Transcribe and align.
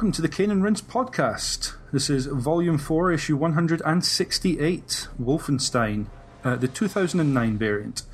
Welcome 0.00 0.12
to 0.12 0.22
the 0.22 0.30
Cane 0.30 0.50
and 0.50 0.64
Rinse 0.64 0.80
podcast. 0.80 1.74
This 1.92 2.08
is 2.08 2.24
Volume 2.24 2.78
4, 2.78 3.12
Issue 3.12 3.36
168, 3.36 5.08
Wolfenstein, 5.20 6.06
uh, 6.42 6.56
the 6.56 6.68
2009 6.68 7.58
variant. 7.58 8.04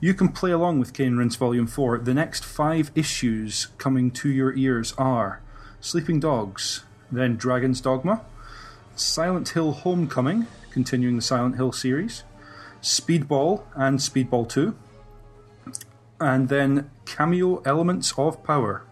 You 0.00 0.14
can 0.14 0.30
play 0.30 0.50
along 0.50 0.80
with 0.80 0.92
Cane 0.92 1.06
and 1.06 1.18
Rinse 1.20 1.36
Volume 1.36 1.68
4. 1.68 1.98
The 1.98 2.12
next 2.12 2.44
five 2.44 2.90
issues 2.96 3.68
coming 3.78 4.10
to 4.14 4.28
your 4.28 4.52
ears 4.56 4.94
are 4.98 5.40
Sleeping 5.80 6.18
Dogs, 6.18 6.82
then 7.12 7.36
Dragon's 7.36 7.80
Dogma, 7.80 8.24
Silent 8.96 9.50
Hill 9.50 9.70
Homecoming, 9.70 10.48
continuing 10.72 11.14
the 11.14 11.22
Silent 11.22 11.54
Hill 11.54 11.70
series, 11.70 12.24
Speedball 12.82 13.62
and 13.76 14.00
Speedball 14.00 14.48
2, 14.48 14.76
and 16.18 16.48
then 16.48 16.90
Cameo 17.04 17.62
Elements 17.64 18.12
of 18.18 18.42
Power. 18.42 18.87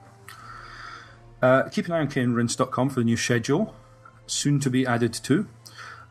Uh, 1.42 1.64
keep 1.64 1.86
an 1.86 1.92
eye 1.92 2.00
on 2.00 2.08
caneandrinse.com 2.08 2.90
for 2.90 3.00
the 3.00 3.04
new 3.04 3.16
schedule, 3.16 3.74
soon 4.26 4.58
to 4.60 4.70
be 4.70 4.86
added 4.86 5.12
to. 5.12 5.46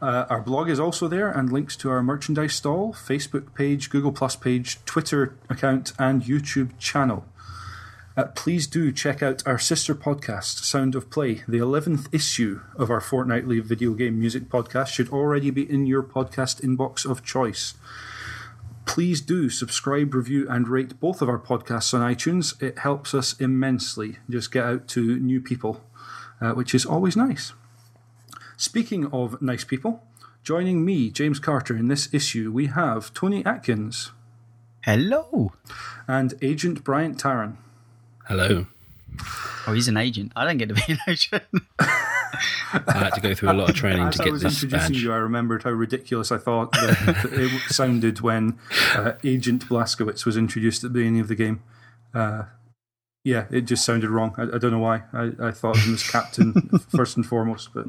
Uh, 0.02 0.26
our 0.30 0.42
blog 0.42 0.70
is 0.70 0.80
also 0.80 1.08
there, 1.08 1.30
and 1.30 1.52
links 1.52 1.76
to 1.78 1.90
our 1.90 2.04
merchandise 2.04 2.54
stall, 2.54 2.94
Facebook 2.94 3.54
page, 3.54 3.90
Google 3.90 4.12
Plus 4.12 4.36
page, 4.36 4.84
Twitter 4.86 5.36
account, 5.50 5.94
and 5.98 6.24
YouTube 6.24 6.78
channel. 6.78 7.26
Uh, 8.18 8.26
please 8.36 8.66
do 8.66 8.92
check 8.94 9.22
out 9.22 9.46
our 9.46 9.60
sister 9.60 9.94
podcast, 9.94 10.64
Sound 10.64 10.96
of 10.96 11.10
Play. 11.10 11.44
The 11.48 11.58
11th 11.58 12.14
issue 12.14 12.62
of 12.78 12.90
our 12.90 13.02
fortnightly 13.02 13.60
video 13.60 13.94
game 13.94 14.20
music 14.20 14.44
podcast 14.44 14.88
should 14.88 15.10
already 15.10 15.50
be 15.50 15.70
in 15.70 15.86
your 15.86 16.02
podcast 16.02 16.62
inbox 16.62 17.06
of 17.06 17.24
choice. 17.24 17.74
Please 18.86 19.20
do 19.20 19.50
subscribe, 19.50 20.14
review, 20.14 20.48
and 20.50 20.68
rate 20.68 21.00
both 21.00 21.22
of 21.22 21.30
our 21.30 21.40
podcasts 21.40 21.94
on 21.94 22.02
iTunes. 22.02 22.62
It 22.62 22.80
helps 22.80 23.14
us 23.14 23.40
immensely. 23.40 24.18
Just 24.30 24.52
get 24.52 24.66
out 24.66 24.88
to 24.90 25.20
new 25.20 25.42
people, 25.42 25.84
uh, 26.40 26.52
which 26.52 26.76
is 26.76 26.86
always 26.86 27.18
nice. 27.18 27.54
Speaking 28.58 29.08
of 29.08 29.42
nice 29.42 29.64
people, 29.64 30.04
joining 30.44 30.86
me, 30.86 31.10
James 31.10 31.40
Carter, 31.40 31.76
in 31.76 31.88
this 31.88 32.14
issue, 32.14 32.52
we 32.52 32.68
have 32.68 33.14
Tony 33.14 33.46
Atkins. 33.46 34.12
Hello. 34.84 35.52
And 36.08 36.36
Agent 36.42 36.84
Brian 36.84 37.16
Tarrant. 37.16 37.58
Hello. 38.28 38.68
Oh, 39.68 39.74
he's 39.74 39.88
an 39.88 39.98
agent. 39.98 40.32
I 40.36 40.46
don't 40.46 40.58
get 40.58 40.70
to 40.70 40.76
be 40.76 40.84
an 40.88 41.00
agent. 41.08 41.44
I 42.74 42.98
had 42.98 43.14
to 43.14 43.22
go 43.22 43.34
through 43.34 43.52
a 43.52 43.54
lot 43.54 43.70
of 43.70 43.76
training 43.84 44.04
to 44.04 44.08
As 44.08 44.16
to 44.18 44.24
I 44.24 44.30
was 44.30 44.44
introducing 44.44 44.94
badge. 44.94 45.02
you, 45.02 45.14
I 45.14 45.18
remembered 45.18 45.64
how 45.64 45.72
ridiculous 45.72 46.32
I 46.32 46.38
thought 46.38 46.72
that, 46.74 46.98
that 47.24 47.34
it 47.34 47.74
sounded 47.74 48.22
when 48.22 48.58
uh, 48.96 49.14
Agent 49.24 49.68
Blazkowicz 49.68 50.26
was 50.26 50.38
introduced 50.38 50.84
at 50.84 50.94
the 50.94 51.00
beginning 51.00 51.22
of 51.22 51.28
the 51.28 51.36
game. 51.36 51.64
Uh, 52.14 52.44
yeah, 53.24 53.46
it 53.50 53.62
just 53.62 53.84
sounded 53.84 54.10
wrong. 54.10 54.36
I, 54.38 54.44
I 54.44 54.58
don't 54.58 54.72
know 54.72 54.80
why. 54.80 55.04
I, 55.12 55.32
I 55.40 55.52
thought 55.52 55.78
of 55.78 55.84
him 55.84 55.96
as 55.96 56.10
Captain 56.10 56.54
first 56.96 57.18
and 57.18 57.26
foremost, 57.26 57.74
but 57.74 57.88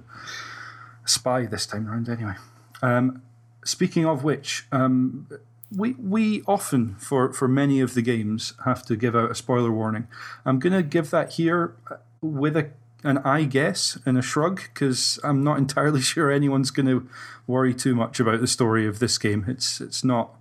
spy 1.05 1.45
this 1.47 1.67
time 1.67 1.89
around 1.89 2.09
anyway. 2.09 2.35
Um, 2.83 3.23
speaking 3.65 4.07
of 4.07 4.25
which, 4.25 4.67
um, 4.73 5.29
we 5.75 5.93
we 5.95 6.43
often 6.47 6.95
for 6.97 7.33
for 7.33 7.49
many 7.49 7.81
of 7.81 7.95
the 7.95 8.03
games 8.03 8.55
have 8.65 8.85
to 8.87 8.97
give 8.97 9.17
out 9.17 9.31
a 9.31 9.35
spoiler 9.35 9.73
warning. 9.73 10.09
I'm 10.45 10.59
going 10.59 10.73
to 10.73 10.83
give 10.83 11.11
that 11.11 11.35
here 11.35 11.75
uh, 11.91 11.97
with 12.21 12.57
a 12.57 12.71
an 13.07 13.19
I 13.19 13.45
guess 13.45 13.99
and 14.05 14.19
a 14.19 14.23
shrug 14.23 14.63
because 14.63 15.19
I'm 15.25 15.43
not 15.43 15.59
entirely 15.65 16.01
sure 16.01 16.31
anyone's 16.31 16.71
going 16.71 16.87
to 16.87 17.09
worry 17.47 17.75
too 17.75 17.95
much 17.95 18.21
about 18.21 18.41
the 18.41 18.47
story 18.47 18.87
of 18.87 18.99
this 18.99 19.19
game. 19.19 19.45
It's 19.49 19.81
it's 19.81 20.05
not. 20.05 20.35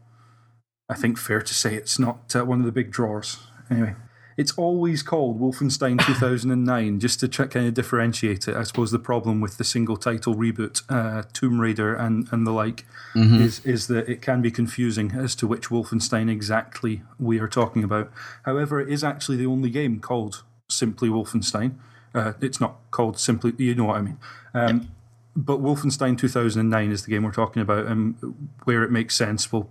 I 0.88 0.94
think 0.94 1.18
fair 1.18 1.42
to 1.42 1.54
say 1.54 1.76
it's 1.76 1.98
not 1.98 2.36
uh, 2.36 2.46
one 2.46 2.60
of 2.60 2.66
the 2.66 2.72
big 2.72 2.92
drawers. 2.92 3.38
Anyway, 3.72 3.96
it's 4.38 4.52
always 4.54 5.02
called 5.02 5.40
Wolfenstein 5.40 6.04
2009 6.06 7.00
just 7.00 7.20
to 7.22 7.28
try, 7.28 7.48
kind 7.48 7.68
of 7.68 7.74
differentiate 7.74 8.48
it. 8.48 8.56
I 8.56 8.64
suppose 8.64 8.92
the 8.92 9.00
problem 9.00 9.42
with 9.42 9.58
the 9.58 9.64
single 9.64 9.98
title 9.98 10.36
reboot, 10.36 10.84
uh, 10.90 11.24
Tomb 11.34 11.60
Raider 11.60 11.96
and, 11.96 12.28
and 12.32 12.46
the 12.46 12.52
like, 12.52 12.86
is, 13.16 13.66
is 13.66 13.88
that 13.88 14.10
it 14.10 14.22
can 14.22 14.42
be 14.42 14.52
confusing 14.52 15.14
as 15.14 15.36
to 15.36 15.48
which 15.48 15.70
Wolfenstein 15.70 16.30
exactly 16.30 17.02
we 17.18 17.40
are 17.40 17.48
talking 17.48 17.84
about. 17.84 18.12
However, 18.44 18.80
it 18.80 18.90
is 18.90 19.04
actually 19.04 19.38
the 19.38 19.46
only 19.46 19.70
game 19.70 20.00
called 20.00 20.44
simply 20.70 21.10
Wolfenstein. 21.10 21.76
Uh, 22.16 22.34
it's 22.42 22.60
not 22.62 22.78
called 22.92 23.20
simply, 23.20 23.54
you 23.58 23.76
know 23.76 23.86
what 23.86 23.98
I 23.98 24.02
mean. 24.02 24.18
Um, 24.54 24.90
But 25.38 25.60
Wolfenstein 25.60 26.18
2009 26.18 26.92
is 26.92 27.04
the 27.04 27.12
game 27.12 27.24
we're 27.24 27.32
talking 27.34 27.62
about, 27.62 27.88
and 27.88 28.16
where 28.64 28.84
it 28.84 28.92
makes 28.92 29.16
sense, 29.18 29.52
we'll 29.52 29.68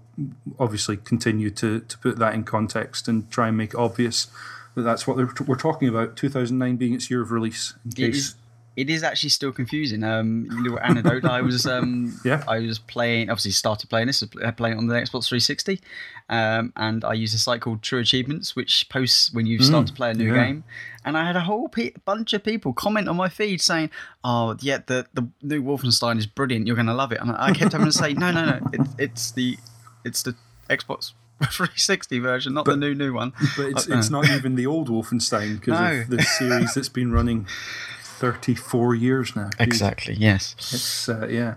obviously 0.58 0.98
continue 0.98 1.48
to, 1.52 1.80
to 1.80 1.98
put 1.98 2.18
that 2.18 2.34
in 2.34 2.44
context 2.44 3.08
and 3.08 3.30
try 3.30 3.48
and 3.48 3.56
make 3.56 3.72
it 3.72 3.78
obvious 3.78 4.28
that 4.74 4.82
that's 4.82 5.06
what 5.06 5.16
we're 5.16 5.56
talking 5.56 5.88
about. 5.88 6.16
2009 6.16 6.76
being 6.76 6.92
its 6.92 7.08
year 7.10 7.22
of 7.22 7.30
release. 7.30 7.72
In 7.86 7.92
case, 8.12 8.34
it 8.76 8.90
is 8.90 9.02
actually 9.02 9.30
still 9.30 9.52
confusing. 9.52 10.02
Um, 10.02 10.46
little 10.50 10.78
anecdote. 10.80 11.24
I 11.24 11.40
was 11.42 11.66
um, 11.66 12.18
Yeah. 12.24 12.42
I 12.48 12.58
was 12.60 12.78
playing. 12.78 13.30
Obviously, 13.30 13.52
started 13.52 13.88
playing 13.90 14.06
this. 14.08 14.22
uh, 14.22 14.52
Playing 14.52 14.76
it 14.76 14.78
on 14.78 14.86
the 14.88 14.94
Xbox 14.94 15.28
360, 15.28 15.80
um, 16.28 16.72
and 16.76 17.04
I 17.04 17.12
use 17.14 17.34
a 17.34 17.38
site 17.38 17.60
called 17.60 17.82
True 17.82 18.00
Achievements, 18.00 18.56
which 18.56 18.88
posts 18.88 19.32
when 19.32 19.46
you 19.46 19.60
start 19.62 19.86
to 19.86 19.92
play 19.92 20.10
a 20.10 20.14
new 20.14 20.32
Mm, 20.32 20.36
yeah. 20.36 20.44
game. 20.46 20.64
And 21.04 21.16
I 21.18 21.26
had 21.26 21.36
a 21.36 21.40
whole 21.40 21.68
pe- 21.68 21.92
bunch 22.04 22.32
of 22.32 22.42
people 22.42 22.72
comment 22.72 23.08
on 23.08 23.16
my 23.16 23.28
feed 23.28 23.60
saying, 23.60 23.90
"Oh, 24.24 24.56
yeah, 24.60 24.78
the 24.86 25.06
the 25.14 25.28
new 25.42 25.62
Wolfenstein 25.62 26.18
is 26.18 26.26
brilliant. 26.26 26.66
You're 26.66 26.76
going 26.76 26.86
to 26.86 26.94
love 26.94 27.12
it." 27.12 27.20
And 27.20 27.30
I 27.30 27.52
kept 27.52 27.72
having 27.72 27.86
to 27.86 27.92
say, 27.92 28.14
"No, 28.14 28.32
no, 28.32 28.44
no. 28.44 28.58
It, 28.72 28.80
it's 28.98 29.30
the 29.32 29.58
it's 30.04 30.22
the 30.22 30.34
Xbox 30.70 31.12
360 31.50 32.18
version, 32.20 32.54
not 32.54 32.64
the 32.64 32.76
new 32.76 32.94
new 32.94 33.12
one." 33.12 33.32
but 33.56 33.66
it's, 33.66 33.88
Uh, 33.90 33.98
it's 33.98 34.08
not 34.10 34.28
even 34.30 34.54
the 34.54 34.66
old 34.66 34.88
Wolfenstein 34.88 35.60
because 35.60 35.78
No. 35.78 36.00
of 36.00 36.08
the 36.08 36.22
series 36.22 36.72
that's 36.74 36.88
been 36.88 37.12
running 37.12 37.46
34 38.24 38.94
years 38.94 39.36
now. 39.36 39.50
Exactly. 39.58 40.14
Yes. 40.14 40.54
It's 40.58 41.08
uh, 41.10 41.26
yeah. 41.28 41.56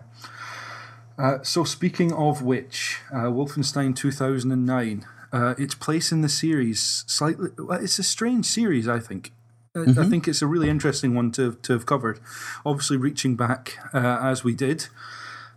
Uh, 1.17 1.41
so 1.41 1.63
speaking 1.63 2.11
of 2.11 2.41
which, 2.43 2.99
uh, 3.11 3.27
Wolfenstein 3.27 3.95
2009, 3.95 5.05
uh, 5.31 5.55
its 5.57 5.75
place 5.75 6.11
in 6.11 6.21
the 6.21 6.29
series 6.29 7.05
slightly. 7.07 7.51
Well, 7.57 7.81
it's 7.81 7.99
a 7.99 8.03
strange 8.03 8.45
series, 8.45 8.87
I 8.87 8.99
think. 8.99 9.31
I, 9.73 10.01
I 10.01 10.05
think 10.09 10.27
it's 10.27 10.41
a 10.41 10.47
really 10.47 10.69
interesting 10.69 11.15
one 11.15 11.31
to 11.33 11.53
to 11.53 11.73
have 11.73 11.85
covered. 11.85 12.19
Obviously, 12.65 12.97
reaching 12.97 13.37
back 13.37 13.77
uh, 13.93 14.19
as 14.21 14.43
we 14.43 14.53
did 14.53 14.87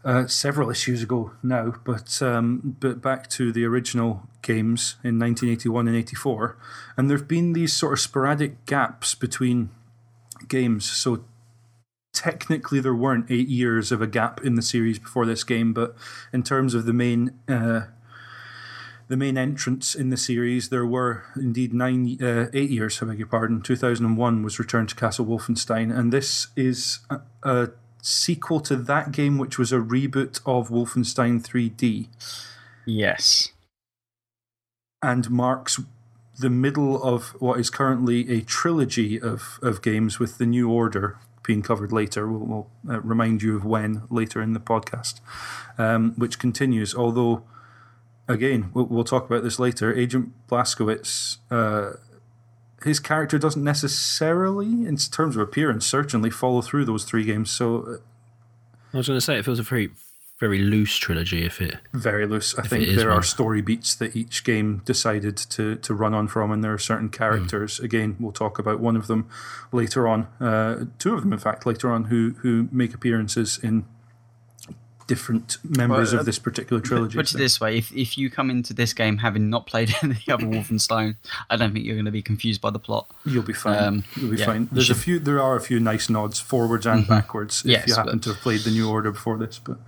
uh, 0.05 0.29
several 0.29 0.70
issues 0.70 1.02
ago 1.02 1.32
now, 1.43 1.75
but 1.84 2.23
um, 2.23 2.76
but 2.79 3.02
back 3.02 3.29
to 3.31 3.50
the 3.50 3.64
original 3.64 4.29
games 4.43 4.96
in 5.02 5.19
1981 5.19 5.88
and 5.88 5.96
84, 5.96 6.56
and 6.96 7.11
there've 7.11 7.29
been 7.29 7.52
these 7.52 7.73
sort 7.73 7.94
of 7.94 8.00
sporadic 8.00 8.64
gaps 8.67 9.14
between 9.14 9.70
games. 10.48 10.84
So 10.90 11.25
technically 12.12 12.81
there 12.81 12.94
weren't 12.94 13.31
eight 13.31 13.48
years 13.48 13.92
of 13.92 14.02
a 14.02 14.06
gap 14.06 14.40
in 14.44 14.54
the 14.56 14.62
series 14.62 14.98
before 14.98 15.26
this 15.26 15.44
game, 15.44 15.72
but 15.72 15.94
in 16.32 16.42
terms 16.42 16.75
of 16.75 16.84
the 16.87 16.92
main 16.92 17.38
uh, 17.48 17.82
the 19.08 19.16
main 19.16 19.37
entrance 19.37 19.96
in 19.96 20.10
the 20.10 20.16
series, 20.16 20.69
there 20.69 20.87
were 20.87 21.25
indeed 21.34 21.75
nine, 21.75 22.16
uh, 22.22 22.46
eight 22.54 22.70
years. 22.70 23.02
I 23.02 23.06
beg 23.06 23.19
your 23.19 23.26
pardon. 23.26 23.60
Two 23.60 23.75
thousand 23.75 24.06
and 24.06 24.16
one 24.16 24.42
was 24.44 24.58
Return 24.60 24.87
to 24.87 24.94
Castle 24.94 25.26
Wolfenstein, 25.26 25.92
and 25.96 26.12
this 26.12 26.46
is 26.54 27.00
a, 27.10 27.20
a 27.43 27.69
sequel 28.02 28.60
to 28.60 28.76
that 28.76 29.10
game, 29.10 29.36
which 29.36 29.58
was 29.58 29.72
a 29.72 29.78
reboot 29.78 30.40
of 30.46 30.69
Wolfenstein 30.69 31.43
3D, 31.43 32.06
Yes. 32.86 33.48
and 35.02 35.28
marks 35.31 35.81
the 36.40 36.50
middle 36.50 37.02
of 37.02 37.31
what 37.40 37.60
is 37.60 37.70
currently 37.70 38.31
a 38.31 38.40
trilogy 38.42 39.20
of, 39.20 39.58
of 39.62 39.82
games 39.82 40.19
with 40.19 40.38
the 40.38 40.46
New 40.46 40.70
Order 40.70 41.19
being 41.42 41.62
covered 41.62 41.92
later. 41.92 42.26
We'll, 42.28 42.40
we'll 42.84 42.94
uh, 42.94 43.00
remind 43.00 43.42
you 43.42 43.56
of 43.56 43.64
when 43.64 44.02
later 44.10 44.42
in 44.42 44.52
the 44.52 44.60
podcast, 44.60 45.20
um, 45.78 46.14
which 46.16 46.38
continues. 46.38 46.94
Although, 46.94 47.42
again, 48.28 48.70
we'll, 48.75 48.87
we'll 48.87 49.04
talk 49.04 49.26
about 49.26 49.42
this 49.42 49.58
later. 49.58 49.94
Agent 49.94 50.32
Blazkowicz, 50.48 51.38
uh, 51.50 51.96
his 52.84 53.00
character 53.00 53.38
doesn't 53.38 53.64
necessarily, 53.64 54.86
in 54.86 54.96
terms 54.96 55.36
of 55.36 55.43
appearance, 55.43 55.86
certainly 55.86 56.31
follow 56.31 56.62
through 56.62 56.86
those 56.86 57.04
three 57.04 57.25
games. 57.25 57.50
So 57.50 57.82
uh, 57.82 57.96
I 58.94 58.96
was 58.96 59.06
going 59.06 59.16
to 59.19 59.20
say 59.20 59.38
it 59.38 59.44
feels 59.44 59.58
a 59.58 59.62
very, 59.62 59.90
very 60.40 60.58
loose 60.58 60.96
trilogy. 60.96 61.44
If 61.44 61.60
it, 61.60 61.76
very 61.92 62.26
loose. 62.26 62.58
I 62.58 62.66
think 62.66 62.88
is 62.88 62.96
there 62.96 63.12
are 63.12 63.22
story 63.22 63.60
beats 63.60 63.94
that 63.96 64.16
each 64.16 64.42
game 64.42 64.81
decided 64.84 65.37
to 65.37 65.76
to 65.76 65.94
run 65.94 66.14
on 66.14 66.26
from, 66.28 66.50
and 66.50 66.64
there 66.64 66.72
are 66.72 66.78
certain 66.78 67.10
characters. 67.10 67.78
Again, 67.78 68.16
we'll 68.19 68.32
talk 68.32 68.58
about 68.58 68.81
one 68.81 68.96
of 68.96 69.06
them 69.06 69.28
later 69.70 70.08
on. 70.08 70.26
Uh, 70.40 70.87
two 70.98 71.14
of 71.14 71.20
them, 71.20 71.32
in 71.32 71.38
fact, 71.38 71.66
later 71.66 71.92
on, 71.92 72.04
who 72.04 72.34
who 72.38 72.69
make 72.72 72.94
appearances 72.94 73.58
in 73.62 73.84
different 75.06 75.56
members 75.64 76.12
Well, 76.12 76.20
of 76.20 76.26
this 76.26 76.38
particular 76.38 76.81
trilogy. 76.81 77.16
Put 77.19 77.34
it 77.34 77.36
this 77.36 77.60
way: 77.60 77.76
if 77.76 77.93
if 77.93 78.16
you 78.16 78.31
come 78.31 78.48
into 78.48 78.72
this 78.72 78.94
game 78.94 79.19
having 79.19 79.50
not 79.50 79.66
played 79.66 79.93
any 80.02 80.22
other 80.31 80.46
Wolfenstein, 80.46 81.16
I 81.50 81.56
don't 81.56 81.72
think 81.75 81.84
you're 81.84 81.96
going 81.96 82.04
to 82.06 82.10
be 82.12 82.22
confused 82.22 82.60
by 82.60 82.70
the 82.70 82.78
plot. 82.78 83.10
You'll 83.26 83.43
be 83.43 83.52
fine. 83.52 83.82
Um, 83.82 84.04
You'll 84.16 84.31
be 84.31 84.36
yeah, 84.38 84.46
fine. 84.46 84.69
There's 84.72 84.88
a 84.88 84.94
few. 84.94 85.19
There 85.19 85.43
are 85.43 85.56
a 85.56 85.60
few 85.60 85.81
nice 85.81 86.08
nods 86.08 86.40
forwards 86.40 86.86
and 86.86 87.06
backwards 87.06 87.60
if 87.64 87.70
Yes, 87.72 87.88
you 87.88 87.94
happen 87.96 88.19
but- 88.19 88.22
to 88.22 88.28
have 88.31 88.40
played 88.40 88.60
the 88.60 88.70
New 88.70 88.88
Order 88.88 89.10
before 89.10 89.36
this. 89.36 89.58
But 89.58 89.78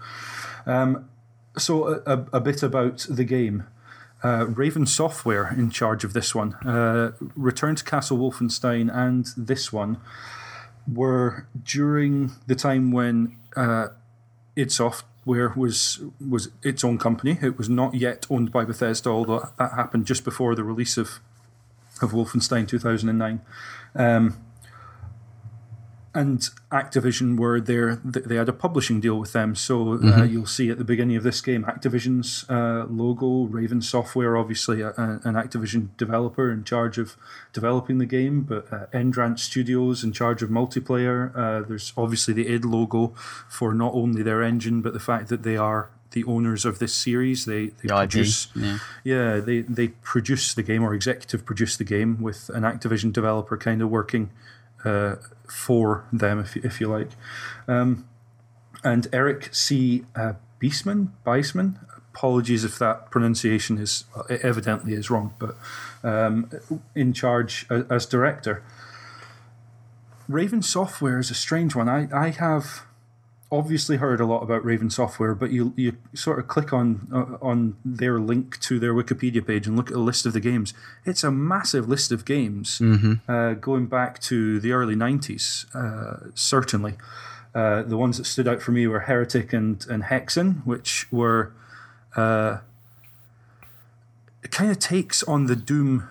um, 0.67 1.09
so 1.56 2.03
a, 2.06 2.25
a, 2.32 2.41
bit 2.41 2.62
about 2.62 3.06
the 3.09 3.25
game. 3.25 3.64
Uh, 4.25 4.47
Raven 4.47 4.87
Software 4.87 5.53
in 5.53 5.70
charge 5.70 6.05
of 6.05 6.12
this 6.12 6.35
one. 6.35 6.55
Uh, 6.55 7.12
Return 7.35 7.75
to 7.75 7.85
Castle 7.85 8.19
Wolfenstein 8.19 8.94
and 8.94 9.26
this 9.37 9.73
one 9.73 9.99
were 10.91 11.47
during 11.64 12.32
the 12.47 12.55
time 12.55 12.93
when 12.93 13.37
uh, 13.56 13.88
id 14.56 14.70
Software 14.70 15.53
was 15.56 16.00
was 16.26 16.50
its 16.62 16.85
own 16.85 16.99
company. 16.99 17.38
It 17.43 17.58
was 17.58 17.69
not 17.69 17.94
yet 17.94 18.26
owned 18.31 18.53
by 18.53 18.65
Bethesda, 18.65 19.08
although 19.11 19.50
that 19.58 19.73
happened 19.73 20.06
just 20.06 20.25
before 20.25 20.55
the 20.55 20.65
release 20.65 20.97
of 20.97 21.20
of 22.00 22.12
Wolfenstein 22.12 22.67
2009. 22.67 23.41
Um, 23.94 24.38
and 26.14 26.41
Activision 26.70 27.38
were 27.38 27.61
there. 27.61 27.97
They 28.05 28.37
had 28.37 28.49
a 28.49 28.53
publishing 28.53 29.00
deal 29.00 29.19
with 29.19 29.32
them, 29.32 29.55
so 29.55 29.94
uh, 29.94 29.97
mm-hmm. 29.97 30.32
you'll 30.32 30.47
see 30.47 30.69
at 30.69 30.79
the 30.79 30.85
beginning 30.85 31.17
of 31.17 31.23
this 31.23 31.41
game 31.41 31.64
Activision's 31.64 32.44
uh, 32.50 32.87
logo, 32.91 33.44
Raven 33.44 33.81
Software, 33.81 34.37
obviously 34.37 34.82
a, 34.82 34.88
a, 34.91 35.20
an 35.25 35.35
Activision 35.35 35.88
developer 35.97 36.53
in 36.53 36.64
charge 36.64 36.99
of 36.99 37.17
developing 37.53 37.99
the 37.99 38.06
game, 38.06 38.43
but 38.43 38.70
uh, 38.73 38.87
Endrant 38.93 39.41
Studios 39.41 40.05
in 40.05 40.12
charge 40.12 40.43
of 40.43 40.50
multiplayer. 40.50 41.35
Uh, 41.35 41.67
there's 41.67 41.93
obviously 41.97 42.35
the 42.35 42.47
id 42.47 42.65
logo 42.65 43.15
for 43.49 43.73
not 43.73 43.94
only 43.94 44.23
their 44.23 44.43
engine, 44.43 44.82
but 44.82 44.93
the 44.93 45.00
fact 45.00 45.29
that 45.29 45.43
they 45.43 45.56
are 45.56 45.91
the 46.12 46.25
owners 46.25 46.65
of 46.65 46.79
this 46.79 46.94
series. 46.94 47.47
They, 47.47 47.67
they 47.67 47.88
the 47.88 47.94
produce, 47.94 48.49
yeah. 48.55 48.79
yeah, 49.03 49.41
they 49.41 49.61
they 49.61 49.88
produce 49.88 50.55
the 50.55 50.62
game 50.62 50.82
or 50.82 50.94
executive 50.94 51.44
produce 51.44 51.76
the 51.76 51.85
game 51.85 52.20
with 52.20 52.50
an 52.50 52.62
Activision 52.62 53.12
developer 53.12 53.56
kind 53.56 53.82
of 53.82 53.91
working 53.91 54.31
uh, 54.84 55.17
for 55.49 56.05
them, 56.12 56.38
if 56.38 56.56
if 56.56 56.81
you 56.81 56.88
like. 56.88 57.11
Um, 57.69 58.06
and 58.84 59.06
Eric 59.12 59.55
C. 59.55 60.05
Uh, 60.17 60.34
Biessman, 60.61 61.08
Biessman, 61.26 61.79
apologies 62.14 62.64
if 62.64 62.79
that 62.79 63.11
pronunciation 63.11 63.79
is 63.79 64.05
evidently 64.29 64.93
is 64.93 65.11
wrong, 65.11 65.34
but 65.38 65.56
um, 66.05 66.50
in 66.94 67.12
charge 67.12 67.67
as, 67.70 67.84
as, 67.90 68.06
director. 68.06 68.62
Raven 70.29 70.62
Software 70.62 71.19
is 71.19 71.31
a 71.31 71.34
strange 71.34 71.75
one. 71.75 71.88
I, 71.88 72.08
I 72.12 72.31
have 72.31 72.82
obviously 73.52 73.99
heard 73.99 74.20
a 74.20 74.25
lot 74.25 74.43
about 74.43 74.64
Raven 74.64 74.90
Software, 74.90 75.34
but 75.34 75.52
you 75.52 75.72
you 75.76 75.96
sort 76.14 76.38
of 76.38 76.49
click 76.49 76.72
on 76.72 77.06
uh, 77.12 77.44
on 77.44 77.76
their 77.84 78.19
link 78.19 78.58
to 78.60 78.81
their 78.81 78.94
Wikipedia 78.94 79.46
page 79.46 79.66
and 79.66 79.76
look 79.76 79.90
at 79.90 79.96
a 79.96 80.00
list 80.00 80.26
of 80.26 80.32
the 80.32 80.40
games. 80.40 80.72
It's 81.04 81.22
a 81.22 81.31
massive 81.31 81.88
list 81.88 82.10
of 82.10 82.25
games 82.25 82.78
mm-hmm. 82.78 83.31
uh, 83.31 83.52
going 83.54 83.87
back 83.87 84.19
to 84.22 84.58
the 84.58 84.72
early 84.72 84.96
'90s. 84.96 85.66
Uh, 85.75 86.31
certainly, 86.34 86.94
uh, 87.54 87.82
the 87.82 87.99
ones 87.99 88.16
that 88.16 88.25
stood 88.25 88.49
out 88.49 88.62
for 88.62 88.72
me 88.72 88.87
were 88.87 89.00
Heretic 89.00 89.52
and 89.52 89.87
and 89.88 90.05
Hexen, 90.05 90.66
which 90.66 91.06
were 91.12 91.52
uh, 92.16 92.58
it 94.43 94.50
kind 94.50 94.70
of 94.70 94.78
takes 94.78 95.22
on 95.22 95.46
the 95.46 95.56
Doom 95.56 96.08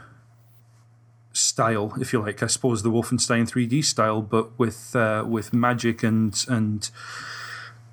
style, 1.62 1.94
if 2.02 2.12
you 2.12 2.20
like. 2.20 2.42
I 2.42 2.48
suppose 2.48 2.82
the 2.82 2.90
Wolfenstein 2.90 3.44
3D 3.48 3.84
style, 3.84 4.22
but 4.22 4.58
with 4.58 4.96
uh, 4.96 5.24
with 5.28 5.54
magic 5.54 6.02
and 6.02 6.34
and 6.48 6.90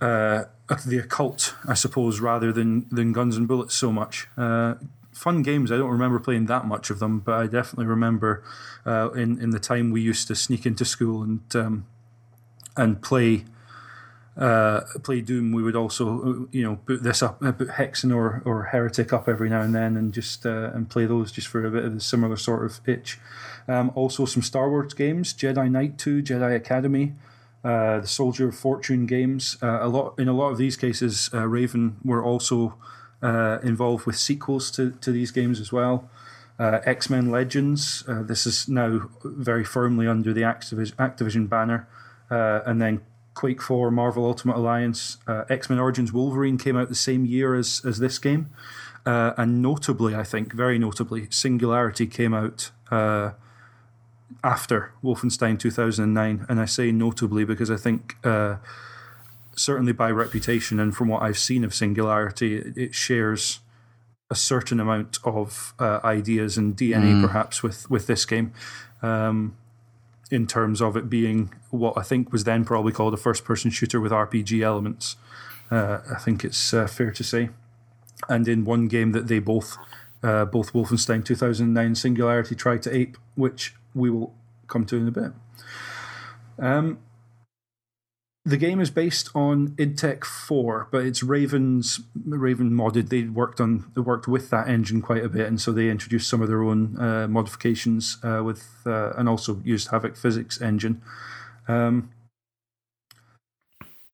uh, 0.00 0.44
the 0.86 0.98
occult, 0.98 1.54
I 1.66 1.74
suppose, 1.74 2.18
rather 2.20 2.50
than 2.50 2.86
than 2.90 3.12
guns 3.12 3.36
and 3.36 3.46
bullets 3.46 3.74
so 3.74 3.92
much. 3.92 4.26
Uh, 4.38 4.74
fun 5.12 5.42
games. 5.42 5.70
I 5.70 5.76
don't 5.76 5.90
remember 5.90 6.18
playing 6.18 6.46
that 6.46 6.64
much 6.64 6.88
of 6.88 6.98
them, 6.98 7.20
but 7.20 7.34
I 7.34 7.46
definitely 7.46 7.86
remember 7.86 8.42
uh, 8.86 9.10
in 9.10 9.38
in 9.38 9.50
the 9.50 9.60
time 9.60 9.90
we 9.90 10.00
used 10.00 10.28
to 10.28 10.34
sneak 10.34 10.64
into 10.64 10.84
school 10.86 11.22
and 11.22 11.44
um, 11.54 11.86
and 12.74 13.02
play 13.02 13.44
uh, 14.38 14.82
play 15.02 15.20
Doom, 15.20 15.52
we 15.52 15.62
would 15.62 15.74
also 15.74 16.48
you 16.52 16.62
know 16.62 16.76
boot 16.86 17.02
this 17.02 17.22
up, 17.22 17.42
uh, 17.42 17.50
boot 17.50 17.70
Hexen 17.70 18.14
or 18.14 18.40
or 18.44 18.64
Heretic 18.64 19.12
up 19.12 19.28
every 19.28 19.50
now 19.50 19.62
and 19.62 19.74
then, 19.74 19.96
and 19.96 20.12
just 20.14 20.46
uh, 20.46 20.70
and 20.72 20.88
play 20.88 21.06
those 21.06 21.32
just 21.32 21.48
for 21.48 21.64
a 21.64 21.70
bit 21.70 21.84
of 21.84 21.96
a 21.96 22.00
similar 22.00 22.36
sort 22.36 22.64
of 22.64 22.80
itch. 22.86 23.18
Um, 23.66 23.90
also, 23.96 24.24
some 24.26 24.42
Star 24.42 24.70
Wars 24.70 24.94
games: 24.94 25.34
Jedi 25.34 25.68
Knight 25.68 25.98
Two, 25.98 26.22
Jedi 26.22 26.54
Academy, 26.54 27.14
uh, 27.64 27.98
the 28.00 28.06
Soldier 28.06 28.48
of 28.48 28.56
Fortune 28.56 29.06
games. 29.06 29.56
Uh, 29.60 29.80
a 29.80 29.88
lot 29.88 30.14
in 30.18 30.28
a 30.28 30.32
lot 30.32 30.50
of 30.50 30.58
these 30.58 30.76
cases, 30.76 31.30
uh, 31.34 31.46
Raven 31.48 31.96
were 32.04 32.22
also 32.22 32.74
involved 33.20 34.06
with 34.06 34.16
sequels 34.16 34.70
to 34.70 34.92
to 35.00 35.10
these 35.10 35.32
games 35.32 35.58
as 35.58 35.72
well. 35.72 36.08
X 36.60 37.10
Men 37.10 37.32
Legends. 37.32 38.04
this 38.06 38.46
is 38.46 38.68
now 38.68 39.10
very 39.24 39.64
firmly 39.64 40.06
under 40.06 40.32
the 40.32 40.42
Activision 40.42 41.48
banner, 41.48 41.88
and 42.30 42.80
then 42.80 43.00
Quake 43.38 43.62
4, 43.62 43.92
Marvel 43.92 44.24
Ultimate 44.24 44.56
Alliance, 44.56 45.18
uh, 45.28 45.44
X 45.48 45.70
Men 45.70 45.78
Origins 45.78 46.12
Wolverine 46.12 46.58
came 46.58 46.76
out 46.76 46.88
the 46.88 46.96
same 46.96 47.24
year 47.24 47.54
as, 47.54 47.80
as 47.86 48.00
this 48.00 48.18
game. 48.18 48.50
Uh, 49.06 49.32
and 49.36 49.62
notably, 49.62 50.12
I 50.12 50.24
think, 50.24 50.52
very 50.52 50.76
notably, 50.76 51.28
Singularity 51.30 52.08
came 52.08 52.34
out 52.34 52.72
uh, 52.90 53.30
after 54.42 54.92
Wolfenstein 55.04 55.56
2009. 55.56 56.46
And 56.48 56.58
I 56.58 56.64
say 56.64 56.90
notably 56.90 57.44
because 57.44 57.70
I 57.70 57.76
think, 57.76 58.16
uh, 58.24 58.56
certainly 59.54 59.92
by 59.92 60.10
reputation 60.10 60.80
and 60.80 60.92
from 60.96 61.06
what 61.06 61.22
I've 61.22 61.38
seen 61.38 61.62
of 61.62 61.72
Singularity, 61.72 62.56
it, 62.56 62.76
it 62.76 62.94
shares 62.96 63.60
a 64.32 64.34
certain 64.34 64.80
amount 64.80 65.18
of 65.22 65.74
uh, 65.78 66.00
ideas 66.02 66.58
and 66.58 66.76
DNA 66.76 67.14
mm. 67.14 67.22
perhaps 67.22 67.62
with, 67.62 67.88
with 67.88 68.08
this 68.08 68.24
game. 68.24 68.52
Um, 69.00 69.56
in 70.30 70.46
terms 70.46 70.82
of 70.82 70.96
it 70.96 71.08
being 71.08 71.54
what 71.70 71.96
I 71.96 72.02
think 72.02 72.32
was 72.32 72.44
then 72.44 72.64
probably 72.64 72.92
called 72.92 73.14
a 73.14 73.18
first 73.18 73.44
person 73.44 73.70
shooter 73.70 74.00
with 74.00 74.12
RPG 74.12 74.62
elements. 74.62 75.16
Uh, 75.70 75.98
I 76.10 76.18
think 76.18 76.44
it's 76.44 76.72
uh, 76.72 76.86
fair 76.86 77.10
to 77.10 77.24
say. 77.24 77.50
And 78.28 78.48
in 78.48 78.64
one 78.64 78.88
game 78.88 79.12
that 79.12 79.28
they 79.28 79.38
both, 79.38 79.76
uh, 80.22 80.44
both 80.44 80.72
Wolfenstein 80.72 81.24
2009 81.24 81.94
Singularity 81.94 82.54
tried 82.54 82.82
to 82.82 82.94
ape, 82.94 83.16
which 83.34 83.74
we 83.94 84.10
will 84.10 84.34
come 84.66 84.84
to 84.86 84.96
in 84.96 85.08
a 85.08 85.10
bit. 85.10 85.32
Um, 86.58 86.98
the 88.48 88.56
game 88.56 88.80
is 88.80 88.90
based 88.90 89.30
on 89.34 89.74
id 89.78 89.98
Tech 89.98 90.24
4, 90.24 90.88
but 90.90 91.04
it's 91.04 91.22
Raven's 91.22 92.00
Raven 92.24 92.70
modded. 92.70 93.10
They 93.10 93.24
worked 93.24 93.60
on 93.60 93.90
they 93.94 94.00
worked 94.00 94.26
with 94.26 94.48
that 94.50 94.68
engine 94.68 95.02
quite 95.02 95.22
a 95.22 95.28
bit, 95.28 95.46
and 95.46 95.60
so 95.60 95.70
they 95.70 95.90
introduced 95.90 96.30
some 96.30 96.40
of 96.40 96.48
their 96.48 96.62
own 96.62 96.98
uh, 96.98 97.28
modifications 97.28 98.16
uh, 98.22 98.42
with 98.42 98.66
uh, 98.86 99.12
and 99.18 99.28
also 99.28 99.60
used 99.64 99.88
Havok 99.88 100.16
physics 100.16 100.62
engine. 100.62 101.02
Um, 101.68 102.10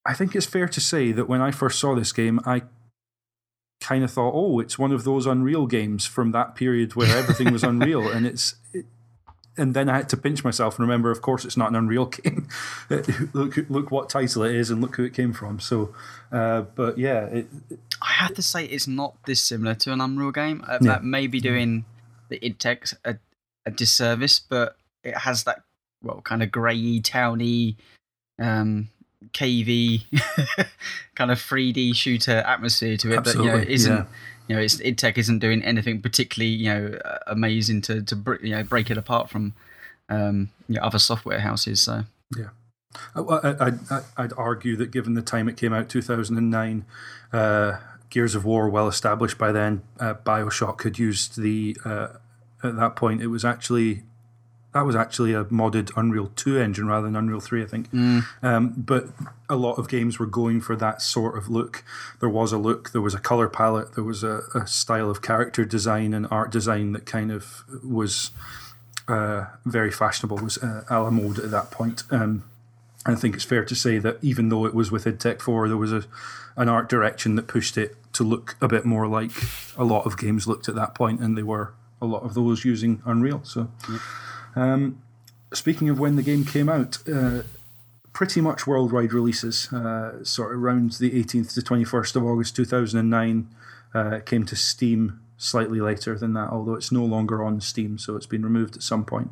I 0.06 0.12
think 0.12 0.34
it's 0.37 0.46
fair 0.46 0.68
to 0.68 0.80
say 0.80 1.12
that 1.12 1.28
when 1.28 1.40
I 1.40 1.50
first 1.50 1.78
saw 1.78 1.94
this 1.94 2.12
game, 2.12 2.40
I 2.44 2.62
kind 3.80 4.04
of 4.04 4.11
thought, 4.11 4.32
"Oh, 4.34 4.61
it's 4.61 4.78
one 4.78 4.92
of 4.92 5.04
those 5.04 5.26
Unreal 5.26 5.66
games 5.66 6.06
from 6.06 6.32
that 6.32 6.54
period 6.54 6.94
where 6.94 7.16
everything 7.16 7.52
was 7.52 7.62
Unreal," 7.62 8.08
and 8.11 8.26
it's 8.26 8.56
it, 8.73 8.87
and 9.56 9.75
then 9.75 9.88
I 9.88 9.96
had 9.96 10.08
to 10.11 10.16
pinch 10.16 10.42
myself 10.42 10.78
and 10.78 10.87
remember, 10.87 11.11
of 11.11 11.23
course, 11.23 11.44
it's 11.44 11.56
not 11.56 11.70
an 11.70 11.76
Unreal 11.76 12.06
game. 12.23 12.49
look, 13.32 13.56
look 13.68 13.90
what 13.90 14.08
title 14.08 14.42
it 14.42 14.54
is, 14.54 14.70
and 14.70 14.80
look 14.80 14.96
who 14.96 15.04
it 15.04 15.14
came 15.14 15.32
from. 15.32 15.61
So, 15.61 15.94
uh, 16.32 16.62
but 16.62 16.99
yeah, 16.99 17.26
it, 17.26 17.46
I 18.02 18.12
have 18.12 18.34
to 18.34 18.42
say 18.42 18.64
it's 18.64 18.88
not 18.88 19.14
this 19.26 19.40
similar 19.40 19.75
to 19.76 19.92
an 19.92 20.00
Unreal 20.00 20.32
game. 20.32 20.64
Uh, 20.66 20.78
yeah. 20.80 20.92
That 20.92 21.04
may 21.04 21.26
be 21.26 21.40
doing 21.40 21.84
the 22.28 22.44
id 22.44 22.58
Tech 22.58 22.87
a, 23.04 23.16
a 23.64 23.70
disservice, 23.70 24.40
but 24.40 24.76
it 25.02 25.18
has 25.18 25.44
that 25.44 25.62
well, 26.04 26.20
kind 26.20 26.42
of 26.42 26.50
greyy, 26.50 27.02
towny, 27.02 27.76
um, 28.38 28.88
KV 29.32 30.04
kind 31.14 31.30
of 31.30 31.38
3D 31.38 31.94
shooter 31.96 32.38
atmosphere 32.38 32.96
to 32.99 33.12
it 33.12 33.16
Absolutely, 33.16 33.50
that 33.50 33.58
you 33.58 33.64
know 33.64 33.73
isn't. 33.73 33.96
Yeah 33.96 34.04
you 34.49 34.56
know, 34.56 34.62
it's, 34.62 34.80
id 34.80 34.99
Tech 34.99 35.16
isn't 35.16 35.38
doing 35.38 35.62
anything 35.64 36.02
particularly, 36.02 36.52
you 36.52 36.66
know, 36.66 36.99
amazing 37.26 37.80
to 37.82 38.02
to 38.02 38.38
you 38.42 38.54
know 38.54 38.62
break 38.62 38.90
it 38.90 38.99
apart 38.99 39.30
from 39.30 39.54
um, 40.08 40.50
you 40.68 40.76
know, 40.76 40.82
other 40.82 40.99
software 40.99 41.40
houses. 41.40 41.80
So 41.80 42.04
yeah. 42.37 42.49
I, 43.14 43.73
I, 44.16 44.23
would 44.23 44.32
argue 44.37 44.76
that 44.76 44.90
given 44.90 45.14
the 45.14 45.23
time 45.23 45.49
it 45.49 45.56
came 45.56 45.73
out, 45.73 45.88
2009, 45.88 46.84
uh, 47.32 47.78
Gears 48.11 48.34
of 48.34 48.44
War 48.44 48.68
well 48.68 48.87
established 48.87 49.38
by 49.38 49.50
then. 49.50 49.82
Uh, 49.99 50.14
Bioshock 50.14 50.82
had 50.82 50.99
used 50.99 51.40
the 51.40 51.76
uh, 51.84 52.08
at 52.62 52.76
that 52.76 52.96
point. 52.96 53.23
It 53.23 53.28
was 53.28 53.44
actually 53.44 54.02
that 54.75 54.85
was 54.85 54.97
actually 54.97 55.33
a 55.33 55.45
modded 55.45 55.93
Unreal 55.97 56.33
2 56.35 56.59
engine 56.59 56.88
rather 56.88 57.07
than 57.07 57.14
Unreal 57.14 57.38
3, 57.38 57.62
I 57.62 57.66
think. 57.66 57.90
Mm. 57.93 58.25
Um, 58.43 58.75
but 58.76 59.07
a 59.49 59.54
lot 59.54 59.78
of 59.78 59.88
games 59.88 60.19
were 60.19 60.26
going 60.26 60.61
for 60.61 60.75
that 60.75 61.00
sort 61.00 61.38
of 61.38 61.49
look. 61.49 61.85
There 62.19 62.28
was 62.28 62.52
a 62.52 62.59
look, 62.59 62.90
there 62.90 63.00
was 63.00 63.14
a 63.14 63.21
color 63.21 63.49
palette, 63.49 63.95
there 63.95 64.02
was 64.02 64.25
a, 64.25 64.43
a 64.52 64.66
style 64.66 65.11
of 65.11 65.23
character 65.23 65.64
design 65.64 66.12
and 66.12 66.26
art 66.28 66.50
design 66.50 66.93
that 66.93 67.07
kind 67.07 67.31
of 67.31 67.62
was 67.85 68.33
uh, 69.07 69.47
very 69.64 69.93
fashionable, 69.93 70.38
was 70.38 70.59
uh, 70.59 70.83
a 70.90 71.00
la 71.00 71.11
mode 71.11 71.38
at 71.38 71.52
that 71.52 71.71
point. 71.71 72.02
Um, 72.11 72.43
I 73.07 73.14
think 73.14 73.37
it's 73.37 73.45
fair 73.45 73.64
to 73.64 73.76
say 73.76 73.99
that 73.99 74.19
even 74.23 74.49
though 74.49 74.66
it 74.66 74.75
was 74.75 74.90
with 74.90 75.07
id 75.07 75.21
Tech 75.21 75.40
4, 75.40 75.69
there 75.69 75.76
was 75.76 75.93
a, 75.93 76.02
an 76.57 76.69
art 76.69 76.88
direction 76.88 77.37
that 77.37 77.47
pushed 77.47 77.78
it 77.78 77.95
to 78.14 78.25
look 78.25 78.57
a 78.61 78.66
bit 78.66 78.85
more 78.85 79.07
like 79.07 79.31
a 79.76 79.85
lot 79.85 80.04
of 80.04 80.19
games 80.19 80.49
looked 80.49 80.69
at 80.69 80.75
that 80.75 80.97
point, 80.97 81.21
and 81.21 81.38
they 81.38 81.45
were 81.45 81.75
a 82.02 82.07
lot 82.07 82.25
of 82.25 82.35
those 82.35 82.64
using 82.64 83.00
Unreal. 83.04 83.40
So. 83.45 83.69
Um, 84.56 85.02
speaking 85.52 85.88
of 85.88 85.99
when 85.99 86.16
the 86.16 86.23
game 86.23 86.44
came 86.44 86.68
out, 86.68 86.99
uh, 87.08 87.42
pretty 88.12 88.40
much 88.40 88.66
worldwide 88.66 89.12
releases, 89.12 89.73
uh, 89.73 90.23
sort 90.25 90.54
of 90.54 90.62
around 90.62 90.92
the 90.92 91.11
18th 91.11 91.54
to 91.54 91.61
21st 91.61 92.16
of 92.16 92.25
August 92.25 92.56
2009, 92.56 93.49
uh, 93.92 94.20
came 94.25 94.44
to 94.46 94.56
Steam 94.56 95.20
slightly 95.37 95.80
later 95.80 96.16
than 96.16 96.32
that, 96.34 96.50
although 96.50 96.75
it's 96.75 96.92
no 96.92 97.04
longer 97.04 97.42
on 97.42 97.61
Steam, 97.61 97.99
so 97.99 98.16
it's 98.16 98.26
been 98.26 98.42
removed 98.42 98.76
at 98.76 98.82
some 98.82 99.04
point. 99.04 99.30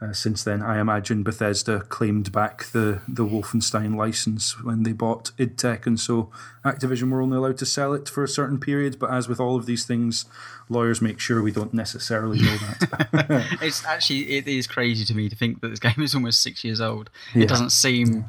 Uh, 0.00 0.12
since 0.12 0.42
then. 0.44 0.62
I 0.62 0.80
imagine 0.80 1.22
Bethesda 1.22 1.80
claimed 1.80 2.32
back 2.32 2.66
the, 2.66 3.00
the 3.08 3.24
Wolfenstein 3.24 3.96
license 3.96 4.62
when 4.62 4.82
they 4.82 4.92
bought 4.92 5.30
id 5.38 5.56
Tech, 5.56 5.86
and 5.86 5.98
so 5.98 6.30
Activision 6.64 7.10
were 7.10 7.22
only 7.22 7.36
allowed 7.36 7.58
to 7.58 7.66
sell 7.66 7.92
it 7.92 8.08
for 8.08 8.24
a 8.24 8.28
certain 8.28 8.58
period. 8.58 8.98
But 8.98 9.10
as 9.10 9.28
with 9.28 9.40
all 9.40 9.56
of 9.56 9.66
these 9.66 9.84
things, 9.84 10.26
lawyers 10.68 11.00
make 11.00 11.20
sure 11.20 11.42
we 11.42 11.52
don't 11.52 11.74
necessarily 11.74 12.40
know 12.40 12.56
that. 12.56 13.58
it's 13.62 13.84
actually 13.84 14.36
it 14.36 14.48
is 14.48 14.66
crazy 14.66 15.04
to 15.04 15.14
me 15.14 15.28
to 15.28 15.36
think 15.36 15.60
that 15.60 15.68
this 15.68 15.80
game 15.80 16.02
is 16.02 16.14
almost 16.14 16.42
six 16.42 16.64
years 16.64 16.80
old. 16.80 17.10
Yeah. 17.34 17.44
It 17.44 17.48
doesn't 17.48 17.70
seem. 17.70 18.24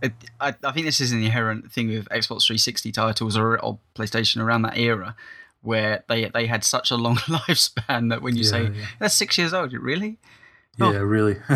It, 0.00 0.12
I, 0.40 0.54
I 0.62 0.72
think 0.72 0.86
this 0.86 1.00
is 1.00 1.10
an 1.10 1.22
inherent 1.22 1.72
thing 1.72 1.88
with 1.88 2.08
Xbox 2.10 2.46
360 2.46 2.92
titles 2.92 3.36
or, 3.36 3.58
or 3.58 3.80
PlayStation 3.96 4.40
around 4.40 4.62
that 4.62 4.78
era, 4.78 5.16
where 5.62 6.04
they 6.08 6.26
they 6.26 6.46
had 6.46 6.62
such 6.62 6.90
a 6.90 6.96
long 6.96 7.16
lifespan 7.26 8.10
that 8.10 8.22
when 8.22 8.36
you 8.36 8.44
say 8.44 8.64
yeah. 8.64 8.86
that's 9.00 9.14
six 9.14 9.36
years 9.36 9.52
old, 9.52 9.72
really? 9.72 10.18
Oh. 10.80 10.92
Yeah, 10.92 10.98
really. 10.98 11.36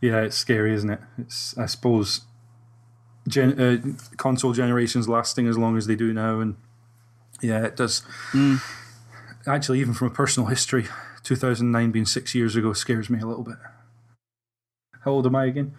yeah, 0.00 0.20
it's 0.22 0.36
scary, 0.36 0.74
isn't 0.74 0.90
it? 0.90 1.00
It's 1.18 1.56
I 1.56 1.66
suppose 1.66 2.22
gen- 3.28 3.60
uh, 3.60 4.16
console 4.16 4.52
generations 4.52 5.08
lasting 5.08 5.46
as 5.46 5.56
long 5.56 5.76
as 5.76 5.86
they 5.86 5.96
do 5.96 6.12
now, 6.12 6.40
and 6.40 6.56
yeah, 7.40 7.64
it 7.64 7.76
does. 7.76 8.02
Actually, 9.46 9.80
even 9.80 9.94
from 9.94 10.08
a 10.08 10.10
personal 10.10 10.48
history, 10.48 10.86
2009 11.22 11.90
being 11.92 12.06
six 12.06 12.34
years 12.34 12.56
ago 12.56 12.72
scares 12.72 13.08
me 13.08 13.20
a 13.20 13.26
little 13.26 13.44
bit. 13.44 13.56
How 15.04 15.12
old 15.12 15.26
am 15.26 15.36
I 15.36 15.44
again? 15.44 15.74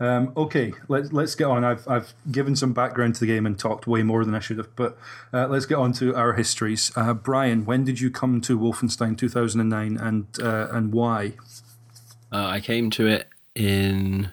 Um, 0.00 0.32
okay, 0.36 0.72
let's 0.88 1.12
let's 1.12 1.36
get 1.36 1.44
on. 1.44 1.62
I've 1.62 1.86
I've 1.86 2.14
given 2.30 2.56
some 2.56 2.72
background 2.72 3.14
to 3.14 3.20
the 3.20 3.26
game 3.26 3.46
and 3.46 3.56
talked 3.56 3.86
way 3.86 4.02
more 4.02 4.24
than 4.24 4.34
I 4.34 4.40
should 4.40 4.58
have, 4.58 4.74
but 4.74 4.98
uh, 5.32 5.46
let's 5.46 5.66
get 5.66 5.76
on 5.76 5.92
to 5.94 6.16
our 6.16 6.32
histories. 6.32 6.90
Uh, 6.96 7.14
Brian, 7.14 7.64
when 7.64 7.84
did 7.84 8.00
you 8.00 8.10
come 8.10 8.40
to 8.40 8.58
Wolfenstein 8.58 9.16
2009, 9.16 9.96
and 9.96 10.26
uh, 10.40 10.66
and 10.72 10.92
why? 10.92 11.34
Uh, 12.32 12.46
I 12.46 12.60
came 12.60 12.90
to 12.90 13.06
it 13.06 13.28
in 13.54 14.30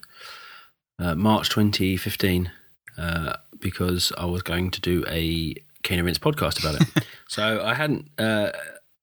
uh, 0.98 1.16
March 1.16 1.50
2015 1.50 2.50
uh, 2.98 3.34
because 3.60 4.14
I 4.18 4.26
was 4.26 4.42
going 4.42 4.72
to 4.72 4.82
do 4.82 5.04
a 5.08 5.56
Cane 5.84 6.04
Rinse 6.04 6.18
podcast 6.18 6.60
about 6.60 6.82
it. 6.82 7.06
so 7.28 7.62
I 7.64 7.74
hadn't 7.74 8.10
uh, 8.18 8.52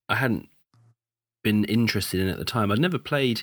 I 0.08 0.16
hadn't 0.16 0.48
been 1.42 1.64
interested 1.64 2.20
in 2.20 2.28
it 2.28 2.32
at 2.32 2.38
the 2.38 2.44
time. 2.44 2.72
I'd 2.72 2.78
never 2.78 2.98
played. 2.98 3.42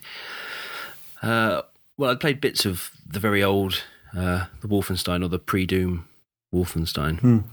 Uh, 1.22 1.62
well, 1.98 2.12
I'd 2.12 2.20
played 2.20 2.42
bits 2.42 2.66
of 2.66 2.92
the 3.08 3.20
very 3.20 3.44
old 3.44 3.84
uh, 4.16 4.46
the 4.62 4.68
Wolfenstein 4.68 5.24
or 5.24 5.28
the 5.28 5.40
pre-Doom 5.40 6.08
Wolfenstein, 6.54 7.44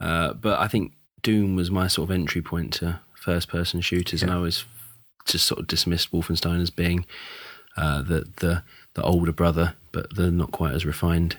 uh, 0.00 0.32
but 0.34 0.58
I 0.58 0.68
think 0.68 0.92
Doom 1.22 1.56
was 1.56 1.70
my 1.70 1.86
sort 1.86 2.10
of 2.10 2.14
entry 2.14 2.42
point 2.42 2.74
to 2.74 3.00
first-person 3.14 3.80
shooters, 3.80 4.22
and 4.22 4.30
I 4.30 4.38
was 4.38 4.64
just 5.26 5.46
sort 5.46 5.60
of 5.60 5.66
dismissed 5.66 6.10
Wolfenstein 6.12 6.60
as 6.60 6.70
being 6.70 7.06
uh, 7.76 8.02
the 8.02 8.24
the 8.36 8.62
the 8.94 9.02
older 9.02 9.32
brother, 9.32 9.74
but 9.92 10.14
the 10.16 10.30
not 10.30 10.52
quite 10.52 10.74
as 10.74 10.84
refined 10.84 11.38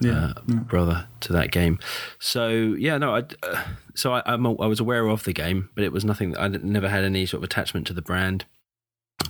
yeah, 0.00 0.32
uh, 0.48 0.52
brother 0.54 1.06
to 1.20 1.32
that 1.34 1.50
game. 1.50 1.78
So 2.18 2.48
yeah, 2.48 2.96
no, 2.98 3.14
I 3.16 3.22
uh, 3.42 3.62
so 3.94 4.12
I, 4.14 4.22
I'm, 4.24 4.46
a- 4.46 4.56
I 4.62 4.66
was 4.66 4.80
aware 4.80 5.06
of 5.08 5.24
the 5.24 5.32
game, 5.34 5.68
but 5.74 5.84
it 5.84 5.92
was 5.92 6.04
nothing. 6.04 6.30
that 6.32 6.40
I 6.40 6.48
never 6.48 6.88
had 6.88 7.04
any 7.04 7.26
sort 7.26 7.40
of 7.40 7.44
attachment 7.44 7.86
to 7.88 7.92
the 7.92 8.00
brand, 8.02 8.44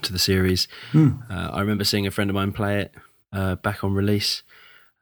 to 0.02 0.12
the 0.12 0.18
series. 0.18 0.68
Uh, 0.94 1.50
I 1.52 1.60
remember 1.60 1.84
seeing 1.84 2.06
a 2.06 2.10
friend 2.12 2.30
of 2.30 2.34
mine 2.34 2.52
play 2.52 2.80
it 2.82 2.94
uh, 3.32 3.56
back 3.56 3.82
on 3.84 3.92
release. 3.94 4.42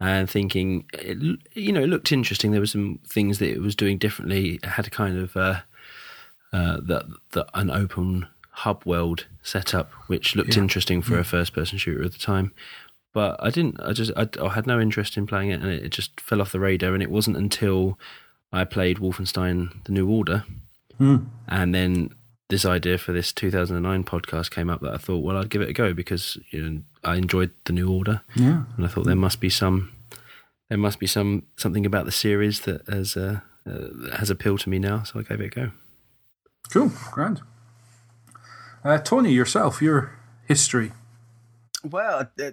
And 0.01 0.29
thinking, 0.29 0.87
it, 0.95 1.19
you 1.53 1.71
know, 1.71 1.81
it 1.83 1.87
looked 1.87 2.11
interesting. 2.11 2.51
There 2.51 2.61
were 2.61 2.67
some 2.67 2.99
things 3.07 3.39
that 3.39 3.51
it 3.53 3.61
was 3.61 3.77
doing 3.77 3.99
differently. 3.99 4.55
It 4.57 4.65
had 4.65 4.89
a 4.89 4.91
kind 4.91 5.17
of 5.17 5.37
uh, 5.37 5.61
uh, 6.53 6.79
the, 6.79 7.15
the 7.31 7.47
an 7.55 7.71
open 7.71 8.27
hub 8.53 8.85
world 8.85 9.27
setup, 9.43 9.91
which 10.07 10.37
looked 10.37 10.57
interesting 10.57 11.03
for 11.03 11.19
a 11.19 11.25
first 11.25 11.53
person 11.53 11.79
shooter 11.79 12.05
at 12.05 12.13
the 12.13 12.19
time. 12.19 12.53
But 13.13 13.37
I 13.43 13.51
didn't. 13.51 13.81
I 13.81 13.93
just 13.93 14.13
I, 14.17 14.29
I 14.41 14.51
had 14.51 14.67
no 14.67 14.81
interest 14.81 15.17
in 15.17 15.27
playing 15.27 15.51
it, 15.51 15.61
and 15.61 15.71
it, 15.71 15.85
it 15.85 15.89
just 15.91 16.21
fell 16.21 16.41
off 16.41 16.53
the 16.53 16.61
radar. 16.61 16.95
And 16.95 17.03
it 17.03 17.11
wasn't 17.11 17.37
until 17.37 17.99
I 18.53 18.65
played 18.65 18.99
Wolfenstein: 18.99 19.85
The 19.85 19.93
New 19.93 20.09
Order, 20.09 20.45
and 21.49 21.75
then 21.75 22.11
this 22.49 22.65
idea 22.65 22.99
for 22.99 23.13
this 23.13 23.33
2009 23.33 24.05
podcast 24.05 24.51
came 24.51 24.69
up 24.69 24.83
that 24.83 24.93
I 24.93 24.99
thought, 24.99 25.25
well, 25.25 25.39
I'd 25.39 25.49
give 25.49 25.63
it 25.63 25.71
a 25.71 25.73
go 25.73 25.95
because 25.95 26.39
you 26.51 26.63
know 26.63 26.83
I 27.05 27.17
enjoyed 27.17 27.51
The 27.65 27.73
New 27.73 27.91
Order, 27.91 28.23
yeah. 28.35 28.65
and 28.77 28.85
I 28.85 28.89
thought 28.89 29.05
there 29.05 29.15
must 29.15 29.41
be 29.41 29.51
some 29.51 29.93
there 30.69 30.79
must 30.79 30.99
be 30.99 31.07
some 31.07 31.45
something 31.57 31.85
about 31.85 32.07
the 32.07 32.13
series 32.13 32.61
that 32.61 32.89
has 32.89 33.17
uh, 33.17 33.41
uh, 33.67 34.17
has 34.17 34.31
appealed 34.31 34.61
to 34.61 34.71
me 34.71 34.79
now. 34.79 35.03
So 35.03 35.21
I 35.21 35.23
gave 35.23 35.41
it 35.41 35.47
a 35.47 35.49
go. 35.49 35.71
Cool, 36.71 36.93
grand. 37.11 37.43
Uh, 38.85 38.99
Tony, 38.99 39.33
yourself, 39.33 39.81
your 39.81 40.19
history. 40.47 40.93
Well, 41.85 42.29
uh, 42.41 42.51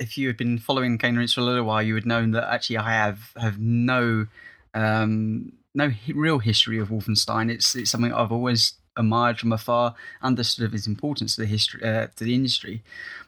if 0.00 0.18
you 0.18 0.26
had 0.26 0.36
been 0.36 0.58
following 0.58 0.98
Cane 0.98 1.16
Rinse 1.16 1.34
for 1.34 1.40
a 1.40 1.44
little 1.44 1.64
while, 1.64 1.82
you 1.82 1.94
would 1.94 2.06
know 2.06 2.28
that 2.32 2.52
actually 2.52 2.78
I 2.78 2.92
have 2.92 3.32
have 3.36 3.58
no 3.58 4.26
um, 4.74 5.52
no 5.74 5.92
real 6.14 6.40
history 6.40 6.78
of 6.78 6.88
Wolfenstein. 6.88 7.50
It's 7.50 7.74
it's 7.74 7.90
something 7.90 8.12
I've 8.12 8.32
always 8.32 8.74
admired 8.98 9.38
from 9.38 9.52
afar, 9.52 9.94
understood 10.20 10.66
of 10.66 10.74
its 10.74 10.86
importance 10.86 11.36
to 11.36 11.42
the 11.42 11.46
history 11.46 11.82
uh, 11.82 12.08
to 12.16 12.24
the 12.24 12.34
industry. 12.34 12.82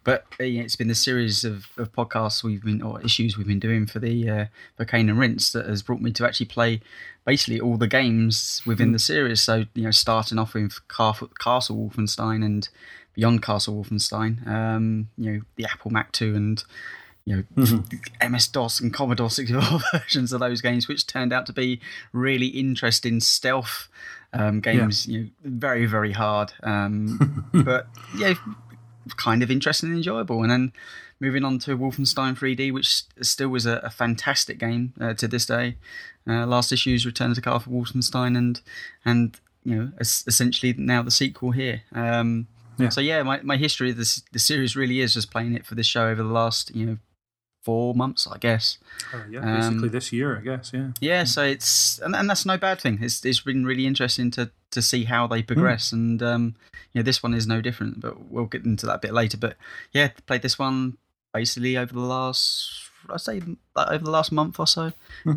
But 0.05 0.27
uh, 0.39 0.45
yeah, 0.45 0.63
it's 0.63 0.77
been 0.77 0.89
the 0.89 0.95
series 0.95 1.45
of, 1.45 1.69
of 1.79 1.93
podcasts 1.93 2.43
we've 2.43 2.63
been 2.63 2.83
or 2.83 3.01
issues 3.01 3.39
we've 3.39 3.47
been 3.47 3.61
doing 3.61 3.87
for 3.87 3.99
the 3.99 4.29
uh, 4.29 4.45
for 4.77 4.85
Cane 4.85 5.09
and 5.09 5.19
Rinse 5.19 5.53
that 5.53 5.67
has 5.67 5.83
brought 5.83 6.01
me 6.01 6.13
to 6.13 6.27
actually 6.27 6.47
play 6.47 6.81
basically 7.25 7.61
all 7.61 7.77
the 7.77 7.87
games 7.87 8.61
within 8.67 8.93
the 8.93 8.99
series. 8.99 9.41
So 9.41 9.65
you 9.75 9.85
know, 9.85 9.91
starting 9.91 10.39
off 10.39 10.55
with 10.55 10.87
Car- 10.89 11.15
Castle 11.41 11.77
Wolfenstein 11.77 12.45
and 12.45 12.69
Beyond 13.15 13.43
Castle 13.43 13.75
Wolfenstein, 13.75 14.47
um, 14.47 15.09
you 15.19 15.33
know, 15.33 15.41
the 15.57 15.65
Apple 15.65 15.91
Mac 15.91 16.13
2 16.13 16.35
and 16.35 16.65
you 17.31 17.45
know 17.57 17.83
MS 18.29 18.49
DOS 18.49 18.81
and 18.81 18.93
Commodore 18.93 19.31
64 19.31 19.81
versions 19.93 20.33
of 20.33 20.41
those 20.41 20.61
games, 20.61 20.89
which 20.89 21.07
turned 21.07 21.33
out 21.33 21.47
to 21.47 21.53
be 21.53 21.81
really 22.13 22.47
interesting 22.49 23.21
stealth 23.21 23.89
um, 24.33 24.61
games. 24.61 25.07
You 25.07 25.23
know, 25.25 25.29
very 25.45 25.87
very 25.87 26.13
hard, 26.13 26.53
um, 26.63 27.47
but 27.53 27.87
yeah, 28.17 28.35
kind 29.17 29.43
of 29.43 29.51
interesting 29.51 29.91
and 29.91 29.99
enjoyable. 29.99 30.43
And 30.43 30.51
then 30.51 30.73
moving 31.21 31.45
on 31.45 31.59
to 31.61 31.77
Wolfenstein 31.77 32.39
3D, 32.39 32.73
which 32.73 33.03
still 33.21 33.49
was 33.51 33.67
a, 33.67 33.77
a 33.85 33.91
fantastic 33.91 34.59
game 34.59 34.95
uh, 35.01 35.13
to 35.15 35.29
this 35.29 35.45
day. 35.47 35.77
Uh, 36.27 36.47
last 36.47 36.73
issue's 36.73 37.05
Return 37.07 37.35
to 37.35 37.41
Castle 37.41 37.73
Wolfenstein, 37.73 38.37
and 38.37 38.61
and 39.05 39.39
you 39.65 39.75
know, 39.77 39.93
es- 40.01 40.25
essentially 40.27 40.73
now 40.77 41.03
the 41.03 41.11
sequel 41.11 41.51
here. 41.53 41.83
Um, 41.95 42.47
Yeah. 42.79 42.89
So 42.89 43.01
yeah, 43.03 43.23
my, 43.23 43.41
my 43.43 43.57
history 43.59 43.91
of 43.91 43.97
this 43.99 44.23
the 44.33 44.39
series 44.39 44.75
really 44.77 45.01
is 45.01 45.13
just 45.15 45.31
playing 45.31 45.55
it 45.55 45.67
for 45.67 45.75
this 45.75 45.87
show 45.87 46.07
over 46.09 46.23
the 46.23 46.33
last 46.33 46.75
you 46.75 46.87
know 46.87 46.97
four 47.63 47.95
months, 47.95 48.27
I 48.27 48.39
guess. 48.39 48.79
Uh, 49.13 49.23
yeah, 49.31 49.41
basically 49.41 49.89
Um, 49.89 49.91
this 49.91 50.13
year, 50.13 50.39
I 50.39 50.41
guess. 50.41 50.71
Yeah. 50.73 50.89
Yeah, 51.01 51.25
so 51.25 51.43
it's 51.45 51.99
and, 51.99 52.15
and 52.17 52.29
that's 52.29 52.47
no 52.47 52.57
bad 52.57 52.81
thing. 52.81 52.99
It's 53.03 53.25
it's 53.25 53.41
been 53.41 53.65
really 53.67 53.87
interesting 53.87 54.31
to 54.33 54.51
to 54.71 54.83
see 54.83 55.05
how 55.05 55.27
they 55.27 55.43
progress, 55.43 55.93
and 55.93 56.23
um, 56.23 56.55
you 56.93 57.01
know 57.01 57.03
this 57.03 57.23
one 57.23 57.35
is 57.35 57.47
no 57.47 57.61
different. 57.61 58.01
But 58.01 58.31
we'll 58.31 58.47
get 58.47 58.65
into 58.65 58.87
that 58.87 58.97
a 58.97 58.99
bit 58.99 59.13
later. 59.13 59.37
But 59.37 59.57
yeah, 59.93 60.11
played 60.27 60.43
this 60.43 60.59
one 60.59 60.97
basically 61.33 61.77
over 61.77 61.93
the 61.93 62.01
last 62.01 62.91
I'd 63.09 63.21
say 63.21 63.41
like 63.75 63.89
over 63.89 64.05
the 64.05 64.11
last 64.11 64.33
month 64.33 64.59
or 64.59 64.67
so, 64.67 64.93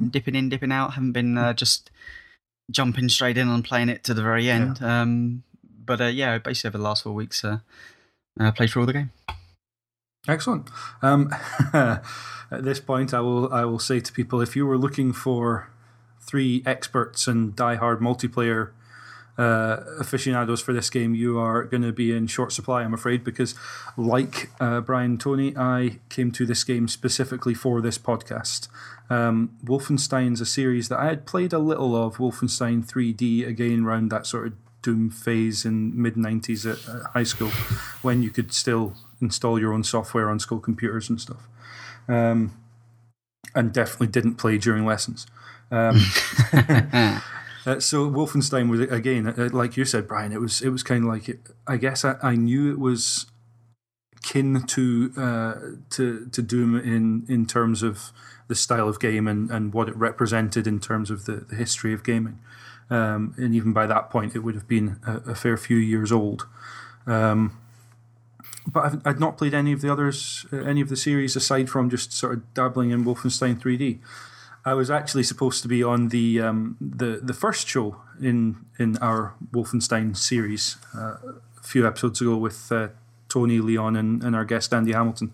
dipping 0.10 0.36
in, 0.36 0.50
dipping 0.50 0.72
out. 0.72 0.94
Haven't 0.94 1.14
been 1.14 1.38
uh, 1.38 1.54
just 1.54 1.90
jumping 2.72 3.10
straight 3.10 3.38
in 3.38 3.50
and 3.50 3.64
playing 3.64 3.90
it 3.90 4.04
to 4.06 4.14
the 4.14 4.22
very 4.24 4.50
end. 4.50 4.82
Um, 4.82 5.44
but 5.86 6.02
uh, 6.02 6.06
yeah, 6.06 6.38
basically 6.38 6.70
over 6.70 6.78
the 6.78 6.84
last 6.84 7.04
four 7.04 7.14
weeks, 7.14 7.44
uh, 7.44 7.60
uh, 8.40 8.52
played 8.52 8.70
through 8.70 8.84
all 8.84 8.86
the 8.86 8.94
game. 8.94 9.12
Excellent. 10.28 10.70
Um, 11.02 11.34
at 11.74 12.02
this 12.50 12.80
point, 12.80 13.14
I 13.14 13.20
will 13.20 13.52
I 13.54 13.66
will 13.66 13.80
say 13.80 14.00
to 14.00 14.14
people: 14.14 14.42
if 14.42 14.56
you 14.56 14.66
were 14.66 14.78
looking 14.78 15.12
for 15.14 15.70
three 16.22 16.64
experts 16.66 17.28
and 17.28 17.56
diehard 17.56 18.00
multiplayer 18.00 18.72
uh, 19.38 19.78
aficionados 20.00 20.62
for 20.62 20.74
this 20.74 20.90
game, 20.90 21.16
you 21.16 21.40
are 21.40 21.64
going 21.64 21.82
to 21.82 21.92
be 21.92 22.16
in 22.16 22.28
short 22.28 22.52
supply, 22.52 22.84
I'm 22.84 22.94
afraid, 22.94 23.24
because 23.24 23.56
like 23.98 24.50
uh, 24.60 24.82
Brian 24.82 25.18
Tony, 25.18 25.56
I 25.58 26.00
came 26.10 26.32
to 26.34 26.46
this 26.46 26.64
game 26.64 26.88
specifically 26.88 27.54
for 27.54 27.82
this 27.82 27.98
podcast. 27.98 28.68
Um, 29.10 29.58
Wolfenstein's 29.64 30.40
a 30.40 30.46
series 30.46 30.90
that 30.90 31.00
I 31.00 31.06
had 31.06 31.26
played 31.26 31.52
a 31.52 31.60
little 31.60 31.96
of, 31.96 32.18
Wolfenstein 32.18 32.86
3D, 32.86 33.48
again, 33.48 33.86
around 33.86 34.10
that 34.12 34.26
sort 34.26 34.48
of 34.48 34.54
Doom 34.84 35.10
phase 35.10 35.64
in 35.64 36.00
mid 36.00 36.16
90s 36.16 36.70
at, 36.70 36.94
at 36.94 37.12
high 37.12 37.24
school 37.24 37.50
when 38.02 38.22
you 38.22 38.30
could 38.30 38.54
still 38.54 38.94
install 39.24 39.60
your 39.60 39.74
own 39.74 39.84
software 39.84 40.30
on 40.30 40.40
school 40.40 40.60
computers 40.60 41.10
and 41.10 41.20
stuff. 41.20 41.48
Um, 42.08 42.58
and 43.56 43.74
definitely 43.74 44.08
didn't 44.08 44.36
play 44.36 44.58
during 44.58 44.86
lessons. 44.86 45.26
Um, 45.72 45.96
uh, 47.66 47.80
so 47.80 48.10
Wolfenstein 48.10 48.70
was 48.70 48.82
again, 48.82 49.28
uh, 49.28 49.50
like 49.52 49.78
you 49.78 49.86
said, 49.86 50.08
Brian. 50.08 50.32
It 50.32 50.42
was 50.42 50.62
it 50.62 50.70
was 50.70 50.84
kind 50.84 51.04
of 51.04 51.10
like 51.10 51.30
it, 51.30 51.40
I 51.68 51.78
guess 51.78 52.04
I, 52.04 52.16
I 52.22 52.36
knew 52.36 52.72
it 52.72 52.80
was 52.80 53.28
kin 54.24 54.64
to 54.64 55.12
uh, 55.18 55.54
to 55.92 56.28
to 56.28 56.42
Doom 56.42 56.76
in 56.80 57.26
in 57.28 57.46
terms 57.46 57.84
of 57.84 58.12
the 58.48 58.56
style 58.56 58.90
of 58.90 59.00
game 59.00 59.28
and, 59.28 59.50
and 59.50 59.74
what 59.74 59.88
it 59.88 59.96
represented 59.96 60.68
in 60.68 60.80
terms 60.80 61.10
of 61.10 61.26
the, 61.26 61.46
the 61.50 61.56
history 61.56 61.94
of 61.94 62.04
gaming. 62.04 62.40
Um, 62.90 63.34
and 63.38 63.56
even 63.56 63.74
by 63.74 63.88
that 63.88 64.10
point, 64.10 64.36
it 64.36 64.40
would 64.40 64.56
have 64.56 64.68
been 64.68 65.00
a, 65.08 65.32
a 65.32 65.36
fair 65.36 65.56
few 65.56 65.78
years 65.78 66.12
old. 66.12 66.48
Um, 67.08 67.58
but 68.68 68.86
I've, 68.86 69.08
I'd 69.08 69.20
not 69.20 69.38
played 69.38 69.54
any 69.54 69.74
of 69.74 69.82
the 69.82 69.92
others, 69.92 70.46
uh, 70.54 70.58
any 70.58 70.82
of 70.82 70.90
the 70.90 70.96
series 70.96 71.36
aside 71.36 71.70
from 71.70 71.90
just 71.90 72.14
sort 72.14 72.34
of 72.34 72.54
dabbling 72.54 72.92
in 72.92 73.04
Wolfenstein 73.04 73.60
3D. 73.60 74.00
I 74.66 74.74
was 74.74 74.90
actually 74.90 75.24
supposed 75.24 75.62
to 75.64 75.68
be 75.68 75.84
on 75.84 76.10
the 76.10 76.40
um, 76.40 76.78
the 76.80 77.20
the 77.22 77.34
first 77.34 77.68
show 77.68 77.98
in 78.22 78.66
in 78.80 78.98
our 79.00 79.36
Wolfenstein 79.52 80.16
series 80.16 80.78
uh, 80.96 81.18
a 81.58 81.64
few 81.64 81.86
episodes 81.86 82.22
ago 82.22 82.38
with 82.38 82.72
uh, 82.72 82.90
Tony 83.28 83.60
Leon 83.60 83.96
and, 83.98 84.24
and 84.24 84.36
our 84.36 84.46
guest 84.46 84.74
Andy 84.74 84.94
Hamilton. 84.94 85.34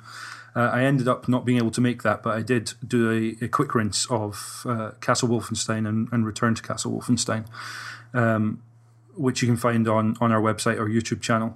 Uh, 0.56 0.72
I 0.74 0.84
ended 0.84 1.08
up 1.08 1.28
not 1.28 1.46
being 1.46 1.60
able 1.60 1.70
to 1.72 1.82
make 1.82 2.02
that, 2.02 2.24
but 2.24 2.36
I 2.36 2.42
did 2.42 2.74
do 2.86 3.12
a, 3.12 3.46
a 3.46 3.48
quick 3.48 3.76
rinse 3.76 4.10
of 4.10 4.66
uh, 4.68 4.92
Castle 5.00 5.30
Wolfenstein 5.30 5.88
and, 5.88 6.10
and 6.12 6.26
Return 6.26 6.56
to 6.56 6.64
Castle 6.64 6.92
Wolfenstein, 6.92 7.46
um, 8.16 8.64
which 9.16 9.44
you 9.44 9.48
can 9.48 9.58
find 9.58 9.88
on 9.88 10.18
on 10.20 10.32
our 10.32 10.42
website 10.42 10.80
or 10.80 10.88
YouTube 10.88 11.22
channel. 11.22 11.56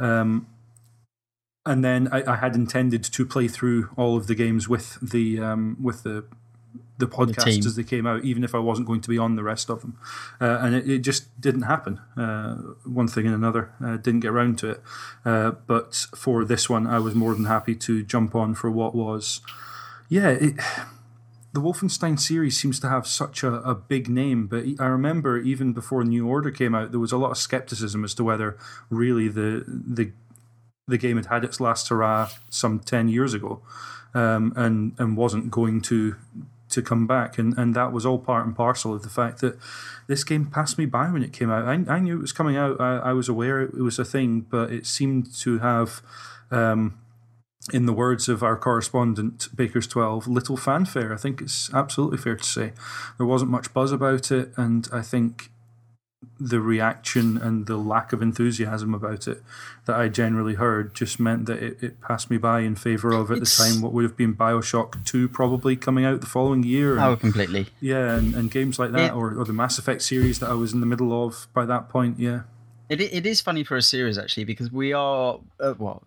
Um, 0.00 0.48
and 1.64 1.84
then 1.84 2.08
I, 2.10 2.32
I, 2.32 2.36
had 2.36 2.54
intended 2.54 3.04
to 3.04 3.26
play 3.26 3.46
through 3.48 3.90
all 3.96 4.16
of 4.16 4.26
the 4.26 4.34
games 4.34 4.68
with 4.68 4.98
the 5.00 5.38
um, 5.40 5.76
with 5.80 6.02
the 6.02 6.24
the 6.98 7.06
podcasts 7.06 7.62
the 7.62 7.66
as 7.66 7.76
they 7.76 7.82
came 7.82 8.06
out, 8.06 8.24
even 8.24 8.44
if 8.44 8.54
I 8.54 8.58
wasn't 8.58 8.86
going 8.86 9.00
to 9.00 9.08
be 9.08 9.18
on 9.18 9.34
the 9.34 9.42
rest 9.42 9.70
of 9.70 9.80
them. 9.80 9.98
Uh, 10.40 10.58
and 10.60 10.74
it, 10.74 10.88
it, 10.88 10.98
just 11.00 11.40
didn't 11.40 11.62
happen. 11.62 12.00
Uh, 12.16 12.54
one 12.84 13.08
thing 13.08 13.26
and 13.26 13.34
another 13.34 13.72
uh, 13.84 13.96
didn't 13.96 14.20
get 14.20 14.30
around 14.30 14.58
to 14.58 14.70
it. 14.70 14.82
Uh, 15.24 15.50
but 15.66 16.06
for 16.14 16.44
this 16.44 16.70
one, 16.70 16.86
I 16.86 17.00
was 17.00 17.14
more 17.14 17.34
than 17.34 17.46
happy 17.46 17.74
to 17.74 18.02
jump 18.04 18.34
on 18.34 18.54
for 18.54 18.70
what 18.70 18.94
was, 18.94 19.40
yeah. 20.08 20.28
It, 20.28 20.54
the 21.52 21.60
Wolfenstein 21.60 22.18
series 22.18 22.58
seems 22.58 22.80
to 22.80 22.88
have 22.88 23.06
such 23.06 23.42
a, 23.42 23.54
a 23.56 23.74
big 23.74 24.08
name, 24.08 24.46
but 24.46 24.64
I 24.78 24.86
remember 24.86 25.38
even 25.38 25.74
before 25.74 26.02
New 26.02 26.26
Order 26.26 26.50
came 26.50 26.74
out, 26.74 26.92
there 26.92 27.00
was 27.00 27.12
a 27.12 27.18
lot 27.18 27.30
of 27.30 27.36
skepticism 27.36 28.04
as 28.04 28.14
to 28.14 28.24
whether 28.24 28.56
really 28.88 29.28
the 29.28 29.64
the 29.66 30.12
the 30.88 30.98
game 30.98 31.16
had 31.16 31.26
had 31.26 31.44
its 31.44 31.60
last 31.60 31.88
hurrah 31.88 32.28
some 32.50 32.80
ten 32.80 33.08
years 33.08 33.34
ago, 33.34 33.62
um, 34.14 34.52
and 34.56 34.94
and 34.98 35.16
wasn't 35.16 35.50
going 35.50 35.80
to 35.82 36.16
to 36.70 36.82
come 36.82 37.06
back, 37.06 37.38
and, 37.38 37.56
and 37.58 37.74
that 37.74 37.92
was 37.92 38.06
all 38.06 38.18
part 38.18 38.46
and 38.46 38.56
parcel 38.56 38.94
of 38.94 39.02
the 39.02 39.10
fact 39.10 39.42
that 39.42 39.58
this 40.06 40.24
game 40.24 40.46
passed 40.46 40.78
me 40.78 40.86
by 40.86 41.10
when 41.10 41.22
it 41.22 41.30
came 41.30 41.50
out. 41.50 41.68
I, 41.68 41.74
I 41.86 41.98
knew 42.00 42.16
it 42.16 42.22
was 42.22 42.32
coming 42.32 42.56
out. 42.56 42.80
I, 42.80 42.96
I 42.96 43.12
was 43.12 43.28
aware 43.28 43.60
it 43.60 43.74
was 43.74 43.98
a 43.98 44.06
thing, 44.06 44.40
but 44.40 44.72
it 44.72 44.86
seemed 44.86 45.34
to 45.40 45.58
have, 45.58 46.00
um, 46.50 46.98
in 47.72 47.84
the 47.86 47.92
words 47.92 48.28
of 48.28 48.42
our 48.42 48.56
correspondent 48.56 49.48
Baker's 49.54 49.86
Twelve, 49.86 50.26
little 50.26 50.56
fanfare. 50.56 51.12
I 51.12 51.18
think 51.18 51.42
it's 51.42 51.72
absolutely 51.74 52.18
fair 52.18 52.36
to 52.36 52.44
say 52.44 52.72
there 53.18 53.26
wasn't 53.26 53.50
much 53.50 53.72
buzz 53.74 53.92
about 53.92 54.30
it, 54.30 54.52
and 54.56 54.88
I 54.92 55.02
think 55.02 55.51
the 56.38 56.60
reaction 56.60 57.36
and 57.36 57.66
the 57.66 57.76
lack 57.76 58.12
of 58.12 58.20
enthusiasm 58.20 58.94
about 58.94 59.28
it 59.28 59.42
that 59.84 59.96
I 59.96 60.08
generally 60.08 60.54
heard 60.54 60.94
just 60.94 61.20
meant 61.20 61.46
that 61.46 61.62
it, 61.62 61.82
it 61.82 62.00
passed 62.00 62.30
me 62.30 62.36
by 62.36 62.60
in 62.60 62.74
favour 62.74 63.12
of 63.12 63.30
at 63.30 63.38
it's, 63.38 63.56
the 63.56 63.64
time 63.64 63.82
what 63.82 63.92
would 63.92 64.04
have 64.04 64.16
been 64.16 64.34
Bioshock 64.34 65.04
2 65.04 65.28
probably 65.28 65.76
coming 65.76 66.04
out 66.04 66.20
the 66.20 66.26
following 66.26 66.62
year. 66.62 66.96
And, 66.96 67.04
oh, 67.04 67.16
completely. 67.16 67.68
Yeah, 67.80 68.14
and, 68.14 68.34
and 68.34 68.50
games 68.50 68.78
like 68.78 68.92
that, 68.92 69.12
it, 69.12 69.14
or, 69.14 69.38
or 69.38 69.44
the 69.44 69.52
Mass 69.52 69.78
Effect 69.78 70.02
series 70.02 70.40
that 70.40 70.50
I 70.50 70.54
was 70.54 70.72
in 70.72 70.80
the 70.80 70.86
middle 70.86 71.24
of 71.24 71.48
by 71.52 71.64
that 71.66 71.88
point, 71.88 72.18
yeah. 72.18 72.42
It, 72.88 73.00
it 73.00 73.26
is 73.26 73.40
funny 73.40 73.64
for 73.64 73.76
a 73.76 73.82
series 73.82 74.18
actually 74.18 74.44
because 74.44 74.70
we 74.70 74.92
are 74.92 75.40
uh, 75.58 75.74
well 75.78 76.02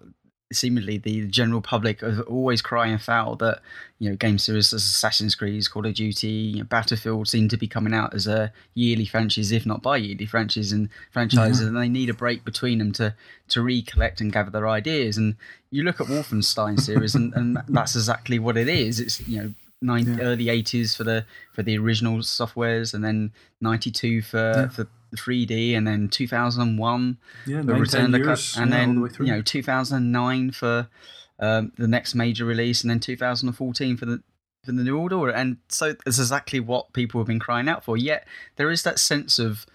seemingly 0.54 0.98
the 0.98 1.26
general 1.28 1.62
public 1.62 2.04
are 2.04 2.22
always 2.22 2.62
crying 2.62 2.98
foul 2.98 3.36
that 3.36 3.62
you 3.98 4.10
know 4.10 4.16
game 4.16 4.38
series 4.38 4.72
as 4.74 4.84
Assassin's 4.84 5.36
Creed, 5.36 5.70
Call 5.70 5.86
of 5.86 5.96
Duty, 5.96 6.28
you 6.28 6.58
know, 6.60 6.64
Battlefield 6.66 7.28
seem 7.28 7.50
to 7.50 7.58
be 7.58 7.68
coming 7.68 7.94
out 7.94 8.14
as 8.14 8.28
a 8.28 8.52
yearly 8.74 9.06
franchise, 9.06 9.52
if 9.52 9.66
not 9.66 9.82
bi-yearly 9.82 10.26
franchises 10.26 10.72
and 10.72 10.90
franchises, 11.12 11.60
mm-hmm. 11.60 11.76
and 11.76 11.78
they 11.78 11.90
need 11.90 12.10
a 12.10 12.14
break 12.14 12.46
between 12.46 12.78
them 12.78 12.92
to 12.94 13.16
to 13.50 13.62
recollect 13.62 14.22
and 14.22 14.32
gather 14.32 14.52
their 14.52 14.68
ideas. 14.68 15.18
And 15.18 15.36
you 15.72 15.84
look 15.84 16.00
at 16.00 16.08
Wolfenstein 16.08 16.80
series, 16.80 17.16
and, 17.16 17.34
and 17.34 17.58
that's 17.68 17.96
exactly 17.96 18.38
what 18.38 18.58
it 18.58 18.68
is. 18.68 19.00
It's 19.00 19.28
you 19.28 19.42
know 19.42 19.54
90, 19.82 20.12
yeah. 20.12 20.18
early 20.22 20.46
80s 20.46 20.96
for 20.96 21.04
the 21.04 21.26
for 21.54 21.64
the 21.64 21.78
original 21.78 22.20
softwares 22.20 22.94
and 22.94 23.04
then 23.04 23.32
92 23.62 24.22
for 24.22 24.38
yeah. 24.38 24.68
for 24.68 24.88
3D 25.16 25.76
and 25.76 25.88
then 25.88 26.08
2001 26.08 27.18
yeah, 27.46 27.62
for 27.62 27.74
Return 27.74 28.12
the 28.12 28.20
years, 28.20 28.58
and 28.58 28.72
yeah, 28.72 28.78
then 28.78 29.02
the 29.02 29.16
you 29.20 29.32
know 29.32 29.42
2009 29.42 30.52
for 30.52 30.88
um, 31.40 31.72
the 31.78 31.88
next 31.88 32.16
major 32.16 32.46
release 32.46 32.82
and 32.82 32.90
then 32.90 33.00
2014 33.00 33.98
for 33.98 34.06
the 34.06 34.24
for 34.64 34.72
the 34.72 34.84
new 34.84 34.98
order. 34.98 35.30
And 35.30 35.58
so 35.70 35.96
it's 36.06 36.20
exactly 36.20 36.60
what 36.60 36.94
people 36.94 37.20
have 37.20 37.28
been 37.28 37.40
crying 37.40 37.70
out 37.70 37.84
for. 37.84 37.98
Yet 37.98 38.28
there 38.56 38.72
is 38.72 38.84
that 38.84 39.00
sense 39.00 39.38
of 39.40 39.66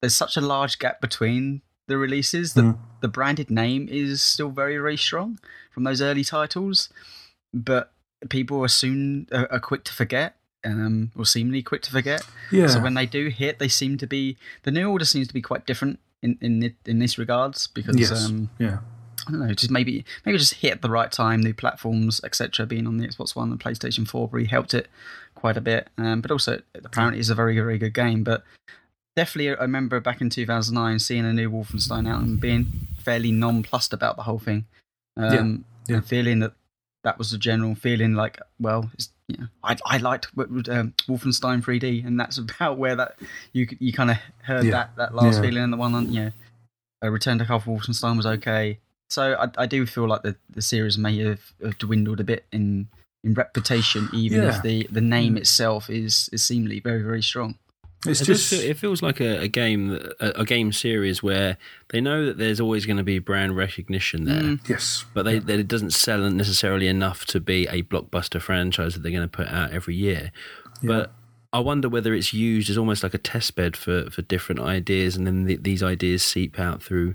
there's 0.00 0.14
such 0.14 0.36
a 0.36 0.40
large 0.40 0.78
gap 0.78 1.00
between 1.00 1.62
the 1.86 1.98
releases 1.98 2.54
that 2.54 2.62
mm. 2.62 2.78
the 3.00 3.08
branded 3.08 3.50
name 3.50 3.88
is 3.90 4.22
still 4.22 4.50
very 4.50 4.76
very 4.76 4.96
strong 4.96 5.38
from 5.70 5.84
those 5.84 6.02
early 6.02 6.24
titles. 6.24 6.88
But 7.52 7.92
people 8.28 8.62
are 8.62 8.68
soon 8.68 9.28
are, 9.32 9.50
are 9.50 9.60
quick 9.60 9.84
to 9.84 9.92
forget 9.92 10.36
um, 10.64 11.10
or 11.16 11.24
seemingly 11.24 11.62
quick 11.62 11.82
to 11.82 11.90
forget. 11.90 12.22
Yeah. 12.50 12.66
So 12.66 12.80
when 12.80 12.94
they 12.94 13.06
do 13.06 13.28
hit, 13.28 13.58
they 13.58 13.68
seem 13.68 13.98
to 13.98 14.06
be 14.06 14.36
the 14.62 14.70
new 14.70 14.88
order 14.88 15.04
seems 15.04 15.28
to 15.28 15.34
be 15.34 15.42
quite 15.42 15.66
different 15.66 15.98
in 16.22 16.38
in 16.40 16.74
in 16.86 16.98
this 16.98 17.18
regards 17.18 17.66
because 17.66 17.96
yes. 17.96 18.26
um, 18.26 18.50
yeah. 18.58 18.78
I 19.28 19.32
don't 19.32 19.40
know, 19.40 19.52
just 19.52 19.70
maybe 19.70 20.04
maybe 20.24 20.38
just 20.38 20.54
hit 20.54 20.72
at 20.72 20.82
the 20.82 20.90
right 20.90 21.12
time. 21.12 21.42
New 21.42 21.54
platforms, 21.54 22.20
etc. 22.24 22.64
Being 22.66 22.86
on 22.86 22.96
the 22.96 23.06
Xbox 23.06 23.36
One 23.36 23.50
and 23.50 23.60
PlayStation 23.60 24.08
Four 24.08 24.28
really 24.32 24.48
helped 24.48 24.72
it 24.72 24.88
quite 25.34 25.56
a 25.56 25.60
bit. 25.60 25.88
Um, 25.98 26.20
but 26.20 26.30
also, 26.30 26.62
apparently, 26.74 27.20
is 27.20 27.30
a 27.30 27.34
very 27.34 27.54
very 27.56 27.76
good 27.76 27.92
game. 27.92 28.24
But 28.24 28.44
definitely, 29.16 29.50
I 29.50 29.62
remember 29.62 30.00
back 30.00 30.22
in 30.22 30.30
2009 30.30 30.98
seeing 30.98 31.26
a 31.26 31.32
new 31.34 31.50
Wolfenstein 31.50 32.08
out 32.08 32.22
and 32.22 32.40
being 32.40 32.88
fairly 32.98 33.30
nonplussed 33.30 33.92
about 33.92 34.16
the 34.16 34.22
whole 34.22 34.38
thing. 34.38 34.64
Um, 35.16 35.32
yeah. 35.86 35.92
Yeah. 35.92 35.96
And 35.96 36.06
feeling 36.06 36.40
that 36.40 36.52
that 37.02 37.18
was 37.18 37.30
the 37.30 37.38
general 37.38 37.74
feeling 37.74 38.14
like, 38.14 38.38
well, 38.58 38.90
you 38.96 39.04
know, 39.38 39.46
I, 39.62 39.76
I 39.84 39.96
liked 39.98 40.28
um, 40.36 40.94
Wolfenstein 41.08 41.62
3D, 41.62 42.06
and 42.06 42.18
that's 42.18 42.38
about 42.38 42.78
where 42.78 42.96
that 42.96 43.16
you 43.52 43.68
you 43.78 43.92
kind 43.92 44.10
of 44.10 44.18
heard 44.42 44.64
yeah. 44.64 44.70
that 44.72 44.96
that 44.96 45.14
last 45.14 45.36
yeah. 45.36 45.42
feeling, 45.42 45.62
and 45.62 45.72
the 45.72 45.76
one 45.76 45.94
on 45.94 46.16
uh, 47.02 47.10
Return 47.10 47.38
to 47.38 47.46
Castle 47.46 47.76
Wolfenstein 47.76 48.16
was 48.16 48.26
okay. 48.26 48.78
So 49.08 49.34
I, 49.34 49.62
I 49.62 49.66
do 49.66 49.86
feel 49.86 50.06
like 50.06 50.22
the, 50.22 50.36
the 50.48 50.62
series 50.62 50.96
may 50.96 51.18
have, 51.18 51.52
have 51.62 51.78
dwindled 51.78 52.20
a 52.20 52.24
bit 52.24 52.44
in 52.52 52.88
in 53.22 53.34
reputation, 53.34 54.08
even 54.14 54.42
yeah. 54.42 54.56
if 54.56 54.62
the, 54.62 54.88
the 54.90 55.00
name 55.00 55.36
itself 55.36 55.90
is 55.90 56.30
is 56.32 56.42
seemingly 56.42 56.80
very 56.80 57.02
very 57.02 57.22
strong. 57.22 57.56
It's 58.06 58.22
it 58.22 58.24
just 58.24 58.50
feel, 58.50 58.60
it 58.60 58.78
feels 58.78 59.02
like 59.02 59.20
a, 59.20 59.42
a 59.42 59.48
game 59.48 59.98
a, 60.20 60.30
a, 60.30 60.44
game 60.46 60.72
series 60.72 61.22
where 61.22 61.58
they 61.90 62.00
know 62.00 62.24
that 62.24 62.38
there's 62.38 62.58
always 62.58 62.86
going 62.86 62.96
to 62.96 63.02
be 63.02 63.18
brand 63.18 63.56
recognition 63.56 64.24
there. 64.24 64.42
Mm. 64.42 64.68
Yes, 64.68 65.04
but 65.12 65.24
they, 65.24 65.34
yeah. 65.34 65.56
it 65.56 65.68
doesn't 65.68 65.90
sell 65.90 66.20
necessarily 66.30 66.88
enough 66.88 67.26
to 67.26 67.40
be 67.40 67.66
a 67.68 67.82
blockbuster 67.82 68.40
franchise 68.40 68.94
that 68.94 69.02
they're 69.02 69.12
going 69.12 69.22
to 69.22 69.28
put 69.28 69.48
out 69.48 69.72
every 69.72 69.96
year. 69.96 70.32
Yeah. 70.80 70.88
But 70.88 71.12
I 71.52 71.58
wonder 71.58 71.90
whether 71.90 72.14
it's 72.14 72.32
used 72.32 72.70
as 72.70 72.78
almost 72.78 73.02
like 73.02 73.12
a 73.12 73.18
test 73.18 73.54
bed 73.54 73.76
for 73.76 74.08
for 74.10 74.22
different 74.22 74.62
ideas, 74.62 75.14
and 75.14 75.26
then 75.26 75.44
the, 75.44 75.56
these 75.56 75.82
ideas 75.82 76.22
seep 76.22 76.58
out 76.58 76.82
through 76.82 77.14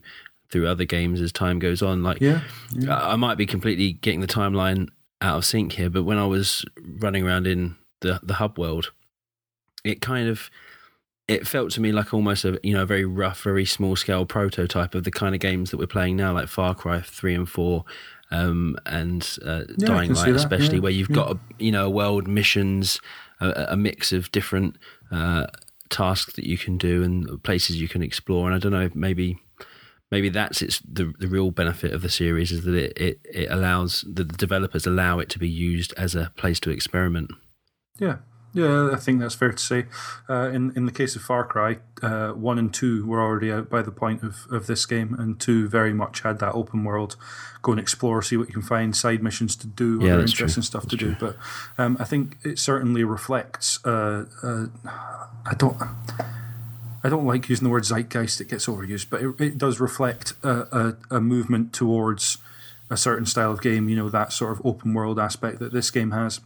through 0.51 0.67
other 0.67 0.85
games 0.85 1.19
as 1.19 1.31
time 1.31 1.57
goes 1.57 1.81
on. 1.81 2.03
Like, 2.03 2.21
yeah, 2.21 2.41
yeah. 2.73 2.95
I 2.95 3.15
might 3.15 3.39
be 3.39 3.47
completely 3.47 3.93
getting 3.93 4.21
the 4.21 4.27
timeline 4.27 4.89
out 5.19 5.37
of 5.37 5.45
sync 5.45 5.73
here, 5.73 5.89
but 5.89 6.03
when 6.03 6.19
I 6.19 6.27
was 6.27 6.63
running 6.77 7.25
around 7.25 7.47
in 7.47 7.75
the 8.01 8.19
the 8.21 8.35
hub 8.35 8.59
world, 8.59 8.91
it 9.83 10.01
kind 10.01 10.27
of 10.27 10.51
it 11.27 11.47
felt 11.47 11.71
to 11.71 11.81
me 11.81 11.91
like 11.91 12.13
almost 12.13 12.45
a 12.45 12.59
you 12.63 12.73
know 12.73 12.83
a 12.83 12.85
very 12.85 13.05
rough, 13.05 13.41
very 13.41 13.65
small 13.65 13.95
scale 13.95 14.25
prototype 14.25 14.93
of 14.93 15.03
the 15.03 15.11
kind 15.11 15.33
of 15.33 15.41
games 15.41 15.71
that 15.71 15.77
we're 15.77 15.87
playing 15.87 16.15
now, 16.15 16.33
like 16.33 16.47
Far 16.47 16.75
Cry 16.75 17.01
three 17.01 17.33
and 17.33 17.49
four, 17.49 17.83
um, 18.31 18.77
and 18.85 19.37
uh, 19.43 19.63
yeah, 19.77 19.87
Dying 19.87 20.13
Light, 20.13 20.29
especially 20.29 20.75
yeah. 20.75 20.81
where 20.81 20.91
you've 20.91 21.09
yeah. 21.09 21.15
got 21.15 21.31
a, 21.31 21.39
you 21.57 21.71
know 21.71 21.85
a 21.85 21.89
world 21.89 22.27
missions, 22.27 22.99
a, 23.39 23.67
a 23.69 23.77
mix 23.77 24.11
of 24.11 24.31
different 24.31 24.77
uh, 25.11 25.47
tasks 25.89 26.33
that 26.33 26.45
you 26.45 26.57
can 26.57 26.77
do 26.77 27.03
and 27.03 27.43
places 27.43 27.81
you 27.81 27.87
can 27.87 28.03
explore. 28.03 28.47
And 28.47 28.55
I 28.55 28.59
don't 28.59 28.71
know, 28.71 28.89
maybe 28.93 29.39
maybe 30.11 30.29
that's 30.29 30.61
it's 30.61 30.79
the 30.79 31.13
the 31.17 31.27
real 31.27 31.49
benefit 31.49 31.91
of 31.91 32.03
the 32.03 32.09
series 32.09 32.51
is 32.51 32.63
that 32.65 32.75
it 32.75 32.93
it, 32.97 33.19
it 33.23 33.51
allows 33.51 34.05
the 34.07 34.23
developers 34.23 34.85
allow 34.85 35.17
it 35.19 35.29
to 35.29 35.39
be 35.39 35.49
used 35.49 35.91
as 35.97 36.13
a 36.13 36.31
place 36.37 36.59
to 36.61 36.69
experiment. 36.69 37.31
Yeah, 37.97 38.17
yeah, 38.55 38.89
I 38.93 38.95
think 38.95 39.19
that's 39.19 39.35
fair 39.35 39.51
to 39.51 39.61
say. 39.61 39.85
Uh, 40.29 40.49
in 40.49 40.71
in 40.75 40.85
the 40.85 40.91
case 40.91 41.15
of 41.15 41.21
Far 41.21 41.43
Cry, 41.45 41.77
uh, 42.01 42.29
one 42.29 42.57
and 42.57 42.73
two 42.73 43.05
were 43.05 43.21
already 43.21 43.51
out 43.51 43.69
by 43.69 43.81
the 43.81 43.91
point 43.91 44.23
of, 44.23 44.47
of 44.49 44.65
this 44.65 44.85
game, 44.85 45.13
and 45.19 45.39
two 45.39 45.67
very 45.67 45.93
much 45.93 46.21
had 46.21 46.39
that 46.39 46.53
open 46.53 46.85
world, 46.85 47.17
go 47.61 47.73
and 47.73 47.81
explore, 47.81 48.21
see 48.21 48.37
what 48.37 48.47
you 48.47 48.53
can 48.53 48.61
find, 48.61 48.95
side 48.95 49.21
missions 49.21 49.57
to 49.57 49.67
do, 49.67 49.99
yeah, 50.01 50.13
other 50.13 50.21
interesting 50.21 50.61
true. 50.61 50.63
stuff 50.63 50.83
that's 50.83 50.91
to 50.91 50.97
true. 50.97 51.09
do. 51.09 51.17
But 51.19 51.37
um, 51.77 51.97
I 51.99 52.05
think 52.05 52.37
it 52.43 52.57
certainly 52.57 53.03
reflects. 53.03 53.83
Uh, 53.85 54.25
uh, 54.41 54.67
I 55.45 55.53
don't. 55.57 55.77
I 57.03 57.09
don't 57.09 57.25
like 57.25 57.49
using 57.49 57.65
the 57.65 57.69
word 57.69 57.83
zeitgeist; 57.83 58.39
it 58.39 58.47
gets 58.47 58.67
overused, 58.67 59.09
but 59.09 59.21
it, 59.21 59.35
it 59.39 59.57
does 59.57 59.79
reflect 59.81 60.33
a, 60.43 60.95
a, 61.11 61.17
a 61.17 61.21
movement 61.21 61.73
towards 61.73 62.37
a 62.89 62.97
certain 62.97 63.25
style 63.25 63.51
of 63.51 63.61
game. 63.61 63.89
You 63.89 63.97
know 63.97 64.09
that 64.09 64.31
sort 64.31 64.53
of 64.53 64.65
open 64.65 64.93
world 64.93 65.19
aspect 65.19 65.59
that 65.59 65.73
this 65.73 65.91
game 65.91 66.11
has 66.11 66.39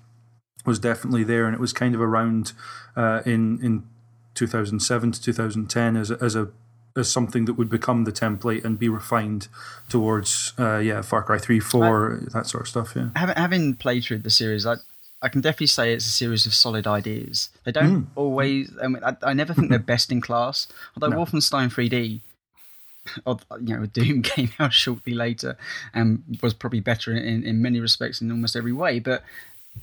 was 0.66 0.80
definitely 0.80 1.24
there, 1.24 1.46
and 1.46 1.54
it 1.54 1.60
was 1.60 1.74
kind 1.74 1.96
of 1.96 2.02
around 2.02 2.54
uh, 2.96 3.22
in 3.26 3.60
in 3.64 3.84
2007 4.36 5.12
to 5.12 5.22
2010 5.22 5.98
as 5.98 6.12
a, 6.12 6.18
as 6.22 6.36
a 6.36 6.50
as 6.96 7.12
something 7.12 7.46
that 7.46 7.54
would 7.54 7.70
become 7.70 8.04
the 8.04 8.12
template 8.12 8.64
and 8.66 8.78
be 8.80 8.90
refined 8.90 9.48
towards, 9.90 10.54
uh, 10.60 10.78
yeah, 10.78 11.02
Far 11.02 11.24
Cry 11.24 11.38
3, 11.38 11.60
4, 11.60 12.28
that 12.34 12.48
sort 12.48 12.62
of 12.62 12.68
stuff. 12.68 12.94
Yeah. 12.96 13.10
Having, 13.16 13.36
having 13.36 13.76
played 13.76 14.04
through 14.04 14.20
the 14.20 14.30
series, 14.30 14.66
I, 14.66 14.76
I 15.22 15.30
can 15.30 15.42
definitely 15.42 15.68
say 15.68 15.94
it's 15.94 16.06
a 16.06 16.12
series 16.12 16.46
of 16.46 16.54
solid 16.54 16.88
ideas. 16.88 17.50
They 17.64 17.72
don't 17.72 18.10
always. 18.16 18.72
I, 18.82 18.88
mean, 18.88 19.04
I, 19.04 19.16
I 19.24 19.34
never 19.34 19.54
think 19.54 19.70
they're 19.70 19.80
best 19.96 20.12
in 20.12 20.22
class. 20.22 20.68
Although 20.96 21.16
No. 21.16 21.24
Wolfenstein 21.24 21.72
3D, 21.72 22.22
or, 23.26 23.40
you 23.62 23.78
know, 23.78 23.86
Doom 23.86 24.22
came 24.24 24.52
out 24.60 24.74
shortly 24.74 25.14
later 25.14 25.58
and 25.94 26.24
was 26.42 26.54
probably 26.54 26.80
better 26.80 27.14
in, 27.14 27.44
in 27.44 27.62
many 27.62 27.80
respects 27.80 28.22
in 28.22 28.32
almost 28.32 28.56
every 28.56 28.74
way. 28.74 29.00
But 29.00 29.24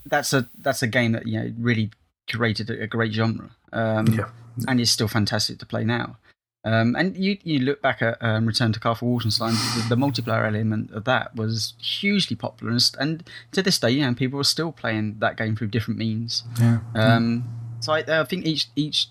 that's 0.05 0.33
a 0.33 0.47
that's 0.59 0.81
a 0.81 0.87
game 0.87 1.11
that 1.13 1.27
you 1.27 1.39
know 1.39 1.53
really 1.59 1.91
created 2.29 2.69
a, 2.69 2.83
a 2.83 2.87
great 2.87 3.13
genre. 3.13 3.49
Um, 3.73 4.07
Yeah. 4.07 4.29
and 4.67 4.79
is 4.79 4.89
still 4.91 5.07
fantastic 5.07 5.59
to 5.59 5.65
play 5.65 5.83
now. 5.83 6.17
Um, 6.63 6.95
and 6.95 7.15
you 7.15 7.37
you 7.43 7.59
look 7.59 7.81
back 7.81 8.01
at 8.01 8.17
um, 8.21 8.45
Return 8.45 8.73
to 8.73 8.79
Castle 8.79 9.07
Wolfenstein, 9.07 9.53
the, 9.75 9.95
the 9.95 10.01
multiplayer 10.01 10.45
element 10.47 10.91
of 10.91 11.05
that 11.05 11.35
was 11.35 11.73
hugely 11.79 12.35
popular, 12.35 12.71
and, 12.73 12.91
and 12.99 13.23
to 13.53 13.61
this 13.61 13.79
day, 13.79 13.91
you 13.91 14.01
know, 14.05 14.13
people 14.13 14.39
are 14.39 14.43
still 14.43 14.71
playing 14.71 15.17
that 15.19 15.37
game 15.37 15.55
through 15.55 15.67
different 15.67 15.97
means. 15.99 16.43
Yeah. 16.59 16.79
Um, 16.95 17.45
so 17.79 17.93
I, 17.93 18.03
I 18.21 18.23
think 18.25 18.45
each 18.45 18.67
each 18.75 19.07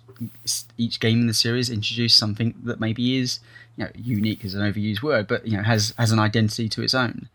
each 0.76 1.00
game 1.00 1.20
in 1.22 1.26
the 1.28 1.34
series 1.34 1.70
introduced 1.70 2.16
something 2.18 2.54
that 2.64 2.80
maybe 2.80 3.16
is 3.18 3.40
you 3.76 3.84
know 3.84 3.90
unique 3.94 4.44
is 4.44 4.54
an 4.54 4.60
overused 4.60 5.02
word, 5.02 5.26
but 5.26 5.46
you 5.46 5.56
know 5.56 5.62
has 5.62 5.94
has 5.96 6.10
an 6.10 6.18
identity 6.18 6.68
to 6.68 6.82
its 6.82 6.94
own. 6.94 7.28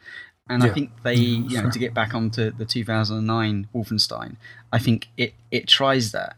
And 0.51 0.63
I 0.63 0.69
think 0.69 0.91
they, 1.03 1.13
Yeah, 1.15 1.47
you 1.49 1.55
know, 1.57 1.61
fair. 1.63 1.71
to 1.71 1.79
get 1.79 1.93
back 1.93 2.13
onto 2.13 2.51
the 2.51 2.65
2009 2.65 3.67
Wolfenstein, 3.73 4.35
I 4.71 4.79
think 4.79 5.07
it 5.17 5.33
it 5.51 5.67
tries 5.67 6.11
that. 6.11 6.37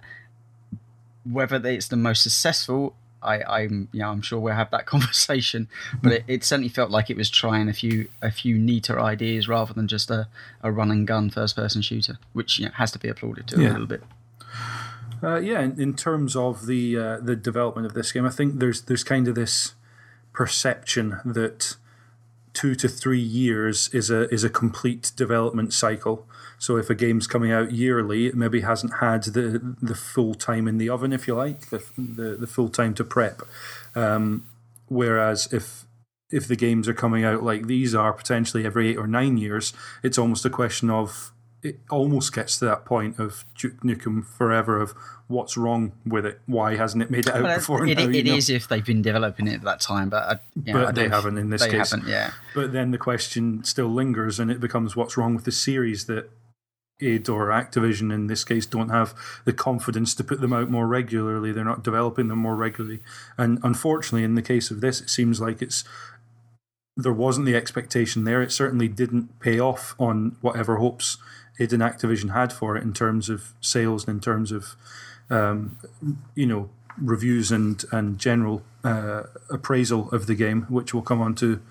Whether 1.29 1.55
it's 1.67 1.87
the 1.87 1.95
most 1.95 2.21
successful, 2.21 2.95
I, 3.21 3.41
I'm, 3.43 3.87
you 3.93 3.99
know, 4.01 4.09
I'm 4.09 4.21
sure 4.21 4.39
we'll 4.39 4.53
have 4.55 4.71
that 4.71 4.85
conversation. 4.93 5.69
But 6.01 6.11
it, 6.11 6.23
it 6.27 6.43
certainly 6.43 6.69
felt 6.69 6.91
like 6.91 7.09
it 7.09 7.15
was 7.17 7.29
trying 7.29 7.69
a 7.69 7.73
few 7.73 8.09
a 8.21 8.31
few 8.31 8.57
neater 8.57 8.99
ideas 8.99 9.47
rather 9.47 9.73
than 9.73 9.87
just 9.87 10.11
a, 10.11 10.27
a 10.61 10.71
run 10.71 10.91
and 10.91 11.07
gun 11.07 11.29
first 11.29 11.55
person 11.55 11.81
shooter, 11.81 12.17
which 12.33 12.59
you 12.59 12.65
know, 12.65 12.71
has 12.75 12.91
to 12.91 12.99
be 12.99 13.07
applauded 13.07 13.47
to 13.47 13.55
a 13.55 13.71
little 13.71 13.85
bit. 13.87 14.03
Uh, 15.23 15.37
yeah, 15.37 15.61
in, 15.61 15.79
in 15.79 15.93
terms 15.93 16.35
of 16.35 16.65
the 16.65 16.97
uh, 16.97 17.17
the 17.21 17.35
development 17.37 17.85
of 17.87 17.93
this 17.93 18.11
game, 18.11 18.25
I 18.25 18.29
think 18.29 18.59
there's 18.59 18.81
there's 18.81 19.05
kind 19.05 19.27
of 19.29 19.35
this 19.35 19.73
perception 20.33 21.19
that 21.23 21.77
two 22.53 22.75
to 22.75 22.87
three 22.87 23.19
years 23.19 23.89
is 23.93 24.09
a 24.09 24.29
is 24.33 24.43
a 24.43 24.49
complete 24.49 25.11
development 25.15 25.73
cycle. 25.73 26.27
So 26.57 26.77
if 26.77 26.89
a 26.89 26.95
game's 26.95 27.27
coming 27.27 27.51
out 27.51 27.71
yearly, 27.71 28.27
it 28.27 28.35
maybe 28.35 28.61
hasn't 28.61 28.99
had 28.99 29.23
the 29.23 29.75
the 29.81 29.95
full 29.95 30.33
time 30.33 30.67
in 30.67 30.77
the 30.77 30.89
oven, 30.89 31.11
if 31.11 31.27
you 31.27 31.35
like, 31.35 31.69
the 31.69 31.83
the, 31.97 32.37
the 32.39 32.47
full 32.47 32.69
time 32.69 32.93
to 32.95 33.03
prep. 33.03 33.41
Um, 33.95 34.47
whereas 34.87 35.51
if 35.51 35.85
if 36.31 36.47
the 36.47 36.55
games 36.55 36.87
are 36.87 36.93
coming 36.93 37.25
out 37.25 37.43
like 37.43 37.67
these 37.67 37.93
are 37.93 38.13
potentially 38.13 38.65
every 38.65 38.89
eight 38.89 38.97
or 38.97 39.07
nine 39.07 39.37
years, 39.37 39.73
it's 40.01 40.17
almost 40.17 40.45
a 40.45 40.49
question 40.49 40.89
of 40.89 41.32
it 41.63 41.79
almost 41.89 42.33
gets 42.33 42.59
to 42.59 42.65
that 42.65 42.83
point 42.83 43.17
of 43.17 43.45
Duke 43.57 43.81
Nukem 43.81 44.25
Forever 44.25 44.81
of 44.81 44.93
what's 45.27 45.55
wrong 45.55 45.93
with 46.05 46.25
it? 46.25 46.41
Why 46.45 46.75
hasn't 46.75 47.01
it 47.01 47.09
made 47.09 47.27
it 47.27 47.33
out 47.33 47.43
Well, 47.43 47.57
before 47.57 47.87
it, 47.87 47.97
now? 47.97 48.09
it 48.09 48.25
know? 48.25 48.35
is 48.35 48.49
if 48.49 48.67
they've 48.67 48.85
been 48.85 49.01
developing 49.01 49.47
it 49.47 49.55
at 49.55 49.61
that 49.63 49.79
time, 49.79 50.09
but 50.09 50.23
uh, 50.23 50.35
I, 50.35 50.39
you 50.65 50.73
know, 50.73 50.85
But 50.85 50.95
they 50.95 51.07
haven't 51.07 51.37
in 51.37 51.49
this 51.49 51.61
they 51.63 51.69
case. 51.69 51.91
haven't, 51.91 52.07
yeah. 52.09 52.31
But 52.53 52.73
then 52.73 52.91
the 52.91 52.97
question 52.97 53.63
still 53.63 53.87
lingers, 53.87 54.39
and 54.39 54.51
it 54.51 54.59
becomes 54.59 54.95
what's 54.95 55.15
wrong 55.15 55.35
with 55.35 55.45
the 55.45 55.51
series 55.51 56.05
that 56.07 56.29
id 56.99 57.27
or 57.29 57.47
Activision 57.47 58.13
in 58.13 58.27
this 58.27 58.43
case 58.43 58.65
don't 58.65 58.89
have 58.89 59.15
the 59.45 59.53
confidence 59.53 60.13
to 60.15 60.23
put 60.23 60.41
them 60.41 60.53
out 60.53 60.69
more 60.69 60.85
regularly. 60.87 61.51
They're 61.51 61.63
not 61.63 61.83
developing 61.83 62.27
them 62.27 62.39
more 62.39 62.55
regularly, 62.57 62.99
and 63.37 63.59
unfortunately, 63.63 64.25
in 64.25 64.35
the 64.35 64.41
case 64.41 64.69
of 64.69 64.81
this, 64.81 64.99
it 64.99 65.09
seems 65.09 65.39
like 65.39 65.61
it's 65.61 65.85
there 66.95 67.13
wasn't 67.13 67.45
the 67.45 67.55
expectation 67.55 68.23
there. 68.23 68.41
It 68.41 68.51
certainly 68.51 68.87
didn't 68.87 69.39
pay 69.39 69.59
off 69.59 69.95
on 69.97 70.37
whatever 70.41 70.77
hopes 70.77 71.17
id 71.59 71.73
and 71.73 71.83
Activision 71.83 72.33
had 72.33 72.51
for 72.51 72.75
it 72.77 72.83
in 72.83 72.93
terms 72.93 73.29
of 73.29 73.53
sales 73.61 74.07
and 74.07 74.15
in 74.15 74.21
terms 74.21 74.51
of 74.51 74.75
um, 75.29 75.77
you 76.35 76.45
know 76.45 76.69
reviews 76.97 77.51
and 77.51 77.83
and 77.91 78.19
general 78.19 78.63
uh, 78.83 79.23
appraisal 79.49 80.09
of 80.11 80.27
the 80.27 80.35
game, 80.35 80.63
which 80.63 80.93
we'll 80.93 81.03
come 81.03 81.21
on 81.21 81.35
to 81.35 81.61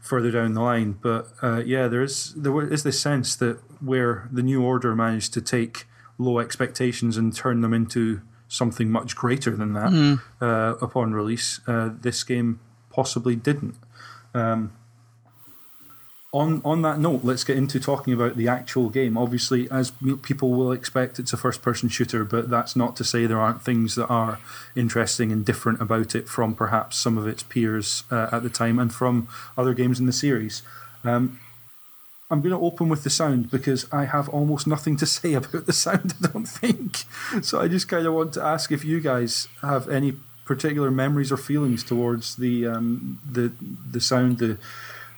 further 0.00 0.30
down 0.30 0.54
the 0.54 0.62
line. 0.62 0.92
But 1.00 1.28
uh, 1.42 1.62
yeah, 1.64 1.88
there 1.88 2.02
is 2.02 2.34
there 2.34 2.72
is 2.72 2.82
this 2.82 3.00
sense 3.00 3.36
that 3.36 3.58
where 3.80 4.28
the 4.32 4.42
new 4.42 4.62
order 4.62 4.94
managed 4.94 5.34
to 5.34 5.40
take 5.40 5.86
low 6.18 6.38
expectations 6.38 7.16
and 7.16 7.34
turn 7.34 7.60
them 7.60 7.72
into 7.72 8.20
something 8.48 8.90
much 8.90 9.14
greater 9.14 9.54
than 9.54 9.74
that 9.74 9.92
uh, 10.40 10.74
upon 10.80 11.12
release, 11.12 11.60
uh, 11.66 11.90
this 12.00 12.24
game 12.24 12.58
possibly 12.90 13.36
didn't. 13.36 13.76
Um, 14.34 14.72
on 16.32 16.60
on 16.64 16.82
that 16.82 16.98
note, 16.98 17.24
let's 17.24 17.44
get 17.44 17.56
into 17.56 17.80
talking 17.80 18.12
about 18.12 18.36
the 18.36 18.48
actual 18.48 18.90
game. 18.90 19.16
Obviously, 19.16 19.70
as 19.70 19.92
people 20.22 20.50
will 20.50 20.72
expect, 20.72 21.18
it's 21.18 21.32
a 21.32 21.38
first-person 21.38 21.88
shooter, 21.88 22.24
but 22.24 22.50
that's 22.50 22.76
not 22.76 22.96
to 22.96 23.04
say 23.04 23.24
there 23.24 23.40
aren't 23.40 23.62
things 23.62 23.94
that 23.94 24.08
are 24.08 24.38
interesting 24.76 25.32
and 25.32 25.44
different 25.44 25.80
about 25.80 26.14
it 26.14 26.28
from 26.28 26.54
perhaps 26.54 26.98
some 26.98 27.16
of 27.16 27.26
its 27.26 27.42
peers 27.42 28.04
uh, 28.10 28.28
at 28.30 28.42
the 28.42 28.50
time 28.50 28.78
and 28.78 28.92
from 28.92 29.26
other 29.56 29.72
games 29.72 29.98
in 29.98 30.06
the 30.06 30.12
series. 30.12 30.62
Um, 31.02 31.40
I'm 32.30 32.42
going 32.42 32.52
to 32.52 32.60
open 32.60 32.90
with 32.90 33.04
the 33.04 33.10
sound 33.10 33.50
because 33.50 33.90
I 33.90 34.04
have 34.04 34.28
almost 34.28 34.66
nothing 34.66 34.98
to 34.98 35.06
say 35.18 35.32
about 35.32 35.64
the 35.64 35.72
sound. 35.72 36.14
I 36.22 36.28
don't 36.28 36.44
think 36.44 37.04
so. 37.42 37.60
I 37.60 37.68
just 37.68 37.88
kind 37.88 38.06
of 38.06 38.12
want 38.12 38.34
to 38.34 38.42
ask 38.42 38.70
if 38.70 38.84
you 38.84 39.00
guys 39.00 39.48
have 39.62 39.88
any 39.88 40.14
particular 40.44 40.90
memories 40.90 41.30
or 41.30 41.36
feelings 41.36 41.84
towards 41.84 42.36
the 42.36 42.66
um, 42.66 43.18
the 43.30 43.52
the 43.90 44.00
sound 44.00 44.38
the 44.38 44.58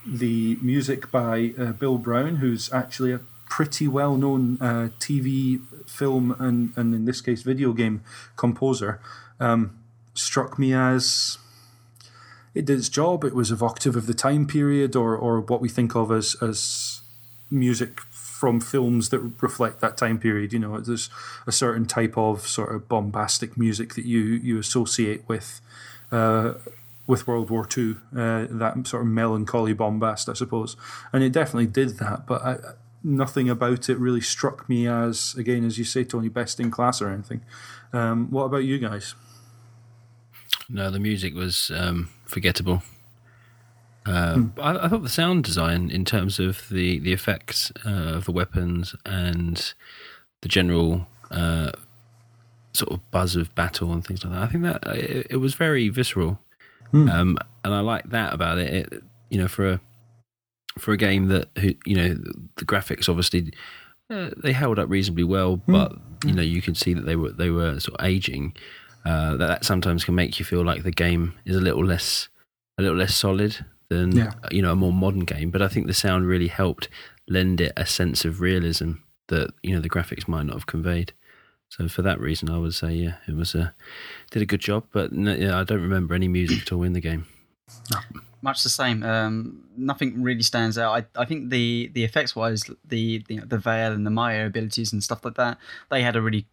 the 0.06 0.56
music 0.60 1.10
by 1.10 1.52
uh, 1.58 1.72
Bill 1.72 1.98
Brown, 1.98 2.36
who's 2.36 2.72
actually 2.72 3.12
a 3.12 3.20
pretty 3.48 3.88
well 3.88 4.16
known 4.16 4.56
uh, 4.60 4.88
TV, 4.98 5.60
film, 5.86 6.34
and, 6.38 6.72
and 6.76 6.94
in 6.94 7.04
this 7.04 7.20
case, 7.20 7.42
video 7.42 7.72
game 7.72 8.02
composer, 8.36 9.00
um, 9.38 9.76
struck 10.14 10.58
me 10.58 10.72
as 10.72 11.38
it 12.54 12.64
did 12.64 12.78
its 12.78 12.88
job. 12.88 13.24
It 13.24 13.34
was 13.34 13.50
evocative 13.50 13.96
of 13.96 14.06
the 14.06 14.14
time 14.14 14.46
period 14.46 14.96
or, 14.96 15.16
or 15.16 15.40
what 15.40 15.60
we 15.60 15.68
think 15.68 15.94
of 15.94 16.10
as, 16.10 16.36
as 16.40 17.02
music 17.50 18.00
from 18.10 18.60
films 18.60 19.10
that 19.10 19.18
reflect 19.42 19.80
that 19.80 19.96
time 19.96 20.18
period. 20.18 20.52
You 20.52 20.60
know, 20.60 20.80
there's 20.80 21.10
a 21.46 21.52
certain 21.52 21.86
type 21.86 22.16
of 22.16 22.46
sort 22.46 22.74
of 22.74 22.88
bombastic 22.88 23.58
music 23.58 23.94
that 23.94 24.04
you, 24.06 24.20
you 24.20 24.58
associate 24.58 25.22
with. 25.28 25.60
Uh, 26.10 26.54
with 27.11 27.27
World 27.27 27.51
War 27.51 27.66
II, 27.77 27.96
uh, 28.16 28.46
that 28.49 28.87
sort 28.87 29.03
of 29.03 29.09
melancholy 29.09 29.75
bombast, 29.75 30.29
I 30.29 30.35
suppose, 30.35 30.77
and 31.12 31.23
it 31.25 31.33
definitely 31.33 31.66
did 31.66 31.99
that. 31.99 32.27
But 32.27 32.42
I, 32.42 32.57
nothing 33.03 33.51
about 33.51 33.88
it 33.88 33.99
really 33.99 34.20
struck 34.20 34.68
me 34.68 34.87
as, 34.87 35.35
again, 35.35 35.64
as 35.64 35.77
you 35.77 35.85
say, 35.85 36.05
Tony, 36.05 36.29
best 36.29 36.61
in 36.61 36.70
class 36.70 37.03
or 37.03 37.09
anything. 37.09 37.42
Um, 37.92 38.31
what 38.31 38.44
about 38.44 38.64
you 38.64 38.79
guys? 38.79 39.14
No, 40.68 40.88
the 40.90 41.01
music 41.01 41.35
was 41.35 41.73
um, 41.75 42.11
forgettable. 42.25 42.83
Uh, 44.07 44.44
I, 44.59 44.85
I 44.85 44.88
thought 44.88 45.03
the 45.03 45.09
sound 45.09 45.44
design, 45.44 45.90
in 45.90 46.05
terms 46.05 46.38
of 46.38 46.68
the 46.70 46.99
the 47.01 47.12
effects 47.12 47.70
uh, 47.85 48.14
of 48.14 48.25
the 48.25 48.33
weapons 48.33 48.94
and 49.05 49.75
the 50.40 50.49
general 50.49 51.07
uh, 51.31 51.73
sort 52.73 52.92
of 52.92 53.11
buzz 53.11 53.37
of 53.37 53.55
battle 53.55 53.92
and 53.92 54.07
things 54.07 54.25
like 54.25 54.33
that, 54.33 54.42
I 54.42 54.46
think 54.46 54.62
that 54.64 54.87
uh, 54.87 54.92
it, 54.92 55.27
it 55.31 55.37
was 55.37 55.55
very 55.55 55.88
visceral, 55.88 56.38
um, 56.92 57.38
and 57.64 57.74
I 57.74 57.81
like 57.81 58.11
that 58.11 58.33
about 58.35 58.59
it. 58.59 58.92
it. 58.92 59.03
You 59.31 59.38
know, 59.38 59.48
for 59.48 59.68
a 59.72 59.81
for 60.79 60.92
a 60.92 60.96
game 60.96 61.29
that 61.29 61.48
you 61.85 61.96
know 61.96 62.14
the 62.57 62.64
graphics 62.64 63.09
obviously 63.09 63.53
uh, 64.09 64.31
they 64.37 64.53
held 64.53 64.79
up 64.79 64.88
reasonably 64.88 65.24
well, 65.24 65.57
but 65.57 65.92
you 66.24 66.33
know 66.33 66.42
you 66.42 66.61
can 66.62 66.74
see 66.74 66.94
that 66.94 67.07
they 67.07 67.16
were 67.16 67.31
they 67.33 67.50
were 67.50 67.79
sort 67.81 68.00
of 68.00 68.07
aging. 68.07 68.55
Uh, 69.05 69.31
that, 69.37 69.46
that 69.46 69.64
sometimes 69.64 70.05
can 70.05 70.14
make 70.14 70.38
you 70.38 70.44
feel 70.44 70.62
like 70.62 70.83
the 70.83 70.90
game 70.90 71.33
is 71.46 71.57
a 71.57 71.61
little 71.61 71.85
less 71.85 72.29
a 72.76 72.83
little 72.83 72.98
less 72.98 73.14
solid 73.14 73.64
than 73.88 74.12
Yeah. 74.14 74.33
you 74.50 74.61
know 74.62 74.72
a 74.72 74.76
more 74.76 74.92
modern 74.92 75.24
game. 75.24 75.50
But 75.50 75.62
I 75.62 75.68
think 75.68 75.87
the 75.87 75.94
sound 75.94 76.26
really 76.26 76.48
helped 76.48 76.88
lend 77.29 77.61
it 77.61 77.72
a 77.76 77.87
sense 77.87 78.24
of 78.24 78.40
realism 78.40 78.92
that 79.29 79.53
you 79.62 79.74
know 79.74 79.81
the 79.81 79.88
graphics 79.88 80.26
might 80.29 80.44
not 80.46 80.55
have 80.57 80.66
conveyed. 80.66 81.12
So 81.70 81.88
for 81.88 82.02
that 82.02 82.20
reason, 82.20 82.50
I 82.50 82.59
would 82.59 82.74
say 82.74 82.92
yeah, 82.92 83.14
it 83.26 83.35
was 83.35 83.54
a 83.54 83.74
did 84.30 84.42
a 84.42 84.46
good 84.46 84.61
job. 84.61 84.85
But 84.92 85.12
no, 85.12 85.35
yeah, 85.35 85.59
I 85.59 85.64
don't 85.64 85.80
remember 85.80 86.14
any 86.14 86.28
music 86.28 86.62
at 86.62 86.72
all 86.72 86.83
in 86.83 86.92
the 86.92 87.00
game. 87.00 87.26
Much 88.42 88.62
the 88.62 88.70
same. 88.70 89.02
Um, 89.02 89.64
nothing 89.76 90.22
really 90.22 90.42
stands 90.42 90.78
out. 90.78 90.92
I, 90.92 91.20
I 91.22 91.24
think 91.26 91.50
the, 91.50 91.90
the 91.92 92.04
effects 92.04 92.35
wise, 92.35 92.64
the 92.85 93.22
the, 93.28 93.38
the 93.38 93.59
veil 93.59 93.92
and 93.92 94.06
the 94.06 94.11
Mire 94.11 94.46
abilities 94.46 94.92
and 94.92 95.02
stuff 95.02 95.24
like 95.24 95.35
that, 95.35 95.59
they 95.90 96.02
had 96.02 96.16
a 96.16 96.22
really 96.22 96.46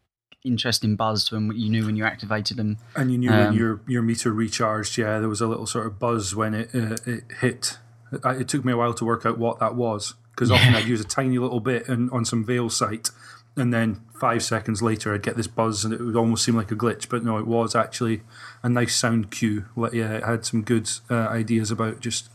interesting 0.43 0.95
buzz 0.95 1.25
to 1.25 1.35
them. 1.35 1.51
You 1.51 1.69
knew 1.69 1.85
when 1.85 1.95
you 1.95 2.03
activated 2.03 2.57
them. 2.57 2.77
And 2.95 3.11
you 3.11 3.17
knew 3.17 3.29
when 3.29 3.47
Um, 3.47 3.57
your 3.57 3.81
your 3.87 4.01
meter 4.01 4.31
recharged, 4.31 4.97
yeah, 4.97 5.19
there 5.19 5.29
was 5.29 5.41
a 5.41 5.47
little 5.47 5.65
sort 5.65 5.87
of 5.87 5.97
buzz 5.97 6.35
when 6.35 6.53
it 6.53 6.69
uh, 6.75 6.97
it 7.05 7.23
hit. 7.39 7.79
I, 8.23 8.35
it 8.35 8.47
took 8.47 8.63
me 8.63 8.73
a 8.73 8.77
while 8.77 8.93
to 8.93 9.05
work 9.05 9.25
out 9.25 9.37
what 9.37 9.59
that 9.59 9.75
was 9.75 10.13
because 10.31 10.51
often 10.51 10.75
I'd 10.75 10.85
use 10.85 11.01
a 11.01 11.05
tiny 11.05 11.39
little 11.39 11.59
bit 11.59 11.89
and, 11.89 12.11
on 12.11 12.23
some 12.23 12.45
Veil 12.45 12.69
site, 12.69 13.09
and 13.57 13.73
then 13.73 14.01
five 14.19 14.43
seconds 14.43 14.81
later 14.81 15.13
I'd 15.13 15.23
get 15.23 15.35
this 15.35 15.47
buzz, 15.47 15.83
and 15.83 15.93
it 15.93 15.99
would 15.99 16.15
almost 16.15 16.45
seem 16.45 16.55
like 16.55 16.71
a 16.71 16.75
glitch, 16.75 17.09
but 17.09 17.23
no, 17.23 17.37
it 17.37 17.47
was 17.47 17.75
actually 17.75 18.21
a 18.63 18.69
nice 18.69 18.95
sound 18.95 19.31
cue. 19.31 19.65
Like, 19.75 19.93
yeah, 19.93 20.13
it 20.13 20.23
had 20.23 20.45
some 20.45 20.61
good 20.61 20.89
uh, 21.09 21.27
ideas 21.27 21.71
about 21.71 21.99
just 21.99 22.29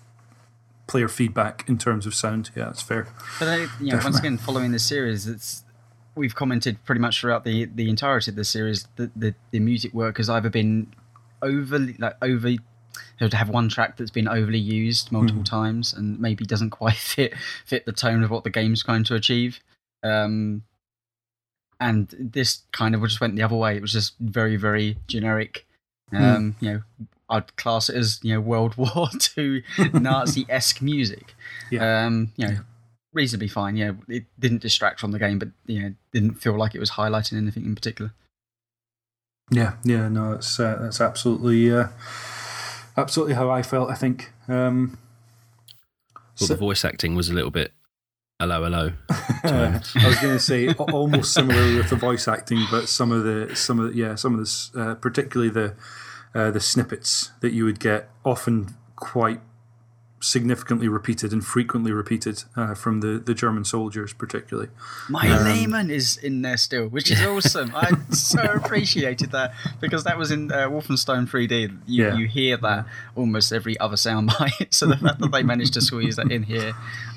player 0.87 1.09
feedback 1.09 1.65
in 1.69 1.79
terms 1.79 2.05
of 2.07 2.15
sound. 2.15 2.51
Yeah, 2.55 2.67
that's 2.67 2.83
fair. 2.83 3.09
But 3.39 3.49
I, 3.49 3.57
you 3.81 3.93
know, 3.93 4.01
once 4.03 4.19
again, 4.19 4.37
following 4.37 4.73
the 4.73 4.79
series, 4.79 5.27
it's 5.27 5.65
we've 6.15 6.35
commented 6.35 6.85
pretty 6.85 7.01
much 7.01 7.21
throughout 7.21 7.45
the 7.45 7.65
the 7.67 7.89
entirety 7.89 8.31
of 8.31 8.37
the 8.37 8.45
series 8.45 8.87
that 8.97 9.11
the, 9.17 9.35
the 9.51 9.61
music 9.61 9.95
work 9.95 10.19
has 10.19 10.29
either 10.29 10.51
been 10.51 10.93
overly 11.41 11.97
like 11.99 12.17
over 12.21 12.51
to 13.19 13.37
have 13.37 13.49
one 13.49 13.69
track 13.69 13.97
that's 13.97 14.11
been 14.11 14.29
overly 14.29 14.59
used 14.59 15.13
multiple 15.13 15.45
times 15.45 15.93
and 15.93 16.19
maybe 16.21 16.45
doesn't 16.45 16.71
quite 16.83 16.95
fit 16.95 17.35
fit 17.65 17.87
the 17.87 17.93
tone 17.93 18.23
of 18.23 18.31
what 18.31 18.45
the 18.45 18.51
game's 18.51 18.83
trying 18.83 19.05
to 19.05 19.15
achieve. 19.15 19.61
Um, 20.03 20.65
and 21.89 22.09
this 22.19 22.63
kind 22.73 22.95
of 22.95 23.03
just 23.03 23.21
went 23.21 23.37
the 23.37 23.43
other 23.43 23.57
way. 23.57 23.77
It 23.77 23.83
was 23.83 23.93
just 23.93 24.15
very 24.21 24.57
very 24.57 24.97
generic. 25.07 25.67
Um, 26.13 26.57
You 26.61 26.71
know, 26.73 26.83
I'd 27.31 27.57
class 27.57 27.89
it 27.89 27.97
as 27.97 28.21
you 28.23 28.35
know 28.35 28.41
World 28.41 28.75
War 28.83 29.09
Two 29.19 29.63
Nazi 29.93 30.45
esque 30.49 30.83
music. 30.83 31.35
Yeah. 31.71 32.05
Um, 32.07 32.33
you 32.37 32.47
know, 32.49 32.59
reasonably 33.13 33.49
fine. 33.49 33.77
Yeah, 33.77 33.93
it 34.09 34.25
didn't 34.39 34.63
distract 34.63 35.01
from 35.01 35.13
the 35.13 35.19
game, 35.19 35.39
but 35.39 35.49
you 35.67 35.81
know, 35.83 35.95
didn't 36.13 36.35
feel 36.35 36.57
like 36.59 36.75
it 36.75 36.81
was 36.81 36.93
highlighting 36.93 37.37
anything 37.39 37.65
in 37.65 37.75
particular. 37.75 38.13
Yeah, 39.51 39.75
yeah, 39.85 40.09
no, 40.09 40.33
that's 40.33 40.59
uh, 40.61 40.79
that's 40.81 41.01
absolutely 41.01 41.73
uh, 41.73 41.89
absolutely 42.97 43.35
how 43.35 43.51
I 43.51 43.63
felt. 43.63 43.91
I 43.91 43.95
think. 43.95 44.33
Um, 44.49 44.99
Well, 46.15 46.49
So- 46.49 46.55
the 46.55 46.59
voice 46.61 46.85
acting 46.85 47.15
was 47.15 47.29
a 47.29 47.35
little 47.35 47.51
bit 47.51 47.73
hello, 48.43 48.65
hello. 48.65 48.93
I 49.45 49.81
was 50.09 50.19
going 50.19 50.35
to 50.35 50.41
say 50.41 50.69
almost 50.73 51.33
similar 51.33 51.77
with 51.77 51.91
the 51.91 51.97
voice 51.97 52.27
acting, 52.27 52.65
but 52.73 52.89
some 52.89 53.13
of 53.13 53.23
the 53.23 53.55
some 53.55 53.79
of 53.79 53.93
the, 53.93 53.97
yeah 53.97 54.17
some 54.17 54.35
of 54.35 54.41
this 54.41 54.75
uh, 54.75 54.97
particularly 54.97 55.51
the 55.51 55.77
uh, 56.35 56.51
the 56.51 56.61
snippets 56.61 57.31
that 57.41 57.53
you 57.53 57.65
would 57.65 57.79
get 57.79 58.09
often 58.25 58.75
quite 58.97 59.41
significantly 60.19 60.87
repeated 60.87 61.33
and 61.33 61.45
frequently 61.45 61.91
repeated 61.93 62.43
uh, 62.57 62.75
from 62.75 63.01
the 63.01 63.19
the 63.19 63.35
German 63.35 63.65
soldiers, 63.65 64.13
particularly. 64.13 64.71
Mein 65.09 65.45
Leben 65.45 65.89
is 65.91 66.17
in 66.17 66.43
there 66.43 66.57
still, 66.57 66.89
which 66.89 67.13
is 67.13 67.21
awesome. 67.25 67.73
I 67.77 67.93
so 68.11 68.41
appreciated 68.43 69.31
that 69.31 69.55
because 69.81 70.03
that 70.03 70.19
was 70.19 70.33
in 70.33 70.51
uh, 70.51 70.69
Wolfenstein 70.69 71.29
3D. 71.29 71.79
You, 71.87 72.07
Yeah. 72.07 72.17
you 72.17 72.27
hear 72.27 72.57
that 72.57 72.87
almost 73.15 73.53
every 73.53 73.79
other 73.79 73.97
soundbite. 73.97 74.75
so 74.75 74.87
the 74.87 74.97
fact 74.97 75.21
that 75.21 75.31
they 75.31 75.45
managed 75.45 75.75
to 75.75 75.81
squeeze 75.81 76.17
that 76.17 76.33
in 76.33 76.43
here 76.43 76.73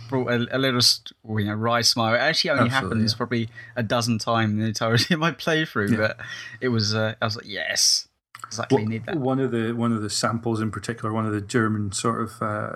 brought 0.09 0.27
a, 0.31 0.47
a 0.55 0.57
little 0.57 0.81
well, 1.23 1.39
you 1.39 1.47
know, 1.47 1.53
wry 1.55 1.81
smile. 1.81 2.13
It 2.13 2.17
actually 2.17 2.51
only 2.51 2.65
Absolutely, 2.65 2.97
happens 2.97 3.13
yeah. 3.13 3.17
probably 3.17 3.49
a 3.75 3.83
dozen 3.83 4.17
times 4.19 4.53
in 4.53 4.59
the 4.59 4.65
entirety 4.65 5.13
of 5.13 5.19
my 5.27 5.31
playthrough, 5.31 5.91
Yeah. 5.91 5.97
but 5.97 6.17
it 6.61 6.69
was. 6.69 6.93
Uh, 6.95 7.15
I 7.21 7.25
was 7.25 7.35
like, 7.35 7.47
yes, 7.47 8.07
exactly. 8.45 8.77
Well, 8.79 8.87
need 8.87 9.05
that. 9.05 9.17
One 9.17 9.39
of 9.39 9.51
the 9.51 9.73
one 9.73 9.91
of 9.91 10.01
the 10.01 10.09
samples 10.09 10.61
in 10.61 10.71
particular, 10.71 11.13
one 11.13 11.25
of 11.25 11.31
the 11.33 11.41
German 11.41 11.91
sort 11.91 12.21
of 12.21 12.41
uh, 12.41 12.75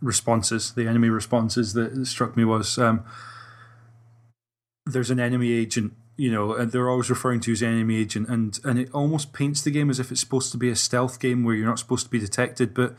responses, 0.00 0.72
the 0.72 0.86
enemy 0.88 1.08
responses 1.08 1.72
that 1.74 2.06
struck 2.06 2.36
me 2.36 2.44
was 2.44 2.78
um, 2.78 3.04
there's 4.86 5.10
an 5.10 5.20
enemy 5.20 5.52
agent, 5.52 5.92
you 6.16 6.30
know, 6.30 6.54
and 6.54 6.72
they're 6.72 6.88
always 6.88 7.10
referring 7.10 7.40
to 7.40 7.52
as 7.52 7.62
enemy 7.62 7.96
agent, 7.96 8.28
and 8.28 8.58
and 8.64 8.78
it 8.78 8.90
almost 8.92 9.32
paints 9.32 9.62
the 9.62 9.70
game 9.70 9.90
as 9.90 10.00
if 10.00 10.10
it's 10.10 10.20
supposed 10.20 10.52
to 10.52 10.58
be 10.58 10.68
a 10.70 10.76
stealth 10.76 11.20
game 11.20 11.44
where 11.44 11.54
you're 11.54 11.66
not 11.66 11.78
supposed 11.78 12.04
to 12.06 12.10
be 12.10 12.18
detected, 12.18 12.74
but 12.74 12.96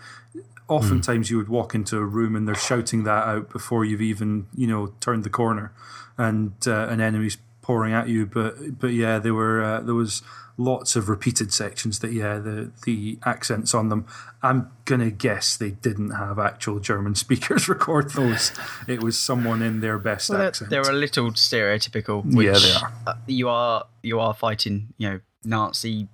oftentimes 0.68 1.30
you 1.30 1.38
would 1.38 1.50
walk 1.50 1.76
into 1.76 1.98
a 1.98 2.06
room 2.06 2.36
and 2.36 2.48
they're 2.48 2.56
shouting 2.56 3.04
that 3.04 3.28
out 3.28 3.50
before 3.50 3.84
you've 3.86 4.02
even 4.02 4.48
you 4.56 4.68
know 4.68 4.94
turned 5.00 5.24
the 5.24 5.30
corner 5.30 5.74
and 6.18 6.54
uh, 6.68 6.88
an 6.88 7.02
enemy's 7.02 7.38
pouring 7.62 7.94
at 7.94 8.08
you 8.08 8.26
but 8.26 8.80
but 8.80 8.88
yeah 8.94 9.20
there 9.20 9.34
were 9.34 9.62
uh, 9.64 9.82
there 9.82 9.96
was 9.96 10.22
lots 10.58 10.96
of 10.96 11.10
repeated 11.10 11.52
sections 11.54 12.00
that 12.00 12.12
yeah 12.12 12.38
the 12.38 12.72
the 12.86 13.18
accents 13.26 13.74
on 13.74 13.90
them 13.90 14.06
i'm 14.44 14.70
gonna 14.86 15.10
guess 15.10 15.56
they 15.58 15.72
didn't 15.72 16.12
have 16.12 16.38
actual 16.38 16.80
german 16.80 17.16
speakers 17.26 17.68
record 17.70 18.10
those 18.12 18.52
it 18.88 19.02
was 19.04 19.18
someone 19.18 19.62
in 19.62 19.80
their 19.82 19.98
best 19.98 20.30
Well, 20.30 20.40
they're, 20.40 20.48
accent 20.48 20.70
they're 20.70 20.82
a 20.82 20.94
little 20.94 21.32
stereotypical. 21.32 22.24
Which, 22.26 22.46
Yeah, 22.46 22.54
they 22.60 22.74
are. 22.74 22.94
uh, 23.08 23.14
you 23.28 23.50
are 23.50 23.86
you 24.04 24.20
are 24.20 24.34
fighting, 24.34 24.94
you 24.98 25.10
know, 25.10 25.20
Nazi 25.44 26.08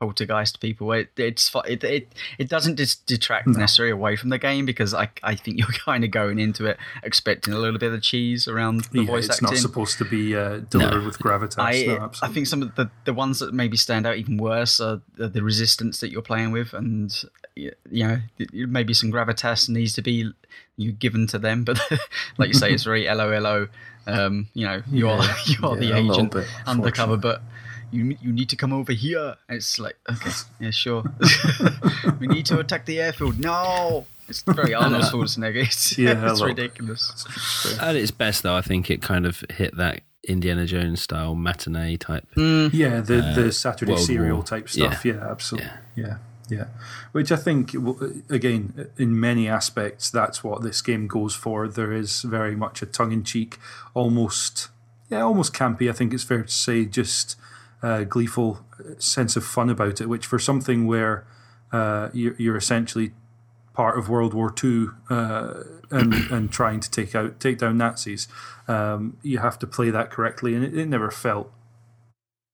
poltergeist 0.00 0.60
people. 0.60 0.92
It 0.92 1.10
it's 1.16 1.50
it 1.66 1.82
it, 1.84 2.12
it 2.38 2.48
doesn't 2.48 2.74
dis- 2.74 2.96
detract 2.96 3.46
necessarily 3.48 3.92
away 3.92 4.16
from 4.16 4.30
the 4.30 4.38
game 4.38 4.66
because 4.66 4.92
I 4.94 5.08
I 5.22 5.34
think 5.34 5.58
you're 5.58 5.68
kind 5.84 6.04
of 6.04 6.10
going 6.10 6.38
into 6.38 6.66
it 6.66 6.78
expecting 7.02 7.54
a 7.54 7.58
little 7.58 7.78
bit 7.78 7.92
of 7.92 8.02
cheese 8.02 8.46
around 8.46 8.84
the 8.92 9.00
yeah, 9.00 9.06
voice 9.06 9.26
it's 9.26 9.36
acting. 9.36 9.54
It's 9.54 9.62
not 9.62 9.70
supposed 9.70 9.98
to 9.98 10.04
be 10.04 10.36
uh, 10.36 10.60
delivered 10.70 11.04
with 11.04 11.18
gravitas 11.18 11.58
I, 11.58 11.84
no, 11.86 12.10
I 12.22 12.28
think 12.28 12.46
some 12.46 12.62
of 12.62 12.74
the, 12.74 12.90
the 13.04 13.14
ones 13.14 13.38
that 13.38 13.54
maybe 13.54 13.76
stand 13.76 14.06
out 14.06 14.16
even 14.16 14.36
worse 14.36 14.80
are 14.80 15.00
the, 15.16 15.28
the 15.28 15.42
resistance 15.42 16.00
that 16.00 16.10
you're 16.10 16.22
playing 16.22 16.52
with, 16.52 16.72
and 16.72 17.14
you 17.54 17.72
know 17.90 18.18
maybe 18.52 18.92
some 18.92 19.10
gravitas 19.10 19.68
needs 19.68 19.94
to 19.94 20.02
be 20.02 20.32
you 20.76 20.92
given 20.92 21.26
to 21.28 21.38
them. 21.38 21.64
But 21.64 21.80
like 22.38 22.48
you 22.48 22.54
say, 22.54 22.72
it's 22.72 22.84
very 22.84 23.08
'Allo 23.08 23.32
'Allo. 23.32 23.68
Um, 24.08 24.46
you 24.54 24.64
know, 24.64 24.82
you 24.88 25.08
are 25.08 25.24
you 25.46 25.66
are 25.66 25.74
yeah, 25.74 25.80
the 25.80 25.96
agent 25.96 26.32
bit, 26.32 26.46
undercover, 26.66 27.16
but 27.16 27.42
you 27.90 28.16
you 28.20 28.32
need 28.32 28.48
to 28.50 28.56
come 28.56 28.72
over 28.72 28.92
here. 28.92 29.36
It's 29.48 29.78
like 29.78 29.96
okay, 30.10 30.30
yeah, 30.60 30.70
sure. 30.70 31.04
we 32.20 32.26
need 32.26 32.46
to 32.46 32.58
attack 32.58 32.86
the 32.86 33.00
airfield. 33.00 33.38
No, 33.38 34.06
it's 34.28 34.42
very 34.42 34.74
Arnold 34.74 35.04
Schwarzenegger. 35.04 35.64
It's, 35.64 35.96
Yeah, 35.98 36.22
a 36.24 36.32
it's 36.32 36.42
ridiculous. 36.42 37.26
At 37.80 37.96
its 37.96 38.10
best, 38.10 38.42
though, 38.42 38.56
I 38.56 38.62
think 38.62 38.90
it 38.90 39.02
kind 39.02 39.26
of 39.26 39.44
hit 39.50 39.76
that 39.76 40.00
Indiana 40.26 40.66
Jones 40.66 41.00
style 41.00 41.34
matinee 41.34 41.96
type. 41.96 42.26
Hmm. 42.34 42.68
Yeah, 42.72 43.00
the 43.00 43.32
the 43.34 43.46
uh, 43.48 43.50
Saturday 43.50 43.92
World 43.92 44.04
serial 44.04 44.36
War. 44.38 44.44
type 44.44 44.68
stuff. 44.68 45.04
Yeah. 45.04 45.14
Yeah, 45.14 45.30
absolutely. 45.30 45.70
Yeah. 45.94 46.16
yeah, 46.48 46.64
Which 47.12 47.30
I 47.32 47.36
think, 47.36 47.74
again, 48.28 48.88
in 48.98 49.18
many 49.18 49.48
aspects, 49.48 50.10
that's 50.10 50.42
what 50.44 50.62
this 50.62 50.82
game 50.82 51.06
goes 51.06 51.34
for. 51.34 51.68
There 51.68 51.92
is 51.92 52.22
very 52.22 52.54
much 52.56 52.82
a 52.82 52.86
tongue 52.86 53.12
in 53.12 53.24
cheek, 53.24 53.58
almost, 53.94 54.68
yeah, 55.10 55.22
almost 55.22 55.52
campy. 55.54 55.88
I 55.88 55.92
think 55.92 56.12
it's 56.12 56.24
fair 56.24 56.42
to 56.42 56.48
say, 56.48 56.84
just 56.84 57.36
uh, 57.82 58.04
gleeful 58.04 58.64
sense 58.98 59.36
of 59.36 59.44
fun 59.44 59.70
about 59.70 60.00
it. 60.00 60.08
Which 60.08 60.26
for 60.26 60.38
something 60.38 60.86
where 60.86 61.26
uh, 61.72 62.10
you're, 62.12 62.34
you're 62.38 62.56
essentially 62.56 63.12
part 63.72 63.98
of 63.98 64.08
World 64.08 64.34
War 64.34 64.50
Two 64.50 64.94
uh, 65.10 65.62
and 65.90 66.14
and 66.30 66.50
trying 66.50 66.80
to 66.80 66.90
take 66.90 67.14
out 67.14 67.40
take 67.40 67.58
down 67.58 67.78
Nazis, 67.78 68.28
um, 68.68 69.18
you 69.22 69.38
have 69.38 69.58
to 69.60 69.66
play 69.66 69.90
that 69.90 70.10
correctly, 70.10 70.54
and 70.54 70.64
it, 70.64 70.76
it 70.76 70.86
never 70.86 71.10
felt 71.10 71.52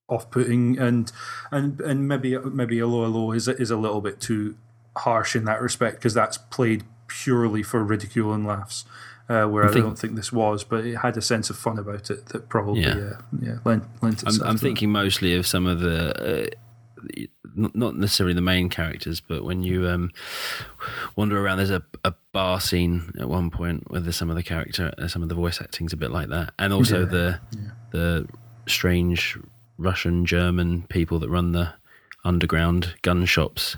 off-putting 0.08 0.78
and 0.78 1.10
and 1.50 1.80
and 1.80 2.06
maybe 2.06 2.36
maybe 2.38 2.80
'Allo 2.80 3.04
'Allo 3.04 3.32
is 3.32 3.48
is 3.48 3.70
a 3.70 3.76
little 3.76 4.00
bit 4.00 4.20
too 4.20 4.56
harsh 4.98 5.34
in 5.34 5.44
that 5.44 5.60
respect 5.60 5.96
because 5.96 6.14
that's 6.14 6.36
played 6.36 6.84
purely 7.06 7.62
for 7.62 7.82
ridicule 7.82 8.32
and 8.32 8.46
laughs. 8.46 8.84
Uh, 9.28 9.46
where 9.46 9.64
I, 9.64 9.72
think- 9.72 9.84
don't 9.84 9.98
think 9.98 10.16
this 10.16 10.32
was, 10.32 10.64
but 10.64 10.84
it 10.84 10.96
had 10.96 11.16
a 11.16 11.22
sense 11.22 11.48
of 11.48 11.56
fun 11.56 11.78
about 11.78 12.10
it 12.10 12.26
that 12.26 12.48
probably 12.48 12.82
Yeah. 12.82 12.96
yeah 12.96 13.12
yeah 13.40 13.58
lent, 13.64 13.84
lent 14.02 14.22
I'm. 14.26 14.34
I'm 14.42 14.54
that. 14.56 14.60
thinking 14.60 14.90
mostly 14.90 15.34
of 15.36 15.46
some 15.46 15.66
of 15.66 15.80
the. 15.80 16.50
Uh, 16.50 16.56
not 17.54 17.74
not 17.74 17.96
necessarily 17.96 18.34
the 18.34 18.40
main 18.40 18.68
characters, 18.68 19.20
but 19.20 19.44
when 19.44 19.62
you 19.62 19.86
um, 19.88 20.10
wander 21.16 21.38
around, 21.38 21.58
there's 21.58 21.70
a, 21.70 21.82
a 22.04 22.14
bar 22.32 22.60
scene 22.60 23.12
at 23.20 23.28
one 23.28 23.50
point 23.50 23.90
where 23.90 24.00
there's 24.00 24.16
some 24.16 24.30
of 24.30 24.36
the 24.36 24.42
character, 24.42 24.92
uh, 24.98 25.08
some 25.08 25.22
of 25.22 25.28
the 25.28 25.34
voice 25.34 25.60
acting's 25.60 25.92
a 25.92 25.96
bit 25.96 26.10
like 26.10 26.28
that, 26.28 26.52
and 26.58 26.72
also 26.72 27.00
Yeah, 27.00 27.06
the 27.06 27.40
the 27.90 28.28
strange 28.66 29.38
Russian 29.78 30.24
German 30.26 30.82
people 30.88 31.18
that 31.20 31.28
run 31.28 31.52
the 31.52 31.74
underground 32.24 32.94
gun 33.02 33.24
shops 33.24 33.76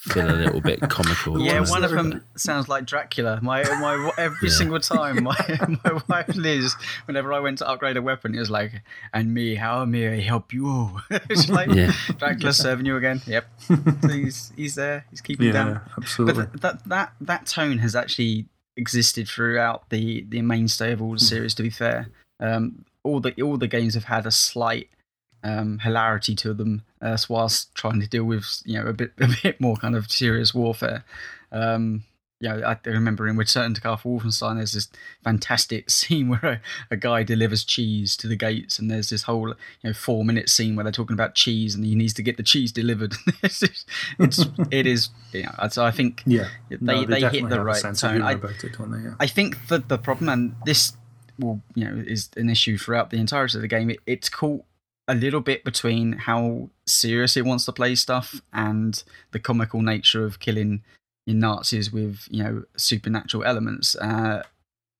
feel 0.00 0.30
a 0.30 0.32
little 0.32 0.60
bit 0.60 0.80
comical. 0.80 1.40
Yeah, 1.40 1.60
one 1.68 1.84
of 1.84 1.92
are- 1.92 1.96
them 1.96 2.24
sounds 2.36 2.68
like 2.68 2.86
Dracula. 2.86 3.38
My 3.42 3.62
my 3.80 4.10
every 4.16 4.48
Yeah. 4.48 4.54
single 4.54 4.80
time 4.80 5.22
my 5.24 5.36
my 5.84 6.00
wife 6.08 6.34
Liz, 6.34 6.74
whenever 7.06 7.32
I 7.32 7.40
went 7.40 7.58
to 7.58 7.68
upgrade 7.68 7.96
a 7.96 8.02
weapon, 8.02 8.34
it 8.34 8.38
was 8.38 8.50
like, 8.50 8.82
"And 9.12 9.34
me, 9.34 9.56
how 9.56 9.84
may 9.84 10.08
I 10.16 10.20
help 10.20 10.52
you?" 10.52 11.00
it's 11.10 11.48
like 11.48 11.70
Yeah. 11.70 11.92
Dracula 12.18 12.52
serving 12.52 12.86
you 12.86 12.96
again. 12.96 13.20
Yep, 13.26 13.46
so 13.60 14.08
he's 14.08 14.52
he's 14.56 14.74
there. 14.74 15.04
He's 15.10 15.20
keeping 15.20 15.46
yeah 15.48 15.52
down. 15.52 15.80
absolutely 15.98 16.44
But 16.46 16.52
th- 16.52 16.62
that 16.62 16.88
that 16.88 17.12
that 17.20 17.46
tone 17.46 17.78
has 17.78 17.94
actually 17.94 18.46
existed 18.76 19.28
throughout 19.28 19.88
the 19.90 20.24
the 20.28 20.40
mainstay 20.42 20.92
of 20.92 21.02
all 21.02 21.12
the 21.12 21.18
series. 21.18 21.54
To 21.54 21.62
be 21.62 21.70
fair, 21.70 22.08
um, 22.40 22.84
all 23.04 23.20
the 23.20 23.32
all 23.42 23.56
the 23.58 23.68
games 23.68 23.94
have 23.94 24.04
had 24.04 24.24
a 24.26 24.30
slight 24.30 24.88
um, 25.44 25.78
hilarity 25.80 26.34
to 26.36 26.54
them, 26.54 26.82
uh, 27.00 27.16
whilst 27.28 27.74
trying 27.74 28.00
to 28.00 28.06
deal 28.08 28.24
with 28.24 28.62
you 28.64 28.78
know 28.78 28.86
a 28.86 28.92
bit 28.92 29.12
a 29.20 29.28
bit 29.42 29.60
more 29.60 29.76
kind 29.76 29.96
of 29.96 30.10
serious 30.10 30.54
warfare. 30.54 31.04
Um, 31.52 32.04
you 32.42 32.48
know, 32.48 32.62
I 32.64 32.78
remember 32.86 33.28
in 33.28 33.36
Return 33.36 33.74
to 33.74 33.82
Castle 33.82 34.18
Wolfenstein, 34.18 34.56
there's 34.56 34.72
this 34.72 34.88
fantastic 35.22 35.90
scene 35.98 36.28
where 36.30 36.44
a, 36.44 36.60
a 36.90 36.96
guy 36.96 37.22
delivers 37.22 37.64
cheese 37.64 38.16
to 38.16 38.26
the 38.26 38.36
gates, 38.36 38.78
and 38.78 38.90
there's 38.90 39.10
this 39.10 39.24
whole 39.24 39.48
you 39.48 39.54
know 39.84 39.92
four 39.92 40.24
minute 40.24 40.48
scene 40.48 40.74
where 40.74 40.84
they're 40.84 40.92
talking 40.92 41.12
about 41.12 41.34
cheese, 41.34 41.74
and 41.74 41.84
he 41.84 41.94
needs 41.94 42.14
to 42.14 42.22
get 42.22 42.38
the 42.38 42.42
cheese 42.42 42.72
delivered. 42.72 43.14
it's 43.42 43.60
just- 43.60 43.88
it's 44.18 44.46
it 44.70 44.86
is 44.86 45.10
you 45.32 45.42
know, 45.42 45.68
so 45.68 45.84
I 45.84 45.90
think 45.90 46.22
yeah 46.24 46.48
they 46.70 46.76
No, 46.80 47.04
they, 47.04 47.20
hit 47.20 47.48
the 47.48 47.60
right 47.60 47.82
tone. 47.94 48.22
I, 48.22 48.32
about 48.32 48.64
it, 48.64 48.72
they? 48.78 48.98
Yeah. 49.02 49.14
I 49.20 49.26
think 49.26 49.68
that 49.68 49.88
the 49.90 49.98
problem, 49.98 50.30
and 50.30 50.54
this 50.64 50.94
will 51.38 51.60
you 51.74 51.84
know 51.84 52.02
is 52.06 52.30
an 52.36 52.48
issue 52.48 52.78
throughout 52.78 53.10
the 53.10 53.18
entirety 53.18 53.58
of 53.58 53.62
the 53.62 53.68
game. 53.68 53.90
It, 53.90 53.98
it's 54.06 54.30
caught 54.30 54.64
a 55.10 55.14
little 55.14 55.40
bit 55.40 55.64
between 55.64 56.12
how 56.12 56.70
serious 56.86 57.36
it 57.36 57.44
wants 57.44 57.64
to 57.64 57.72
play 57.72 57.94
stuff 57.96 58.40
and 58.52 59.02
the 59.32 59.38
comical 59.40 59.82
nature 59.82 60.24
of 60.24 60.38
killing 60.38 60.82
your 61.26 61.36
Nazis 61.36 61.92
with 61.92 62.26
you 62.30 62.42
know 62.44 62.62
supernatural 62.76 63.42
elements. 63.44 63.96
Uh, 63.96 64.42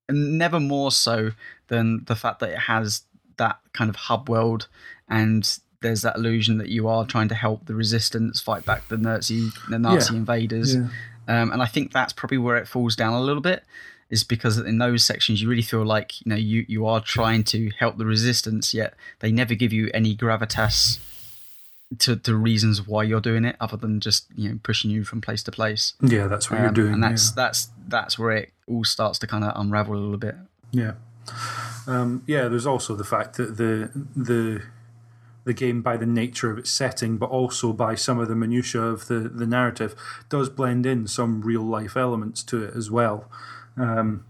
and 0.08 0.36
never 0.36 0.58
more 0.58 0.90
so 0.90 1.30
than 1.68 2.04
the 2.06 2.16
fact 2.16 2.40
that 2.40 2.50
it 2.50 2.58
has 2.72 3.02
that 3.36 3.60
kind 3.72 3.88
of 3.88 3.96
hub 3.96 4.28
world 4.28 4.66
and 5.08 5.58
there's 5.82 6.02
that 6.02 6.16
illusion 6.16 6.58
that 6.58 6.68
you 6.68 6.88
are 6.88 7.06
trying 7.06 7.28
to 7.28 7.34
help 7.34 7.64
the 7.66 7.74
resistance 7.74 8.40
fight 8.40 8.66
back 8.66 8.88
the 8.88 8.98
Nazi 8.98 9.50
the 9.68 9.78
Nazi 9.78 10.12
Yeah. 10.12 10.18
invaders. 10.18 10.74
Yeah. 10.74 10.88
Um, 11.28 11.52
and 11.52 11.62
I 11.62 11.66
think 11.66 11.92
that's 11.92 12.12
probably 12.12 12.38
where 12.38 12.56
it 12.56 12.66
falls 12.66 12.96
down 12.96 13.12
a 13.14 13.20
little 13.20 13.40
bit, 13.42 13.62
is 14.10 14.24
because 14.24 14.58
in 14.58 14.78
those 14.78 15.04
sections 15.04 15.40
you 15.40 15.48
really 15.48 15.62
feel 15.62 15.84
like 15.84 16.20
you 16.24 16.28
know 16.30 16.36
you, 16.36 16.64
you 16.68 16.84
are 16.86 17.00
trying 17.00 17.44
to 17.44 17.70
help 17.78 17.96
the 17.96 18.04
resistance, 18.06 18.74
yet 18.74 18.94
they 19.20 19.30
never 19.32 19.54
give 19.54 19.72
you 19.72 19.88
any 19.94 20.14
gravitas 20.16 20.98
to 21.98 22.14
the 22.14 22.34
reasons 22.36 22.86
why 22.86 23.02
you're 23.02 23.20
doing 23.20 23.44
it, 23.44 23.56
other 23.60 23.76
than 23.76 24.00
just 24.00 24.26
you 24.36 24.48
know 24.48 24.58
pushing 24.62 24.90
you 24.90 25.04
from 25.04 25.20
place 25.20 25.42
to 25.44 25.50
place. 25.50 25.94
Yeah, 26.00 26.26
that's 26.26 26.50
what 26.50 26.58
you're 26.60 26.68
Um, 26.68 26.74
doing. 26.74 26.94
and 26.94 27.02
that's 27.02 27.30
that's 27.32 27.68
that's 27.88 28.18
where 28.18 28.30
it 28.32 28.52
all 28.66 28.84
starts 28.84 29.18
to 29.20 29.26
kind 29.26 29.44
of 29.44 29.52
unravel 29.56 29.94
a 29.94 29.96
little 29.96 30.16
bit. 30.18 30.36
Yeah, 30.72 30.92
yeah. 31.26 31.32
Um, 31.86 32.22
yeah. 32.26 32.48
There's 32.48 32.66
also 32.66 32.94
the 32.94 33.04
fact 33.04 33.36
that 33.36 33.56
the 33.56 33.90
the 34.16 34.62
the 35.44 35.54
game, 35.54 35.80
by 35.82 35.96
the 35.96 36.06
nature 36.06 36.50
of 36.50 36.58
its 36.58 36.70
setting, 36.70 37.16
but 37.16 37.30
also 37.30 37.72
by 37.72 37.94
some 37.96 38.18
of 38.20 38.28
the 38.28 38.36
minutiae 38.36 38.82
of 38.82 39.06
the 39.08 39.20
the 39.20 39.46
narrative, 39.46 39.94
does 40.28 40.48
blend 40.48 40.86
in 40.86 41.06
some 41.08 41.40
real 41.40 41.62
life 41.62 41.96
elements 41.96 42.42
to 42.44 42.62
it 42.62 42.74
as 42.76 42.90
well. 42.90 43.28
Um, 43.76 44.24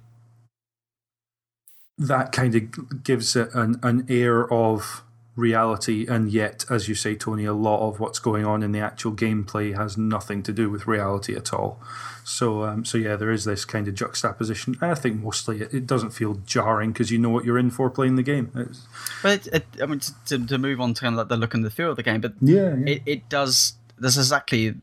that 1.98 2.32
kind 2.32 2.54
of 2.54 3.02
gives 3.04 3.36
it 3.36 3.54
an, 3.54 3.78
an 3.82 4.06
air 4.08 4.50
of 4.50 5.02
reality, 5.36 6.06
and 6.08 6.30
yet, 6.30 6.64
as 6.70 6.88
you 6.88 6.94
say, 6.94 7.14
Tony, 7.14 7.44
a 7.44 7.52
lot 7.52 7.86
of 7.86 8.00
what's 8.00 8.18
going 8.18 8.44
on 8.44 8.62
in 8.62 8.72
the 8.72 8.80
actual 8.80 9.12
gameplay 9.12 9.76
has 9.76 9.96
nothing 9.96 10.42
to 10.44 10.52
do 10.52 10.70
with 10.70 10.86
reality 10.86 11.36
at 11.36 11.52
all. 11.52 11.80
So, 12.24 12.64
um, 12.64 12.84
so 12.84 12.98
yeah, 12.98 13.16
there 13.16 13.30
is 13.30 13.44
this 13.44 13.64
kind 13.64 13.88
of 13.88 13.94
juxtaposition. 13.94 14.76
I 14.80 14.94
think 14.94 15.22
mostly 15.22 15.62
it, 15.62 15.74
it 15.74 15.86
doesn't 15.86 16.10
feel 16.10 16.34
jarring 16.46 16.92
because 16.92 17.10
you 17.10 17.18
know 17.18 17.30
what 17.30 17.44
you're 17.44 17.58
in 17.58 17.70
for 17.70 17.90
playing 17.90 18.16
the 18.16 18.22
game. 18.22 18.52
It's, 18.54 18.86
But 19.22 19.46
it, 19.46 19.54
it, 19.54 19.82
I 19.82 19.86
mean, 19.86 20.00
to, 20.26 20.46
to, 20.46 20.58
move 20.58 20.80
on 20.80 20.94
to 20.94 21.00
kind 21.00 21.14
of 21.14 21.18
like 21.18 21.28
the 21.28 21.36
look 21.36 21.54
and 21.54 21.64
the 21.64 21.70
feel 21.70 21.90
of 21.90 21.96
the 21.96 22.02
game, 22.02 22.20
but 22.20 22.34
yeah, 22.40 22.74
yeah. 22.76 22.94
it, 22.94 23.02
it 23.06 23.28
does. 23.28 23.74
That's 23.98 24.16
exactly 24.16 24.74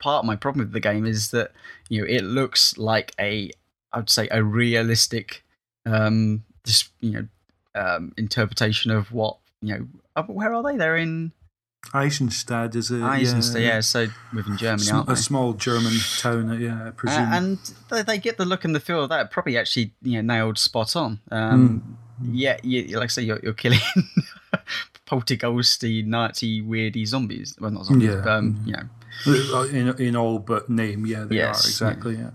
part 0.00 0.20
of 0.20 0.26
my 0.26 0.36
problem 0.36 0.66
with 0.66 0.72
the 0.72 0.80
game 0.80 1.06
is 1.06 1.30
that 1.30 1.52
you 1.88 2.00
know 2.00 2.06
it 2.08 2.22
looks 2.22 2.76
like 2.78 3.14
a 3.20 3.50
I 3.92 3.98
would 3.98 4.10
say 4.10 4.28
a 4.30 4.42
realistic, 4.42 5.42
um, 5.86 6.44
just 6.64 6.90
you 7.00 7.10
know, 7.12 7.26
um, 7.74 8.12
interpretation 8.16 8.90
of 8.90 9.12
what 9.12 9.38
you 9.62 9.74
know. 9.78 9.86
uh, 10.16 10.22
Where 10.24 10.52
are 10.54 10.62
they? 10.62 10.76
They're 10.76 10.96
in 10.96 11.32
Eisenstadt 11.94 12.74
is 12.76 12.90
a 12.90 13.02
Eisenstadt, 13.02 13.62
yeah. 13.62 13.80
So 13.80 14.06
within 14.34 14.56
Germany, 14.58 14.82
sm- 14.84 14.94
aren't 14.94 15.06
they? 15.08 15.12
a 15.14 15.16
small 15.16 15.52
German 15.54 15.94
town. 16.18 16.50
uh, 16.50 16.54
Yeah, 16.54 16.84
I 16.84 16.88
Uh, 16.88 16.90
presume. 16.92 17.32
and 17.32 17.58
they, 17.90 18.02
they 18.02 18.18
get 18.18 18.36
the 18.36 18.44
look 18.44 18.64
and 18.64 18.74
the 18.74 18.80
feel 18.80 19.02
of 19.04 19.08
that 19.08 19.30
probably 19.30 19.56
actually 19.56 19.92
you 20.02 20.22
know 20.22 20.34
nailed 20.34 20.58
spot 20.58 20.94
on. 20.96 21.20
Um, 21.30 21.80
Hmm. 21.80 21.94
Yeah, 22.22 22.58
you, 22.62 22.98
like 22.98 23.04
I 23.04 23.06
say, 23.08 23.22
you're, 23.22 23.40
you're 23.42 23.54
killing 23.54 23.80
poltergeisty, 25.06 26.04
Nazi, 26.04 26.62
weirdy 26.62 27.06
zombies. 27.06 27.56
Well, 27.58 27.70
not 27.70 27.86
zombies, 27.86 28.10
Yeah. 28.10 28.20
but 28.22 28.30
um, 28.30 28.62
you 28.66 28.72
know, 28.74 28.88
Uh, 29.26 29.64
in 29.68 29.88
in 29.98 30.16
all 30.16 30.38
but 30.38 30.68
name, 30.68 31.06
yeah, 31.06 31.24
they 31.24 31.36
Yes, 31.36 31.64
are 31.64 31.68
exactly. 31.68 32.14
Yeah. 32.16 32.20
yeah, 32.20 32.30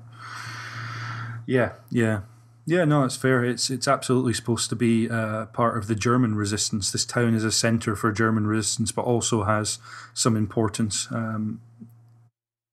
yeah, 1.45 1.73
yeah. 1.89 2.21
Yeah, 2.67 2.84
no, 2.84 3.03
it's 3.03 3.15
fair. 3.15 3.43
It's 3.43 3.69
it's 3.69 3.88
absolutely 3.88 4.34
supposed 4.34 4.69
to 4.69 4.75
be 4.75 5.08
uh, 5.08 5.45
part 5.47 5.77
of 5.77 5.86
the 5.86 5.93
German 5.93 6.34
resistance. 6.34 6.91
This 6.91 7.05
town 7.05 7.36
is 7.36 7.43
a 7.43 7.51
center 7.51 7.95
for 7.95 8.12
German 8.12 8.47
resistance, 8.47 8.91
but 8.91 9.03
also 9.05 9.43
has 9.43 9.77
some 10.15 10.36
importance 10.36 11.08
um, 11.12 11.62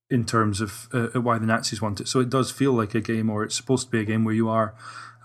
in 0.09 0.25
terms 0.25 0.63
of 0.63 0.89
uh, 0.95 1.21
why 1.21 1.37
the 1.37 1.45
Nazis 1.45 1.83
want 1.83 2.01
it. 2.01 2.09
So 2.09 2.21
it 2.21 2.31
does 2.31 2.51
feel 2.51 2.73
like 2.73 2.95
a 2.95 3.03
game, 3.03 3.29
or 3.29 3.45
it's 3.45 3.55
supposed 3.55 3.87
to 3.87 3.91
be 3.91 4.01
a 4.01 4.05
game 4.05 4.25
where 4.25 4.35
you 4.35 4.49
are 4.49 4.75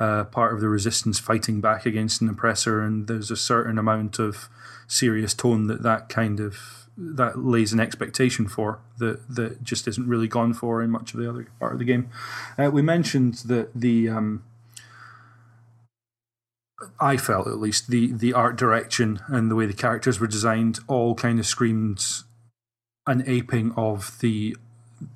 uh, 0.02 0.26
part 0.26 0.54
of 0.54 0.60
the 0.60 0.68
resistance 0.68 1.18
fighting 1.18 1.62
back 1.62 1.86
against 1.86 2.22
an 2.22 2.28
oppressor, 2.28 2.82
and 2.82 3.08
there's 3.08 3.32
a 3.32 3.38
certain 3.38 3.78
amount 3.78 4.20
of 4.20 4.50
serious 4.86 5.34
tone 5.34 5.68
that 5.68 5.82
that 5.84 6.10
kind 6.10 6.42
of 6.42 6.87
that 6.98 7.38
lays 7.38 7.74
an 7.74 7.80
expectation 7.80 8.48
for 8.48 8.80
that 8.98 9.20
that 9.30 9.64
just 9.64 9.88
isn't 9.88 10.08
really 10.08 10.28
gone 10.28 10.54
for 10.54 10.82
in 10.82 10.90
much 10.90 11.14
of 11.14 11.20
the 11.20 11.30
other 11.30 11.48
part 11.60 11.74
of 11.74 11.80
the 11.80 11.86
game. 11.86 12.10
Uh, 12.58 12.72
we 12.72 12.82
mentioned 12.82 13.36
that 13.46 13.70
the 13.76 14.10
um, 14.10 14.44
I 17.00 17.18
felt 17.18 17.48
at 17.48 17.60
least 17.60 17.90
the 17.90 18.12
the 18.12 18.34
art 18.34 18.56
direction 18.56 19.20
and 19.28 19.50
the 19.52 19.56
way 19.56 19.66
the 19.66 19.74
characters 19.74 20.20
were 20.20 20.28
designed 20.28 20.80
all 20.88 21.16
kind 21.16 21.40
of 21.40 21.46
screamed 21.46 22.04
an 23.06 23.24
aping 23.26 23.72
of 23.78 24.20
the 24.20 24.58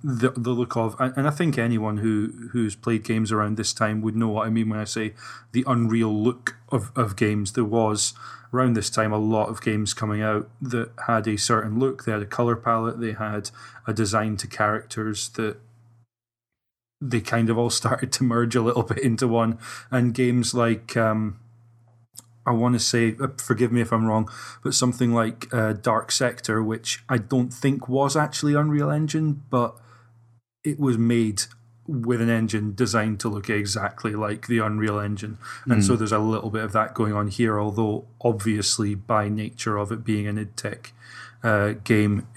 the 0.04 0.32
the 0.32 0.52
look 0.52 0.78
of 0.78 0.96
and 1.00 1.28
I 1.28 1.32
think 1.32 1.58
anyone 1.58 1.98
who 1.98 2.50
who's 2.52 2.76
played 2.76 3.04
games 3.04 3.32
around 3.32 3.58
this 3.58 3.74
time 3.74 4.02
would 4.02 4.16
know 4.16 4.28
what 4.28 4.46
I 4.46 4.50
mean 4.50 4.70
when 4.70 4.80
I 4.80 4.84
say 4.84 5.14
the 5.54 5.64
unreal 5.68 6.14
look 6.14 6.58
of, 6.70 6.92
of 6.96 7.16
games. 7.16 7.54
There 7.54 7.66
was 7.66 8.14
around 8.54 8.74
this 8.74 8.90
time 8.90 9.12
a 9.12 9.18
lot 9.18 9.50
of 9.50 9.62
games 9.62 9.94
coming 9.94 10.22
out 10.22 10.50
that 10.62 10.92
had 11.08 11.28
a 11.28 11.38
certain 11.38 11.80
look. 11.80 12.06
They 12.06 12.12
had 12.12 12.22
a 12.22 12.28
color 12.28 12.56
palette, 12.56 13.00
they 13.00 13.14
had 13.14 13.50
a 13.88 13.94
design 13.94 14.38
to 14.38 14.48
characters 14.48 15.30
that 15.30 15.58
they 17.00 17.22
kind 17.22 17.50
of 17.50 17.58
all 17.58 17.70
started 17.82 18.12
to 18.14 18.24
merge 18.24 18.56
a 18.56 18.62
little 18.62 18.84
bit 18.84 19.00
into 19.00 19.28
one. 19.28 19.58
And 19.90 20.14
games 20.14 20.54
like 20.54 20.96
um, 20.96 21.40
I 22.46 22.52
want 22.52 22.74
to 22.74 22.80
say, 22.80 23.16
uh, 23.22 23.28
forgive 23.38 23.72
me 23.72 23.82
if 23.82 23.92
I'm 23.92 24.06
wrong, 24.06 24.30
but 24.64 24.74
something 24.74 25.14
like 25.14 25.54
uh, 25.54 25.74
Dark 25.74 26.12
Sector, 26.12 26.64
which 26.64 27.04
I 27.08 27.18
don't 27.18 27.54
think 27.54 27.88
was 27.88 28.16
actually 28.16 28.56
Unreal 28.56 28.90
Engine, 28.90 29.44
but 29.50 29.76
it 30.64 30.80
was 30.80 30.98
made 30.98 31.44
with 31.88 32.22
an 32.22 32.30
engine 32.30 32.74
designed 32.74 33.20
to 33.20 33.30
look 33.30 33.50
exactly 33.50 34.14
like 34.14 34.48
the 34.48 34.60
Unreal 34.60 35.00
Engine. 35.00 35.38
And 35.66 35.84
so 35.84 35.96
there's 35.96 36.12
a 36.12 36.20
little 36.20 36.50
bit 36.50 36.64
of 36.64 36.72
that 36.74 36.94
going 36.94 37.14
on 37.14 37.28
here, 37.28 37.60
although 37.60 38.06
obviously 38.22 38.96
by 38.96 39.30
nature 39.30 39.78
of 39.78 39.92
it 39.92 40.04
being 40.04 40.28
an 40.28 40.38
id 40.38 40.56
Tech 40.56 40.94
uh, 41.44 41.74
game, 41.84 42.28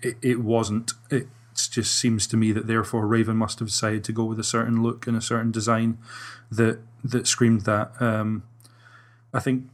it, 0.00 0.16
it 0.22 0.40
wasn't. 0.40 0.92
It 1.10 1.26
just 1.54 1.98
seems 1.98 2.26
to 2.28 2.36
me 2.36 2.52
that 2.52 2.66
therefore 2.66 3.06
Raven 3.06 3.36
must 3.36 3.58
have 3.58 3.68
decided 3.68 4.04
to 4.04 4.12
go 4.12 4.24
with 4.24 4.38
a 4.38 4.44
certain 4.44 4.82
look 4.82 5.06
and 5.06 5.16
a 5.16 5.20
certain 5.20 5.50
design 5.50 5.98
that 6.50 6.78
that 7.04 7.26
screamed 7.26 7.62
that. 7.62 8.00
Um, 8.00 8.44
I 9.32 9.40
think 9.40 9.64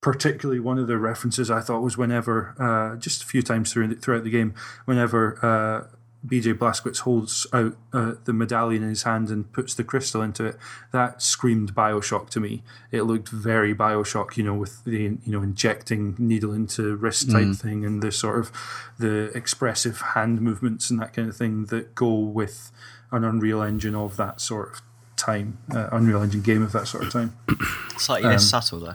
particularly 0.00 0.60
one 0.60 0.78
of 0.78 0.86
the 0.86 0.98
references 0.98 1.50
I 1.50 1.60
thought 1.60 1.82
was 1.82 1.98
whenever 1.98 2.54
uh, 2.60 2.96
just 2.96 3.22
a 3.22 3.26
few 3.26 3.42
times 3.42 3.72
through, 3.72 3.96
throughout 3.96 4.24
the 4.24 4.30
game, 4.30 4.54
whenever 4.84 5.38
uh, 5.44 5.96
BJ 6.26 6.54
Blazkowicz 6.54 7.00
holds 7.00 7.46
out 7.52 7.76
uh, 7.92 8.14
the 8.24 8.32
medallion 8.32 8.82
in 8.82 8.88
his 8.88 9.04
hand 9.04 9.30
and 9.30 9.50
puts 9.52 9.74
the 9.74 9.84
crystal 9.84 10.22
into 10.22 10.44
it, 10.44 10.56
that 10.92 11.22
screamed 11.22 11.74
Bioshock 11.74 12.30
to 12.30 12.40
me. 12.40 12.62
It 12.90 13.02
looked 13.02 13.28
very 13.28 13.74
Bioshock, 13.74 14.36
you 14.36 14.42
know, 14.42 14.54
with 14.54 14.84
the 14.84 15.18
you 15.24 15.32
know 15.32 15.42
injecting 15.42 16.14
needle 16.18 16.52
into 16.52 16.96
wrist 16.96 17.30
type 17.30 17.54
thing 17.54 17.84
and 17.84 18.02
the 18.02 18.10
sort 18.10 18.38
of 18.38 18.52
the 18.98 19.30
expressive 19.36 20.00
hand 20.00 20.40
movements 20.40 20.90
and 20.90 21.00
that 21.00 21.12
kind 21.12 21.28
of 21.28 21.36
thing 21.36 21.66
that 21.66 21.94
go 21.94 22.14
with 22.14 22.72
an 23.12 23.24
Unreal 23.24 23.62
Engine 23.62 23.94
of 23.94 24.16
that 24.16 24.40
sort 24.40 24.72
of 24.72 24.85
time, 25.16 25.58
uh, 25.74 25.88
Unreal 25.92 26.22
Engine 26.22 26.42
game 26.42 26.62
of 26.62 26.72
that 26.72 26.86
sort 26.88 27.04
of 27.04 27.12
time. 27.12 27.36
slightly 27.96 28.28
less 28.28 28.48
subtle 28.48 28.80
though. 28.80 28.94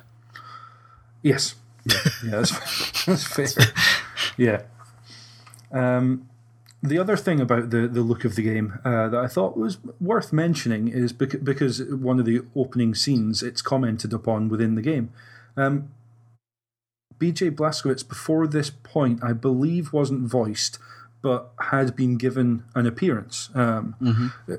Yes. 1.22 1.55
Yeah, 1.86 1.97
yeah 2.24 2.32
that's, 2.32 3.05
that's 3.05 3.24
fair. 3.24 3.47
Yeah. 4.38 4.61
Um, 5.72 6.30
the 6.84 6.97
other 6.97 7.15
thing 7.15 7.39
about 7.39 7.69
the, 7.69 7.88
the 7.88 8.01
look 8.01 8.26
of 8.26 8.36
the 8.36 8.43
game 8.43 8.80
uh, 8.84 9.07
that 9.09 9.19
I 9.19 9.28
thought 9.28 9.57
was 9.57 9.78
worth 9.99 10.34
mentioning 10.34 10.88
is 10.88 11.13
bec- 11.13 11.43
because 11.43 11.84
one 11.84 12.19
of 12.19 12.26
the 12.26 12.41
opening 12.55 12.95
scenes 12.95 13.43
it's 13.43 13.61
commented 13.61 14.13
upon 14.13 14.49
within 14.49 14.76
the 14.76 14.82
game. 14.82 15.11
Um, 15.55 15.91
BJ 17.19 17.51
Blazkowicz, 17.51 18.07
before 18.07 18.47
this 18.47 18.72
point, 18.72 19.24
I 19.24 19.34
believe 19.34 19.93
wasn't 19.93 20.22
voiced, 20.22 20.80
but 21.22 21.51
had 21.59 21.95
been 21.95 22.17
given 22.17 22.63
an 22.76 22.88
appearance 22.88 23.49
um, 23.53 23.95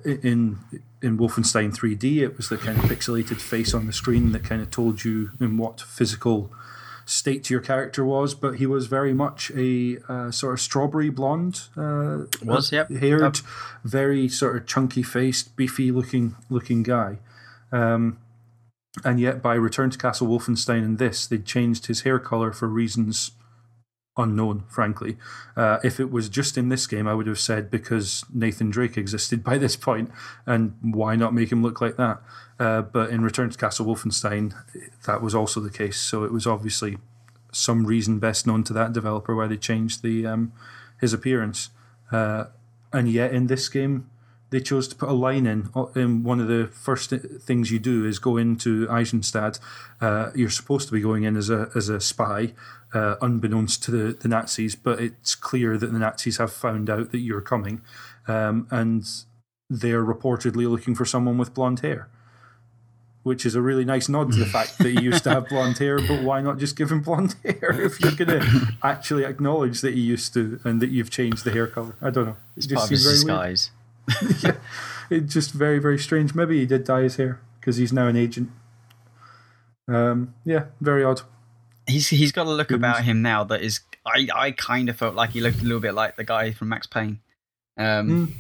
in 0.05 0.59
in 1.03 1.19
Wolfenstein 1.19 1.77
3D. 1.77 2.19
It 2.19 2.37
was 2.37 2.49
the 2.49 2.57
kind 2.57 2.79
of 2.79 2.85
pixelated 2.85 3.41
face 3.41 3.75
on 3.75 3.87
the 3.87 3.93
screen 3.93 4.33
that 4.33 4.45
kind 4.45 4.63
of 4.63 4.71
told 4.71 5.05
you 5.05 5.31
in 5.41 5.57
what 5.57 5.81
physical 5.81 6.53
state 7.05 7.51
your 7.51 7.61
character 7.61 8.05
was. 8.05 8.35
But 8.35 8.57
he 8.57 8.67
was 8.67 8.87
very 8.87 9.13
much 9.13 9.51
a 9.57 9.99
uh, 10.09 10.31
sort 10.31 10.55
of 10.55 10.61
strawberry 10.61 11.11
blonde, 11.11 11.63
uh, 11.77 12.27
Was, 12.45 12.71
yep. 12.71 12.91
haired, 12.91 13.41
very 13.85 14.29
sort 14.29 14.57
of 14.57 14.67
chunky 14.67 15.03
faced, 15.03 15.57
beefy 15.57 15.91
looking 15.91 16.37
looking 16.49 16.83
guy. 16.83 17.19
Um, 17.73 18.19
and 19.05 19.19
yet, 19.19 19.43
by 19.43 19.55
Return 19.55 19.91
to 19.91 19.99
Castle 19.99 20.29
Wolfenstein 20.29 20.85
and 20.85 20.99
this, 20.99 21.27
they 21.27 21.39
changed 21.39 21.87
his 21.87 22.03
hair 22.03 22.19
color 22.19 22.53
for 22.53 22.69
reasons 22.69 23.33
unknown, 24.17 24.65
frankly. 24.69 25.17
Uh, 25.57 25.79
if 25.83 25.99
it 25.99 26.11
was 26.11 26.29
just 26.29 26.59
in 26.59 26.69
this 26.69 26.87
game, 26.87 27.09
I 27.09 27.15
would 27.15 27.27
have 27.27 27.39
said 27.39 27.71
because 27.71 28.25
Nathan 28.33 28.71
Drake 28.71 28.97
existed 28.97 29.43
by 29.43 29.59
this 29.59 29.77
point, 29.77 30.11
and 30.47 30.77
why 30.83 31.17
not 31.17 31.35
make 31.35 31.51
him 31.51 31.63
look 31.63 31.81
like 31.81 31.97
that? 31.97 32.21
Uh, 32.59 32.83
but 32.83 33.11
in 33.11 33.23
Return 33.23 33.51
to 33.51 33.59
Castle 33.59 33.87
Wolfenstein, 33.87 34.55
that 35.07 35.23
was 35.23 35.35
also 35.35 35.61
the 35.61 35.71
case. 35.71 35.99
So 35.99 36.25
it 36.25 36.33
was 36.33 36.47
obviously 36.47 36.99
some 37.53 37.87
reason 37.87 38.19
best 38.19 38.47
known 38.47 38.65
to 38.65 38.73
that 38.73 38.93
developer 38.93 39.35
why 39.35 39.47
they 39.47 39.57
changed 39.57 40.03
the 40.03 40.27
um, 40.27 40.53
his 41.01 41.13
appearance. 41.13 41.71
Uh, 42.11 42.45
and 42.93 43.11
yet 43.11 43.33
in 43.33 43.47
this 43.47 43.69
game, 43.69 44.09
they 44.53 44.61
chose 44.61 44.87
to 44.87 44.95
put 44.95 45.09
a 45.09 45.15
line 45.15 45.47
in. 45.47 45.71
In 45.97 46.23
one 46.23 46.39
of 46.39 46.47
the 46.47 46.69
first 46.73 47.11
things 47.11 47.73
you 47.73 47.79
do 47.79 48.05
is 48.05 48.19
go 48.19 48.37
into 48.37 48.87
Eisenstadt. 48.89 49.59
Uh, 50.01 50.31
you're 50.35 50.51
supposed 50.51 50.87
to 50.89 50.93
be 50.93 51.01
going 51.01 51.25
in 51.25 51.37
as 51.37 51.49
a 51.49 51.71
as 51.75 51.89
a 51.89 52.01
spy, 52.01 52.53
uh, 52.93 53.17
unbeknownst 53.23 53.83
to 53.85 53.91
the, 53.91 54.13
the 54.13 54.29
Nazis, 54.29 54.77
but 54.77 55.01
it's 55.01 55.35
clear 55.35 55.79
that 55.79 55.93
the 55.93 55.99
Nazis 55.99 56.37
have 56.37 56.53
found 56.53 56.91
out 56.91 57.11
that 57.13 57.21
you're 57.21 57.41
coming, 57.41 57.81
um, 58.29 58.69
and 58.71 59.09
they're 59.71 60.05
reportedly 60.05 60.71
looking 60.71 60.95
for 60.95 61.07
someone 61.07 61.39
with 61.39 61.55
blonde 61.55 61.81
hair. 61.81 62.09
Which 63.23 63.47
is 63.47 63.55
a 63.55 63.63
really 63.63 63.85
nice 63.85 64.09
nod 64.09 64.33
to 64.33 64.39
the 64.39 64.47
fact 64.59 64.79
that 64.79 64.89
he 64.89 65.01
used 65.01 65.25
to 65.25 65.31
have 65.31 65.49
blonde 65.49 65.79
hair, 65.79 65.99
but 65.99 66.23
why 66.23 66.43
not 66.43 66.59
just 66.59 66.77
give 66.77 66.93
him 66.93 67.01
blonde 67.01 67.37
hair 67.43 67.81
if 67.81 68.01
you're 68.01 68.13
going 68.13 68.41
to 68.41 68.77
actually 68.83 69.25
acknowledge 69.25 69.81
that 69.81 69.95
he 69.95 70.01
used 70.01 70.35
to 70.35 70.61
and 70.65 70.83
that 70.83 70.91
you've 70.91 71.09
changed 71.09 71.45
the 71.45 71.53
hair 71.53 71.69
color? 71.69 71.95
I 72.03 72.11
don't 72.11 72.27
know. 72.27 72.37
It 72.57 72.65
it's 72.65 72.67
just 72.67 72.89
seems 72.89 73.03
very 73.03 73.15
disguise. 73.15 73.71
Weird. 73.71 73.82
yeah, 74.43 74.57
it's 75.11 75.33
just 75.33 75.53
very 75.53 75.79
very 75.79 75.99
strange. 75.99 76.35
Maybe 76.35 76.59
he 76.59 76.67
did 76.67 76.85
dye 76.85 77.03
his 77.03 77.17
hair 77.17 77.41
because 77.61 77.77
he's 77.77 77.93
now 77.93 78.09
an 78.09 78.17
agent. 78.17 78.51
Um, 79.89 80.35
yeah, 80.45 80.67
very 80.81 81.05
odd 81.05 81.23
he's 81.87 82.09
he's 82.09 82.33
got 82.33 82.47
a 82.47 82.51
look 82.51 82.71
about 82.71 83.05
him 83.05 83.23
now 83.23 83.45
that 83.45 83.63
is 83.63 83.81
I 84.07 84.29
I 84.35 84.51
kind 84.53 84.89
of 84.89 84.97
felt 84.97 85.15
like 85.15 85.31
he 85.31 85.41
looked 85.41 85.61
a 85.61 85.65
little 85.65 85.81
bit 85.81 85.95
like 85.95 86.17
the 86.17 86.25
guy 86.25 86.53
from 86.53 86.69
Max 86.69 86.87
Payne. 86.87 87.21
Um, 87.77 88.09
mm. 88.09 88.33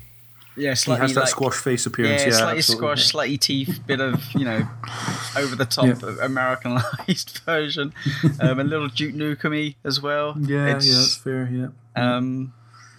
Yeah, 0.54 0.74
slightly 0.74 1.00
he 1.00 1.02
has 1.02 1.14
that 1.14 1.20
like, 1.20 1.28
squash 1.30 1.54
face 1.54 1.86
appearance. 1.86 2.22
Yeah, 2.22 2.28
yeah 2.28 2.36
slightly 2.36 2.58
absolutely. 2.58 2.86
squash, 2.86 3.06
slightly 3.06 3.38
teeth, 3.38 3.80
bit 3.86 4.00
of 4.00 4.22
you 4.34 4.44
know, 4.44 4.68
over 5.36 5.56
the 5.56 5.64
top 5.64 5.86
yeah. 5.86 6.24
Americanized 6.24 7.38
version. 7.46 7.94
Um, 8.38 8.60
a 8.60 8.64
little 8.64 8.88
Duke 8.88 9.14
Nukem 9.14 9.76
as 9.84 10.02
well. 10.02 10.36
Yeah, 10.38 10.76
it's, 10.76 10.86
yeah, 10.86 10.94
that's 10.94 11.16
fair. 11.16 11.48
Yeah. 11.50 11.68
Um, 11.96 12.52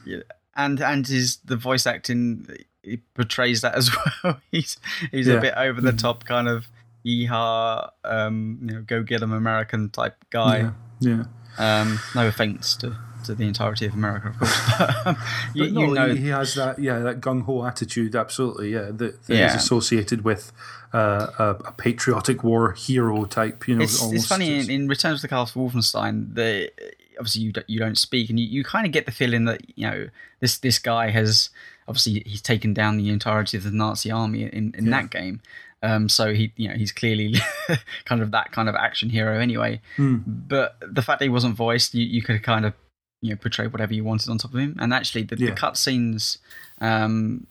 yeah, 0.06 0.22
and 0.56 0.82
and 0.82 1.08
his 1.08 1.38
the 1.38 1.58
voice 1.58 1.86
acting 1.88 2.48
he 2.84 2.98
portrays 3.16 3.62
that 3.62 3.76
as 3.76 3.90
well. 4.24 4.40
he's 4.52 4.78
he's 5.12 5.28
yeah. 5.28 5.36
a 5.36 5.42
bit 5.42 5.54
over 5.56 5.82
the 5.82 5.92
hmm. 5.92 5.98
top, 5.98 6.26
kind 6.26 6.48
of 6.48 6.68
yeehaw, 7.06 7.90
um, 8.04 8.60
you 8.62 8.76
know, 8.76 8.82
go 8.82 9.04
get 9.04 9.22
'em 9.22 9.32
American 9.32 9.90
type 9.90 10.16
guy. 10.30 10.72
Yeah. 11.00 11.24
yeah. 11.58 11.82
Um, 11.82 12.00
no 12.16 12.28
offense 12.28 12.76
to, 12.78 12.96
to 13.26 13.36
the 13.36 13.46
entirety 13.46 13.86
of 13.86 13.94
America, 13.94 14.30
of 14.30 14.40
course. 14.40 14.60
But, 14.78 15.08
um, 15.08 15.18
you, 15.54 15.64
but 15.66 15.74
no, 15.74 15.82
you 15.82 15.94
know, 15.94 16.16
he 16.16 16.28
has 16.30 16.56
that, 16.56 16.80
yeah, 16.80 17.00
that 17.00 17.22
gung 17.22 17.44
ho 17.44 17.64
attitude. 17.66 18.16
Absolutely, 18.16 18.74
yeah, 18.74 18.90
that, 18.92 19.24
that 19.26 19.36
yeah. 19.36 19.48
is 19.48 19.56
associated 19.56 20.24
with 20.24 20.52
uh, 20.94 21.28
a, 21.38 21.50
a, 21.66 21.72
patriotic 21.74 22.44
war 22.44 22.72
hero 22.72 23.26
type. 23.26 23.68
You 23.68 23.76
know, 23.76 23.84
it's, 23.84 24.02
it's 24.12 24.26
funny 24.26 24.60
in, 24.60 24.70
in 24.70 24.88
Return 24.88 25.16
to 25.16 25.22
the 25.22 25.28
Castle 25.28 25.70
Wolfenstein. 25.70 26.34
The 26.34 26.72
obviously 27.18 27.44
you 27.44 27.52
don't, 27.52 27.70
you 27.70 27.80
don't 27.80 27.98
speak, 27.98 28.30
and 28.30 28.40
you, 28.40 28.46
you 28.46 28.64
kind 28.64 28.86
of 28.86 28.92
get 28.92 29.06
the 29.06 29.12
feeling 29.12 29.46
that 29.46 29.62
you 29.78 29.90
know 29.90 30.10
this 30.40 30.58
this 30.58 30.80
guy 30.80 31.10
has 31.10 31.50
obviously 31.88 32.24
he's 32.26 32.42
taken 32.42 32.74
down 32.74 32.98
the 32.98 33.10
entirety 33.10 33.58
of 33.58 33.64
the 33.64 33.72
Nazi 33.72 34.12
army 34.12 34.44
in, 34.44 34.74
in 34.78 34.86
yeah. 34.86 34.92
that 34.92 35.10
game. 35.10 35.42
Um, 35.82 36.08
so 36.08 36.34
he, 36.34 36.54
you 36.56 36.70
know, 36.70 36.76
he's 36.76 36.94
clearly 36.94 37.36
kind 38.06 38.22
of 38.22 38.32
that 38.32 38.54
kind 38.54 38.70
of 38.70 38.76
action 38.76 39.10
hero 39.10 39.40
anyway. 39.40 39.82
Mm. 39.98 40.24
But 40.26 40.78
the 40.82 41.02
fact 41.02 41.20
that 41.20 41.26
he 41.26 41.30
wasn't 41.30 41.56
voiced, 41.56 41.94
you, 41.94 42.06
you 42.06 42.22
could 42.22 42.42
kind 42.42 42.66
of, 42.66 42.74
you 43.22 43.32
know, 43.32 43.36
portray 43.36 43.68
whatever 43.68 43.94
you 43.94 44.04
wanted 44.04 44.30
on 44.30 44.38
top 44.38 44.54
of 44.54 44.60
him. 44.60 44.78
And 44.80 44.94
actually, 44.94 45.24
the, 45.24 45.38
yeah. 45.38 45.50
the 45.50 45.56
cut 45.56 45.78
scenes, 45.78 46.38
um, 46.80 47.48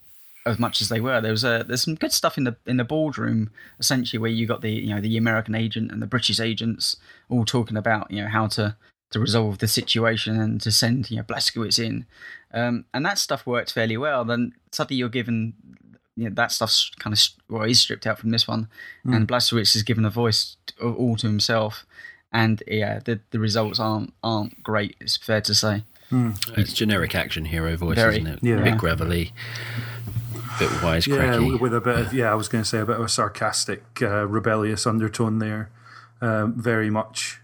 as 0.47 0.59
much 0.59 0.81
as 0.81 0.89
they 0.89 0.99
were, 0.99 1.21
there 1.21 1.31
was 1.31 1.45
a 1.45 1.65
there's 1.69 1.83
some 1.83 1.95
good 1.95 2.13
stuff 2.13 2.39
in 2.39 2.45
the 2.45 2.57
in 2.67 2.79
the 2.79 2.85
boardroom, 2.85 3.51
essentially, 3.79 4.19
where 4.19 4.31
you 4.31 4.47
got 4.47 4.63
the 4.63 4.73
you 4.73 4.95
know 4.95 5.01
the 5.01 5.19
American 5.19 5.55
agent 5.55 5.93
and 5.93 6.01
the 6.01 6.07
British 6.07 6.41
agents 6.41 6.97
all 7.29 7.45
talking 7.45 7.77
about 7.77 8.11
you 8.11 8.23
know 8.23 8.29
how 8.29 8.47
to 8.49 8.77
to 9.13 9.21
resolve 9.21 9.59
the 9.59 9.69
situation 9.69 10.41
and 10.41 10.61
to 10.61 10.73
send 10.73 11.11
you 11.11 11.19
know 11.19 11.23
Blazkowicz 11.23 11.79
in, 11.79 12.07
um, 12.53 12.85
and 12.93 13.07
that 13.07 13.19
stuff 13.19 13.47
worked 13.47 13.73
fairly 13.73 13.97
well. 13.97 14.25
Then 14.25 14.55
suddenly 14.71 14.99
you're 14.99 15.09
given 15.09 15.55
you 16.17 16.25
know, 16.25 16.35
that 16.35 16.53
stuff's 16.53 16.91
kind 16.99 17.15
of 17.15 17.21
well 17.49 17.63
is 17.63 17.81
stripped 17.81 18.07
out 18.07 18.19
from 18.19 18.31
this 18.31 18.47
one, 18.47 18.69
mm. 19.07 19.15
and 19.15 19.29
Blazkowicz 19.29 19.75
is 19.77 19.83
given 19.83 20.05
a 20.05 20.11
voice 20.11 20.57
to, 20.67 20.95
all 20.95 21.17
to 21.17 21.27
himself, 21.27 21.87
and 22.33 22.63
yeah, 22.67 22.99
the 22.99 23.21
the 23.31 23.39
results 23.39 23.79
aren't 23.79 24.13
aren't 24.23 24.63
great. 24.63 24.97
It's 25.01 25.17
fair 25.17 25.41
to 25.43 25.55
say. 25.55 25.85
Mm. 26.11 26.59
It's 26.59 26.75
generic 26.75 27.15
action 27.15 27.47
hero 27.47 27.75
voice, 27.77 27.97
Very, 27.97 28.17
isn't 28.17 28.27
it? 28.27 28.39
Yeah. 28.43 28.61
A 28.61 28.65
bit 28.65 28.77
gravelly, 28.77 29.33
bit 30.59 30.69
wisecracky. 30.69 31.53
Yeah, 31.53 31.59
with 31.59 31.75
a 31.75 31.81
bit 31.81 31.99
of 31.99 32.15
yeah, 32.15 32.31
I 32.31 32.35
was 32.35 32.49
going 32.49 32.65
to 32.65 32.69
say 32.69 32.79
a 32.79 32.87
bit 32.87 32.97
of 32.97 33.05
a 33.05 33.09
sarcastic, 33.09 33.83
uh, 34.03 34.27
rebellious 34.27 34.87
undertone 34.87 35.39
there. 35.39 35.71
Um, 36.21 36.55
very 36.55 36.89
much 36.89 37.41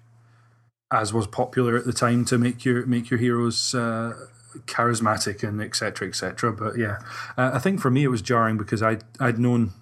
as 0.93 1.13
was 1.13 1.27
popular 1.27 1.77
at 1.77 1.85
the 1.85 1.93
time 1.93 2.25
to 2.27 2.39
make 2.39 2.65
your 2.65 2.87
make 2.87 3.11
your 3.11 3.19
heroes 3.19 3.75
uh, 3.75 4.15
charismatic 4.67 5.47
and 5.47 5.61
etc 5.61 6.09
etc. 6.09 6.53
But 6.53 6.79
yeah, 6.79 6.99
uh, 7.37 7.53
I 7.55 7.59
think 7.59 7.81
for 7.81 7.91
me 7.91 8.05
it 8.05 8.09
was 8.09 8.23
jarring 8.23 8.57
because 8.57 8.83
I'd 8.83 9.05
I'd 9.21 9.39
known 9.39 9.73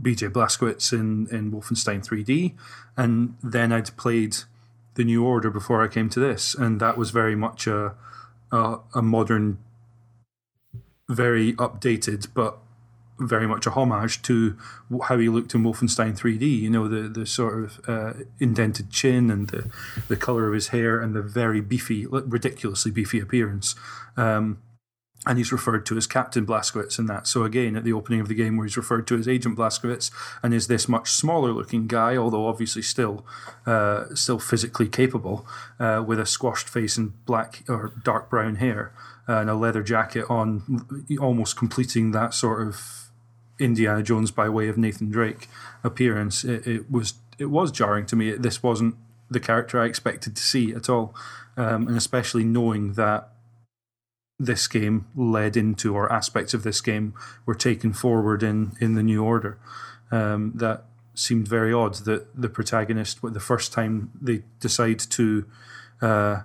BJ 0.00 0.30
Blazkowicz 0.30 0.92
in 0.92 1.26
in 1.30 1.50
Wolfenstein 1.50 2.06
3D, 2.06 2.54
and 2.96 3.36
then 3.42 3.72
I'd 3.72 3.96
played 3.96 4.36
the 4.94 5.04
New 5.04 5.24
Order 5.24 5.50
before 5.50 5.82
I 5.82 5.88
came 5.88 6.08
to 6.10 6.20
this, 6.20 6.54
and 6.54 6.80
that 6.80 6.96
was 6.96 7.10
very 7.10 7.36
much 7.36 7.66
a 7.66 7.94
a, 8.52 8.78
a 8.94 9.02
modern, 9.02 9.58
very 11.08 11.54
updated 11.54 12.28
but 12.34 12.58
very 13.18 13.46
much 13.46 13.66
a 13.66 13.70
homage 13.70 14.22
to 14.22 14.56
how 15.04 15.18
he 15.18 15.28
looked 15.28 15.54
in 15.54 15.62
Wolfenstein 15.62 16.18
3D. 16.18 16.60
You 16.60 16.70
know, 16.70 16.88
the 16.88 17.08
the 17.08 17.26
sort 17.26 17.62
of 17.62 17.80
uh, 17.88 18.12
indented 18.38 18.90
chin 18.90 19.30
and 19.30 19.48
the 19.48 19.70
the 20.08 20.16
color 20.16 20.48
of 20.48 20.54
his 20.54 20.68
hair 20.68 21.00
and 21.00 21.14
the 21.14 21.22
very 21.22 21.60
beefy, 21.60 22.06
ridiculously 22.06 22.90
beefy 22.90 23.20
appearance. 23.20 23.74
Um, 24.16 24.58
and 25.26 25.38
he's 25.38 25.50
referred 25.50 25.84
to 25.86 25.96
as 25.96 26.06
Captain 26.06 26.46
Blazkowicz 26.46 27.00
in 27.00 27.06
that. 27.06 27.26
So 27.26 27.42
again, 27.42 27.74
at 27.74 27.82
the 27.82 27.92
opening 27.92 28.20
of 28.20 28.28
the 28.28 28.34
game, 28.34 28.56
where 28.56 28.64
he's 28.64 28.76
referred 28.76 29.08
to 29.08 29.18
as 29.18 29.26
Agent 29.26 29.58
Blazkowicz, 29.58 30.12
and 30.40 30.54
is 30.54 30.68
this 30.68 30.88
much 30.88 31.10
smaller 31.10 31.50
looking 31.50 31.88
guy, 31.88 32.16
although 32.16 32.46
obviously 32.46 32.82
still, 32.82 33.26
uh, 33.66 34.14
still 34.14 34.38
physically 34.38 34.86
capable, 34.86 35.44
uh, 35.80 36.04
with 36.06 36.20
a 36.20 36.26
squashed 36.26 36.68
face 36.68 36.96
and 36.96 37.24
black 37.26 37.64
or 37.68 37.92
dark 38.04 38.30
brown 38.30 38.56
hair 38.56 38.92
and 39.26 39.50
a 39.50 39.54
leather 39.54 39.82
jacket 39.82 40.24
on, 40.30 40.86
almost 41.20 41.56
completing 41.56 42.12
that 42.12 42.32
sort 42.32 42.66
of 42.66 43.05
Indiana 43.58 44.02
Jones 44.02 44.30
by 44.30 44.48
way 44.48 44.68
of 44.68 44.76
Nathan 44.76 45.10
Drake 45.10 45.48
appearance, 45.82 46.44
it, 46.44 46.66
it 46.66 46.90
was 46.90 47.14
it 47.38 47.46
was 47.46 47.70
jarring 47.70 48.06
to 48.06 48.16
me. 48.16 48.32
This 48.32 48.62
wasn't 48.62 48.96
the 49.30 49.40
character 49.40 49.80
I 49.80 49.86
expected 49.86 50.36
to 50.36 50.42
see 50.42 50.72
at 50.72 50.88
all, 50.88 51.14
um, 51.56 51.88
and 51.88 51.96
especially 51.96 52.44
knowing 52.44 52.94
that 52.94 53.28
this 54.38 54.66
game 54.68 55.06
led 55.16 55.56
into 55.56 55.94
or 55.94 56.12
aspects 56.12 56.52
of 56.54 56.62
this 56.62 56.80
game 56.80 57.14
were 57.46 57.54
taken 57.54 57.92
forward 57.92 58.42
in 58.42 58.72
in 58.80 58.94
the 58.94 59.02
New 59.02 59.24
Order. 59.24 59.58
Um, 60.10 60.52
that 60.54 60.84
seemed 61.14 61.48
very 61.48 61.72
odd 61.72 61.94
that 62.04 62.40
the 62.40 62.48
protagonist, 62.48 63.20
the 63.22 63.40
first 63.40 63.72
time 63.72 64.10
they 64.20 64.42
decide 64.60 64.98
to 64.98 65.46
uh, 66.02 66.42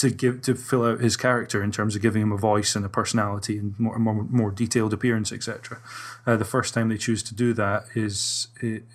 to 0.00 0.10
give 0.10 0.40
to 0.42 0.54
fill 0.54 0.84
out 0.84 1.00
his 1.00 1.16
character 1.16 1.62
in 1.62 1.70
terms 1.70 1.94
of 1.94 2.00
giving 2.00 2.22
him 2.22 2.32
a 2.32 2.36
voice 2.36 2.74
and 2.74 2.86
a 2.86 2.88
personality 2.88 3.58
and 3.58 3.78
more 3.78 3.98
more, 3.98 4.24
more 4.24 4.50
detailed 4.50 4.94
appearance, 4.94 5.30
etc. 5.30 5.78
Uh, 6.26 6.36
the 6.36 6.44
first 6.44 6.72
time 6.72 6.88
they 6.88 6.96
choose 6.96 7.22
to 7.22 7.34
do 7.34 7.52
that 7.52 7.84
is 7.94 8.48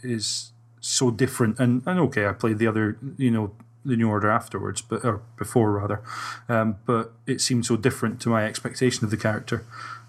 is 0.03 0.51
so 0.81 1.11
different. 1.11 1.59
And 1.59 1.83
and 1.85 1.99
okay, 1.99 2.25
I 2.25 2.33
played 2.33 2.57
the 2.57 2.65
other, 2.65 2.97
you 3.17 3.29
know, 3.29 3.51
the 3.85 3.95
New 3.95 4.09
Order 4.09 4.31
afterwards, 4.31 4.81
but 4.81 5.05
or 5.05 5.21
before 5.37 5.71
rather, 5.73 6.01
um, 6.49 6.77
but 6.87 7.13
it 7.27 7.39
seemed 7.39 7.67
so 7.67 7.77
different 7.77 8.19
to 8.21 8.29
my 8.29 8.45
expectation 8.45 9.05
of 9.05 9.11
the 9.11 9.17
character, 9.17 9.63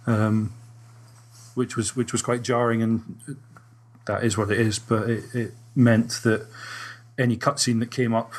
um, 0.07 0.55
which 1.55 1.76
was 1.76 1.94
which 1.94 2.12
was 2.12 2.22
quite 2.22 2.42
jarring. 2.42 2.82
And 2.82 3.20
that 4.07 4.24
is 4.24 4.38
what 4.38 4.51
it 4.51 4.59
is. 4.59 4.78
But 4.78 5.11
it, 5.11 5.24
it 5.34 5.53
meant 5.74 6.22
that 6.22 6.47
any 7.18 7.36
cutscene 7.36 7.80
that 7.80 7.90
came 7.90 8.14
up 8.14 8.32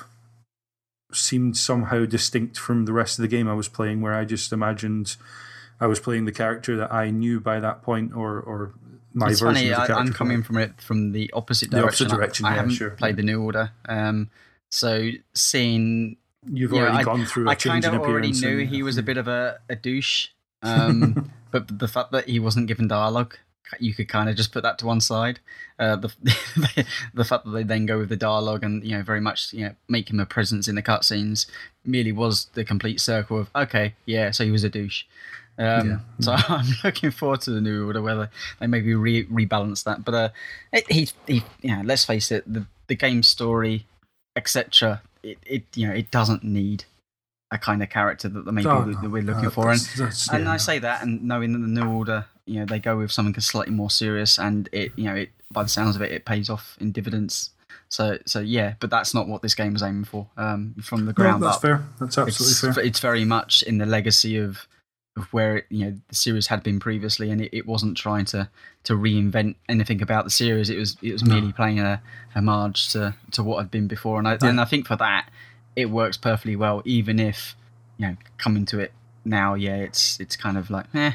seemed 1.11 1.57
somehow 1.57 2.05
distinct 2.05 2.57
from 2.57 2.85
the 2.85 2.93
rest 2.93 3.17
of 3.17 3.23
the 3.23 3.27
game 3.27 3.47
I 3.47 3.53
was 3.53 3.67
playing, 3.67 4.01
where 4.01 4.13
I 4.13 4.25
just 4.25 4.51
imagined 4.51 5.15
I 5.79 5.87
was 5.87 5.99
playing 5.99 6.25
the 6.25 6.31
character 6.31 6.75
that 6.77 6.91
I 6.91 7.09
knew 7.11 7.39
by 7.39 7.59
that 7.59 7.81
point, 7.81 8.13
or 8.15 8.39
or 8.39 8.73
my 9.13 9.29
it's 9.29 9.39
version 9.39 9.55
funny, 9.55 9.69
of 9.69 9.71
the 9.71 9.75
character. 9.75 9.95
I, 9.95 10.01
am 10.01 10.13
coming 10.13 10.43
from 10.43 10.57
it 10.57 10.81
from 10.81 11.11
the 11.11 11.31
opposite 11.33 11.69
direction. 11.69 11.81
The 11.81 11.87
opposite 11.87 12.09
direction, 12.09 12.45
I, 12.45 12.49
I 12.49 12.51
yeah, 12.51 12.57
haven't 12.57 12.73
sure. 12.73 12.89
played 12.91 13.15
the 13.15 13.23
New 13.23 13.41
Order, 13.41 13.71
um, 13.87 14.29
so 14.69 15.09
seeing 15.33 16.17
you've 16.45 16.73
already 16.73 17.03
gone 17.03 17.25
through. 17.25 17.49
I 17.49 17.55
kind 17.55 17.85
of 17.85 17.93
already 17.95 18.31
knew 18.31 18.59
and, 18.59 18.69
he 18.69 18.83
was 18.83 18.97
a 18.97 19.03
bit 19.09 19.17
of 19.17 19.27
a, 19.27 19.59
a 19.69 19.75
douche, 19.75 20.29
um, 20.61 21.31
but 21.51 21.79
the 21.79 21.87
fact 21.87 22.11
that 22.11 22.27
he 22.27 22.39
wasn't 22.39 22.67
given 22.67 22.87
dialogue 22.87 23.37
you 23.80 23.93
could 23.93 24.07
kind 24.07 24.30
of 24.30 24.36
just 24.36 24.51
put 24.51 24.63
that 24.63 24.78
to 24.80 24.86
one 24.86 25.01
side. 25.01 25.39
Uh, 25.80 25.95
the 25.95 26.13
the 27.13 27.26
fact 27.26 27.45
that 27.45 27.51
they 27.51 27.63
then 27.63 27.86
go 27.86 27.97
with 27.97 28.09
the 28.09 28.15
dialogue 28.15 28.63
and 28.63 28.84
you 28.84 28.97
know 28.97 29.03
very 29.03 29.22
much 29.22 29.53
you 29.53 29.65
know 29.65 29.76
make 29.88 30.09
him 30.09 30.20
a 30.20 30.26
presence 30.26 30.68
in 30.68 30.76
the 30.76 30.82
cutscenes 30.82 31.45
merely 31.86 32.11
was 32.11 32.45
the 32.53 32.65
complete 32.65 32.99
circle 32.99 33.39
of 33.39 33.49
okay, 33.55 33.93
yeah, 34.05 34.32
so 34.32 34.43
he 34.43 34.51
was 34.51 34.63
a 34.63 34.70
douche. 34.70 35.03
Um, 35.59 35.89
yeah. 35.89 35.99
So 36.20 36.34
I'm 36.49 36.65
looking 36.84 37.11
forward 37.11 37.41
to 37.41 37.51
the 37.51 37.61
new 37.61 37.88
order 37.88 38.01
whether 38.01 38.30
they 38.59 38.68
maybe 38.68 38.93
re- 38.93 39.26
rebalance 39.26 39.84
that. 39.84 40.03
But 40.03 40.13
uh, 40.13 40.30
it, 40.72 40.91
he, 40.91 41.09
he, 41.26 41.43
yeah, 41.61 41.82
let's 41.84 42.05
face 42.05 42.32
it, 42.32 42.51
the 42.51 42.65
the 42.88 42.95
game 42.95 43.24
story, 43.24 43.86
etc. 44.36 45.01
It, 45.24 45.38
it, 45.45 45.63
you 45.76 45.88
know, 45.88 45.93
it 45.93 46.11
doesn't 46.11 46.43
need 46.43 46.86
a 47.51 47.57
kind 47.57 47.82
of 47.82 47.89
character 47.89 48.28
that 48.30 48.45
the 48.45 48.51
maybe 48.51 48.68
oh, 48.68 48.84
that 48.84 49.09
we're 49.09 49.22
looking 49.22 49.49
for. 49.49 49.72
And, 49.72 49.80
that's, 49.97 50.30
and 50.32 50.45
yeah. 50.45 50.51
I 50.51 50.57
say 50.57 50.80
that, 50.80 51.03
and 51.03 51.24
knowing 51.24 51.53
that 51.53 51.59
the 51.59 51.68
new 51.68 51.89
order, 51.89 52.26
you 52.47 52.59
know, 52.59 52.65
they 52.65 52.79
go 52.79 52.97
with 52.97 53.11
something 53.11 53.39
slightly 53.41 53.73
more 53.73 53.89
serious, 53.89 54.39
and 54.39 54.69
it, 54.71 54.91
you 54.95 55.05
know, 55.05 55.15
it 55.15 55.29
by 55.51 55.63
the 55.63 55.69
sounds 55.69 55.95
of 55.95 56.01
it, 56.01 56.11
it 56.11 56.25
pays 56.25 56.49
off 56.49 56.77
in 56.79 56.91
dividends. 56.91 57.51
So, 57.89 58.17
so 58.25 58.39
yeah, 58.39 58.73
but 58.79 58.89
that's 58.89 59.13
not 59.13 59.27
what 59.27 59.41
this 59.41 59.55
game 59.55 59.73
was 59.73 59.83
aiming 59.83 60.05
for. 60.05 60.27
Um, 60.35 60.75
from 60.81 61.05
the 61.05 61.13
ground 61.13 61.41
no, 61.41 61.47
that's 61.47 61.57
up, 61.57 61.61
fair. 61.61 61.85
That's 61.99 62.17
absolutely 62.17 62.69
it's, 62.69 62.75
fair. 62.75 62.85
It's 62.85 62.99
very 62.99 63.25
much 63.25 63.63
in 63.63 63.77
the 63.77 63.85
legacy 63.85 64.37
of 64.37 64.67
of 65.15 65.25
where 65.33 65.57
it, 65.57 65.65
you 65.69 65.85
know 65.85 65.97
the 66.09 66.15
series 66.15 66.47
had 66.47 66.63
been 66.63 66.79
previously, 66.79 67.31
and 67.31 67.41
it, 67.41 67.49
it, 67.51 67.65
wasn't 67.65 67.97
trying 67.97 68.25
to 68.25 68.49
to 68.83 68.93
reinvent 68.93 69.55
anything 69.67 70.01
about 70.01 70.25
the 70.25 70.29
series. 70.29 70.69
It 70.69 70.77
was 70.77 70.97
it 71.01 71.11
was 71.11 71.23
no. 71.23 71.33
merely 71.33 71.53
playing 71.53 71.79
a 71.79 72.01
homage 72.35 72.89
to 72.89 73.15
to 73.31 73.43
what 73.43 73.57
had 73.57 73.71
been 73.71 73.87
before, 73.87 74.19
and 74.19 74.27
I 74.27 74.33
yeah. 74.33 74.49
and 74.49 74.61
I 74.61 74.65
think 74.65 74.87
for 74.87 74.95
that 74.97 75.29
it 75.75 75.89
works 75.89 76.17
perfectly 76.17 76.55
well, 76.55 76.81
even 76.85 77.19
if 77.19 77.55
you 77.97 78.07
know 78.07 78.17
coming 78.37 78.65
to 78.67 78.79
it 78.79 78.93
now, 79.25 79.53
yeah, 79.55 79.75
it's 79.75 80.19
it's 80.19 80.35
kind 80.35 80.57
of 80.57 80.69
like 80.69 80.85
eh, 80.93 81.13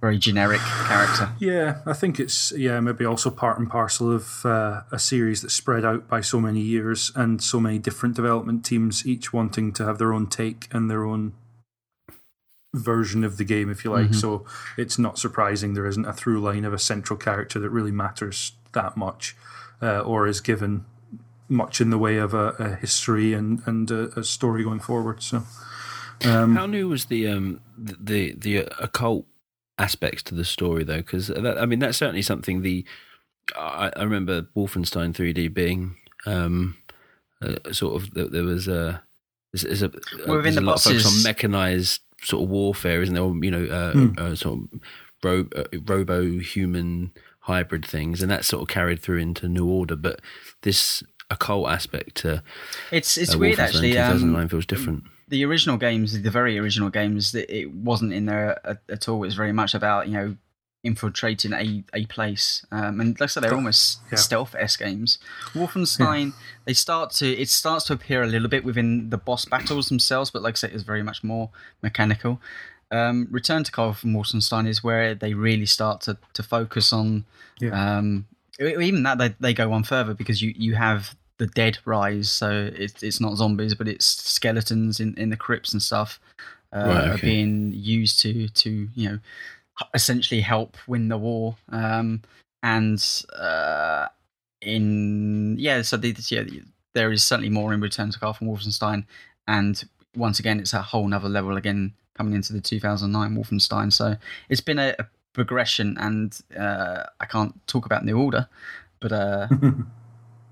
very 0.00 0.18
generic 0.18 0.60
character. 0.60 1.30
Yeah, 1.38 1.80
I 1.84 1.92
think 1.92 2.18
it's 2.18 2.52
yeah 2.56 2.80
maybe 2.80 3.04
also 3.04 3.30
part 3.30 3.58
and 3.58 3.68
parcel 3.68 4.10
of 4.12 4.44
uh, 4.46 4.82
a 4.90 4.98
series 4.98 5.42
that's 5.42 5.54
spread 5.54 5.84
out 5.84 6.08
by 6.08 6.20
so 6.20 6.40
many 6.40 6.60
years 6.60 7.12
and 7.14 7.42
so 7.42 7.60
many 7.60 7.78
different 7.78 8.16
development 8.16 8.64
teams, 8.64 9.06
each 9.06 9.32
wanting 9.32 9.72
to 9.74 9.84
have 9.84 9.98
their 9.98 10.12
own 10.12 10.26
take 10.26 10.68
and 10.72 10.90
their 10.90 11.04
own 11.04 11.34
version 12.74 13.24
of 13.24 13.36
the 13.36 13.44
game, 13.44 13.70
if 13.70 13.84
you 13.84 13.90
like. 13.90 14.06
Mm-hmm. 14.06 14.14
So 14.14 14.46
it's 14.76 14.98
not 14.98 15.18
surprising 15.18 15.74
there 15.74 15.86
isn't 15.86 16.06
a 16.06 16.12
through 16.12 16.40
line 16.40 16.64
of 16.64 16.72
a 16.72 16.78
central 16.78 17.18
character 17.18 17.58
that 17.58 17.70
really 17.70 17.92
matters 17.92 18.52
that 18.72 18.96
much, 18.96 19.36
uh, 19.82 20.00
or 20.00 20.26
is 20.26 20.40
given 20.40 20.86
much 21.48 21.80
in 21.80 21.90
the 21.90 21.98
way 21.98 22.16
of 22.16 22.32
a, 22.32 22.54
a 22.58 22.74
history 22.76 23.34
and 23.34 23.60
and 23.66 23.90
a, 23.90 24.18
a, 24.18 24.24
story 24.24 24.62
going 24.62 24.80
forward. 24.80 25.22
So, 25.22 25.42
um, 26.24 26.54
how 26.54 26.66
new 26.66 26.88
was 26.88 27.06
the 27.06 27.26
um 27.28 27.60
the 27.76 28.34
the 28.38 28.58
occult 28.78 29.26
aspects 29.80 30.22
to 30.24 30.34
the 30.34 30.44
story 30.44 30.84
though? 30.84 30.98
Because 30.98 31.30
I 31.30 31.66
mean 31.66 31.78
that's 31.78 31.98
certainly 31.98 32.22
something 32.22 32.62
the 32.62 32.84
I, 33.56 33.90
I 33.96 34.02
remember 34.02 34.42
Wolfenstein 34.56 35.12
3D 35.12 35.52
being 35.52 35.96
um 36.26 36.76
uh, 37.42 37.72
sort 37.72 38.02
of 38.02 38.14
there 38.14 38.44
was 38.44 38.68
a 38.68 39.02
there's, 39.52 39.82
a, 39.82 39.90
well, 40.26 40.36
within 40.36 40.54
the 40.54 40.60
a 40.60 40.62
lot 40.62 40.76
of 40.76 40.82
focus 40.82 41.06
on 41.06 41.22
mechanized 41.24 42.02
sort 42.22 42.44
of 42.44 42.50
warfare, 42.50 43.02
isn't 43.02 43.14
there? 43.14 43.24
Or, 43.24 43.34
you 43.34 43.50
know, 43.50 43.64
uh, 43.64 43.92
mm. 43.92 44.18
uh, 44.18 44.36
sort 44.36 44.60
of 44.60 44.80
ro- 45.24 45.48
uh, 45.56 45.64
robo 45.84 46.38
human 46.38 47.10
hybrid 47.40 47.84
things, 47.84 48.22
and 48.22 48.30
that's 48.30 48.46
sort 48.46 48.62
of 48.62 48.68
carried 48.68 49.00
through 49.00 49.18
into 49.18 49.48
New 49.48 49.68
Order. 49.68 49.96
But 49.96 50.20
this 50.62 51.02
occult 51.30 51.68
aspect 51.68 52.16
to 52.16 52.42
it's 52.90 53.16
it's 53.16 53.34
uh, 53.34 53.38
weird 53.38 53.58
actually. 53.58 53.92
2009 53.92 54.40
um, 54.40 54.48
feels 54.48 54.66
different. 54.66 55.04
The 55.30 55.44
original 55.44 55.76
games, 55.76 56.20
the 56.20 56.30
very 56.30 56.58
original 56.58 56.90
games, 56.90 57.34
it 57.34 57.72
wasn't 57.72 58.12
in 58.12 58.26
there 58.26 58.60
at, 58.66 58.78
at 58.88 59.08
all. 59.08 59.16
It 59.16 59.26
was 59.26 59.34
very 59.34 59.52
much 59.52 59.74
about 59.74 60.08
you 60.08 60.14
know 60.14 60.36
infiltrating 60.82 61.52
a, 61.52 61.84
a 61.92 62.06
place. 62.06 62.64
Um, 62.72 63.00
and 63.00 63.20
like 63.20 63.22
I 63.22 63.26
said, 63.26 63.42
they're 63.42 63.54
almost 63.54 64.00
yeah. 64.10 64.16
stealth 64.16 64.54
s 64.58 64.76
games. 64.76 65.18
Wolfenstein, 65.52 66.26
yeah. 66.26 66.32
they 66.64 66.72
start 66.72 67.10
to 67.12 67.26
it 67.26 67.48
starts 67.48 67.86
to 67.86 67.92
appear 67.92 68.22
a 68.22 68.26
little 68.26 68.48
bit 68.48 68.64
within 68.64 69.10
the 69.10 69.18
boss 69.18 69.44
battles 69.44 69.88
themselves, 69.88 70.30
but 70.30 70.42
like 70.42 70.54
I 70.54 70.56
said, 70.56 70.72
it's 70.72 70.82
very 70.82 71.02
much 71.02 71.22
more 71.22 71.50
mechanical. 71.82 72.40
Um, 72.90 73.28
Return 73.30 73.62
to 73.64 73.70
Castle 73.70 74.10
Wolfenstein 74.10 74.66
is 74.66 74.82
where 74.82 75.14
they 75.14 75.34
really 75.34 75.66
start 75.66 76.00
to, 76.02 76.18
to 76.32 76.42
focus 76.42 76.92
on. 76.92 77.24
Yeah. 77.60 77.98
Um, 77.98 78.26
even 78.58 79.04
that 79.04 79.18
they, 79.18 79.34
they 79.40 79.54
go 79.54 79.68
one 79.68 79.84
further 79.84 80.12
because 80.12 80.42
you, 80.42 80.52
you 80.56 80.74
have 80.74 81.14
the 81.40 81.46
dead 81.46 81.78
rise, 81.86 82.30
so 82.30 82.70
it's 82.72 83.02
it's 83.02 83.20
not 83.20 83.36
zombies, 83.36 83.74
but 83.74 83.88
it's 83.88 84.04
skeletons 84.04 85.00
in, 85.00 85.14
in 85.16 85.30
the 85.30 85.36
crypts 85.36 85.72
and 85.72 85.82
stuff 85.82 86.20
uh, 86.72 86.78
right, 86.78 87.04
okay. 87.04 87.10
are 87.14 87.18
being 87.18 87.72
used 87.74 88.20
to 88.20 88.48
to 88.48 88.88
you 88.94 89.08
know 89.08 89.18
essentially 89.94 90.42
help 90.42 90.76
win 90.86 91.08
the 91.08 91.16
war. 91.16 91.56
Um, 91.70 92.22
and 92.62 93.02
uh, 93.36 94.08
in 94.60 95.56
yeah, 95.58 95.80
so 95.82 95.96
the, 95.96 96.14
yeah, 96.28 96.44
there 96.92 97.10
is 97.10 97.24
certainly 97.24 97.50
more 97.50 97.72
in 97.72 97.80
Return 97.80 98.10
to 98.10 98.20
Castle 98.20 98.46
Wolfenstein, 98.46 99.06
and 99.48 99.82
once 100.14 100.38
again, 100.38 100.60
it's 100.60 100.74
a 100.74 100.82
whole 100.82 101.08
nother 101.08 101.30
level 101.30 101.56
again 101.56 101.94
coming 102.14 102.34
into 102.34 102.52
the 102.52 102.60
2009 102.60 103.34
Wolfenstein. 103.34 103.90
So 103.90 104.16
it's 104.50 104.60
been 104.60 104.78
a, 104.78 104.94
a 104.98 105.06
progression, 105.32 105.96
and 105.98 106.38
uh, 106.54 107.04
I 107.18 107.24
can't 107.24 107.66
talk 107.66 107.86
about 107.86 108.04
New 108.04 108.18
Order, 108.18 108.46
but 109.00 109.12
uh, 109.12 109.48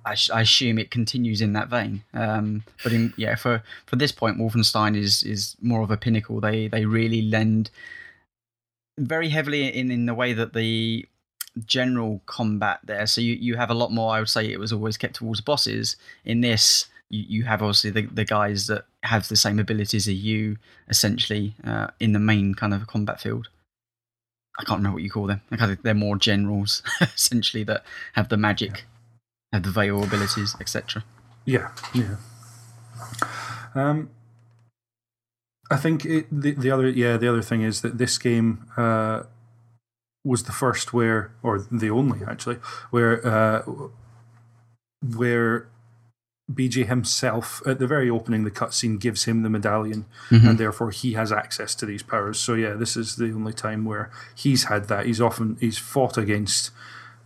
I, 0.09 0.39
I, 0.39 0.41
assume 0.43 0.79
it 0.79 0.91
continues 0.91 1.41
in 1.41 1.53
that 1.53 1.69
vein. 1.69 2.03
Um, 2.15 2.65
but 2.83 2.93
in, 2.93 3.15
yeah, 3.17 3.35
for 3.35 3.63
for 3.87 3.97
this 3.97 4.13
point, 4.13 4.39
Wolfenstein 4.39 4.97
is 4.97 5.23
is 5.23 5.57
more 5.61 5.83
of 5.83 5.91
a 5.91 5.97
pinnacle. 5.97 6.41
They 6.41 6.69
they 6.69 6.85
really 6.85 7.23
lend 7.23 7.71
very 8.99 9.29
heavily 9.29 9.69
in 9.69 9.91
in 9.91 10.07
the 10.07 10.15
way 10.15 10.33
that 10.33 10.53
the 10.53 11.07
general 11.67 12.21
combat 12.27 12.81
there. 12.85 13.07
So 13.07 13.21
you, 13.21 13.35
you 13.35 13.57
have 13.57 13.71
a 13.71 13.75
lot 13.75 13.93
more. 13.93 14.15
I 14.15 14.21
would 14.21 14.29
say 14.29 14.51
it 14.51 14.61
was 14.61 14.73
always 14.73 14.97
kept 14.97 15.17
towards 15.17 15.41
bosses. 15.41 15.97
In 16.25 16.41
this, 16.41 16.87
you, 17.09 17.25
you 17.29 17.45
have 17.45 17.63
obviously 17.63 17.91
the, 17.91 18.03
the 18.07 18.25
guys 18.25 18.67
that 18.67 18.85
have 19.03 19.29
the 19.29 19.37
same 19.37 19.59
abilities 19.59 20.09
as 20.09 20.15
you, 20.15 20.57
essentially, 20.89 21.55
uh, 21.65 21.89
in 22.01 22.13
the 22.13 22.19
main 22.19 22.55
kind 22.55 22.75
of 22.75 22.87
combat 22.87 23.21
field. 23.21 23.49
I 24.59 24.65
can't 24.65 24.79
remember 24.79 24.97
what 24.97 25.05
you 25.05 25.11
call 25.11 25.27
them. 25.27 25.41
They're 25.83 25.95
more 25.95 26.17
generals, 26.17 26.83
essentially, 27.01 27.63
that 27.65 27.85
have 28.15 28.29
the 28.29 28.37
magic, 28.37 28.85
have 29.53 29.63
the 29.63 29.71
veil 29.71 30.03
abilities, 30.03 30.57
etc. 30.61 31.05
Yeah, 31.45 31.71
yeah. 31.95 32.17
Um, 33.75 34.11
I 35.71 35.77
think 35.77 36.05
it, 36.05 36.27
the 36.31 36.53
the 36.53 36.71
other 36.71 36.89
yeah 36.89 37.17
the 37.17 37.29
other 37.29 37.43
thing 37.43 37.63
is 37.63 37.83
that 37.83 37.99
this 37.99 38.19
game 38.19 38.67
uh, 38.77 39.23
was 40.25 40.45
the 40.45 40.53
first 40.53 40.93
where 40.93 41.33
or 41.43 41.59
the 41.71 41.91
only 41.91 42.21
actually 42.27 42.57
where 42.91 43.27
uh, 43.27 43.63
where 45.03 45.69
BJ 46.51 46.87
himself 46.87 47.61
at 47.67 47.79
the 47.79 47.87
very 47.87 48.09
opening 48.09 48.45
the 48.45 48.51
cutscene 48.51 48.99
gives 48.99 49.25
him 49.25 49.43
the 49.43 49.51
medallion 49.51 50.07
mm-hmm. 50.31 50.49
and 50.49 50.59
therefore 50.59 50.91
he 50.91 51.13
has 51.13 51.31
access 51.31 51.75
to 51.75 51.85
these 51.85 52.03
powers. 52.03 52.39
So 52.39 52.55
yeah, 52.55 52.73
this 52.73 52.97
is 52.97 53.17
the 53.17 53.33
only 53.33 53.53
time 53.53 53.85
where 53.85 54.11
he's 54.35 54.65
had 54.65 54.89
that. 54.89 55.05
He's 55.05 55.21
often 55.21 55.57
he's 55.61 55.79
fought 55.79 56.17
against. 56.17 56.71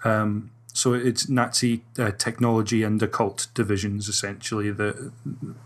Um, 0.04 0.50
so 0.82 0.94
it's 0.94 1.28
Nazi 1.28 1.84
uh, 1.96 2.10
technology 2.10 2.82
and 2.82 3.00
occult 3.00 3.46
divisions 3.54 4.08
essentially 4.08 4.72
the 4.72 5.12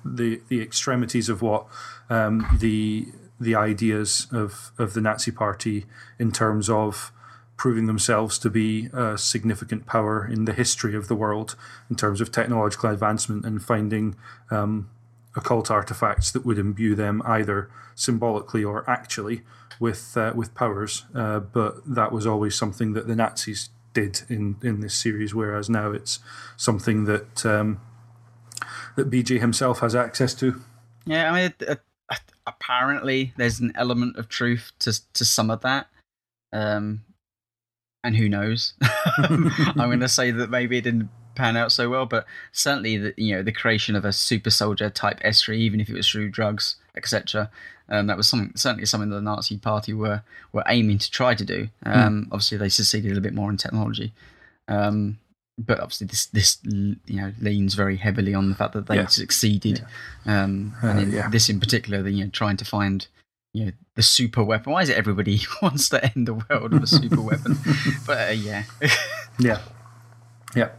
the 0.05 0.43
the 0.49 0.61
extremities 0.61 1.31
of 1.31 1.41
what 1.41 1.65
um, 2.11 2.47
the 2.61 3.07
the 3.41 3.55
ideas 3.55 4.27
of 4.31 4.73
of 4.77 4.93
the 4.93 5.01
Nazi 5.01 5.31
Party 5.31 5.87
in 6.19 6.33
terms 6.33 6.69
of 6.69 7.13
proving 7.57 7.87
themselves 7.87 8.39
to 8.41 8.51
be 8.51 8.91
a 8.93 9.17
significant 9.17 9.87
power 9.87 10.27
in 10.27 10.45
the 10.45 10.53
history 10.53 10.95
of 10.95 11.09
the 11.09 11.15
world 11.15 11.57
in 11.89 11.97
terms 11.97 12.21
of 12.21 12.31
technological 12.31 12.91
advancement 12.91 13.47
and 13.47 13.65
finding 13.65 14.17
um, 14.51 14.91
occult 15.35 15.71
artifacts 15.71 16.31
that 16.31 16.45
would 16.45 16.59
imbue 16.59 16.95
them 16.95 17.23
either 17.25 17.71
symbolically 17.95 18.63
or 18.63 18.85
actually 18.87 19.41
with 19.81 20.15
uh, 20.19 20.35
with 20.37 20.55
powers. 20.55 21.07
Uh, 21.15 21.41
but 21.41 21.73
that 21.87 22.13
was 22.13 22.27
always 22.27 22.55
something 22.55 22.93
that 22.93 23.07
the 23.07 23.17
Nazis 23.17 23.71
did 23.97 24.23
in 24.29 24.57
in 24.63 24.81
this 24.81 24.95
series, 24.95 25.35
whereas 25.35 25.71
now 25.71 25.91
it's 25.91 26.21
something 26.59 27.07
that 27.07 27.47
um, 27.47 27.81
that 28.95 29.11
BJ 29.11 29.41
himself 29.41 29.81
has 29.81 29.95
access 29.95 30.35
to. 30.35 30.61
Yeah, 31.07 31.33
I 31.33 31.35
mean, 31.35 31.55
uh, 31.67 31.77
apparently 32.47 33.33
there's 33.39 33.59
an 33.59 33.73
element 33.75 34.17
of 34.17 34.29
truth 34.29 34.73
to 34.81 34.93
to 35.15 35.25
some 35.25 35.51
of 35.51 35.63
that. 35.63 35.89
Um, 36.53 37.05
and 38.05 38.17
who 38.17 38.29
knows? 38.29 38.75
I'm 39.19 39.77
going 39.77 40.01
to 40.01 40.09
say 40.09 40.31
that 40.31 40.51
maybe 40.51 40.77
it 40.77 40.83
didn't 40.83 41.09
pan 41.35 41.57
out 41.57 41.73
so 41.73 41.89
well, 41.89 42.05
but 42.05 42.27
certainly 42.53 42.99
the 42.99 43.15
you 43.17 43.35
know 43.35 43.43
the 43.43 43.53
creation 43.53 43.97
of 43.97 44.05
a 44.05 44.13
super 44.13 44.51
soldier 44.51 44.91
type 44.91 45.21
S3, 45.21 45.57
even 45.57 45.81
if 45.81 45.89
it 45.89 45.95
was 45.95 46.09
through 46.09 46.29
drugs, 46.29 46.77
etc. 46.95 47.51
Um, 47.89 48.09
that 48.09 48.17
was 48.17 48.27
something 48.27 48.53
certainly 48.57 48.87
something 48.87 49.11
that 49.11 49.17
the 49.17 49.23
Nazi 49.23 49.59
Party 49.59 49.93
were 49.93 50.23
were 50.53 50.65
aiming 50.67 50.99
to 50.99 51.11
try 51.11 51.35
to 51.35 51.45
do. 51.45 51.69
Hmm. 51.85 51.93
Um, 51.93 52.25
mm. 52.25 52.27
Obviously, 52.33 52.59
they 52.59 52.69
succeeded 52.69 53.07
a 53.07 53.09
little 53.11 53.23
bit 53.23 53.35
more 53.35 53.51
in 53.51 53.57
technology. 53.57 54.13
Um, 54.69 55.19
but 55.59 55.81
obviously 55.81 56.07
this 56.07 56.27
this 56.27 56.59
you 56.65 56.97
know 57.09 57.33
leans 57.41 57.75
very 57.75 57.97
heavily 57.97 58.35
on 58.35 58.51
the 58.51 58.55
fact 58.55 58.75
that 58.75 58.89
they 58.89 58.97
yeah. 58.97 59.07
succeeded, 59.07 59.85
yeah. 60.27 60.43
Um, 60.43 60.75
and 60.83 61.01
in 61.01 61.09
uh, 61.11 61.17
yeah. 61.17 61.29
this 61.31 61.49
in 61.49 61.61
particular, 61.61 62.03
the, 62.03 62.11
you 62.11 62.25
know 62.25 62.31
trying 62.31 62.59
to 62.59 62.65
find 62.65 63.07
you 63.55 63.67
know 63.67 63.73
the 63.95 64.03
super 64.03 64.45
weapon. 64.45 64.73
Why 64.73 64.83
is 64.83 64.91
it 64.91 64.99
everybody 64.99 65.41
wants 65.63 65.89
to 65.91 66.05
end 66.05 66.29
the 66.29 66.35
world 66.35 66.73
with 66.73 66.83
a 66.83 66.87
super 66.87 67.23
weapon? 67.23 67.57
But 68.07 68.29
uh, 68.29 68.33
yeah, 68.33 68.65
Yeah. 69.39 69.61
Yeah. 70.55 70.71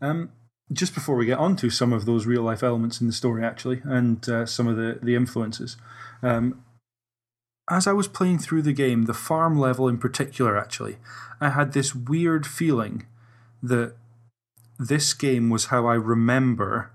Um, 0.00 0.30
just 0.72 0.94
before 0.94 1.16
we 1.16 1.26
get 1.26 1.38
on 1.38 1.56
to 1.56 1.70
some 1.70 1.92
of 1.92 2.04
those 2.04 2.26
real 2.26 2.42
life 2.42 2.62
elements 2.62 3.00
in 3.00 3.06
the 3.06 3.12
story, 3.12 3.44
actually, 3.44 3.80
and 3.84 4.26
uh, 4.28 4.46
some 4.46 4.68
of 4.68 4.76
the, 4.76 4.98
the 5.02 5.14
influences, 5.14 5.76
um, 6.22 6.62
as 7.70 7.86
I 7.86 7.92
was 7.92 8.08
playing 8.08 8.38
through 8.38 8.62
the 8.62 8.72
game, 8.72 9.04
the 9.04 9.14
farm 9.14 9.58
level 9.58 9.88
in 9.88 9.98
particular, 9.98 10.56
actually, 10.56 10.96
I 11.40 11.50
had 11.50 11.72
this 11.72 11.94
weird 11.94 12.46
feeling 12.46 13.06
that 13.62 13.94
this 14.78 15.12
game 15.12 15.50
was 15.50 15.66
how 15.66 15.86
I 15.86 15.94
remember 15.94 16.90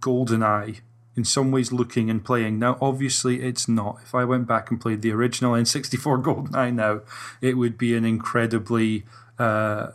GoldenEye 0.00 0.80
in 1.16 1.24
some 1.24 1.50
ways 1.50 1.72
looking 1.72 2.10
and 2.10 2.24
playing. 2.24 2.58
Now, 2.58 2.76
obviously, 2.80 3.42
it's 3.42 3.68
not. 3.68 3.98
If 4.02 4.14
I 4.14 4.24
went 4.24 4.46
back 4.46 4.70
and 4.70 4.80
played 4.80 5.02
the 5.02 5.12
original 5.12 5.54
N64 5.54 6.22
GoldenEye 6.24 6.74
now, 6.74 7.00
it 7.40 7.54
would 7.56 7.78
be 7.78 7.94
an 7.96 8.04
incredibly. 8.04 9.04
Uh, 9.38 9.88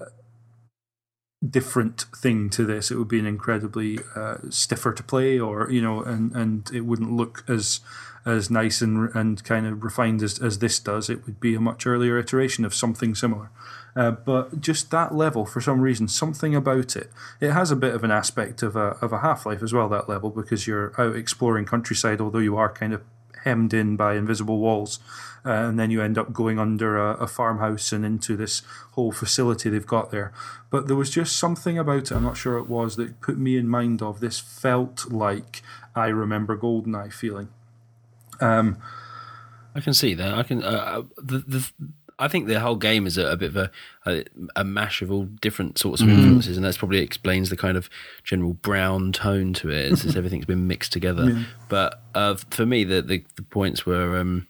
different 1.47 2.05
thing 2.15 2.51
to 2.51 2.63
this. 2.63 2.91
It 2.91 2.97
would 2.97 3.07
be 3.07 3.17
an 3.17 3.25
incredibly 3.25 3.97
uh, 4.15 4.37
stiffer 4.51 4.93
to 4.93 5.01
play, 5.01 5.39
or 5.39 5.71
you 5.71 5.81
know, 5.81 6.03
and 6.03 6.31
and 6.33 6.69
it 6.71 6.81
wouldn't 6.81 7.11
look 7.11 7.43
as 7.47 7.79
as 8.25 8.49
nice 8.51 8.81
and 8.81 9.13
and 9.15 9.43
kind 9.43 9.65
of 9.65 9.83
refined 9.83 10.21
as 10.21 10.39
as 10.39 10.59
this 10.59 10.79
does. 10.79 11.09
It 11.09 11.25
would 11.25 11.39
be 11.39 11.55
a 11.55 11.59
much 11.59 11.85
earlier 11.85 12.17
iteration 12.17 12.65
of 12.65 12.73
something 12.73 13.15
similar. 13.15 13.49
Uh, 13.95 14.11
but 14.11 14.61
just 14.61 14.89
that 14.91 15.13
level, 15.13 15.45
for 15.45 15.59
some 15.59 15.81
reason, 15.81 16.07
something 16.07 16.55
about 16.55 16.95
it. 16.95 17.11
It 17.41 17.51
has 17.51 17.71
a 17.71 17.75
bit 17.75 17.93
of 17.93 18.03
an 18.03 18.11
aspect 18.11 18.63
of 18.63 18.75
a 18.75 18.97
of 19.01 19.11
a 19.11 19.19
Half 19.19 19.45
Life 19.45 19.61
as 19.61 19.73
well. 19.73 19.89
That 19.89 20.09
level 20.09 20.29
because 20.29 20.67
you're 20.67 20.93
out 20.99 21.15
exploring 21.15 21.65
countryside, 21.65 22.21
although 22.21 22.39
you 22.39 22.57
are 22.57 22.71
kind 22.71 22.93
of 22.93 23.01
hemmed 23.43 23.73
in 23.73 23.95
by 23.95 24.15
invisible 24.15 24.59
walls. 24.59 24.99
Uh, 25.43 25.49
and 25.49 25.79
then 25.79 25.89
you 25.89 26.01
end 26.03 26.19
up 26.19 26.31
going 26.31 26.59
under 26.59 26.97
a, 26.97 27.13
a, 27.15 27.27
farmhouse 27.27 27.91
and 27.91 28.05
into 28.05 28.37
this 28.37 28.61
whole 28.91 29.11
facility 29.11 29.69
they've 29.69 29.87
got 29.87 30.11
there. 30.11 30.31
But 30.69 30.85
there 30.85 30.95
was 30.95 31.09
just 31.09 31.35
something 31.35 31.79
about 31.79 32.03
it, 32.03 32.11
I'm 32.11 32.23
not 32.23 32.37
sure 32.37 32.59
it 32.59 32.69
was, 32.69 32.95
that 32.97 33.21
put 33.21 33.39
me 33.39 33.57
in 33.57 33.67
mind 33.67 34.03
of 34.03 34.19
this 34.19 34.39
felt 34.39 35.11
like 35.11 35.63
I 35.95 36.07
remember 36.07 36.55
GoldenEye 36.55 37.11
feeling. 37.11 37.49
Um, 38.41 38.77
I 39.75 39.79
can 39.79 39.93
see 39.93 40.13
that. 40.15 40.33
I 40.33 40.43
can. 40.43 40.63
Uh, 40.63 41.03
the, 41.17 41.39
the 41.39 41.71
I 42.21 42.27
think 42.27 42.47
the 42.47 42.59
whole 42.59 42.75
game 42.75 43.07
is 43.07 43.17
a, 43.17 43.31
a 43.31 43.35
bit 43.35 43.49
of 43.49 43.57
a, 43.57 43.71
a, 44.05 44.23
a, 44.55 44.63
mash 44.63 45.01
of 45.01 45.11
all 45.11 45.25
different 45.25 45.79
sorts 45.79 46.01
of 46.01 46.07
mm. 46.07 46.11
influences, 46.11 46.55
and 46.55 46.63
that's 46.63 46.77
probably 46.77 46.99
explains 46.99 47.49
the 47.49 47.57
kind 47.57 47.75
of 47.75 47.89
general 48.23 48.53
brown 48.53 49.11
tone 49.11 49.53
to 49.53 49.71
it. 49.71 49.91
It's 49.91 50.03
just 50.03 50.15
everything's 50.17 50.45
been 50.45 50.67
mixed 50.67 50.93
together. 50.93 51.29
Yeah. 51.29 51.43
But 51.67 52.03
uh, 52.13 52.35
for 52.51 52.65
me, 52.65 52.83
the, 52.83 53.01
the, 53.01 53.25
the 53.37 53.41
points 53.41 53.87
were 53.87 54.19
um, 54.19 54.47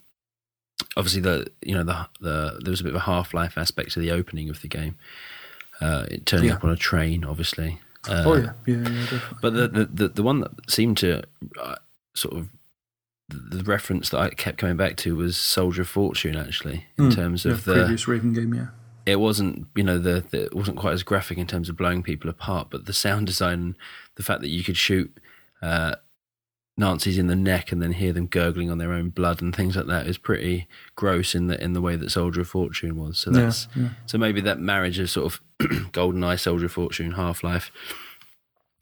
obviously 0.98 1.22
the 1.22 1.48
you 1.62 1.74
know 1.74 1.84
the 1.84 2.08
the 2.20 2.60
there 2.62 2.72
was 2.72 2.82
a 2.82 2.84
bit 2.84 2.94
of 2.94 2.98
a 2.98 3.06
half 3.06 3.34
life 3.34 3.58
aspect 3.58 3.92
to 3.94 4.00
the 4.00 4.12
opening 4.12 4.50
of 4.50 4.62
the 4.62 4.68
game, 4.68 4.96
uh, 5.80 6.08
turning 6.26 6.50
yeah. 6.50 6.56
up 6.56 6.64
on 6.66 6.72
a 6.72 6.76
train, 6.76 7.24
obviously. 7.24 7.80
Uh, 8.10 8.24
oh 8.26 8.36
yeah, 8.36 8.52
yeah, 8.66 8.90
yeah 8.90 9.20
But 9.42 9.54
the, 9.54 9.68
the, 9.68 9.86
the 9.86 10.08
the 10.10 10.24
one 10.24 10.42
that 10.42 10.52
seemed 10.70 10.98
to 10.98 11.24
uh, 11.62 11.76
sort 12.16 12.36
of 12.36 12.50
the 13.32 13.64
reference 13.64 14.10
that 14.10 14.20
I 14.20 14.30
kept 14.30 14.58
coming 14.58 14.78
back 14.78 14.98
to 14.98 15.16
was 15.16 15.38
Soldier 15.38 15.84
of 15.84 15.90
Fortune, 15.90 16.36
actually, 16.36 16.86
in 16.98 17.10
mm, 17.10 17.16
terms 17.16 17.46
of 17.46 17.66
the 17.66 17.74
previous 17.74 18.08
Raven 18.08 18.34
game. 18.34 18.54
Yeah, 18.54 18.68
it 19.06 19.18
wasn't 19.18 19.68
you 19.76 19.84
know 19.84 19.98
the, 19.98 20.24
the, 20.30 20.46
it 20.46 20.56
wasn't 20.56 20.78
quite 20.78 20.94
as 20.94 21.04
graphic 21.04 21.38
in 21.38 21.48
terms 21.48 21.70
of 21.70 21.78
blowing 21.78 22.04
people 22.04 22.30
apart, 22.30 22.68
but 22.70 22.86
the 22.86 22.94
sound 22.94 23.28
design, 23.28 23.76
the 24.16 24.24
fact 24.24 24.42
that 24.42 24.50
you 24.50 24.64
could 24.64 24.78
shoot 24.78 25.16
uh, 25.62 25.96
Nazis 26.78 27.18
in 27.18 27.28
the 27.28 27.36
neck 27.36 27.72
and 27.72 27.82
then 27.82 27.94
hear 27.94 28.14
them 28.14 28.28
gurgling 28.28 28.70
on 28.70 28.78
their 28.78 28.94
own 28.94 29.10
blood 29.10 29.42
and 29.42 29.56
things 29.56 29.76
like 29.76 29.88
that 29.88 30.08
is 30.08 30.18
pretty 30.18 30.68
gross 30.96 31.36
in 31.36 31.48
the 31.48 31.62
in 31.64 31.74
the 31.74 31.82
way 31.82 31.96
that 31.96 32.12
Soldier 32.12 32.42
of 32.42 32.50
Fortune 32.50 32.98
was. 32.98 33.18
So 33.18 33.32
that's 33.32 33.68
yeah, 33.76 33.84
yeah. 33.84 33.90
so 34.06 34.18
maybe 34.18 34.42
that 34.42 34.60
marriage 34.60 35.00
of 35.00 35.10
sort 35.10 35.34
of 35.34 35.42
GoldenEye, 35.92 36.40
Soldier 36.40 36.66
of 36.66 36.72
Fortune, 36.72 37.12
Half 37.12 37.44
Life 37.44 37.72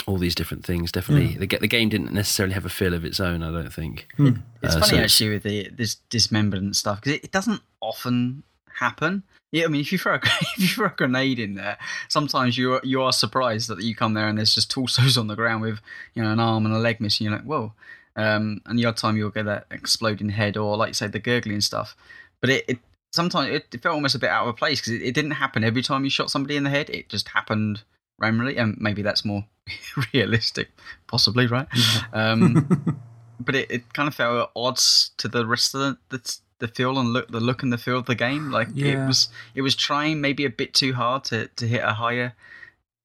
all 0.07 0.17
these 0.17 0.35
different 0.35 0.65
things. 0.65 0.91
Definitely, 0.91 1.35
mm. 1.35 1.49
the, 1.49 1.57
the 1.57 1.67
game 1.67 1.89
didn't 1.89 2.13
necessarily 2.13 2.53
have 2.53 2.65
a 2.65 2.69
feel 2.69 2.93
of 2.93 3.05
its 3.05 3.19
own. 3.19 3.43
I 3.43 3.51
don't 3.51 3.73
think. 3.73 4.07
Mm. 4.17 4.41
It's 4.61 4.75
uh, 4.75 4.79
funny 4.79 4.97
so 4.97 5.03
actually 5.03 5.29
with 5.29 5.43
the 5.43 5.69
this 5.69 5.95
dismemberment 6.09 6.75
stuff 6.75 7.01
because 7.01 7.13
it, 7.17 7.25
it, 7.25 7.31
doesn't 7.31 7.61
often 7.81 8.43
happen. 8.79 9.23
Yeah, 9.51 9.65
I 9.65 9.67
mean, 9.67 9.81
if 9.81 9.91
you 9.91 9.97
throw 9.97 10.15
a, 10.15 10.17
if 10.23 10.59
you 10.59 10.67
throw 10.67 10.87
a 10.87 10.93
grenade 10.95 11.39
in 11.39 11.55
there, 11.55 11.77
sometimes 12.07 12.57
you 12.57 12.73
are, 12.73 12.81
you 12.83 13.01
are 13.01 13.13
surprised 13.13 13.69
that 13.69 13.81
you 13.81 13.95
come 13.95 14.13
there 14.13 14.27
and 14.27 14.37
there's 14.37 14.55
just 14.55 14.71
torsos 14.71 15.17
on 15.17 15.27
the 15.27 15.35
ground 15.35 15.61
with 15.61 15.79
you 16.13 16.23
know 16.23 16.31
an 16.31 16.39
arm 16.39 16.65
and 16.65 16.75
a 16.75 16.79
leg 16.79 16.99
missing. 16.99 17.25
You're 17.25 17.35
like, 17.35 17.45
whoa. 17.45 17.73
Um, 18.15 18.61
and 18.65 18.77
the 18.77 18.85
odd 18.85 18.97
time 18.97 19.15
you'll 19.15 19.29
get 19.29 19.45
that 19.45 19.67
exploding 19.71 20.29
head 20.29 20.57
or 20.57 20.75
like 20.75 20.89
you 20.89 20.93
say 20.93 21.07
the 21.07 21.19
gurgling 21.19 21.61
stuff. 21.61 21.95
But 22.41 22.49
it, 22.49 22.65
it 22.67 22.79
sometimes 23.13 23.49
it, 23.49 23.67
it, 23.73 23.81
felt 23.81 23.95
almost 23.95 24.15
a 24.15 24.19
bit 24.19 24.29
out 24.29 24.47
of 24.47 24.57
place 24.57 24.81
because 24.81 24.93
it, 24.93 25.01
it 25.01 25.13
didn't 25.13 25.31
happen 25.31 25.63
every 25.63 25.81
time 25.81 26.03
you 26.03 26.09
shot 26.09 26.29
somebody 26.29 26.55
in 26.55 26.63
the 26.63 26.69
head. 26.69 26.89
It 26.89 27.09
just 27.09 27.29
happened 27.29 27.83
randomly, 28.17 28.57
and 28.57 28.77
maybe 28.79 29.01
that's 29.01 29.23
more 29.23 29.45
realistic, 30.13 30.69
possibly, 31.07 31.47
right? 31.47 31.67
Um, 32.13 32.99
but 33.39 33.55
it, 33.55 33.71
it 33.71 33.93
kind 33.93 34.07
of 34.07 34.15
felt 34.15 34.43
at 34.43 34.49
odds 34.55 35.11
to 35.17 35.27
the 35.27 35.45
rest 35.45 35.73
of 35.75 35.81
the, 35.81 35.97
the, 36.09 36.37
the 36.59 36.67
feel 36.67 36.97
and 36.99 37.13
look, 37.13 37.29
the 37.29 37.39
look 37.39 37.63
and 37.63 37.71
the 37.71 37.77
feel 37.77 37.97
of 37.97 38.05
the 38.05 38.15
game. 38.15 38.51
Like 38.51 38.69
yeah. 38.73 39.03
it 39.03 39.07
was, 39.07 39.29
it 39.55 39.61
was 39.61 39.75
trying 39.75 40.21
maybe 40.21 40.45
a 40.45 40.49
bit 40.49 40.73
too 40.73 40.93
hard 40.93 41.23
to, 41.25 41.47
to 41.47 41.67
hit 41.67 41.83
a 41.83 41.93
higher, 41.93 42.33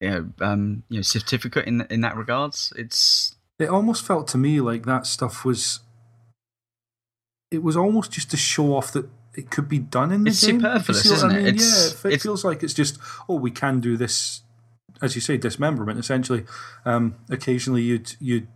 you 0.00 0.10
know, 0.10 0.28
um, 0.40 0.82
you 0.88 0.98
know, 0.98 1.02
certificate 1.02 1.66
in 1.66 1.86
in 1.90 2.00
that 2.02 2.16
regards. 2.16 2.72
It's 2.76 3.36
it 3.58 3.68
almost 3.68 4.04
felt 4.04 4.28
to 4.28 4.38
me 4.38 4.60
like 4.60 4.84
that 4.86 5.06
stuff 5.06 5.44
was. 5.44 5.80
It 7.50 7.62
was 7.62 7.76
almost 7.76 8.10
just 8.10 8.30
to 8.32 8.36
show 8.36 8.74
off 8.74 8.90
that 8.92 9.08
it 9.36 9.50
could 9.50 9.68
be 9.68 9.78
done 9.78 10.12
in 10.12 10.24
the 10.24 10.30
it's 10.30 10.44
game. 10.44 10.56
It's 10.56 10.64
superfluous, 10.64 11.04
isn't 11.06 11.30
I 11.30 11.36
mean? 11.36 11.46
it? 11.46 11.54
It's, 11.54 12.04
yeah, 12.04 12.10
it 12.10 12.22
feels 12.22 12.44
like 12.44 12.62
it's 12.62 12.74
just 12.74 12.98
oh, 13.28 13.36
we 13.36 13.50
can 13.50 13.80
do 13.80 13.96
this 13.96 14.42
as 15.04 15.14
you 15.14 15.20
say, 15.20 15.36
dismemberment. 15.36 15.98
Essentially, 15.98 16.44
um, 16.84 17.16
occasionally 17.28 17.82
you'd 17.82 18.16
you'd 18.18 18.48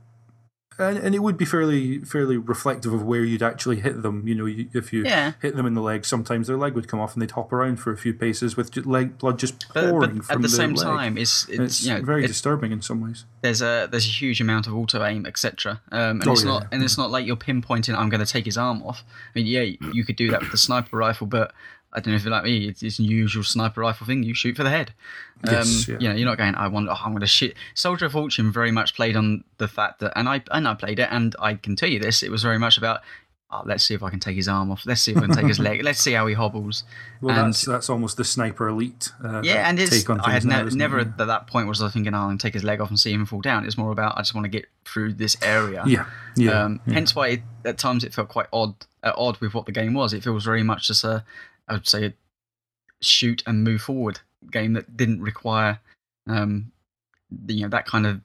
and, 0.78 0.96
and 0.96 1.14
it 1.14 1.18
would 1.18 1.36
be 1.36 1.44
fairly 1.44 1.98
fairly 2.04 2.36
reflective 2.36 2.92
of 2.92 3.02
where 3.02 3.24
you'd 3.24 3.42
actually 3.42 3.80
hit 3.80 4.02
them. 4.02 4.26
You 4.28 4.34
know, 4.36 4.46
you, 4.46 4.68
if 4.72 4.92
you 4.92 5.04
yeah. 5.04 5.32
hit 5.42 5.56
them 5.56 5.66
in 5.66 5.74
the 5.74 5.82
leg, 5.82 6.04
sometimes 6.04 6.46
their 6.46 6.56
leg 6.56 6.74
would 6.74 6.86
come 6.86 7.00
off 7.00 7.14
and 7.14 7.22
they'd 7.22 7.32
hop 7.32 7.52
around 7.52 7.78
for 7.78 7.92
a 7.92 7.96
few 7.96 8.14
paces 8.14 8.56
with 8.56 8.76
leg 8.86 9.18
blood 9.18 9.40
just 9.40 9.68
pouring 9.70 10.18
but, 10.18 10.18
but 10.18 10.24
from 10.26 10.36
at 10.36 10.42
the 10.42 10.48
same 10.48 10.74
leg. 10.74 10.84
time, 10.84 11.18
it's 11.18 11.48
it's, 11.48 11.58
it's 11.58 11.86
you 11.86 11.94
know, 11.94 12.02
very 12.02 12.26
disturbing 12.26 12.70
in 12.70 12.80
some 12.80 13.00
ways. 13.00 13.24
There's 13.40 13.60
a 13.60 13.88
there's 13.90 14.06
a 14.06 14.10
huge 14.10 14.40
amount 14.40 14.68
of 14.68 14.74
auto 14.74 15.04
aim, 15.04 15.26
etc. 15.26 15.80
Um, 15.90 16.20
and 16.20 16.28
oh, 16.28 16.32
it's 16.32 16.44
yeah, 16.44 16.50
not 16.50 16.66
and 16.70 16.82
it's 16.82 16.96
not 16.96 17.10
like 17.10 17.26
you're 17.26 17.36
pinpointing. 17.36 17.96
I'm 17.96 18.08
going 18.08 18.24
to 18.24 18.32
take 18.32 18.44
his 18.44 18.56
arm 18.56 18.82
off. 18.84 19.02
I 19.08 19.38
mean, 19.40 19.46
yeah, 19.46 19.62
you 19.92 20.04
could 20.04 20.16
do 20.16 20.30
that 20.30 20.40
with 20.40 20.52
the 20.52 20.58
sniper 20.58 20.96
rifle, 20.96 21.26
but 21.26 21.52
I 21.92 22.00
don't 22.00 22.12
know 22.12 22.16
if 22.16 22.24
you're 22.24 22.32
like 22.32 22.44
me. 22.44 22.68
It's, 22.68 22.82
it's 22.82 22.98
a 22.98 23.02
usual 23.02 23.42
sniper 23.42 23.80
rifle 23.80 24.06
thing. 24.06 24.22
You 24.22 24.34
shoot 24.34 24.56
for 24.56 24.62
the 24.62 24.70
head. 24.70 24.92
Um, 25.46 25.54
yes, 25.54 25.88
yeah. 25.88 25.96
You 25.98 26.08
know, 26.08 26.14
you're 26.16 26.28
not 26.28 26.36
going. 26.36 26.54
I 26.54 26.68
want. 26.68 26.88
Oh, 26.88 26.96
I'm 27.02 27.12
going 27.12 27.20
to 27.20 27.26
shoot. 27.26 27.54
Soldier 27.74 28.06
of 28.06 28.12
Fortune 28.12 28.52
very 28.52 28.70
much 28.70 28.94
played 28.94 29.16
on 29.16 29.44
the 29.56 29.68
fact 29.68 30.00
that, 30.00 30.12
and 30.16 30.28
I 30.28 30.42
and 30.50 30.68
I 30.68 30.74
played 30.74 30.98
it, 30.98 31.08
and 31.10 31.34
I 31.38 31.54
can 31.54 31.76
tell 31.76 31.88
you 31.88 31.98
this. 31.98 32.22
It 32.22 32.30
was 32.30 32.42
very 32.42 32.58
much 32.58 32.76
about. 32.76 33.00
Oh, 33.50 33.62
let's 33.64 33.82
see 33.82 33.94
if 33.94 34.02
I 34.02 34.10
can 34.10 34.20
take 34.20 34.36
his 34.36 34.46
arm 34.46 34.70
off. 34.70 34.84
Let's 34.84 35.00
see 35.00 35.12
if 35.12 35.16
I 35.16 35.22
can 35.22 35.34
take 35.34 35.46
his 35.46 35.58
leg. 35.58 35.82
Let's 35.82 36.00
see 36.00 36.12
how 36.12 36.26
he 36.26 36.34
hobbles. 36.34 36.84
Well, 37.22 37.34
and, 37.34 37.54
that's 37.54 37.64
that's 37.64 37.88
almost 37.88 38.18
the 38.18 38.24
sniper 38.24 38.68
elite. 38.68 39.10
Uh, 39.24 39.40
yeah, 39.42 39.66
and 39.66 39.80
it's. 39.80 40.06
I 40.10 40.32
had 40.32 40.44
ne- 40.44 40.64
never 40.64 40.98
at 40.98 41.16
that 41.16 41.46
point 41.46 41.66
was 41.66 41.80
I 41.80 41.88
thinking, 41.88 42.12
oh, 42.12 42.28
I'm 42.28 42.36
take 42.36 42.52
his 42.52 42.64
leg 42.64 42.82
off 42.82 42.90
and 42.90 43.00
see 43.00 43.10
him 43.10 43.24
fall 43.24 43.40
down. 43.40 43.64
It's 43.64 43.78
more 43.78 43.90
about 43.90 44.18
I 44.18 44.20
just 44.20 44.34
want 44.34 44.44
to 44.44 44.50
get 44.50 44.66
through 44.84 45.14
this 45.14 45.34
area. 45.40 45.82
Yeah, 45.86 46.04
yeah. 46.36 46.64
Um, 46.64 46.80
yeah. 46.86 46.92
Hence 46.92 47.16
why 47.16 47.28
it, 47.28 47.40
at 47.64 47.78
times 47.78 48.04
it 48.04 48.12
felt 48.12 48.28
quite 48.28 48.48
odd, 48.52 48.74
uh, 49.02 49.12
odd 49.16 49.38
with 49.38 49.54
what 49.54 49.64
the 49.64 49.72
game 49.72 49.94
was. 49.94 50.12
It 50.12 50.22
feels 50.22 50.44
very 50.44 50.62
much 50.62 50.88
just 50.88 51.04
a, 51.04 51.24
I 51.68 51.74
would 51.74 51.88
say, 51.88 52.14
shoot 53.00 53.42
and 53.46 53.62
move 53.62 53.82
forward 53.82 54.20
game 54.50 54.72
that 54.72 54.96
didn't 54.96 55.20
require 55.20 55.80
um, 56.28 56.72
you 57.46 57.62
know 57.62 57.68
that 57.68 57.86
kind 57.86 58.06
of 58.06 58.20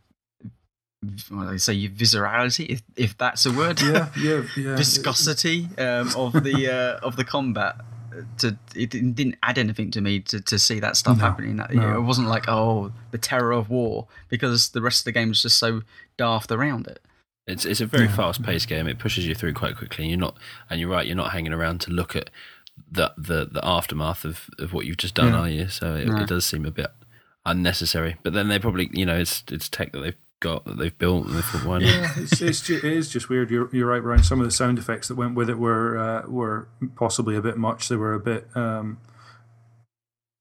what 1.30 1.48
I 1.48 1.58
say 1.58 1.88
viscerality, 1.90 2.68
if, 2.70 2.82
if 2.96 3.18
that's 3.18 3.46
a 3.46 3.52
word. 3.52 3.82
Yeah, 3.82 4.10
yeah, 4.20 4.44
yeah. 4.56 4.76
Viscosity 4.76 5.68
um, 5.78 6.10
of 6.16 6.44
the 6.44 7.00
uh, 7.02 7.06
of 7.06 7.16
the 7.16 7.24
combat. 7.24 7.76
To 8.40 8.56
it 8.76 8.92
didn't 8.92 9.38
add 9.42 9.58
anything 9.58 9.90
to 9.92 10.02
me 10.02 10.20
to, 10.20 10.40
to 10.40 10.60
see 10.60 10.80
that 10.80 10.96
stuff 10.96 11.18
no, 11.18 11.24
happening. 11.24 11.58
That, 11.58 11.74
no. 11.74 11.82
you 11.82 11.88
know, 11.88 11.98
it 11.98 12.04
wasn't 12.04 12.28
like 12.28 12.48
oh 12.48 12.92
the 13.10 13.18
terror 13.18 13.52
of 13.52 13.72
war 13.72 14.08
because 14.30 14.70
the 14.70 14.82
rest 14.82 15.02
of 15.02 15.06
the 15.06 15.12
game 15.14 15.30
was 15.30 15.42
just 15.42 15.58
so 15.58 15.82
daft 16.16 16.52
around 16.52 16.86
it. 16.86 17.00
It's 17.48 17.66
it's 17.66 17.82
a 17.82 17.88
very 17.88 18.06
yeah. 18.06 18.16
fast 18.16 18.44
paced 18.44 18.68
game. 18.68 18.88
It 18.88 19.00
pushes 19.00 19.28
you 19.28 19.34
through 19.34 19.54
quite 19.54 19.76
quickly. 19.76 20.06
And 20.06 20.12
you're 20.12 20.20
not, 20.20 20.38
and 20.70 20.80
you're 20.80 20.90
right. 20.90 21.08
You're 21.08 21.16
not 21.16 21.32
hanging 21.32 21.54
around 21.54 21.82
to 21.82 21.92
look 21.92 22.16
at 22.16 22.30
the 22.92 23.14
the 23.18 23.50
the 23.52 23.66
aftermath 23.66 24.26
of, 24.26 24.50
of 24.60 24.74
what 24.74 24.86
you've 24.86 24.98
just 24.98 25.16
done, 25.16 25.34
yeah. 25.34 25.40
are 25.40 25.50
you? 25.50 25.68
So 25.68 25.96
it, 25.96 26.08
no. 26.08 26.22
it, 26.22 26.28
does 26.28 26.46
seem 26.46 26.66
a 26.66 26.72
bit 26.72 26.92
unnecessary. 27.46 28.18
But 28.24 28.34
then 28.34 28.48
they 28.48 28.60
probably, 28.60 28.90
you 28.94 29.06
know, 29.06 29.18
it's 29.18 29.44
it's 29.52 29.70
tech 29.70 29.92
that 29.94 30.00
they've 30.00 30.16
got 30.40 30.66
that 30.66 30.78
they've 30.78 30.98
built, 30.98 31.28
and 31.28 31.36
they 31.36 31.42
thought, 31.42 31.66
why 31.66 31.80
not? 31.80 31.88
Yeah, 31.88 32.12
it's, 32.18 32.42
it's 32.42 32.62
just, 32.62 32.84
it 32.84 32.92
is 32.92 33.10
just 33.10 33.30
weird. 33.30 33.50
You're 33.50 33.70
you're 33.74 33.88
right, 33.88 34.02
Brian. 34.02 34.24
Some 34.24 34.40
of 34.40 34.46
the 34.46 34.52
sound 34.52 34.78
effects 34.78 35.08
that 35.08 35.16
went 35.16 35.36
with 35.36 35.50
it 35.50 35.58
were 35.58 35.98
uh, 35.98 36.30
were 36.30 36.68
possibly 36.96 37.36
a 37.36 37.42
bit 37.42 37.58
much. 37.58 37.90
They 37.90 37.96
were 37.96 38.14
a 38.14 38.20
bit. 38.20 38.48
Um, 38.56 39.00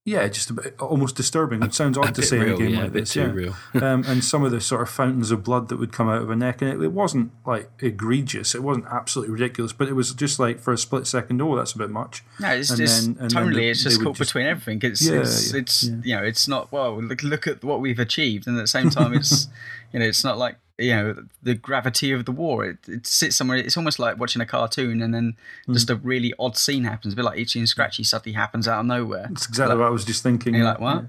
yeah, 0.05 0.27
just 0.29 0.51
a 0.51 0.55
bit, 0.55 0.75
almost 0.81 1.15
disturbing. 1.17 1.63
It 1.63 1.75
sounds 1.75 1.97
odd 1.97 2.09
a 2.09 2.13
to 2.13 2.23
say 2.23 2.39
real, 2.39 2.49
in 2.49 2.55
a 2.55 2.59
game 2.59 2.71
yeah, 2.75 2.81
a 2.81 2.83
like 2.85 2.93
bit 2.93 3.01
this. 3.01 3.13
too 3.13 3.21
yeah. 3.21 3.27
real. 3.31 3.55
um, 3.85 4.05
and 4.09 4.25
some 4.25 4.43
of 4.43 4.51
the 4.51 4.61
sort 4.61 4.83
of 4.83 4.91
fountains 4.91 5.31
of 5.31 5.45
blood 5.45 5.69
that 5.69 5.77
would 5.79 5.93
come 5.93 6.09
out 6.09 6.23
of 6.23 6.29
a 6.31 6.35
neck, 6.35 6.61
and 6.61 6.71
it, 6.73 6.83
it 6.85 6.93
wasn't 6.93 7.31
like 7.47 7.71
egregious. 7.81 8.55
It 8.55 8.63
wasn't 8.65 8.87
absolutely 8.91 9.33
ridiculous, 9.35 9.73
but 9.73 9.87
it 9.89 9.93
was 9.93 10.13
just 10.15 10.39
like 10.41 10.59
for 10.61 10.73
a 10.73 10.79
split 10.79 11.07
second. 11.07 11.41
Oh, 11.41 11.55
that's 11.57 11.73
a 11.73 11.79
bit 11.79 11.91
much. 11.91 12.25
No, 12.41 12.49
it's 12.49 12.71
And 12.71 12.79
just 12.79 13.03
then- 13.07 13.17
and 13.21 13.31
then 13.31 13.45
tonally, 13.49 13.55
they- 13.55 13.69
it's 13.71 13.83
just 13.85 14.03
caught 14.03 14.17
just- 14.17 14.31
between 14.31 14.47
everything. 14.47 14.81
It's, 14.83 15.03
Yeah, 15.09 15.21
it's, 15.21 15.53
yeah, 15.53 15.61
it's 15.61 15.85
yeah. 15.85 15.95
you 16.03 16.17
know, 16.17 16.23
it's 16.25 16.49
not 16.49 16.73
well. 16.73 17.01
Look, 17.01 17.23
look 17.23 17.47
at 17.47 17.63
what 17.63 17.81
we've 17.81 17.99
achieved, 18.01 18.47
and 18.49 18.59
at 18.59 18.63
the 18.63 18.67
same 18.67 18.91
time, 18.91 19.15
it's 19.15 19.47
you 19.93 20.01
know, 20.01 20.07
it's 20.07 20.25
not 20.25 20.37
like 20.37 20.57
you 20.83 20.95
know 20.95 21.25
the 21.43 21.55
gravity 21.55 22.13
of 22.13 22.25
the 22.25 22.33
war. 22.33 22.65
It, 22.65 22.79
it 22.89 23.07
sits 23.07 23.37
somewhere. 23.37 23.59
It's 23.59 23.77
almost 23.77 23.99
like 23.99 24.19
watching 24.19 24.43
a 24.43 24.47
cartoon, 24.47 25.01
and 25.03 25.15
then 25.15 25.37
Hmm. 25.67 25.73
just 25.75 25.89
a 25.91 25.97
really 25.97 26.33
odd 26.39 26.57
scene 26.57 26.85
happens. 26.85 27.15
A 27.15 27.17
bit 27.17 27.25
like 27.25 27.39
Itchy 27.39 27.59
and 27.61 27.69
Scratchy 27.69 28.05
suddenly 28.05 28.35
happens 28.35 28.67
out 28.69 28.81
of 28.81 28.87
nowhere. 28.87 29.27
That's 29.29 29.47
exactly 29.49 29.77
what 29.77 29.87
I 29.87 29.91
was 29.91 30.05
just 30.05 30.23
thinking. 30.23 30.55
You're 30.55 30.65
like, 30.65 30.81
what? 30.81 31.05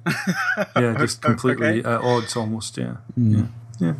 Yeah, 0.75 0.95
just 0.99 1.21
completely 1.21 1.79
Okay. 1.79 1.89
at 1.89 2.01
odds 2.01 2.35
almost. 2.35 2.77
Yeah. 2.77 2.97
Yeah. 3.17 3.45
Yeah. 3.79 3.93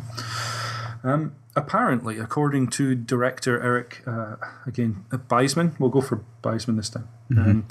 Um, 1.02 1.34
apparently, 1.56 2.18
according 2.18 2.68
to 2.68 2.94
director 2.94 3.60
Eric, 3.62 4.02
uh, 4.06 4.36
again, 4.66 5.04
uh, 5.12 5.18
Biessman, 5.18 5.78
we'll 5.78 5.90
go 5.90 6.00
for 6.00 6.22
Biessman 6.42 6.76
this 6.76 6.88
time. 6.88 7.08
Um, 7.36 7.66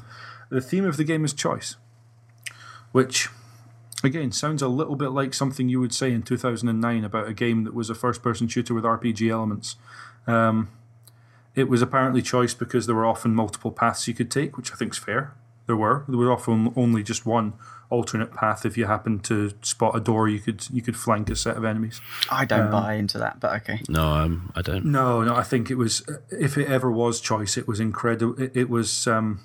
the 0.50 0.62
theme 0.62 0.86
of 0.86 0.98
the 0.98 1.04
game 1.04 1.24
is 1.26 1.34
choice, 1.34 1.78
which, 2.92 3.30
again, 4.04 4.32
sounds 4.32 4.62
a 4.62 4.68
little 4.68 4.96
bit 4.96 5.10
like 5.10 5.34
something 5.34 5.70
you 5.70 5.80
would 5.80 5.94
say 5.94 6.12
in 6.12 6.24
2009 6.24 7.04
about 7.04 7.28
a 7.28 7.34
game 7.34 7.64
that 7.64 7.74
was 7.74 7.90
a 7.90 7.96
first 7.96 8.22
person 8.22 8.48
shooter 8.48 8.74
with 8.74 8.84
RPG 8.84 9.30
elements. 9.30 9.76
Um, 10.28 10.70
it 11.56 11.70
was 11.70 11.82
apparently 11.82 12.22
choice 12.22 12.54
because 12.54 12.88
there 12.88 12.96
were 12.96 13.06
often 13.06 13.36
multiple 13.36 13.72
paths 13.72 14.08
you 14.08 14.14
could 14.14 14.32
take, 14.32 14.58
which 14.58 14.72
I 14.72 14.76
think 14.76 14.94
is 14.94 14.98
fair. 14.98 15.34
There 15.66 15.76
were. 15.76 16.04
There 16.08 16.18
was 16.18 16.28
often 16.28 16.74
only 16.76 17.04
just 17.04 17.26
one 17.26 17.54
alternate 17.90 18.34
path. 18.34 18.66
If 18.66 18.78
you 18.78 18.86
happened 18.86 19.24
to 19.26 19.54
spot 19.62 19.96
a 19.96 20.00
door, 20.00 20.28
you 20.28 20.40
could 20.40 20.68
you 20.70 20.82
could 20.82 20.98
flank 20.98 21.30
a 21.30 21.36
set 21.36 21.56
of 21.56 21.64
enemies. 21.64 22.02
I 22.30 22.44
don't 22.44 22.70
buy 22.70 22.96
into 22.96 23.18
that, 23.20 23.40
but 23.40 23.54
okay. 23.62 23.82
No, 23.88 24.04
um, 24.10 24.52
I 24.56 24.62
don't. 24.62 24.86
No, 24.86 25.24
no. 25.24 25.36
I 25.36 25.44
think 25.44 25.72
it 25.72 25.76
was. 25.76 26.04
If 26.30 26.58
it 26.58 26.68
ever 26.68 26.92
was 26.92 27.22
choice, 27.22 27.56
it 27.56 27.66
was 27.66 27.80
incredible. 27.80 28.42
It, 28.42 28.58
it 28.58 28.70
was 28.70 29.08
um, 29.08 29.40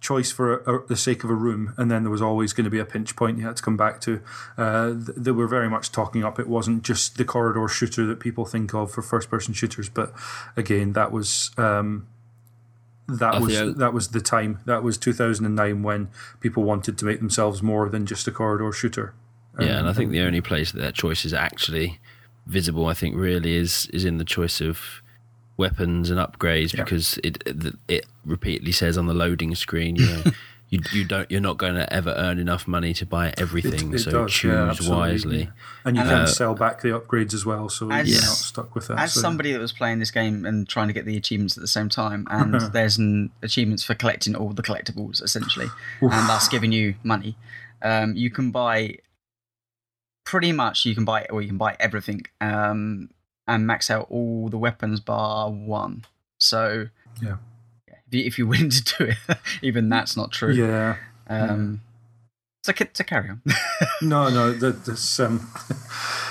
choice 0.00 0.30
for 0.30 0.58
a, 0.58 0.74
a, 0.74 0.86
the 0.86 0.96
sake 0.96 1.24
of 1.24 1.30
a 1.30 1.34
room, 1.34 1.74
and 1.76 1.90
then 1.90 2.02
there 2.02 2.10
was 2.10 2.22
always 2.22 2.52
going 2.52 2.64
to 2.64 2.70
be 2.70 2.78
a 2.78 2.84
pinch 2.84 3.16
point 3.16 3.38
you 3.38 3.46
had 3.46 3.56
to 3.56 3.62
come 3.62 3.76
back 3.76 4.00
to. 4.02 4.20
Uh, 4.56 4.90
th- 4.90 5.16
they 5.16 5.30
were 5.30 5.48
very 5.48 5.68
much 5.68 5.92
talking 5.92 6.24
up. 6.24 6.38
It 6.38 6.48
wasn't 6.48 6.82
just 6.82 7.16
the 7.16 7.24
corridor 7.24 7.66
shooter 7.68 8.06
that 8.06 8.20
people 8.20 8.44
think 8.44 8.74
of 8.74 8.92
for 8.92 9.02
first-person 9.02 9.54
shooters, 9.54 9.88
but 9.88 10.12
again, 10.56 10.92
that 10.92 11.12
was. 11.12 11.50
Um, 11.56 12.06
that 13.08 13.36
I 13.36 13.38
was 13.38 13.74
that 13.76 13.94
was 13.94 14.08
the 14.08 14.20
time. 14.20 14.60
That 14.66 14.82
was 14.82 14.98
2009 14.98 15.82
when 15.82 16.10
people 16.40 16.62
wanted 16.62 16.98
to 16.98 17.06
make 17.06 17.20
themselves 17.20 17.62
more 17.62 17.88
than 17.88 18.04
just 18.04 18.28
a 18.28 18.30
corridor 18.30 18.70
shooter. 18.70 19.14
Yeah, 19.58 19.78
and 19.78 19.88
I 19.88 19.94
think 19.94 20.10
the 20.10 20.20
only 20.20 20.42
place 20.42 20.72
that 20.72 20.80
that 20.80 20.94
choice 20.94 21.24
is 21.24 21.32
actually 21.32 22.00
visible, 22.46 22.86
I 22.86 22.92
think, 22.92 23.16
really 23.16 23.56
is 23.56 23.86
is 23.94 24.04
in 24.04 24.18
the 24.18 24.26
choice 24.26 24.60
of 24.60 25.02
weapons 25.58 26.08
and 26.08 26.18
upgrades 26.18 26.74
because 26.74 27.18
it 27.22 27.42
it, 27.44 27.74
it 27.88 28.06
repeatedly 28.24 28.72
says 28.72 28.96
on 28.96 29.06
the 29.06 29.14
loading 29.14 29.54
screen, 29.54 29.96
you 29.96 30.06
know, 30.06 30.22
you 30.70 30.80
you 30.92 31.04
don't 31.04 31.30
you're 31.30 31.40
not 31.40 31.58
going 31.58 31.74
to 31.74 31.92
ever 31.92 32.14
earn 32.16 32.38
enough 32.38 32.66
money 32.68 32.94
to 32.94 33.04
buy 33.04 33.34
everything, 33.36 33.92
It 33.92 33.98
so 33.98 34.10
does, 34.10 34.32
choose 34.32 34.86
yeah, 34.86 34.90
wisely. 34.90 35.50
And 35.84 35.96
you 35.96 36.02
And, 36.02 36.10
can 36.10 36.20
uh, 36.20 36.26
sell 36.26 36.54
back 36.54 36.80
the 36.82 36.88
upgrades 36.88 37.34
as 37.34 37.44
well, 37.44 37.68
so 37.68 37.90
As- 37.90 38.08
you're 38.08 38.20
not 38.20 38.36
stuck 38.36 38.74
with 38.74 38.86
that. 38.88 38.98
As 38.98 39.12
so- 39.12 39.20
somebody 39.20 39.52
that 39.52 39.58
was 39.60 39.72
playing 39.72 39.98
this 39.98 40.10
game 40.10 40.46
and 40.46 40.68
trying 40.68 40.88
to 40.88 40.94
get 40.94 41.04
the 41.04 41.16
achievements 41.16 41.56
at 41.56 41.60
the 41.60 41.68
same 41.68 41.88
time, 41.88 42.26
and 42.30 42.54
there's 42.72 42.96
an 42.98 43.30
achievements 43.42 43.82
for 43.82 43.94
collecting 43.94 44.34
all 44.36 44.50
the 44.50 44.62
collectibles 44.62 45.22
essentially, 45.22 45.66
and 46.00 46.10
thus 46.28 46.48
giving 46.48 46.72
you 46.72 46.94
money. 47.02 47.36
Um, 47.82 48.14
you 48.16 48.30
can 48.30 48.50
buy 48.50 48.98
pretty 50.24 50.52
much 50.52 50.84
you 50.84 50.94
can 50.94 51.04
buy 51.06 51.26
or 51.30 51.40
you 51.40 51.48
can 51.48 51.56
buy 51.56 51.74
everything 51.80 52.20
um, 52.42 53.08
and 53.48 53.66
max 53.66 53.90
out 53.90 54.06
all 54.10 54.48
the 54.48 54.58
weapons 54.58 55.00
bar 55.00 55.50
one. 55.50 56.04
So 56.38 56.88
Yeah. 57.20 57.36
if, 58.12 58.38
you, 58.38 58.46
willing 58.46 58.70
to 58.70 58.84
do 58.84 59.04
it, 59.06 59.38
even 59.62 59.88
that's 59.88 60.16
not 60.16 60.30
true. 60.30 60.52
Yeah. 60.52 60.96
Um, 61.28 61.80
so, 62.62 62.72
to 62.72 63.04
carry 63.04 63.30
on. 63.30 63.42
No, 64.02 64.28
no, 64.28 64.52
that, 64.52 64.84
that's 64.84 65.18
um, 65.18 65.50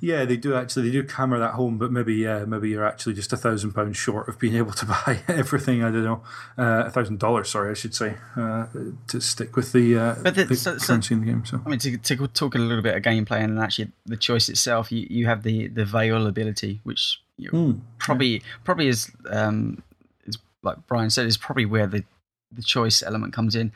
yeah, 0.00 0.24
they 0.24 0.36
do 0.36 0.54
actually 0.54 0.84
they 0.86 0.92
do 0.92 1.02
camera 1.04 1.38
that 1.38 1.52
home, 1.54 1.78
but 1.78 1.92
maybe 1.92 2.14
yeah, 2.14 2.44
maybe 2.44 2.70
you're 2.70 2.84
actually 2.86 3.14
just 3.14 3.32
a 3.32 3.36
thousand 3.36 3.72
pounds 3.72 3.96
short 3.96 4.28
of 4.28 4.38
being 4.38 4.54
able 4.56 4.72
to 4.72 4.86
buy 5.06 5.20
everything. 5.28 5.82
I 5.84 5.90
don't 5.90 6.04
know, 6.04 6.22
uh, 6.58 6.84
a 6.86 6.90
thousand 6.90 7.18
dollars. 7.18 7.50
Sorry, 7.50 7.70
I 7.70 7.74
should 7.74 7.94
say 7.94 8.14
uh, 8.36 8.66
to 9.08 9.20
stick 9.20 9.56
with 9.56 9.72
the, 9.72 9.96
uh, 9.96 10.14
But 10.22 10.34
the- 10.34 10.44
the 10.44 10.56
so- 10.56 10.78
so- 10.78 10.94
in 10.94 11.00
the 11.20 11.26
game. 11.26 11.44
So 11.44 11.60
I 11.64 11.68
mean, 11.68 11.78
to, 11.80 11.96
to 11.98 12.26
talk 12.28 12.54
a 12.54 12.58
little 12.58 12.82
bit 12.82 12.96
of 12.96 13.02
gameplay 13.02 13.42
and 13.44 13.58
actually 13.58 13.92
the 14.06 14.16
choice 14.16 14.48
itself, 14.48 14.90
you, 14.90 15.06
you 15.10 15.26
have 15.26 15.42
the 15.42 15.68
the 15.68 15.84
Veil 15.84 16.26
ability, 16.26 16.80
which 16.84 17.20
you 17.36 17.50
Hmm, 17.50 17.72
probably 17.98 18.42
probably 18.64 18.88
is 18.88 19.10
um 19.30 19.82
is 20.26 20.38
like 20.62 20.76
Brian 20.86 21.10
said 21.10 21.26
is 21.26 21.36
probably 21.36 21.66
where 21.66 21.86
the 21.86 22.04
the 22.52 22.62
choice 22.62 23.02
element 23.02 23.32
comes 23.32 23.54
in. 23.54 23.72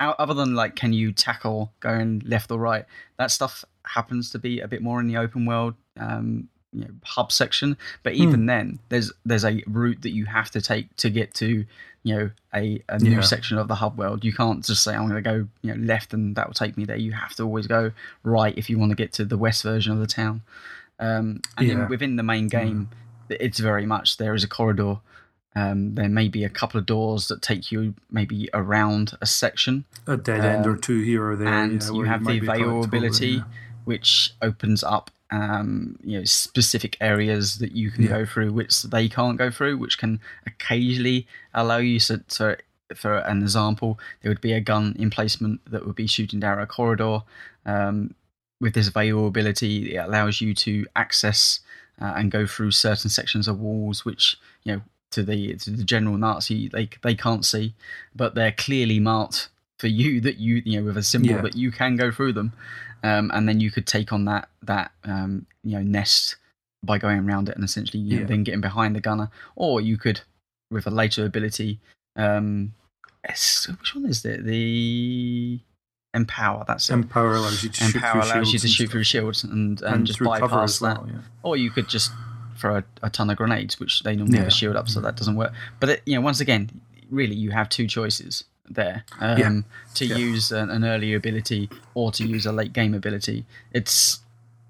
Other 0.00 0.34
than 0.34 0.56
like, 0.56 0.74
can 0.74 0.92
you 0.92 1.12
tackle 1.12 1.72
going 1.78 2.22
left 2.26 2.50
or 2.50 2.58
right? 2.58 2.86
That 3.18 3.30
stuff 3.30 3.64
happens 3.84 4.30
to 4.30 4.38
be 4.38 4.60
a 4.60 4.68
bit 4.68 4.82
more 4.82 5.00
in 5.00 5.06
the 5.06 5.16
open 5.16 5.46
world. 5.46 5.74
Um, 5.98 6.48
you 6.74 6.80
know, 6.86 6.90
hub 7.04 7.30
section, 7.30 7.76
but 8.02 8.14
Hmm. 8.14 8.22
even 8.22 8.46
then, 8.46 8.78
there's 8.88 9.12
there's 9.26 9.44
a 9.44 9.62
route 9.66 10.00
that 10.02 10.12
you 10.12 10.24
have 10.24 10.50
to 10.52 10.60
take 10.62 10.96
to 10.96 11.10
get 11.10 11.34
to, 11.34 11.66
you 12.02 12.14
know, 12.16 12.30
a, 12.54 12.82
a 12.88 12.98
new 12.98 13.16
Yeah. 13.16 13.20
section 13.20 13.58
of 13.58 13.68
the 13.68 13.74
hub 13.74 13.98
world. 13.98 14.24
You 14.24 14.32
can't 14.32 14.64
just 14.64 14.82
say 14.82 14.94
I'm 14.94 15.06
going 15.06 15.22
to 15.22 15.30
go, 15.30 15.46
you 15.60 15.74
know, 15.74 15.84
left 15.86 16.14
and 16.14 16.34
that 16.36 16.46
will 16.46 16.54
take 16.54 16.78
me 16.78 16.86
there. 16.86 16.96
You 16.96 17.12
have 17.12 17.34
to 17.34 17.42
always 17.42 17.66
go 17.66 17.92
right 18.22 18.56
if 18.56 18.70
you 18.70 18.78
want 18.78 18.90
to 18.90 18.96
get 18.96 19.12
to 19.14 19.26
the 19.26 19.36
west 19.36 19.62
version 19.62 19.92
of 19.92 19.98
the 19.98 20.06
town. 20.06 20.40
Um, 20.98 21.42
and 21.58 21.68
Yeah. 21.68 21.74
then 21.74 21.88
within 21.88 22.16
the 22.16 22.22
main 22.22 22.48
game, 22.48 22.88
it's 23.28 23.58
very 23.58 23.84
much 23.84 24.16
there 24.16 24.34
is 24.34 24.42
a 24.42 24.48
corridor. 24.48 24.96
Um, 25.54 25.94
there 25.94 26.08
may 26.08 26.28
be 26.28 26.42
a 26.42 26.48
couple 26.48 26.80
of 26.80 26.86
doors 26.86 27.28
that 27.28 27.42
take 27.42 27.70
you 27.70 27.94
maybe 28.10 28.48
around 28.54 29.12
a 29.20 29.26
section, 29.26 29.84
a 30.06 30.16
dead 30.16 30.46
end 30.46 30.66
or 30.66 30.76
two 30.76 31.02
here 31.02 31.22
or 31.30 31.36
there, 31.36 31.48
Um, 31.48 31.70
and 31.72 31.82
you 31.94 32.04
have 32.04 32.24
the 32.24 32.40
veil 32.40 32.82
ability. 32.84 33.44
Which 33.84 34.32
opens 34.42 34.82
up 34.84 35.10
um, 35.30 35.98
you 36.04 36.18
know 36.18 36.24
specific 36.24 36.96
areas 37.00 37.58
that 37.58 37.72
you 37.72 37.90
can 37.90 38.02
Yeah. 38.04 38.10
go 38.10 38.26
through, 38.26 38.52
which 38.52 38.82
they 38.82 39.08
can't 39.08 39.38
go 39.38 39.50
through, 39.50 39.78
which 39.78 39.96
can 39.98 40.20
occasionally 40.46 41.26
allow 41.54 41.78
you. 41.78 41.98
to, 42.00 42.22
so 42.28 42.56
for 42.94 43.18
an 43.18 43.40
example, 43.42 43.98
there 44.20 44.30
would 44.30 44.40
be 44.42 44.52
a 44.52 44.60
gun 44.60 44.94
emplacement 44.98 45.60
that 45.70 45.86
would 45.86 45.94
be 45.96 46.06
shooting 46.06 46.40
down 46.40 46.58
a 46.58 46.66
corridor. 46.66 47.20
Um, 47.64 48.14
with 48.60 48.74
this 48.74 48.88
veil 48.88 49.26
ability, 49.26 49.94
it 49.94 49.98
allows 49.98 50.40
you 50.40 50.54
to 50.54 50.86
access 50.94 51.60
uh, 52.00 52.12
and 52.16 52.30
go 52.30 52.46
through 52.46 52.70
certain 52.72 53.10
sections 53.10 53.48
of 53.48 53.58
walls, 53.58 54.04
which 54.04 54.36
you 54.64 54.74
know 54.74 54.82
to 55.12 55.22
the 55.22 55.54
to 55.56 55.70
the 55.70 55.82
general 55.84 56.16
Nazi 56.18 56.68
they 56.68 56.88
they 57.02 57.14
can't 57.14 57.44
see, 57.44 57.74
but 58.14 58.34
they're 58.34 58.52
clearly 58.52 59.00
marked 59.00 59.48
for 59.78 59.88
you 59.88 60.20
that 60.20 60.36
you 60.36 60.62
you 60.64 60.78
know 60.78 60.86
with 60.86 60.96
a 60.96 61.02
symbol 61.02 61.30
Yeah. 61.30 61.40
that 61.40 61.56
you 61.56 61.72
can 61.72 61.96
go 61.96 62.10
through 62.12 62.34
them, 62.34 62.52
um, 63.02 63.30
and 63.34 63.48
then 63.48 63.60
you 63.60 63.70
could 63.70 63.86
take 63.86 64.12
on 64.12 64.24
that 64.26 64.48
that 64.62 64.92
um, 65.04 65.46
you 65.64 65.72
know 65.76 65.82
nest 65.82 66.36
by 66.84 66.98
going 66.98 67.18
around 67.20 67.48
it 67.48 67.54
and 67.54 67.64
essentially 67.64 68.02
know, 68.02 68.20
Yeah. 68.20 68.26
then 68.26 68.42
getting 68.44 68.60
behind 68.60 68.96
the 68.96 69.00
gunner, 69.00 69.30
or 69.56 69.80
you 69.80 69.96
could 69.96 70.20
with 70.70 70.86
a 70.86 70.90
later 70.90 71.24
ability. 71.24 71.78
Um, 72.16 72.72
which 73.24 73.94
one 73.94 74.06
is 74.06 74.24
it? 74.24 74.44
The 74.44 75.60
empower. 76.14 76.64
That's 76.66 76.90
it. 76.90 76.94
Empower 76.94 77.34
allows 77.36 77.62
you 77.62 77.70
to 77.70 77.84
shoot 77.84 78.00
through 78.00 78.20
allows 78.20 78.52
you 78.52 78.58
shields 78.58 78.62
to 78.62 78.66
and 78.66 78.72
shoot 78.74 78.90
through 78.90 79.04
shields 79.04 79.44
and, 79.44 79.80
and, 79.82 79.94
and 79.94 80.06
just 80.06 80.18
bypass 80.20 80.80
well. 80.80 81.04
that. 81.04 81.12
Yeah. 81.12 81.20
Or 81.42 81.56
you 81.56 81.70
could 81.70 81.88
just 81.88 82.10
throw 82.58 82.78
a, 82.78 82.84
a 83.02 83.10
ton 83.10 83.30
of 83.30 83.36
grenades, 83.36 83.78
which 83.80 84.02
they 84.02 84.16
normally 84.16 84.38
have 84.38 84.48
a 84.48 84.50
shield 84.50 84.76
up, 84.76 84.88
so 84.88 85.00
that 85.00 85.16
doesn't 85.16 85.36
work. 85.36 85.52
But 85.80 85.88
it, 85.88 86.02
you 86.06 86.14
know, 86.16 86.20
once 86.20 86.40
again, 86.40 86.80
really, 87.10 87.34
you 87.34 87.50
have 87.50 87.68
two 87.68 87.86
choices 87.86 88.44
there 88.68 89.04
um, 89.20 89.38
Yeah. 89.38 89.60
to 89.94 90.06
Yeah. 90.06 90.16
use 90.16 90.52
an, 90.52 90.70
an 90.70 90.84
early 90.84 91.14
ability 91.14 91.68
or 91.94 92.12
to 92.12 92.26
use 92.26 92.46
a 92.46 92.52
late 92.52 92.72
game 92.72 92.94
ability. 92.94 93.44
It's 93.72 94.20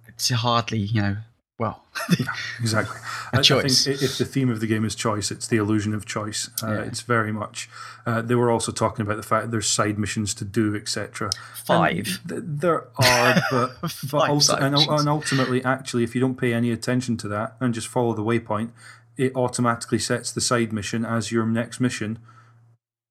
it's 0.08 0.30
hardly 0.30 0.78
you 0.78 1.02
know 1.02 1.16
well. 1.58 1.84
Exactly. 2.60 2.96
A 3.32 3.36
I- 3.36 3.38
I 3.38 3.42
choice. 3.42 3.84
think 3.84 4.02
if 4.02 4.18
the 4.18 4.24
theme 4.24 4.50
of 4.50 4.60
the 4.60 4.66
game 4.66 4.84
is 4.84 4.94
choice, 4.94 5.30
it's 5.30 5.46
the 5.46 5.56
illusion 5.58 5.94
of 5.94 6.06
choice. 6.06 6.50
Uh, 6.62 6.68
Yeah. 6.72 6.80
It's 6.82 7.00
very 7.02 7.32
much. 7.32 7.68
Uh, 8.06 8.20
they 8.22 8.34
were 8.34 8.50
also 8.50 8.72
talking 8.72 9.02
about 9.04 9.16
the 9.16 9.22
fact 9.22 9.44
that 9.44 9.50
there's 9.52 9.68
side 9.68 9.98
missions 9.98 10.34
to 10.34 10.44
do, 10.44 10.74
etc. 10.74 11.30
Five. 11.64 12.20
Th- 12.28 12.42
there 12.44 12.88
are, 12.96 13.42
but, 13.50 13.76
but 14.10 14.40
side 14.40 14.62
and, 14.62 14.74
and 14.76 15.08
ultimately, 15.08 15.62
actually, 15.64 16.02
if 16.02 16.14
you 16.14 16.20
don't 16.20 16.36
pay 16.36 16.52
any 16.52 16.72
attention 16.72 17.16
to 17.18 17.28
that 17.28 17.54
and 17.60 17.72
just 17.74 17.86
follow 17.86 18.12
the 18.14 18.22
waypoint, 18.24 18.70
it 19.16 19.34
automatically 19.36 19.98
sets 20.00 20.32
the 20.32 20.40
side 20.40 20.72
mission 20.72 21.04
as 21.04 21.30
your 21.30 21.46
next 21.46 21.78
mission. 21.80 22.18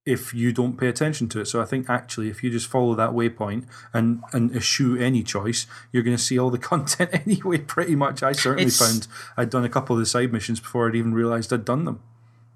If 0.04 0.34
you 0.34 0.52
don't 0.52 0.78
pay 0.78 0.88
attention 0.88 1.30
to 1.30 1.42
it, 1.42 1.46
so 1.46 1.62
I 1.62 1.66
think 1.66 1.88
actually, 1.88 2.28
if 2.30 2.42
you 2.44 2.50
just 2.50 2.66
follow 2.68 2.96
that 2.96 3.12
waypoint 3.12 3.66
and 3.94 4.24
and 4.34 4.56
eschew 4.56 4.98
any 4.98 5.22
choice, 5.22 5.68
you're 5.92 6.02
going 6.02 6.18
to 6.18 6.22
see 6.24 6.40
all 6.40 6.50
the 6.50 6.58
content 6.72 7.12
anyway. 7.14 7.60
Pretty 7.60 7.96
much, 7.96 8.24
I 8.24 8.32
certainly 8.32 8.64
It's- 8.66 8.80
found 8.80 9.08
I'd 9.38 9.52
done 9.52 9.64
a 9.64 9.70
couple 9.70 9.96
of 9.96 10.00
the 10.00 10.08
side 10.08 10.34
missions 10.34 10.60
before 10.60 10.88
I'd 10.90 10.96
even 10.96 11.14
realised 11.14 11.54
I'd 11.54 11.66
done 11.66 11.86
them. 11.86 12.00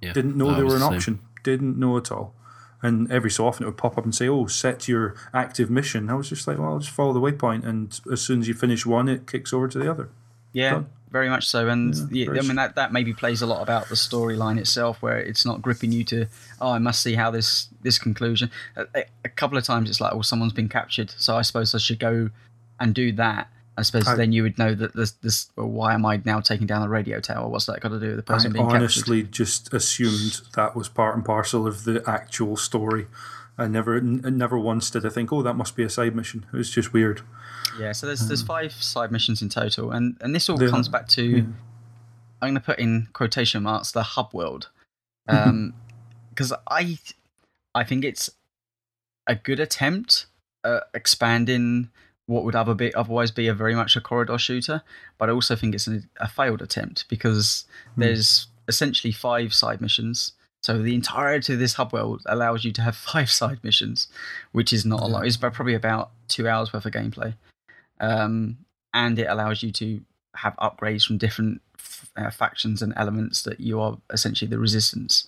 Yeah. 0.01 0.13
Didn't 0.13 0.35
know 0.35 0.55
they 0.55 0.63
were 0.63 0.73
an 0.75 0.79
the 0.79 0.85
option. 0.87 1.19
Didn't 1.43 1.77
know 1.77 1.97
at 1.97 2.11
all. 2.11 2.33
and 2.83 3.09
every 3.11 3.31
so 3.31 3.47
often 3.47 3.63
it 3.63 3.67
would 3.67 3.77
pop 3.77 3.97
up 3.97 4.03
and 4.03 4.13
say, 4.13 4.27
"Oh, 4.27 4.47
set 4.47 4.87
your 4.87 5.15
active 5.33 5.69
mission." 5.71 6.09
I 6.09 6.13
was 6.15 6.29
just 6.29 6.47
like, 6.47 6.57
"Well, 6.59 6.73
I'll 6.73 6.79
just 6.79 6.91
follow 6.91 7.13
the 7.13 7.21
waypoint," 7.21 7.63
and 7.65 7.99
as 8.11 8.21
soon 8.21 8.39
as 8.41 8.47
you 8.47 8.53
finish 8.53 8.85
one, 8.85 9.07
it 9.07 9.25
kicks 9.27 9.53
over 9.53 9.67
to 9.67 9.77
the 9.79 9.89
other. 9.89 10.09
Yeah, 10.51 10.71
Done. 10.71 10.85
Very 11.11 11.29
much 11.29 11.47
so. 11.47 11.67
And 11.69 11.93
Yeah, 12.11 12.31
yeah, 12.33 12.39
I 12.39 12.43
mean 12.43 12.55
that 12.55 12.75
that 12.75 12.91
maybe 12.91 13.13
plays 13.13 13.41
a 13.41 13.45
lot 13.45 13.61
about 13.61 13.89
the 13.89 13.95
storyline 13.95 14.57
itself, 14.59 15.01
where 15.01 15.17
it's 15.17 15.45
not 15.45 15.61
gripping 15.61 15.91
you 15.91 16.03
to, 16.05 16.25
oh, 16.61 16.71
I 16.71 16.79
must 16.79 17.01
see 17.01 17.15
how 17.15 17.31
this 17.31 17.67
this 17.81 17.97
conclusion. 17.99 18.51
A, 18.75 18.85
a- 19.23 19.29
couple 19.29 19.57
of 19.57 19.63
times 19.65 19.89
it's 19.89 19.99
like, 20.01 20.13
oh, 20.13 20.21
someone's 20.21 20.53
been 20.53 20.69
captured, 20.69 21.11
so 21.17 21.35
I 21.35 21.41
suppose 21.41 21.75
I 21.75 21.77
should 21.79 21.99
go 21.99 22.29
and 22.79 22.93
do 22.95 23.11
that. 23.13 23.49
I 23.77 23.81
suppose 23.81 24.07
I- 24.07 24.15
then 24.15 24.31
you 24.31 24.43
would 24.43 24.57
know 24.57 24.73
that 24.73 24.95
this 24.95 25.11
this. 25.11 25.47
Well, 25.55 25.67
why 25.67 25.93
am 25.93 26.05
I 26.05 26.21
now 26.25 26.39
taking 26.39 26.67
down 26.67 26.81
the 26.81 26.89
radio 26.89 27.19
tower? 27.19 27.47
What's 27.49 27.65
that 27.65 27.81
got 27.81 27.89
to 27.89 27.99
do 27.99 28.07
with 28.07 28.15
the 28.17 28.23
person 28.23 28.51
I 28.51 28.53
being 28.53 28.65
captured? 28.65 28.77
honestly 28.83 29.23
just 29.23 29.73
assumed 29.73 30.41
that 30.55 30.75
was 30.75 30.87
part 30.89 31.15
and 31.15 31.25
parcel 31.25 31.67
of 31.67 31.83
the 31.83 32.01
actual 32.07 32.55
story. 32.55 33.07
I 33.57 33.67
never, 33.67 33.95
n- 33.95 34.21
never 34.37 34.59
once 34.59 34.89
did 34.89 35.05
I 35.05 35.09
think, 35.09 35.31
"Oh, 35.31 35.41
that 35.41 35.53
must 35.55 35.75
be 35.77 35.83
a 35.83 35.89
side 35.89 36.13
mission." 36.15 36.45
It 36.53 36.57
was 36.57 36.69
just 36.69 36.91
weird. 36.93 37.21
Yeah, 37.80 37.91
so 37.91 38.07
there's 38.07 38.28
there's 38.28 38.41
um, 38.41 38.47
five 38.47 38.73
side 38.73 39.11
missions 39.11 39.41
in 39.41 39.49
total, 39.49 39.91
and 39.91 40.17
and 40.21 40.34
this 40.34 40.49
all 40.49 40.57
The- 40.57 40.69
comes 40.69 40.88
back 40.88 41.07
to 41.09 41.23
yeah. 41.23 41.43
I'm 42.41 42.49
going 42.49 42.55
to 42.55 42.59
put 42.61 42.80
in 42.80 43.07
quotation 43.13 43.63
marks 43.63 43.91
the 43.91 44.03
hub 44.03 44.34
world, 44.34 44.69
hmm. 45.30 45.36
um, 45.36 45.73
because 46.30 46.53
I 46.69 46.97
I 47.73 47.84
think 47.84 48.05
it's 48.05 48.30
a 49.28 49.36
good 49.36 49.59
attempt 49.59 50.28
at 50.63 50.84
expanding 50.93 51.89
what 52.28 52.43
would 52.43 52.55
other 52.55 52.73
be, 52.73 52.93
otherwise 52.95 53.30
be 53.30 53.47
a 53.47 53.53
very 53.53 53.76
much 53.76 53.95
a 53.95 54.01
corridor 54.01 54.38
shooter, 54.38 54.82
but 55.17 55.30
I 55.30 55.32
also 55.34 55.55
think 55.55 55.76
it's 55.76 55.88
a, 55.88 56.01
a 56.19 56.28
failed 56.28 56.61
attempt 56.61 57.05
because 57.09 57.65
Hmm. 57.95 58.01
there's 58.01 58.47
essentially 58.67 59.11
five 59.11 59.53
side 59.53 59.80
missions. 59.82 60.34
So 60.63 60.82
the 60.82 60.95
entirety 60.95 61.53
of 61.53 61.59
this 61.59 61.76
hub 61.76 61.93
world 61.93 62.23
allows 62.26 62.65
you 62.65 62.71
to 62.71 62.82
have 62.82 62.95
five 63.13 63.30
side 63.30 63.59
missions, 63.63 64.07
which 64.51 64.73
is 64.73 64.86
not 64.86 65.01
a 65.01 65.05
lot. 65.05 65.26
It's 65.28 65.38
probably 65.38 65.76
about 65.76 66.09
two 66.28 66.47
hours 66.47 66.73
worth 66.73 66.86
of 66.88 66.91
gameplay, 66.93 67.36
um, 67.99 68.57
and 68.93 69.17
it 69.19 69.25
allows 69.27 69.63
you 69.63 69.71
to 69.71 70.01
have 70.35 70.55
upgrades 70.57 71.05
from 71.05 71.17
different 71.17 71.61
f- 71.77 72.11
uh, 72.17 72.29
factions 72.29 72.81
and 72.81 72.93
elements 72.95 73.43
that 73.43 73.59
you 73.59 73.79
are 73.79 73.97
essentially 74.11 74.49
the 74.49 74.59
resistance. 74.59 75.27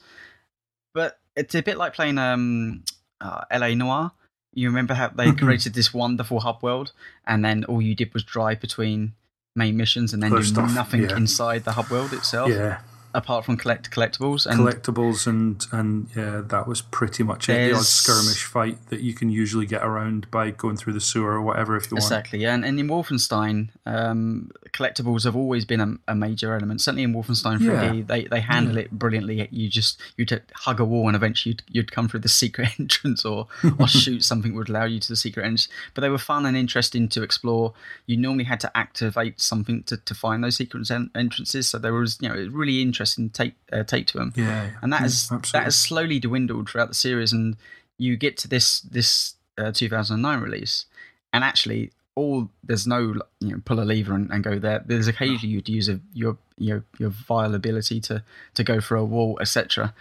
But 0.93 1.19
it's 1.35 1.55
a 1.55 1.61
bit 1.61 1.77
like 1.77 1.93
playing 1.93 2.17
um, 2.17 2.83
uh, 3.21 3.41
LA 3.51 3.73
Noire. 3.75 4.11
You 4.53 4.67
remember 4.69 4.93
how 4.95 5.09
they 5.09 5.27
Mhm. 5.31 5.37
created 5.39 5.73
this 5.75 5.93
wonderful 5.93 6.39
hub 6.39 6.63
world, 6.63 6.91
and 7.25 7.43
then 7.45 7.63
all 7.65 7.81
you 7.81 7.93
did 7.95 8.13
was 8.13 8.23
drive 8.23 8.59
between 8.59 9.13
main 9.55 9.77
missions 9.77 10.13
and 10.13 10.21
then 10.21 10.31
do 10.31 10.37
First 10.37 10.57
off, 10.57 10.73
nothing 10.73 11.01
yeah. 11.03 11.15
inside 11.15 11.63
the 11.63 11.73
hub 11.73 11.89
world 11.89 12.13
itself, 12.13 12.49
Yeah, 12.49 12.79
apart 13.17 13.43
from 13.43 13.57
collect 13.57 13.91
collectibles. 13.91 14.45
And 14.45 14.59
collectibles 14.59 15.27
and 15.27 15.65
and 15.71 16.07
yeah, 16.15 16.41
that 16.45 16.67
was 16.67 16.81
pretty 16.81 17.23
much 17.23 17.49
it. 17.49 17.71
The 17.71 17.75
odd 17.77 17.83
skirmish 17.83 18.43
fight 18.45 18.77
that 18.89 19.01
you 19.01 19.13
can 19.13 19.29
usually 19.29 19.65
get 19.65 19.83
around 19.83 20.29
by 20.31 20.51
going 20.51 20.77
through 20.77 20.93
the 20.93 21.01
sewer 21.01 21.31
or 21.31 21.41
whatever 21.41 21.75
if 21.75 21.91
you 21.91 21.95
want. 21.95 22.05
Exactly, 22.05 22.39
yeah. 22.39 22.53
And, 22.53 22.63
and 22.63 22.79
in 22.79 22.87
Wolfenstein, 22.87 23.69
um, 23.85 24.51
collectibles 24.71 25.23
have 25.25 25.35
always 25.35 25.65
been 25.65 25.81
a, 25.81 25.95
a 26.11 26.15
major 26.15 26.53
element. 26.53 26.79
Certainly 26.79 27.03
in 27.03 27.13
Wolfenstein 27.13 27.57
3D, 27.57 27.97
Yeah. 27.97 28.03
they, 28.05 28.23
they 28.25 28.39
handle 28.39 28.77
it 28.77 28.91
brilliantly. 28.91 29.47
You 29.51 29.67
just 29.67 29.99
you'd 30.15 30.41
hug 30.53 30.79
a 30.79 30.85
wall 30.85 31.07
and 31.07 31.15
eventually 31.15 31.53
you'd, 31.53 31.63
you'd 31.75 31.91
come 31.91 32.07
through 32.07 32.19
the 32.21 32.29
secret 32.43 32.79
entrance 32.79 33.25
or, 33.25 33.47
or 33.79 33.87
shoot 34.03 34.23
something 34.23 34.53
would 34.53 34.69
allow 34.69 34.85
you 34.85 34.99
to 34.99 35.07
the 35.09 35.15
secret 35.15 35.43
entrance. 35.43 35.67
But 35.95 36.01
they 36.01 36.09
were 36.09 36.19
fun 36.19 36.45
and 36.45 36.55
interesting 36.55 37.09
to 37.09 37.23
explore. 37.23 37.73
You 38.05 38.17
normally 38.17 38.43
had 38.45 38.59
to 38.59 38.77
activate 38.77 39.41
something 39.41 39.83
to, 39.83 39.97
to 39.97 40.13
find 40.13 40.43
those 40.43 40.55
secret 40.57 40.89
en- 40.91 41.09
entrances. 41.15 41.67
So 41.67 41.79
there 41.79 41.93
was 41.93 42.19
you 42.21 42.29
know 42.29 42.35
really 42.51 42.81
interesting 42.81 43.06
take 43.33 43.53
uh, 43.71 43.83
take 43.83 44.07
to 44.07 44.17
them 44.17 44.33
Yeah, 44.35 44.45
yeah. 44.63 44.69
and 44.81 44.91
that 44.93 44.97
Yeah, 45.01 45.03
has 45.03 45.29
that 45.29 45.63
has 45.63 45.75
slowly 45.75 46.19
dwindled 46.19 46.69
throughout 46.69 46.87
the 46.89 46.93
series 46.95 47.31
and 47.33 47.55
you 47.97 48.15
get 48.17 48.37
to 48.37 48.47
this 48.47 48.79
this 48.81 49.35
uh, 49.57 49.71
2009 49.71 50.39
release 50.41 50.85
and 51.33 51.43
actually 51.43 51.91
all 52.15 52.49
there's 52.63 52.87
no 52.87 53.13
you 53.39 53.49
know 53.51 53.61
pull 53.65 53.79
a 53.79 53.85
lever 53.85 54.13
and, 54.13 54.31
and 54.31 54.43
go 54.43 54.57
there 54.59 54.83
there's 54.85 55.07
occasionally 55.07 55.53
you'd 55.53 55.69
use 55.69 55.87
a, 55.89 55.99
your 56.13 56.37
your 56.57 56.83
your 56.99 57.09
Veil 57.09 57.53
ability 57.55 57.99
to 58.01 58.23
to 58.55 58.63
go 58.63 58.81
for 58.81 58.95
a 58.97 59.05
wall 59.05 59.37
etc 59.41 59.93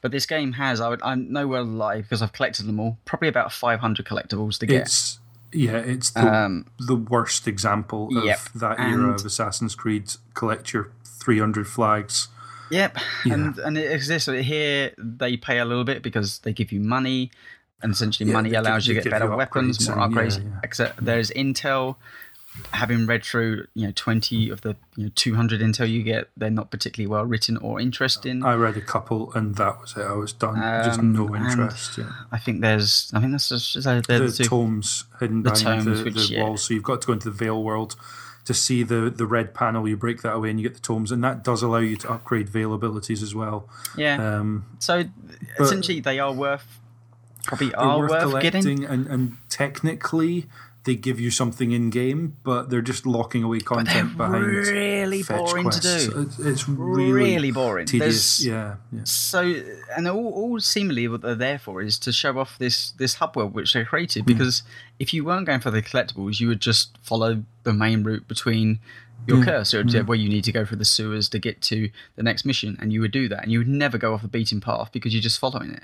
but 0.00 0.10
this 0.12 0.26
game 0.26 0.52
has 0.52 0.80
I 0.80 0.88
would, 0.90 1.00
I'm 1.02 1.32
nowhere 1.32 1.62
lie 1.62 2.02
because 2.02 2.20
I've 2.22 2.32
collected 2.32 2.66
them 2.66 2.78
all 2.78 2.98
probably 3.06 3.28
about 3.28 3.52
500 3.52 4.04
collectibles 4.04 4.58
to 4.58 4.66
get 4.66 4.82
It's 4.82 5.18
yeah, 5.56 5.76
it's 5.78 6.10
the 6.10 6.26
um 6.34 6.66
the 6.80 6.96
worst 6.96 7.46
example 7.46 8.08
of 8.18 8.24
Yep, 8.24 8.38
that 8.56 8.78
era 8.80 9.04
and- 9.10 9.14
of 9.20 9.24
Assassin's 9.24 9.76
Creed. 9.76 10.12
Collect 10.34 10.72
your 10.72 10.90
three 11.04 11.38
hundred 11.38 11.68
flags. 11.68 12.26
Yep, 12.74 12.98
Yeah. 13.24 13.34
and 13.34 13.58
and 13.58 13.78
it 13.78 13.90
exists 13.92 14.28
here. 14.28 14.92
They 14.98 15.36
pay 15.36 15.58
a 15.58 15.64
little 15.64 15.84
bit 15.84 16.02
because 16.02 16.38
they 16.40 16.52
give 16.52 16.72
you 16.72 16.80
money, 16.80 17.30
and 17.82 17.92
essentially 17.92 18.28
Yeah, 18.28 18.34
money 18.38 18.50
they 18.50 18.56
give- 18.56 18.66
allows 18.66 18.86
you 18.86 18.94
to 18.94 19.00
get 19.02 19.10
better 19.10 19.34
weapons, 19.36 19.86
more 19.88 19.98
upgrades. 19.98 20.36
yeah. 20.42 20.60
Except 20.62 21.04
there's 21.04 21.30
intel. 21.30 21.96
Having 22.70 23.06
read 23.06 23.24
through, 23.24 23.66
you 23.74 23.86
know, 23.86 23.92
twenty 23.96 24.48
of 24.48 24.60
the 24.60 24.76
you 24.94 25.04
know 25.06 25.10
two 25.16 25.34
hundred 25.34 25.60
intel 25.60 25.90
you 25.90 26.04
get, 26.04 26.30
they're 26.36 26.50
not 26.60 26.70
particularly 26.70 27.08
well 27.08 27.24
written 27.26 27.56
or 27.56 27.80
interesting. 27.80 28.44
I 28.44 28.54
read 28.54 28.76
a 28.76 28.80
couple, 28.80 29.32
and 29.34 29.56
that 29.56 29.80
was 29.80 29.96
it. 29.96 30.02
I 30.02 30.12
was 30.12 30.32
done. 30.32 30.54
Just 30.84 31.00
Um, 31.00 31.12
no 31.12 31.34
interest. 31.34 31.98
Yeah. 31.98 32.12
I 32.30 32.38
think 32.38 32.60
there's, 32.60 33.10
I 33.12 33.18
think 33.18 33.32
that's 33.32 33.48
just 33.48 33.82
they're 33.82 34.00
The, 34.02 34.18
the 34.38 34.44
tomes 34.44 35.02
hidden 35.18 35.42
the 35.42 35.50
behind 35.50 35.84
tomes, 35.84 35.98
the, 35.98 36.04
which, 36.04 36.28
the 36.28 36.38
walls, 36.42 36.62
so 36.62 36.74
you've 36.74 36.84
got 36.84 37.00
to 37.00 37.06
go 37.08 37.12
into 37.14 37.28
the 37.28 37.36
Veil 37.36 37.60
world 37.60 37.96
to 38.44 38.54
see 38.54 38.82
the 38.82 39.10
the 39.10 39.26
red 39.26 39.54
panel. 39.54 39.88
You 39.88 39.96
break 39.96 40.22
that 40.22 40.32
away, 40.34 40.50
and 40.50 40.60
you 40.60 40.68
get 40.68 40.74
the 40.74 40.80
tomes, 40.80 41.10
and 41.12 41.22
that 41.24 41.42
does 41.44 41.62
allow 41.62 41.78
you 41.78 41.96
to 41.96 42.12
upgrade 42.12 42.48
Veil 42.48 42.72
abilities 42.74 43.22
as 43.22 43.34
well. 43.34 43.68
yeah, 43.96 44.38
Um, 44.38 44.64
so 44.78 45.04
essentially 45.58 46.00
they 46.00 46.18
are 46.18 46.32
worth, 46.32 46.80
probably 47.44 47.74
are 47.74 47.98
worth, 47.98 48.10
worth, 48.10 48.22
collecting, 48.22 48.50
getting. 48.50 48.84
and, 48.84 49.06
and 49.06 49.36
technically 49.48 50.46
they 50.84 50.94
give 50.96 51.18
you 51.18 51.30
something 51.30 51.72
in 51.72 51.88
game, 51.90 52.36
but 52.44 52.68
they're 52.68 52.82
just 52.82 53.06
locking 53.06 53.42
away 53.42 53.60
content 53.60 54.16
behind 54.18 54.44
It's 54.54 54.68
really 54.70 55.22
boring 55.22 55.70
to 55.70 55.80
do. 55.80 56.12
It's, 56.22 56.38
it's 56.38 56.68
really, 56.68 57.12
Really 57.12 57.50
boring. 57.50 57.86
tedious. 57.86 58.38
There's- 58.38 58.44
Yeah, 58.44 58.76
yeah. 58.92 59.04
So, 59.04 59.40
and 59.96 60.06
all, 60.06 60.28
all 60.32 60.60
seemingly 60.60 61.08
what 61.08 61.22
they're 61.22 61.34
there 61.34 61.58
for 61.58 61.80
is 61.80 61.98
to 62.00 62.12
show 62.12 62.38
off 62.38 62.58
this 62.58 62.90
this 62.92 63.14
hub 63.14 63.34
world 63.36 63.54
which 63.54 63.72
they 63.72 63.82
Hmm. 63.82 63.88
created. 63.88 64.26
Because 64.26 64.62
if 64.98 65.14
you 65.14 65.24
weren't 65.24 65.46
going 65.46 65.60
for 65.60 65.70
the 65.70 65.80
collectibles, 65.82 66.38
you 66.38 66.48
would 66.48 66.60
just 66.60 66.98
follow 67.02 67.42
the 67.62 67.72
main 67.72 68.02
route 68.04 68.28
between 68.28 68.78
your 69.26 69.38
Yeah. 69.38 69.44
cursor 69.46 69.82
to 69.84 70.02
where 70.02 70.18
you 70.18 70.28
need 70.28 70.44
to 70.44 70.52
go 70.52 70.66
through 70.66 70.76
the 70.76 70.84
sewers 70.84 71.30
to 71.30 71.38
get 71.38 71.62
to 71.62 71.88
the 72.16 72.22
next 72.22 72.44
mission, 72.44 72.76
and 72.78 72.92
you 72.92 73.00
would 73.00 73.10
do 73.12 73.26
that, 73.28 73.42
and 73.42 73.50
you 73.50 73.58
would 73.58 73.68
never 73.68 73.96
go 73.96 74.12
off 74.12 74.20
the 74.20 74.28
beaten 74.28 74.60
path 74.60 74.90
because 74.92 75.14
you're 75.14 75.22
just 75.22 75.38
following 75.38 75.70
it. 75.70 75.82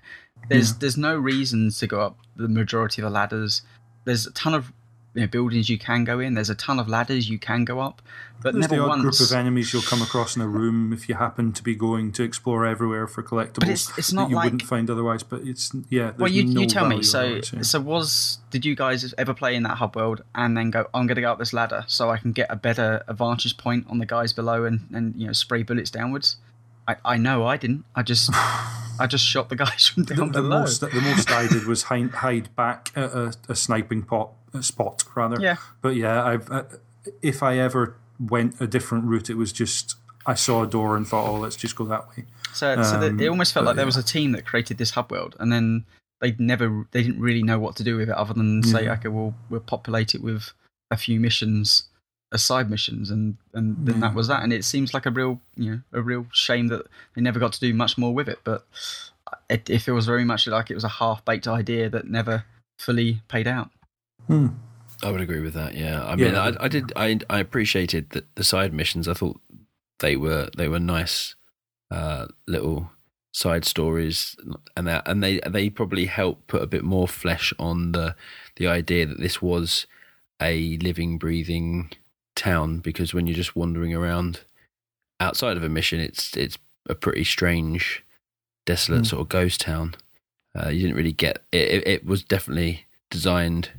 There's 0.50 0.74
there's 0.74 0.98
no 0.98 1.16
reasons 1.16 1.78
to 1.78 1.86
go 1.86 2.02
up 2.02 2.18
the 2.36 2.48
majority 2.48 3.00
of 3.00 3.06
the 3.06 3.10
ladders. 3.14 3.62
There's 4.04 4.26
a 4.26 4.32
ton 4.32 4.52
of 4.52 4.72
you 5.14 5.22
know, 5.22 5.26
buildings 5.26 5.68
you 5.68 5.78
can 5.78 6.04
go 6.04 6.20
in. 6.20 6.34
There's 6.34 6.50
a 6.50 6.54
ton 6.54 6.78
of 6.78 6.88
ladders 6.88 7.28
you 7.28 7.38
can 7.38 7.64
go 7.64 7.80
up, 7.80 8.00
but 8.42 8.52
There's 8.52 8.62
never 8.62 8.76
the 8.76 8.82
odd 8.82 8.88
once. 8.88 9.18
group 9.18 9.28
of 9.30 9.34
enemies 9.36 9.72
you'll 9.72 9.82
come 9.82 10.02
across 10.02 10.36
in 10.36 10.42
a 10.42 10.46
room 10.48 10.92
if 10.92 11.08
you 11.08 11.16
happen 11.16 11.52
to 11.52 11.62
be 11.62 11.74
going 11.74 12.12
to 12.12 12.22
explore 12.22 12.64
everywhere 12.64 13.06
for 13.08 13.22
collectibles 13.22 13.62
it's- 13.64 13.92
it's 13.98 14.08
that 14.10 14.14
not 14.14 14.30
you 14.30 14.36
like- 14.36 14.44
wouldn't 14.44 14.62
find 14.62 14.88
otherwise. 14.88 15.22
But 15.22 15.42
it's 15.42 15.72
yeah. 15.88 16.12
Well, 16.16 16.30
you, 16.30 16.44
no 16.44 16.60
you 16.60 16.66
tell 16.66 16.86
me. 16.86 17.02
So, 17.02 17.40
yeah. 17.52 17.62
so 17.62 17.80
was 17.80 18.38
did 18.50 18.64
you 18.64 18.76
guys 18.76 19.12
ever 19.18 19.34
play 19.34 19.54
in 19.56 19.64
that 19.64 19.78
hub 19.78 19.96
world 19.96 20.22
and 20.34 20.56
then 20.56 20.70
go? 20.70 20.86
I'm 20.94 21.06
going 21.06 21.16
to 21.16 21.22
go 21.22 21.32
up 21.32 21.38
this 21.38 21.52
ladder 21.52 21.84
so 21.88 22.10
I 22.10 22.16
can 22.18 22.32
get 22.32 22.46
a 22.50 22.56
better 22.56 23.02
advantage 23.08 23.56
point 23.56 23.86
on 23.90 23.98
the 23.98 24.06
guys 24.06 24.32
below 24.32 24.64
and 24.64 24.86
and 24.94 25.14
you 25.16 25.26
know 25.26 25.32
spray 25.32 25.62
bullets 25.64 25.90
downwards. 25.90 26.36
I, 26.88 26.96
I 27.04 27.16
know 27.18 27.46
I 27.46 27.56
didn't. 27.56 27.84
I 27.94 28.02
just 28.02 28.30
I 28.32 29.06
just 29.08 29.24
shot 29.24 29.48
the 29.48 29.56
guys 29.56 29.86
from 29.94 30.04
the, 30.04 30.14
down 30.14 30.32
the 30.32 30.40
below. 30.40 30.60
most 30.60 30.80
the 30.80 30.88
most 31.00 31.30
I 31.30 31.46
did 31.46 31.66
was 31.66 31.84
hide, 31.84 32.10
hide 32.10 32.54
back 32.56 32.90
at 32.96 33.10
a, 33.12 33.34
a 33.48 33.54
sniping 33.54 34.02
pot 34.02 34.30
spot 34.62 35.04
rather. 35.14 35.40
Yeah. 35.40 35.56
But 35.82 35.96
yeah, 35.96 36.24
I've 36.24 36.50
uh, 36.50 36.64
if 37.22 37.42
I 37.42 37.58
ever 37.58 37.96
went 38.18 38.60
a 38.60 38.66
different 38.66 39.04
route, 39.04 39.30
it 39.30 39.36
was 39.36 39.52
just 39.52 39.96
I 40.26 40.34
saw 40.34 40.62
a 40.62 40.66
door 40.66 40.96
and 40.96 41.06
thought, 41.06 41.26
oh, 41.28 41.38
let's 41.38 41.56
just 41.56 41.76
go 41.76 41.84
that 41.86 42.08
way. 42.10 42.24
So, 42.52 42.82
so 42.82 42.98
that 43.00 43.20
it 43.20 43.26
Um, 43.26 43.30
almost 43.32 43.54
felt 43.54 43.64
like 43.66 43.76
there 43.76 43.86
was 43.86 43.96
a 43.96 44.02
team 44.02 44.32
that 44.32 44.44
created 44.44 44.76
this 44.78 44.90
hub 44.90 45.10
world, 45.10 45.36
and 45.40 45.50
then 45.52 45.84
they 46.20 46.34
never 46.38 46.86
they 46.90 47.02
didn't 47.02 47.20
really 47.20 47.42
know 47.42 47.58
what 47.58 47.76
to 47.76 47.84
do 47.84 47.96
with 47.96 48.08
it 48.10 48.14
other 48.14 48.34
than 48.34 48.62
say, 48.62 48.84
Yeah. 48.84 48.92
okay, 48.94 49.08
well 49.08 49.34
we'll 49.48 49.60
populate 49.60 50.14
it 50.14 50.22
with 50.22 50.52
a 50.90 50.96
few 50.96 51.20
missions, 51.20 51.84
as 52.32 52.42
side 52.42 52.68
missions, 52.68 53.10
and 53.10 53.36
and 53.54 53.76
then 53.86 54.00
that 54.00 54.14
was 54.14 54.28
that. 54.28 54.42
And 54.42 54.52
it 54.52 54.64
seems 54.64 54.92
like 54.92 55.06
a 55.06 55.10
real 55.10 55.40
you 55.56 55.70
know 55.70 55.80
a 55.92 56.02
real 56.02 56.26
shame 56.32 56.68
that 56.68 56.86
they 57.14 57.22
never 57.22 57.38
got 57.38 57.52
to 57.54 57.60
do 57.60 57.72
much 57.72 57.96
more 57.96 58.12
with 58.12 58.28
it. 58.28 58.40
But 58.44 58.66
it, 59.48 59.70
it 59.70 59.78
feels 59.78 60.06
very 60.06 60.24
much 60.24 60.46
like 60.46 60.70
it 60.70 60.74
was 60.74 60.84
a 60.84 60.88
half 60.88 61.24
baked 61.24 61.46
idea 61.48 61.88
that 61.88 62.08
never 62.08 62.44
fully 62.78 63.22
paid 63.28 63.46
out. 63.46 63.70
Hmm. 64.26 64.48
I 65.02 65.10
would 65.10 65.20
agree 65.20 65.40
with 65.40 65.54
that. 65.54 65.74
Yeah, 65.74 66.02
I 66.04 66.10
Yeah. 66.16 66.26
mean, 66.26 66.34
I, 66.36 66.64
I 66.64 66.68
did. 66.68 66.92
I 66.96 67.18
I 67.30 67.38
appreciated 67.40 68.10
the, 68.10 68.24
the 68.34 68.44
side 68.44 68.72
missions. 68.74 69.08
I 69.08 69.14
thought 69.14 69.40
they 70.00 70.16
were 70.16 70.50
they 70.56 70.68
were 70.68 70.78
nice 70.80 71.34
uh, 71.90 72.26
little 72.46 72.90
side 73.32 73.64
stories, 73.64 74.36
and 74.76 74.86
that 74.86 75.08
and 75.08 75.22
they 75.22 75.40
they 75.48 75.70
probably 75.70 76.06
helped 76.06 76.48
put 76.48 76.62
a 76.62 76.66
bit 76.66 76.84
more 76.84 77.08
flesh 77.08 77.52
on 77.58 77.92
the 77.92 78.14
the 78.56 78.66
idea 78.66 79.06
that 79.06 79.20
this 79.20 79.40
was 79.40 79.86
a 80.42 80.76
living, 80.78 81.16
breathing 81.18 81.90
town. 82.36 82.78
Because 82.80 83.14
when 83.14 83.26
you're 83.26 83.36
just 83.36 83.56
wandering 83.56 83.94
around 83.94 84.40
outside 85.18 85.56
of 85.56 85.62
a 85.64 85.68
mission, 85.70 85.98
it's 86.00 86.36
it's 86.36 86.58
a 86.88 86.94
pretty 86.94 87.24
strange, 87.24 88.04
desolate 88.66 89.02
Mm. 89.02 89.06
sort 89.06 89.22
of 89.22 89.28
ghost 89.30 89.62
town. 89.62 89.94
Uh, 90.54 90.68
you 90.68 90.82
didn't 90.82 90.96
really 90.96 91.12
get 91.12 91.42
it, 91.52 91.70
it. 91.70 91.86
It 91.88 92.04
was 92.04 92.22
definitely 92.22 92.84
designed 93.10 93.70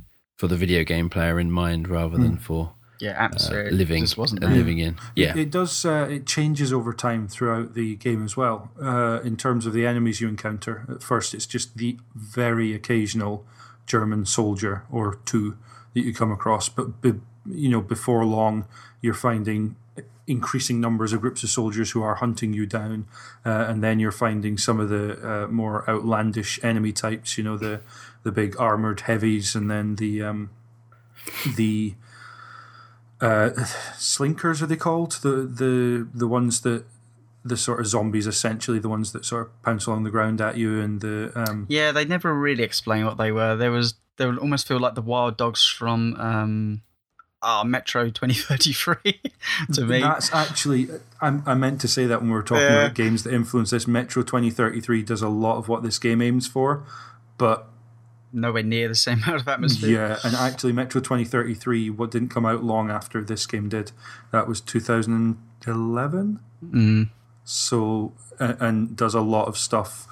for 0.42 0.48
the 0.48 0.58
video 0.58 0.84
game 0.84 1.08
player 1.08 1.40
in 1.40 1.52
mind 1.52 1.88
rather 1.88 2.18
than 2.18 2.36
for 2.36 2.74
Yeah, 3.00 3.30
uh, 3.32 3.70
living 3.70 4.02
just 4.02 4.18
wasn't 4.18 4.44
uh, 4.44 4.48
living 4.48 4.80
in. 4.80 4.98
Yeah, 5.16 5.38
It 5.38 5.52
does. 5.52 5.86
Uh, 5.86 6.08
it 6.10 6.26
changes 6.26 6.74
over 6.74 6.94
time 6.94 7.28
throughout 7.28 7.76
the 7.76 7.96
game 7.98 8.26
as 8.26 8.36
well. 8.36 8.72
Uh, 8.82 9.20
in 9.24 9.38
terms 9.38 9.68
of 9.68 9.74
the 9.74 9.86
enemies 9.86 10.20
you 10.20 10.28
encounter, 10.28 10.88
at 10.90 11.04
first 11.04 11.36
it's 11.36 11.46
just 11.46 11.78
the 11.78 11.98
very 12.16 12.74
occasional 12.74 13.46
German 13.86 14.26
soldier 14.26 14.84
or 14.92 15.20
two 15.26 15.58
that 15.94 16.02
you 16.02 16.12
come 16.12 16.32
across, 16.32 16.70
but 16.70 17.02
be, 17.04 17.14
you 17.46 17.70
know 17.70 17.82
before 17.82 18.26
long 18.26 18.66
you're 19.00 19.22
finding 19.30 19.76
increasing 20.28 20.80
numbers 20.80 21.14
of 21.14 21.22
groups 21.22 21.44
of 21.44 21.50
soldiers 21.50 21.92
who 21.92 22.02
are 22.02 22.16
hunting 22.16 22.54
you 22.54 22.66
down, 22.66 23.06
uh, 23.46 23.66
and 23.70 23.84
then 23.84 24.00
you're 24.00 24.12
finding 24.12 24.58
some 24.58 24.80
of 24.80 24.90
the 24.90 25.06
uh, 25.28 25.48
more 25.48 25.88
outlandish 25.90 26.60
enemy 26.64 26.92
types. 26.92 27.38
You 27.38 27.44
know 27.44 27.58
the 27.58 27.82
the 28.24 28.32
big 28.32 28.56
armored 28.60 29.02
heavies, 29.02 29.56
and 29.56 29.70
then 29.70 29.96
the 29.96 30.22
um, 30.22 30.50
the 31.56 31.96
uh, 33.20 33.52
slinkers 33.98 34.62
are 34.62 34.66
they 34.68 34.76
called 34.76 35.14
the 35.22 35.30
the 35.44 36.08
the 36.14 36.28
ones 36.28 36.62
that 36.62 36.86
the 37.44 37.58
sort 37.58 37.80
of 37.80 37.88
zombies 37.88 38.28
essentially 38.28 38.78
the 38.80 38.90
ones 38.90 39.12
that 39.14 39.26
sort 39.26 39.48
of 39.48 39.64
pounce 39.64 39.88
along 39.88 40.04
the 40.04 40.12
ground 40.12 40.40
at 40.40 40.58
you 40.58 40.80
and 40.80 41.02
the 41.02 41.32
um 41.36 41.66
Yeah, 41.70 41.92
they 41.92 42.06
never 42.06 42.34
really 42.34 42.64
explain 42.64 43.06
what 43.06 43.18
they 43.18 43.32
were. 43.32 43.56
There 43.56 43.72
was 43.72 43.96
they 44.18 44.26
would 44.28 44.38
almost 44.38 44.68
feel 44.68 44.80
like 44.80 44.94
the 44.96 45.02
wild 45.02 45.38
dogs 45.38 45.66
from 45.66 46.16
um 46.20 46.82
ah, 47.42 47.64
Metro 47.64 48.10
2033 48.12 49.20
to 49.74 49.82
me. 49.86 50.02
that's 50.02 50.32
actually 50.34 50.88
I, 51.20 51.40
I 51.46 51.54
meant 51.56 51.82
to 51.82 51.88
say 51.88 52.06
that 52.06 52.22
when 52.22 52.30
we 52.30 52.36
were 52.36 52.44
talking 52.44 52.64
Yeah. 52.70 52.86
about 52.86 52.94
games 52.96 53.24
that 53.24 53.34
influence 53.34 53.72
this 53.72 53.88
metro 53.88 54.22
2033 54.22 55.02
does 55.02 55.24
a 55.24 55.30
lot 55.30 55.58
of 55.58 55.68
what 55.68 55.82
this 55.82 55.98
game 55.98 56.22
aims 56.22 56.48
for 56.48 56.84
but 57.40 57.68
Nowhere 58.34 58.64
near 58.64 58.88
the 58.88 58.96
same 58.96 59.22
amount 59.24 59.42
of 59.42 59.48
atmosphere. 59.48 59.90
yeah 59.90 60.20
and 60.24 60.36
actually 60.36 60.72
metro 60.74 61.02
2033 61.02 61.90
what 61.90 62.12
didn't 62.12 62.30
come 62.30 62.46
out 62.46 62.64
long 62.64 62.90
after 62.90 63.22
this 63.24 63.46
game 63.46 63.68
did 63.70 63.92
that 64.32 64.48
was 64.48 64.62
2011 64.62 66.40
Mm. 66.64 67.10
so 67.44 68.14
a- 68.40 68.56
and 68.60 68.96
does 68.96 69.16
a 69.16 69.22
lot 69.22 69.48
of 69.48 69.58
stuff 69.58 70.08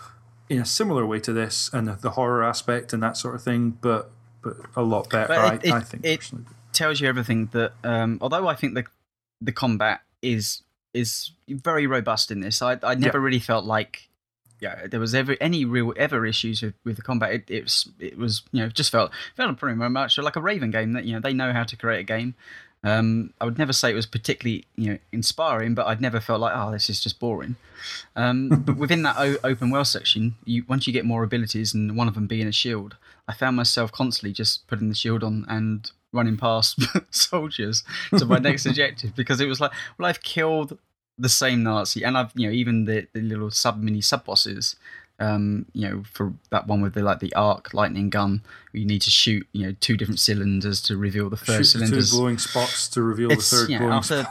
in 0.49 0.59
a 0.59 0.65
similar 0.65 1.05
way 1.05 1.19
to 1.19 1.31
this 1.31 1.69
and 1.71 1.87
the, 1.87 1.93
the 1.93 2.09
horror 2.11 2.43
aspect 2.43 2.91
and 2.91 3.03
that 3.03 3.15
sort 3.17 3.35
of 3.35 3.43
thing 3.43 3.77
but 3.81 4.09
but 4.41 4.55
a 4.75 4.81
lot 4.81 5.09
better 5.09 5.33
I, 5.33 5.53
it- 5.55 5.65
it- 5.65 5.71
I 5.73 5.79
think 5.81 6.05
it- 6.05 6.19
personally. 6.19 6.45
tells 6.73 6.99
you 7.01 7.07
everything 7.07 7.47
that 7.53 7.73
um, 7.83 8.17
although 8.21 8.47
I 8.47 8.55
think 8.55 8.73
the 8.73 8.85
the 9.41 9.51
combat 9.51 10.01
is 10.21 10.63
is 10.93 11.31
very 11.47 11.85
robust 11.85 12.31
in 12.31 12.39
this, 12.41 12.61
I 12.63 12.77
I 12.81 12.95
never 12.95 13.19
really 13.19 13.39
felt 13.39 13.63
like 13.65 14.08
yeah 14.59 14.87
there 14.87 14.99
was 14.99 15.15
ever 15.15 15.35
any 15.39 15.65
real 15.65 15.93
ever 15.97 16.25
issues 16.25 16.61
with, 16.61 16.73
with 16.83 16.95
the 16.95 17.01
combat. 17.01 17.31
It, 17.31 17.43
it 17.47 17.63
was 17.63 17.89
it 17.99 18.17
was 18.17 18.43
you 18.51 18.61
know 18.61 18.69
just 18.69 18.91
felt 18.91 19.11
felt 19.35 19.57
pretty 19.57 19.75
much 19.77 20.17
like 20.17 20.35
a 20.35 20.41
Raven 20.41 20.71
game 20.71 20.93
that 20.93 21.05
you 21.05 21.13
know 21.13 21.19
they 21.19 21.33
know 21.33 21.53
how 21.53 21.63
to 21.63 21.75
create 21.75 21.99
a 21.99 22.03
game. 22.03 22.35
Um, 22.81 23.33
I 23.41 23.45
would 23.45 23.57
never 23.57 23.73
say 23.73 23.91
it 23.91 23.95
was 23.95 24.05
particularly 24.05 24.65
you 24.75 24.93
know 24.93 24.97
inspiring, 25.11 25.75
but 25.75 25.87
I'd 25.87 26.01
never 26.01 26.19
felt 26.19 26.41
like 26.41 26.53
oh 26.55 26.71
this 26.71 26.89
is 26.89 27.01
just 27.01 27.19
boring. 27.19 27.55
Um, 28.15 28.49
but 28.65 28.77
within 28.77 29.03
that 29.03 29.17
o- 29.17 29.37
open 29.43 29.69
world 29.69 29.87
section, 29.87 30.35
you 30.45 30.63
once 30.67 30.87
you 30.87 30.93
get 30.93 31.05
more 31.05 31.23
abilities, 31.23 31.73
and 31.73 31.97
one 31.97 32.07
of 32.07 32.15
them 32.15 32.27
being 32.27 32.47
a 32.47 32.51
shield, 32.51 32.95
I 33.27 33.33
found 33.33 33.55
myself 33.55 33.91
constantly 33.91 34.33
just 34.33 34.67
putting 34.67 34.89
the 34.89 34.95
shield 34.95 35.23
on 35.23 35.45
and 35.49 35.91
running 36.11 36.37
past 36.37 36.81
soldiers 37.11 37.83
to 38.17 38.25
my 38.25 38.39
next 38.39 38.65
objective 38.65 39.15
because 39.15 39.39
it 39.39 39.47
was 39.47 39.61
like, 39.61 39.71
well, 39.97 40.07
I've 40.07 40.23
killed 40.23 40.77
the 41.19 41.29
same 41.29 41.63
Nazi, 41.63 42.03
and 42.03 42.17
I've 42.17 42.31
you 42.35 42.47
know 42.47 42.53
even 42.53 42.85
the, 42.85 43.07
the 43.13 43.21
little 43.21 43.51
sub 43.51 43.81
mini 43.81 44.01
sub 44.01 44.25
bosses. 44.25 44.75
Um, 45.21 45.65
you 45.73 45.85
know, 45.89 46.03
for 46.09 46.31
that 46.49 46.65
one 46.67 46.81
with 46.81 46.93
the 46.93 47.01
like 47.03 47.19
the 47.19 47.33
arc 47.35 47.73
lightning 47.73 48.09
gun, 48.09 48.41
where 48.71 48.79
you 48.79 48.87
need 48.87 49.01
to 49.01 49.09
shoot 49.11 49.45
you 49.51 49.65
know 49.67 49.75
two 49.81 49.97
different 49.97 50.21
cylinders 50.21 50.81
to 50.83 50.95
reveal 50.95 51.29
the 51.29 51.35
first 51.35 51.73
Shoot 51.73 51.79
the 51.79 51.87
two 52.01 52.17
glowing 52.17 52.37
spots 52.37 52.87
to 52.89 53.01
reveal 53.01 53.29
It's 53.31 53.49
the 53.51 53.57
third 53.57 53.69
yeah, 53.69 53.83
after 53.97 54.25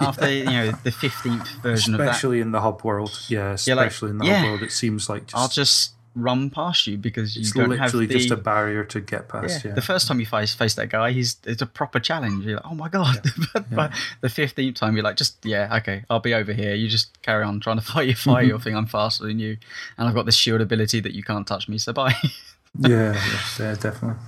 after 0.00 0.30
you 0.32 0.44
know 0.46 0.72
the 0.82 0.90
fifteenth 1.06 1.46
version 1.62 1.92
of 1.94 1.98
that. 1.98 2.08
especially 2.08 2.40
in 2.40 2.52
the 2.52 2.60
hub 2.62 2.82
world 2.84 3.10
yeah 3.28 3.54
Yeah, 3.66 3.74
like- 3.74 3.88
especially 3.88 4.10
in 4.12 4.18
the 4.18 4.24
yeah. 4.24 4.36
hub 4.40 4.48
world 4.48 4.62
it 4.62 4.72
seems 4.72 5.10
like 5.10 5.26
just, 5.26 5.36
I'll 5.36 5.48
just 5.48 5.92
run 6.14 6.50
past 6.50 6.86
you 6.86 6.98
because 6.98 7.36
you 7.36 7.42
it's 7.42 7.52
don't 7.52 7.70
have 7.70 7.80
literally 7.80 8.06
the, 8.06 8.14
just 8.14 8.30
a 8.30 8.36
barrier 8.36 8.84
to 8.84 9.00
get 9.00 9.28
past 9.28 9.64
yeah. 9.64 9.70
yeah, 9.70 9.74
The 9.74 9.82
first 9.82 10.08
time 10.08 10.18
you 10.18 10.26
face 10.26 10.54
face 10.54 10.74
that 10.74 10.88
guy, 10.88 11.12
he's 11.12 11.36
it's 11.44 11.62
a 11.62 11.66
proper 11.66 12.00
challenge. 12.00 12.44
You're 12.44 12.56
like, 12.56 12.66
oh 12.66 12.74
my 12.74 12.88
god! 12.88 13.24
but 13.54 13.70
by 13.70 13.94
the 14.20 14.28
fifteenth 14.28 14.76
time, 14.76 14.94
you're 14.96 15.04
like, 15.04 15.16
just 15.16 15.44
yeah, 15.44 15.76
okay, 15.78 16.04
I'll 16.10 16.20
be 16.20 16.34
over 16.34 16.52
here. 16.52 16.74
You 16.74 16.88
just 16.88 17.20
carry 17.22 17.44
on 17.44 17.60
trying 17.60 17.78
to 17.78 17.84
fight 17.92 18.08
your 18.08 18.16
fight. 18.16 18.46
Your 18.46 18.58
thing, 18.58 18.76
I'm 18.76 18.86
faster 18.86 19.24
than 19.24 19.38
you, 19.38 19.56
and 19.96 20.08
I've 20.08 20.14
got 20.14 20.26
this 20.26 20.36
shield 20.36 20.60
ability 20.60 21.00
that 21.00 21.12
you 21.12 21.22
can't 21.22 21.46
touch 21.46 21.68
me. 21.68 21.78
So 21.78 21.92
bye. 21.92 22.14
yeah, 22.78 23.20
yeah, 23.58 23.74
definitely. 23.74 24.22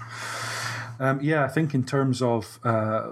Um, 1.01 1.20
yeah, 1.20 1.45
I 1.45 1.49
think 1.49 1.74
in 1.74 1.85
terms 1.85 2.22
of 2.22 2.61
uh, 2.62 3.11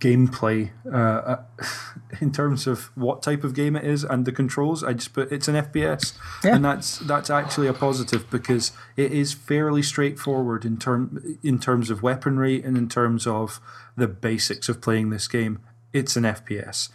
gameplay, 0.00 0.70
uh, 0.92 0.96
uh, 0.96 1.42
in 2.20 2.32
terms 2.32 2.66
of 2.66 2.90
what 2.96 3.22
type 3.22 3.44
of 3.44 3.54
game 3.54 3.76
it 3.76 3.84
is 3.84 4.02
and 4.04 4.24
the 4.24 4.32
controls, 4.32 4.82
I 4.82 4.94
just 4.94 5.12
put 5.12 5.30
it's 5.30 5.46
an 5.48 5.54
FPS, 5.54 6.14
Yeah. 6.42 6.56
and 6.56 6.64
that's 6.64 6.98
that's 6.98 7.30
actually 7.30 7.68
a 7.68 7.72
positive 7.72 8.28
because 8.30 8.72
it 8.96 9.12
is 9.12 9.32
fairly 9.32 9.82
straightforward 9.82 10.64
in 10.64 10.76
term 10.78 11.38
in 11.42 11.58
terms 11.58 11.90
of 11.90 12.02
weaponry 12.02 12.62
and 12.62 12.76
in 12.76 12.88
terms 12.88 13.26
of 13.26 13.60
the 13.96 14.08
basics 14.08 14.68
of 14.68 14.80
playing 14.80 15.10
this 15.10 15.28
game. 15.28 15.60
It's 15.92 16.16
an 16.16 16.24
FPS. 16.24 16.88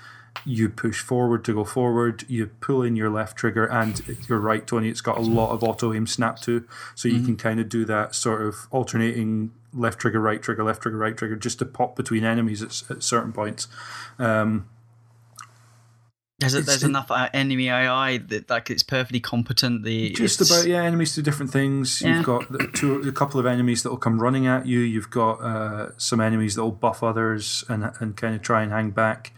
You 0.46 0.68
push 0.70 1.00
forward 1.02 1.46
to 1.46 1.54
go 1.54 1.64
forward. 1.64 2.26
You 2.28 2.48
pull 2.48 2.82
in 2.84 2.96
your 2.98 3.10
left 3.10 3.38
trigger, 3.38 3.66
and 3.66 4.02
you're 4.28 4.40
right, 4.40 4.66
Tony. 4.68 4.90
It's 4.90 5.02
got 5.02 5.18
a 5.18 5.22
lot 5.22 5.52
of 5.52 5.64
auto 5.64 5.94
aim 5.94 6.08
snap 6.08 6.40
to, 6.42 6.66
so 6.94 7.08
you 7.08 7.22
can 7.24 7.38
kind 7.38 7.60
of 7.60 7.70
do 7.70 7.86
that 7.86 8.16
sort 8.16 8.42
of 8.42 8.68
alternating 8.72 9.52
left 9.76 10.00
trigger, 10.00 10.20
right 10.22 10.42
trigger, 10.42 10.64
left 10.64 10.82
trigger, 10.82 10.98
right 10.98 11.16
trigger, 11.18 11.36
just 11.36 11.60
to 11.60 11.66
pop 11.66 11.96
between 11.96 12.24
enemies 12.24 12.62
at, 12.64 12.82
at 12.90 13.04
certain 13.04 13.34
points. 13.34 13.68
Um, 14.18 14.68
There's, 16.40 16.54
a, 16.54 16.62
there's 16.62 16.84
it- 16.84 16.88
enough 16.88 17.12
uh, 17.12 17.30
enemy 17.34 17.70
AI 17.70 18.18
that 18.18 18.50
like 18.50 18.70
it's 18.70 18.84
perfectly 18.84 19.20
competent. 19.22 19.84
The 19.84 20.12
just 20.12 20.42
about 20.42 20.68
yeah, 20.68 20.84
enemies 20.84 21.16
do 21.16 21.22
different 21.22 21.52
things. 21.52 22.02
Yeah. 22.02 22.18
You've 22.18 22.26
got 22.26 22.44
two, 22.74 23.00
a 23.02 23.12
couple 23.12 23.40
of 23.40 23.46
enemies 23.46 23.84
that 23.84 23.90
will 23.90 23.98
come 23.98 24.20
running 24.22 24.46
at 24.48 24.66
you. 24.66 24.80
You've 24.80 25.10
got 25.10 25.36
uh, 25.42 25.92
some 25.98 26.20
enemies 26.20 26.56
that 26.56 26.64
will 26.64 26.72
buff 26.72 27.04
others 27.04 27.64
and 27.70 27.90
and 28.00 28.18
kind 28.18 28.36
of 28.36 28.42
try 28.42 28.64
and 28.64 28.72
hang 28.72 28.92
back. 28.92 29.32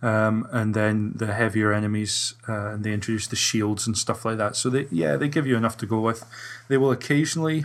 Um, 0.00 0.46
and 0.52 0.74
then 0.74 1.12
the 1.16 1.34
heavier 1.34 1.72
enemies, 1.72 2.34
uh, 2.48 2.68
and 2.74 2.84
they 2.84 2.92
introduce 2.92 3.26
the 3.26 3.34
shields 3.34 3.84
and 3.84 3.98
stuff 3.98 4.24
like 4.24 4.38
that. 4.38 4.54
So 4.54 4.70
they 4.70 4.86
yeah, 4.90 5.16
they 5.16 5.28
give 5.28 5.44
you 5.46 5.56
enough 5.56 5.76
to 5.78 5.86
go 5.86 6.00
with. 6.00 6.24
They 6.68 6.76
will 6.78 6.92
occasionally 6.92 7.64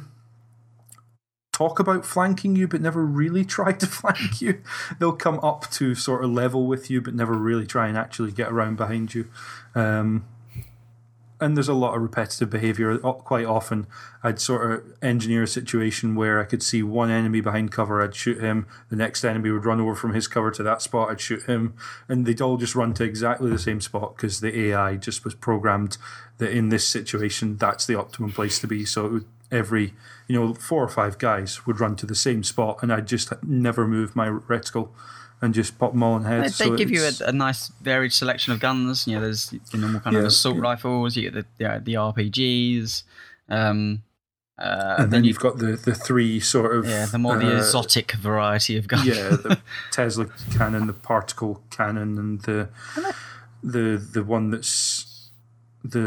talk 1.54 1.80
about 1.80 2.06
flanking 2.06 2.58
you, 2.58 2.68
but 2.68 2.82
never 2.82 3.06
really 3.06 3.45
try 3.58 3.72
to 3.72 3.86
flank 3.86 4.41
you. 4.41 4.62
They'll 4.99 5.14
come 5.14 5.39
up 5.39 5.70
to 5.72 5.95
sort 5.95 6.26
of 6.26 6.32
level 6.32 6.68
with 6.68 6.89
you, 6.89 6.99
but 6.99 7.16
never 7.16 7.34
really 7.34 7.66
try 7.66 7.88
and 7.88 7.97
actually 7.97 8.34
get 8.34 8.51
around 8.51 8.76
behind 8.76 9.14
you. 9.14 9.30
Um, 9.74 10.26
and 11.43 11.58
there's 11.58 11.68
a 11.68 11.74
lot 11.74 11.93
of 11.93 12.01
repetitive 12.01 12.49
behavior. 12.49 12.97
Quite 12.97 13.45
often, 13.45 13.86
I'd 14.24 14.39
sort 14.39 14.72
of 14.72 14.93
engineer 15.01 15.43
a 15.43 15.47
situation 15.47 16.16
where 16.16 16.39
I 16.39 16.45
could 16.45 16.64
see 16.64 16.82
one 16.82 17.10
enemy 17.10 17.41
behind 17.41 17.72
cover, 17.72 18.01
I'd 18.01 18.16
shoot 18.16 18.39
him. 18.39 18.66
The 18.89 18.95
next 18.95 19.26
enemy 19.26 19.51
would 19.51 19.66
run 19.66 19.82
over 19.82 19.93
from 19.93 20.14
his 20.14 20.28
cover 20.28 20.51
to 20.51 20.64
that 20.64 20.82
spot, 20.82 21.10
I'd 21.10 21.20
shoot 21.20 21.43
him, 21.43 21.74
and 22.08 22.26
they'd 22.26 22.39
all 22.39 22.56
just 22.56 22.76
run 22.76 22.93
to 22.93 23.04
exactly 23.04 23.51
the 23.51 23.60
same 23.60 23.82
spot 23.82 24.16
because 24.16 24.39
the 24.39 24.58
AI 24.68 24.95
just 24.95 25.26
was 25.26 25.36
programmed 25.36 25.97
that 26.38 26.51
in 26.51 26.70
this 26.70 26.88
situation 26.88 27.58
that's 27.58 27.86
the 27.86 27.95
optimum 27.95 28.32
place 28.32 28.58
to 28.60 28.68
be. 28.68 28.86
So 28.86 29.06
it 29.06 29.12
would, 29.12 29.26
every 29.54 29.93
you 30.28 30.39
know 30.39 30.54
four 30.54 30.84
or 30.84 30.89
five 30.89 31.18
guys 31.18 31.66
would 31.66 31.80
run 31.80 31.95
to 31.97 32.06
the 32.06 32.16
same 32.16 32.43
spot, 32.43 32.80
and 32.82 32.91
I'd 32.91 33.08
just 33.08 33.32
never 33.43 33.88
move 33.88 34.16
my 34.16 34.28
reticle 34.28 34.89
and 35.41 35.54
just 35.54 35.78
pop 35.78 35.91
them 35.91 36.01
all 36.01 36.16
in 36.16 36.24
heads. 36.24 36.58
they 36.58 36.66
so 36.66 36.76
give 36.76 36.89
you 36.89 37.04
a, 37.04 37.30
a 37.30 37.32
nice 37.34 37.68
varied 37.82 38.14
selection 38.14 38.54
of 38.54 38.60
guns. 38.60 39.08
You 39.08 39.16
know, 39.16 39.22
there's 39.22 39.49
the 39.72 39.78
normal 39.78 39.99
kind 39.99 40.16
of 40.16 40.26
assault 40.26 40.56
yeah. 40.56 40.62
rifles. 40.62 41.16
You 41.16 41.30
get 41.30 41.34
the 41.34 41.45
yeah, 41.64 41.80
the 41.80 41.93
RPGs. 41.95 43.04
Um, 43.49 44.04
uh, 44.58 44.95
and 44.99 45.12
then 45.12 45.24
you've 45.24 45.39
got 45.39 45.58
the 45.58 45.76
the 45.76 45.93
three 45.93 46.39
sort 46.39 46.76
of 46.76 46.86
yeah, 46.88 47.08
the 47.08 47.18
more 47.18 47.38
the 47.38 47.56
uh, 47.56 47.58
exotic 47.58 48.14
variety 48.14 48.78
of 48.78 48.88
guns. 48.88 49.06
yeah, 49.06 49.30
the 49.30 49.60
Tesla 49.91 50.28
cannon, 50.56 50.88
the 50.88 50.93
particle 50.93 51.62
cannon, 51.72 52.18
and 52.18 52.41
the 52.43 52.70
the 53.62 53.97
the 53.97 54.24
one 54.24 54.51
that's 54.51 55.12
the 55.84 55.99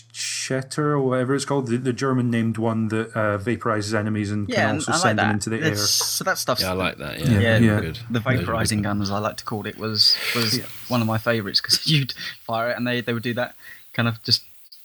Lichtschetter 0.00 0.78
or 0.78 1.00
whatever 1.00 1.34
it's 1.34 1.44
called, 1.44 1.68
the, 1.68 1.76
the 1.76 1.92
German 1.92 2.30
named 2.30 2.58
one 2.58 2.88
that 2.88 3.10
uh, 3.16 3.38
vaporizes 3.38 3.94
enemies 3.94 4.30
and 4.30 4.48
yeah, 4.48 4.66
can 4.66 4.74
also 4.76 4.92
I 4.92 4.94
like 4.94 5.02
send 5.02 5.18
that. 5.18 5.22
them 5.24 5.30
into 5.32 5.50
the 5.50 5.56
It's- 5.56 5.70
air. 5.70 5.86
So 5.86 6.24
that 6.24 6.38
stuff. 6.38 6.60
Yeah, 6.60 6.70
I 6.70 6.72
like 6.74 6.98
that. 6.98 7.18
Yeah, 7.20 7.26
Yeah, 7.30 7.40
yeah, 7.40 7.58
yeah. 7.58 7.80
Good. 7.80 7.98
the 8.10 8.18
vaporizing 8.20 8.78
good. 8.78 8.84
gun, 8.84 9.02
as 9.02 9.10
I 9.10 9.18
like 9.18 9.36
to 9.38 9.44
call 9.44 9.66
it, 9.66 9.78
was 9.78 10.16
was 10.34 10.58
Yeah. 10.58 10.64
one 10.88 11.00
of 11.00 11.06
my 11.06 11.18
favourites 11.18 11.60
because 11.60 11.86
you'd 11.90 12.14
fire 12.44 12.70
it 12.70 12.76
and 12.76 12.86
they, 12.86 13.00
they 13.00 13.12
would 13.12 13.22
do 13.22 13.34
that 13.34 13.54
kind 13.92 14.08
of 14.08 14.22
just 14.22 14.42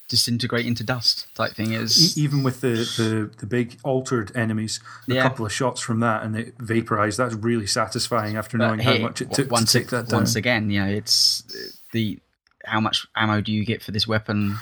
disintegrate 0.08 0.66
into 0.66 0.84
dust 0.84 1.26
type 1.36 1.54
thing. 1.54 1.72
Is 1.74 2.18
even 2.18 2.44
with 2.44 2.62
the, 2.62 2.70
the, 2.98 3.32
the 3.40 3.46
big 3.46 3.78
altered 3.84 4.32
enemies, 4.36 4.80
a 5.08 5.14
Yeah. 5.14 5.24
couple 5.24 5.46
of 5.46 5.54
shots 5.54 5.82
from 5.82 6.00
that 6.02 6.24
and 6.24 6.36
it 6.38 6.54
vaporized. 6.60 7.18
That's 7.18 7.34
really 7.36 7.66
satisfying 7.68 8.36
after 8.36 8.58
knowing 8.58 8.80
how 8.80 8.98
much 8.98 9.22
it 9.22 9.32
took 9.32 9.50
once 9.50 9.72
to 9.72 9.80
take 9.80 9.88
it- 9.88 9.92
that 9.92 10.10
down. 10.10 10.20
Once 10.20 10.36
again, 10.36 10.70
you 10.70 10.82
know, 10.82 10.90
it's 10.92 11.44
uh, 11.56 11.72
the 11.94 12.20
how 12.66 12.80
much 12.80 13.08
ammo 13.16 13.42
do 13.42 13.52
you 13.52 13.66
get 13.66 13.82
for 13.84 13.92
this 13.92 14.08
weapon? 14.08 14.58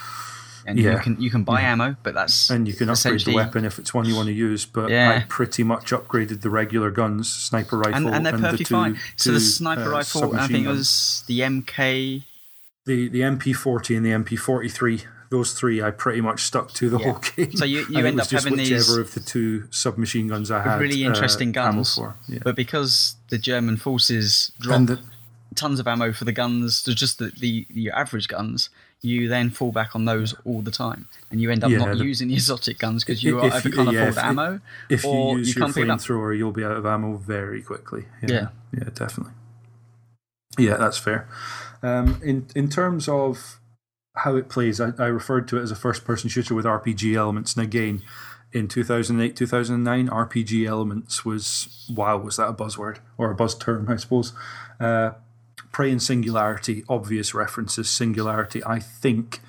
and 0.66 0.78
you 0.78 0.98
can 1.00 1.20
you 1.20 1.32
can 1.32 1.44
buy 1.44 1.62
ammo, 1.62 1.96
but 2.04 2.14
that's 2.14 2.50
And 2.52 2.68
you 2.68 2.74
can 2.74 2.90
upgrade 2.90 3.22
the 3.22 3.34
weapon 3.34 3.66
if 3.66 3.80
it's 3.80 3.94
one 3.94 4.06
you 4.06 4.16
want 4.16 4.28
to 4.28 4.34
use. 4.34 4.66
But 4.66 4.92
Yeah. 4.92 5.10
I 5.10 5.26
pretty 5.28 5.64
much 5.64 5.92
upgraded 5.92 6.42
the 6.42 6.50
regular 6.50 6.92
guns, 6.92 7.32
sniper 7.32 7.78
rifle, 7.78 7.96
and, 8.08 8.16
and 8.16 8.26
they're 8.26 8.34
the 8.34 8.38
perfectly 8.40 8.66
two, 8.66 8.74
fine. 8.76 9.00
So 9.16 9.32
the 9.32 9.40
sniper 9.40 9.86
uh, 9.86 9.90
rifle, 9.98 10.36
I 10.36 10.48
think 10.48 10.66
it 10.66 10.70
was 10.70 11.24
the 11.28 11.40
MK. 11.40 12.24
the 12.86 13.08
the 13.08 13.22
MP40 13.22 13.98
and 13.98 14.06
the 14.06 14.12
MP43. 14.12 15.06
Those 15.32 15.54
three 15.54 15.82
I 15.82 15.92
pretty 15.92 16.22
much 16.22 16.44
stuck 16.44 16.72
to 16.74 16.90
the 16.90 16.98
Yeah. 17.00 17.12
whole 17.14 17.22
game. 17.36 17.56
So 17.56 17.64
you- 17.66 17.86
you 17.90 17.98
And 18.00 18.08
end 18.08 18.22
up 18.22 18.30
having 18.30 18.58
these 18.58 18.90
of 18.90 19.14
the 19.14 19.20
two 19.22 19.68
submachine 19.72 20.28
guns 20.28 20.52
I 20.52 20.62
had. 20.64 20.80
really 20.82 21.04
uh, 21.06 21.10
interesting 21.10 21.50
ammo 21.58 21.72
guns. 21.78 21.96
for. 21.96 22.16
Yeah. 22.28 22.40
But 22.44 22.56
because 22.56 23.16
the 23.30 23.38
German 23.38 23.78
forces 23.78 24.52
drop 24.60 24.78
and 24.78 24.88
the, 24.88 25.00
tons 25.56 25.80
of 25.80 25.88
ammo 25.88 26.12
for 26.14 26.26
the 26.26 26.32
guns, 26.32 26.84
just 26.84 27.20
the, 27.20 27.32
the 27.40 27.66
your 27.70 27.96
average 27.96 28.28
guns, 28.28 28.70
you 29.02 29.28
then 29.28 29.50
fall 29.50 29.72
back 29.72 29.96
on 29.96 30.06
those 30.06 30.36
all 30.46 30.62
the 30.62 30.72
time, 30.72 31.08
and 31.32 31.42
you 31.42 31.50
end 31.52 31.64
up 31.64 31.72
Yeah, 31.72 31.78
not 31.80 31.98
the- 31.98 32.04
using 32.06 32.28
the 32.28 32.36
exotic 32.36 32.78
guns 32.80 33.04
because 33.04 33.24
you 33.24 33.40
if- 33.44 33.54
either 33.54 33.70
can't 33.70 33.92
yeah, 33.94 34.02
afford 34.10 34.18
if- 34.18 34.24
ammo 34.24 34.62
if 34.90 35.04
you 35.04 35.10
or 35.10 35.38
use 35.38 35.56
you 35.56 35.60
your 35.62 35.70
flamethrower, 35.70 36.38
you'll 36.38 36.52
be 36.52 36.64
out 36.64 36.78
of 36.78 36.86
ammo 36.86 37.18
very 37.18 37.62
quickly. 37.62 38.06
Yeah. 38.22 38.30
Yeah, 38.32 38.48
yeah, 38.78 38.90
definitely. 38.94 39.34
Yeah, 40.58 40.76
that's 40.78 40.98
fair. 40.98 41.28
Um, 41.82 42.20
in 42.24 42.48
in 42.56 42.70
terms 42.70 43.08
of 43.08 43.60
how 44.18 44.36
it 44.36 44.50
plays, 44.50 44.82
I, 44.82 44.92
I 45.00 45.06
referred 45.06 45.48
to 45.50 45.58
it 45.58 45.62
as 45.62 45.72
a 45.72 45.76
first-person 45.76 46.30
shooter 46.30 46.54
with 46.54 46.66
RPG 46.66 47.16
elements, 47.16 47.56
and 47.56 47.64
again, 47.64 48.02
in 48.52 48.68
2008, 48.68 49.36
2009, 49.36 50.10
RPG 50.10 50.66
elements 50.68 51.24
was 51.24 51.88
wow, 51.90 52.18
was 52.18 52.36
that 52.38 52.48
a 52.50 52.54
buzzword 52.54 52.98
or 53.18 53.32
a 53.32 53.36
buzz 53.36 53.56
term? 53.56 53.88
I 53.90 53.96
suppose. 53.96 54.34
Uh, 54.80 55.12
Prey 55.72 55.92
and 55.92 56.02
Singularity, 56.02 56.84
obvious 56.90 57.34
references. 57.34 57.90
Singularity, 57.90 58.64
I 58.66 58.80
think. 58.80 59.40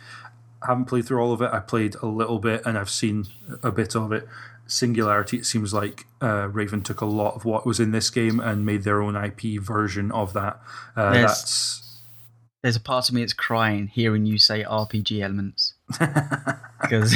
I 0.63 0.67
haven't 0.69 0.85
played 0.87 1.07
through 1.07 1.21
all 1.23 1.33
of 1.33 1.41
it. 1.41 1.51
I 1.53 1.61
played 1.61 1.95
a 2.03 2.07
little 2.07 2.39
bit 2.39 2.63
and 2.67 2.77
I've 2.77 2.91
seen 2.91 3.27
a 3.63 3.71
bit 3.73 3.97
of 3.97 4.13
it. 4.13 4.29
Singularity, 4.67 5.39
it 5.39 5.47
seems 5.47 5.73
like 5.75 6.05
uh, 6.23 6.49
Raven 6.49 6.83
took 6.83 7.01
a 7.01 7.07
lot 7.07 7.35
of 7.35 7.45
what 7.45 7.65
was 7.67 7.81
in 7.81 7.91
this 7.93 8.11
game 8.11 8.39
and 8.39 8.65
made 8.65 8.85
their 8.85 9.01
own 9.03 9.17
IP 9.17 9.61
version 9.61 10.13
of 10.13 10.33
that. 10.35 10.61
Uh, 10.95 11.13
There's- 11.13 11.29
that's 11.41 12.01
There's 12.63 12.77
a 12.77 12.81
part 12.81 13.09
of 13.09 13.15
me 13.15 13.23
that's 13.23 13.33
crying 13.33 13.89
hearing 13.89 14.27
you 14.27 14.39
say 14.39 14.63
RPG 14.63 15.23
elements 15.23 15.73
because 16.83 17.15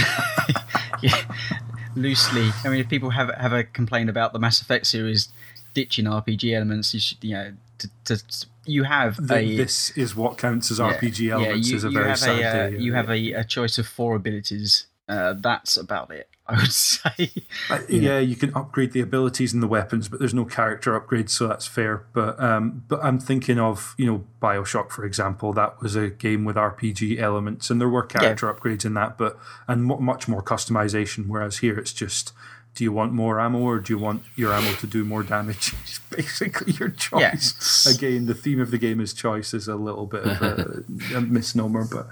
loosely, 1.95 2.51
I 2.65 2.69
mean, 2.69 2.81
if 2.81 2.89
people 2.89 3.11
have 3.11 3.31
have 3.35 3.53
a 3.53 3.65
complaint 3.65 4.09
about 4.11 4.33
the 4.33 4.39
Mass 4.39 4.61
Effect 4.61 4.87
series 4.87 5.29
ditching 5.75 6.07
RPG 6.07 6.55
elements, 6.55 6.95
you 6.95 7.01
should, 7.01 7.23
you 7.23 7.35
know, 7.35 7.53
to, 7.79 7.91
to 8.07 8.23
you 8.67 8.85
have 8.85 9.17
the, 9.27 9.37
a 9.37 9.57
this 9.57 9.91
is 9.97 10.15
what 10.17 10.39
counts 10.39 10.71
as 10.71 10.79
yeah, 10.79 10.93
RPG 10.95 11.31
elements. 11.31 11.69
Yeah, 11.69 11.71
you, 11.71 11.77
is 11.77 11.85
a 11.85 11.89
you 11.89 11.95
very 11.95 12.09
have 12.09 12.19
sad 12.19 12.41
a 12.41 12.45
uh, 12.45 12.71
day. 12.71 12.79
you 12.79 12.95
have 12.95 13.11
a, 13.11 13.33
a 13.33 13.45
choice 13.45 13.79
of 13.79 13.87
four 13.87 14.17
abilities. 14.17 14.87
Uh, 15.09 15.35
that's 15.39 15.77
about 15.77 16.11
it. 16.11 16.29
I 16.47 16.57
would 16.57 16.73
say. 16.73 17.31
Uh, 17.71 17.81
yeah. 17.89 18.19
you 18.19 18.37
can 18.37 18.55
upgrade 18.55 18.93
the 18.93 19.01
abilities 19.01 19.55
and 19.55 19.63
the 19.63 19.67
weapons, 19.67 20.11
but 20.11 20.19
there's 20.19 20.35
no 20.35 20.45
character 20.45 20.99
upgrades, 20.99 21.31
so 21.31 21.49
that's 21.49 21.67
fair. 21.67 22.05
But 22.13 22.39
um, 22.39 22.85
but 22.87 23.03
I'm 23.03 23.19
thinking 23.19 23.59
of 23.59 23.95
you 23.97 24.05
know 24.05 24.25
Bioshock, 24.43 24.91
for 24.91 25.07
example. 25.07 25.55
That 25.55 25.81
was 25.81 25.97
a 25.97 26.11
game 26.11 26.45
with 26.45 26.57
RPG 26.57 27.19
elements, 27.19 27.71
and 27.71 27.81
there 27.81 27.89
were 27.89 28.03
character 28.03 28.53
upgrades 28.53 28.85
in 28.85 28.93
that, 28.93 29.17
but 29.17 29.39
and 29.67 29.87
mu 29.87 29.97
much 29.99 30.29
more 30.29 30.43
customization. 30.43 31.29
Whereas 31.29 31.59
here, 31.59 31.79
it's 31.79 31.93
just. 31.93 32.33
Do 32.75 32.83
you 32.83 32.91
want 32.93 33.13
more 33.13 33.39
ammo 33.41 33.59
or 33.61 33.79
do 33.79 33.93
you 33.93 33.99
want 33.99 34.25
your 34.35 34.53
ammo 34.53 34.73
to 34.75 34.87
do 34.87 35.05
more 35.05 35.23
damage? 35.23 35.73
It's 35.85 35.99
basically 36.11 36.73
your 36.73 36.89
choice. 36.91 37.21
Yeah, 37.21 37.29
it's- 37.35 37.87
Again, 37.87 38.27
the 38.27 38.35
theme 38.35 38.61
of 38.61 38.71
the 38.71 38.79
game 38.79 39.01
is 39.01 39.13
choice 39.15 39.55
is 39.55 39.69
a 39.69 39.77
little 39.77 40.07
bit 40.07 40.25
of 40.25 40.43
a, 40.43 40.85
a 41.17 41.21
misnomer, 41.21 41.85
but 41.91 42.09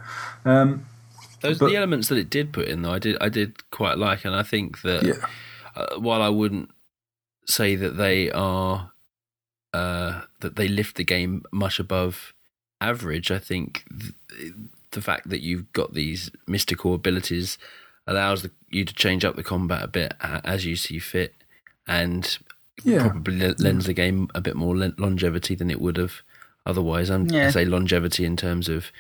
um, 0.49 0.87
Those 1.41 1.59
But- 1.59 1.69
the 1.71 1.77
elements 1.77 2.09
that 2.09 2.19
it 2.19 2.31
did 2.31 2.53
put 2.53 2.69
in 2.69 2.83
though, 2.83 2.93
I 2.93 2.99
did 3.01 3.17
I 3.21 3.29
did 3.29 3.69
quite 3.71 3.99
like, 3.99 4.25
and 4.25 4.35
I 4.37 4.43
think 4.45 4.83
that 4.83 5.03
yeah. 5.03 5.15
uh, 5.75 5.99
while 5.99 6.23
I 6.23 6.29
wouldn't 6.29 6.71
say 7.47 7.75
that 7.77 7.97
they 7.97 8.31
are 8.31 8.93
uh, 9.75 10.23
that 10.41 10.55
they 10.57 10.69
lift 10.69 10.97
the 10.97 11.05
game 11.05 11.45
much 11.51 11.81
above 11.81 12.33
average, 12.81 13.31
I 13.31 13.39
think 13.39 13.85
th- 13.91 14.53
the 14.93 15.01
fact 15.01 15.29
that 15.31 15.41
you've 15.41 15.73
got 15.73 15.95
these 15.95 16.31
mystical 16.47 16.95
abilities 16.95 17.57
allows 18.07 18.43
the, 18.43 18.51
you 18.69 18.85
to 18.85 18.95
change 18.95 19.25
up 19.25 19.37
the 19.37 19.43
combat 19.43 19.83
a 19.83 19.89
bit 19.89 20.15
as 20.21 20.65
you 20.67 20.77
see 20.77 20.99
fit, 20.99 21.35
and 21.87 22.39
Yeah. 22.85 23.09
probably 23.09 23.39
le- 23.39 23.55
lends 23.59 23.87
the 23.87 23.93
game 23.95 24.29
a 24.35 24.41
bit 24.41 24.57
more 24.57 24.75
longevity 24.77 25.55
than 25.55 25.71
it 25.71 25.81
would 25.81 25.97
have 25.97 26.23
otherwise. 26.67 27.11
I'm 27.11 27.27
Yeah. 27.27 27.49
I 27.49 27.51
say 27.51 27.65
longevity 27.65 28.25
in 28.25 28.37
terms 28.37 28.69
of 28.69 28.91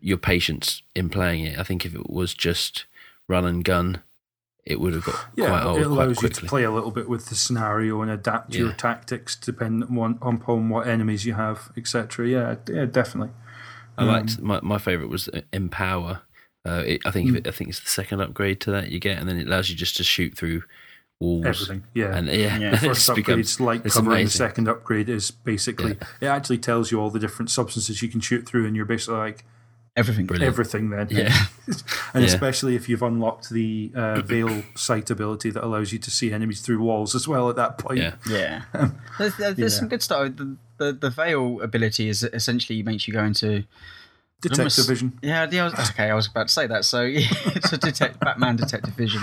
your 0.00 0.18
patience 0.18 0.82
in 0.94 1.08
playing 1.08 1.44
it. 1.44 1.58
I 1.58 1.62
think 1.62 1.84
if 1.84 1.94
it 1.94 2.08
was 2.10 2.34
just 2.34 2.86
run 3.28 3.44
and 3.44 3.64
gun, 3.64 4.02
it 4.66 4.78
would 4.80 4.92
have 4.94 5.04
got 5.04 5.26
Yeah, 5.36 5.48
quite 5.48 5.62
old 5.64 5.78
it 5.78 5.84
quite 5.86 5.92
allows 6.04 6.22
you 6.22 6.28
to 6.28 6.46
play 6.46 6.64
a 6.64 6.70
little 6.70 6.90
bit 6.90 7.08
with 7.08 7.26
the 7.26 7.34
scenario 7.34 8.00
and 8.02 8.10
adapt 8.10 8.52
to 8.52 8.58
your 8.58 8.72
tactics 8.72 9.34
depending 9.36 9.98
on, 9.98 10.18
upon 10.22 10.68
what 10.68 10.86
enemies 10.86 11.24
you 11.24 11.34
have, 11.34 11.70
etc. 11.76 12.28
Yeah, 12.28 12.56
yeah, 12.68 12.84
definitely. 12.84 13.32
I 13.98 14.04
liked 14.04 14.40
my 14.40 14.60
my 14.62 14.78
favorite 14.78 15.08
was 15.08 15.28
uh, 15.28 15.40
empower. 15.52 16.22
Uh, 16.66 16.82
it, 16.86 17.00
I 17.06 17.10
think 17.10 17.30
if 17.30 17.36
it, 17.36 17.46
I 17.46 17.50
think 17.52 17.70
it's 17.70 17.80
the 17.80 17.88
second 17.88 18.20
upgrade 18.20 18.60
to 18.62 18.70
that 18.72 18.90
you 18.90 19.00
get, 19.00 19.18
and 19.18 19.28
then 19.28 19.38
it 19.38 19.46
allows 19.46 19.70
you 19.70 19.76
just 19.76 19.96
to 19.96 20.04
shoot 20.04 20.36
through 20.36 20.62
walls. 21.18 21.46
Everything, 21.46 21.84
yeah. 21.94 22.14
and 22.16 22.28
yeah, 22.28 22.58
Yeah. 22.58 22.70
First 22.76 23.06
just 23.06 23.14
becomes- 23.14 23.54
upgrade's 23.54 23.60
like 23.60 23.86
it's 23.86 23.94
covering 23.94 24.24
the 24.24 24.30
second 24.30 24.68
upgrade 24.68 25.08
is 25.08 25.30
basically 25.30 25.92
it 26.20 26.26
actually 26.26 26.58
tells 26.58 26.90
you 26.90 27.00
all 27.00 27.10
the 27.10 27.18
different 27.18 27.50
substances 27.50 28.02
you 28.02 28.08
can 28.08 28.20
shoot 28.20 28.46
through, 28.46 28.66
and 28.66 28.76
you're 28.76 28.84
basically 28.84 29.16
like 29.18 29.44
Everything. 29.96 30.24
Brilliant. 30.26 30.52
everything 30.52 30.90
then. 30.90 31.08
Yeah. 31.10 31.34
and 32.14 32.22
Yeah. 32.22 32.28
especially 32.28 32.76
if 32.76 32.88
you've 32.88 33.02
unlocked 33.02 33.50
the 33.50 33.90
uh, 33.94 34.20
veil 34.24 34.62
sight 34.76 35.10
ability 35.10 35.50
that 35.50 35.64
allows 35.64 35.92
you 35.92 35.98
to 35.98 36.10
see 36.12 36.32
enemies 36.32 36.60
through 36.60 36.80
walls 36.80 37.14
as 37.16 37.26
well 37.26 37.50
at 37.50 37.56
that 37.56 37.76
point. 37.76 37.98
Yeah, 37.98 38.14
Yeah, 38.28 38.62
there's, 39.18 39.36
there's, 39.36 39.56
there's 39.56 39.76
some 39.78 39.88
good 39.88 40.00
stuff. 40.02 40.36
The, 40.36 40.56
the 40.76 40.92
the 40.92 41.10
veil 41.10 41.60
ability 41.60 42.08
is 42.08 42.22
essentially 42.22 42.82
makes 42.84 43.08
you 43.08 43.12
go 43.14 43.24
into 43.24 43.64
Detective 44.40 44.86
vision. 44.86 45.18
Yeah, 45.22 45.48
yeah, 45.50 45.62
I 45.62 45.64
was, 45.64 45.90
okay, 45.90 46.10
I 46.10 46.14
was 46.14 46.26
about 46.26 46.48
to 46.48 46.52
say 46.52 46.66
that. 46.66 46.84
So 46.84 47.02
yeah, 47.04 47.28
it's 47.46 47.72
a 47.72 47.78
detect, 47.78 48.20
Batman 48.20 48.56
Detective 48.56 48.94
Vision. 48.94 49.22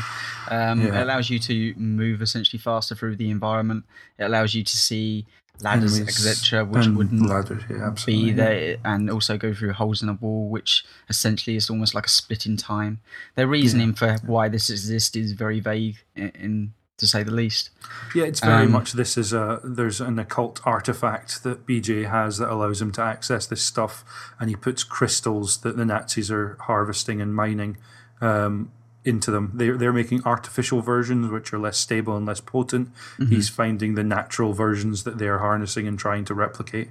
Um, 0.50 0.82
Yeah. 0.82 1.00
It 1.00 1.04
allows 1.04 1.30
you 1.30 1.40
to 1.40 1.74
move 1.76 2.22
essentially 2.22 2.60
faster 2.60 2.96
through 2.96 3.16
the 3.16 3.30
environment. 3.30 3.86
It 4.18 4.24
allows 4.24 4.54
you 4.54 4.64
to 4.64 4.78
see 4.78 5.26
ladders, 5.62 6.00
etc., 6.00 6.66
which 6.66 6.88
wouldn't 6.88 7.28
ladders, 7.28 7.64
yeah, 7.70 7.96
be 8.06 8.14
yeah. 8.14 8.34
there, 8.36 8.78
and 8.86 9.10
also 9.10 9.38
go 9.38 9.54
through 9.54 9.74
holes 9.74 10.04
in 10.04 10.10
a 10.10 10.14
wall, 10.14 10.50
which 10.50 10.86
essentially 11.10 11.56
is 11.56 11.70
almost 11.70 11.96
like 11.96 12.06
a 12.06 12.10
split 12.10 12.46
in 12.46 12.58
time. 12.58 13.00
Their 13.36 13.48
reasoning 13.48 13.94
for 13.94 14.18
why 14.26 14.50
this 14.50 14.70
exists 14.70 15.16
is 15.16 15.34
very 15.34 15.60
vague, 15.60 15.98
in 16.16 16.74
to 16.98 17.08
say 17.08 17.24
the 17.24 17.32
least. 17.32 17.70
Yeah, 18.16 18.26
it's 18.26 18.40
very 18.40 18.66
Um, 18.66 18.72
much 18.72 18.94
this 18.94 19.18
is 19.18 19.32
a 19.34 19.60
there's 19.64 20.02
an 20.02 20.18
occult 20.20 20.60
artifact 20.66 21.44
that 21.44 21.66
BJ 21.66 22.10
has 22.10 22.38
that 22.40 22.50
allows 22.52 22.82
him 22.82 22.92
to 22.94 23.02
access 23.02 23.46
this 23.46 23.62
stuff, 23.62 24.04
and 24.40 24.50
he 24.50 24.56
puts 24.56 24.84
crystals 24.84 25.58
that 25.60 25.78
the 25.78 25.86
Nazis 25.86 26.32
are 26.32 26.58
harvesting 26.62 27.22
and 27.22 27.36
mining 27.36 27.78
um, 28.22 28.72
into 29.06 29.30
them. 29.32 29.52
They're 29.54 29.78
they're 29.78 29.94
making 29.94 30.24
artificial 30.26 30.82
versions 30.82 31.30
which 31.32 31.54
are 31.54 31.60
less 31.60 31.78
stable 31.78 32.18
and 32.18 32.26
less 32.26 32.42
potent. 32.42 32.90
He's 33.30 33.48
finding 33.50 33.96
the 33.96 34.04
natural 34.04 34.54
versions 34.54 35.04
that 35.04 35.18
they're 35.18 35.40
harnessing 35.40 35.88
and 35.88 35.98
trying 36.00 36.26
to 36.26 36.34
replicate. 36.34 36.90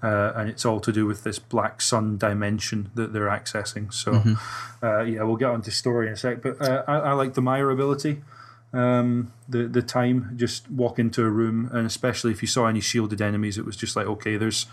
Uh, 0.00 0.32
and 0.36 0.48
it's 0.48 0.64
all 0.64 0.78
to 0.78 0.92
do 0.92 1.04
with 1.06 1.24
this 1.24 1.40
black 1.40 1.80
sun 1.82 2.16
dimension 2.16 2.88
that 2.94 3.12
they're 3.12 3.26
accessing. 3.26 3.92
So, 3.92 4.22
uh, 4.80 5.00
yeah, 5.02 5.24
we'll 5.24 5.34
get 5.34 5.50
onto 5.50 5.72
story 5.72 6.06
in 6.06 6.12
a 6.12 6.16
sec. 6.16 6.40
But 6.40 6.62
uh, 6.62 6.84
I, 6.86 6.98
I 6.98 7.12
like 7.14 7.34
the 7.34 7.42
Mire 7.42 7.68
ability 7.70 8.22
um, 8.72 9.32
the 9.48 9.66
the 9.66 9.82
time 9.82 10.32
just 10.36 10.70
walk 10.70 10.98
into 10.98 11.22
a 11.24 11.30
room 11.30 11.70
and 11.72 11.86
especially 11.86 12.32
if 12.32 12.42
you 12.42 12.48
saw 12.48 12.66
any 12.66 12.80
shielded 12.80 13.22
enemies 13.22 13.56
it 13.56 13.64
was 13.64 13.76
just 13.76 13.96
like 13.96 14.06
okay 14.06 14.36
there's 14.36 14.66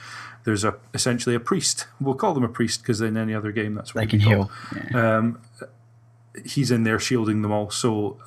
there's 0.43 0.65
a 0.65 0.75
essentially 0.93 1.33
a 1.35 1.39
priest 1.39 1.87
we'll 2.01 2.13
call 2.13 2.33
them 2.33 2.43
a 2.43 2.49
priest 2.49 2.81
because 2.81 2.99
in 2.99 3.15
any 3.15 3.33
other 3.33 3.51
game 3.53 3.73
that's 3.73 3.95
what 3.95 4.01
They 4.01 4.07
can 4.07 4.19
heal. 4.19 4.51
Yeah. 4.91 5.17
um, 5.17 5.41
he's 6.43 6.71
in 6.71 6.83
there 6.83 6.99
shielding 6.99 7.41
them 7.41 7.51
all. 7.51 7.69
So 7.69 8.19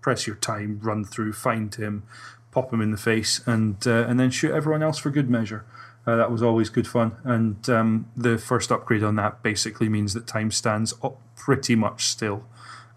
press 0.00 0.26
your 0.26 0.36
time, 0.36 0.80
run 0.82 1.04
through, 1.04 1.34
find 1.34 1.74
him, 1.74 2.04
pop 2.50 2.72
him 2.72 2.80
in 2.80 2.90
the 2.90 2.96
face, 2.96 3.40
and 3.46 3.76
uh, 3.86 4.06
and 4.08 4.18
then 4.18 4.30
shoot 4.30 4.52
everyone 4.52 4.82
else 4.82 4.98
for 4.98 5.10
good 5.10 5.28
measure. 5.28 5.64
Uh, 6.06 6.16
that 6.16 6.30
was 6.30 6.42
always 6.42 6.70
good 6.70 6.86
fun. 6.88 7.16
And 7.24 7.68
um, 7.68 8.10
the 8.16 8.38
first 8.38 8.72
upgrade 8.72 9.02
on 9.02 9.16
that 9.16 9.42
basically 9.42 9.90
means 9.90 10.14
that 10.14 10.26
time 10.26 10.50
stands 10.50 10.94
up 11.02 11.20
pretty 11.36 11.76
much 11.76 12.06
still. 12.06 12.46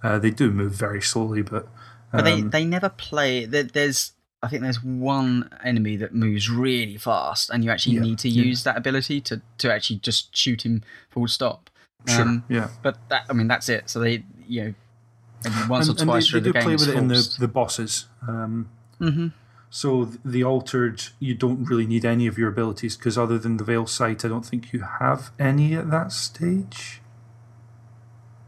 Uh, 0.01 0.17
they 0.19 0.29
do 0.31 0.49
move 0.51 0.71
very 0.71 1.01
slowly, 1.01 1.41
but 1.41 1.67
But 2.13 2.23
they, 2.23 2.33
um, 2.33 2.49
they 2.51 2.63
never 2.65 2.89
play. 2.89 3.45
there- 3.45 3.63
There's 3.63 4.11
I 4.41 4.49
think 4.49 4.61
there's 4.61 4.83
one 4.83 5.49
enemy 5.63 5.95
that 5.97 6.13
moves 6.13 6.49
really 6.49 6.97
fast, 6.97 7.49
and 7.49 7.63
you 7.63 7.71
actually 7.71 7.95
Yeah, 7.95 8.01
need 8.01 8.19
to 8.19 8.29
yeah. 8.29 8.43
use 8.43 8.63
that 8.63 8.77
ability 8.77 9.21
to, 9.21 9.41
to 9.59 9.73
actually 9.73 9.99
just 9.99 10.35
shoot 10.35 10.63
him 10.65 10.83
full 11.09 11.27
stop. 11.27 11.69
sure, 12.07 12.21
Um, 12.21 12.43
yeah. 12.49 12.67
But 12.81 12.97
that 13.09 13.25
I 13.29 13.33
mean 13.33 13.47
that's 13.47 13.69
it. 13.69 13.89
So 13.89 13.99
they 13.99 14.25
you 14.47 14.63
know 14.63 14.73
once 15.69 15.87
and, 15.87 15.97
or 15.97 16.01
and 16.01 16.09
twice 16.09 16.25
they, 16.25 16.29
through 16.31 16.39
they 16.41 16.49
the 16.51 16.59
do 16.59 16.61
play 16.61 16.73
with 16.75 16.87
it 16.89 16.95
in 16.95 17.07
the, 17.07 17.35
the 17.39 17.47
bosses. 17.47 18.07
Um, 18.27 18.69
Mhm. 18.99 19.31
So 19.69 20.05
th- 20.05 20.19
the 20.23 20.43
altered, 20.43 21.01
you 21.19 21.33
don't 21.33 21.63
really 21.65 21.87
need 21.87 22.05
any 22.05 22.27
of 22.27 22.37
your 22.37 22.49
abilities 22.49 22.95
because 22.97 23.17
other 23.17 23.39
than 23.39 23.57
the 23.57 23.63
veil 23.63 23.87
sight, 23.87 24.23
I 24.23 24.27
don't 24.27 24.45
think 24.45 24.71
you 24.73 24.81
have 24.99 25.31
any 25.39 25.73
at 25.73 25.89
that 25.89 26.11
stage. 26.11 27.01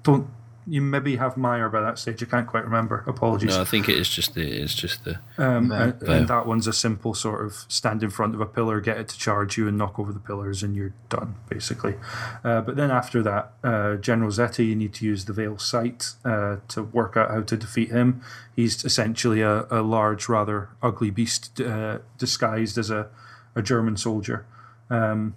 Don't 0.03 0.27
you 0.67 0.81
maybe 0.81 1.17
have 1.17 1.37
Mire 1.37 1.69
by 1.69 1.81
that 1.81 1.99
stage. 1.99 2.21
I 2.23 2.25
can't 2.25 2.47
quite 2.47 2.63
remember. 2.63 3.03
Apologies. 3.07 3.55
No, 3.55 3.61
I 3.61 3.65
think 3.65 3.87
it 3.87 3.97
is 3.97 4.09
just 4.09 4.33
the 4.33 4.41
it's 4.63 4.73
just 4.73 5.03
the 5.03 5.19
Um, 5.37 5.69
Veil. 5.69 5.81
and, 5.81 6.03
and 6.03 6.27
that 6.27 6.45
one's 6.45 6.67
a 6.67 6.73
simple 6.73 7.13
sort 7.13 7.45
of 7.45 7.53
stand 7.67 8.01
in 8.03 8.09
front 8.09 8.33
of 8.33 8.41
a 8.41 8.45
pillar, 8.45 8.81
get 8.81 8.97
it 8.97 9.07
to 9.09 9.17
charge 9.17 9.57
you, 9.57 9.67
and 9.67 9.77
knock 9.77 9.99
over 9.99 10.11
the 10.11 10.19
pillars, 10.19 10.63
and 10.63 10.75
you're 10.75 10.93
done, 11.09 11.35
basically. 11.49 11.95
Uh, 12.43 12.61
but 12.61 12.75
then 12.75 12.91
after 12.91 13.21
that, 13.23 13.53
uh, 13.63 13.95
General 13.95 14.31
Zetta, 14.31 14.65
you 14.65 14.75
need 14.75 14.93
to 14.95 15.05
use 15.05 15.25
the 15.25 15.33
Veil 15.33 15.57
Sight 15.57 16.13
uh, 16.23 16.57
to 16.69 16.83
work 16.83 17.15
out 17.15 17.29
how 17.29 17.41
to 17.41 17.57
defeat 17.57 17.89
him. 17.91 18.21
He's 18.55 18.83
essentially 18.85 19.41
a, 19.41 19.67
a 19.69 19.81
large, 19.81 20.27
rather 20.29 20.69
ugly 20.81 21.11
beast 21.11 21.59
uh, 21.61 21.99
disguised 22.17 22.77
as 22.77 22.89
a, 22.89 23.09
a 23.55 23.61
German 23.61 23.97
soldier. 23.97 24.45
Um, 24.89 25.35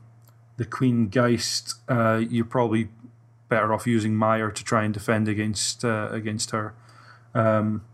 the 0.56 0.64
Queen 0.64 1.08
Geist, 1.08 1.74
uh, 1.88 2.20
you're 2.28 2.44
probably 2.44 2.88
better 3.48 3.72
off 3.72 3.86
using 3.86 4.14
Mire 4.14 4.50
to 4.50 4.64
try 4.64 4.84
and 4.84 4.92
defend 4.92 5.28
against 5.28 5.84
uh, 5.84 6.08
against 6.10 6.50
her. 6.50 6.74
Um, 7.34 7.84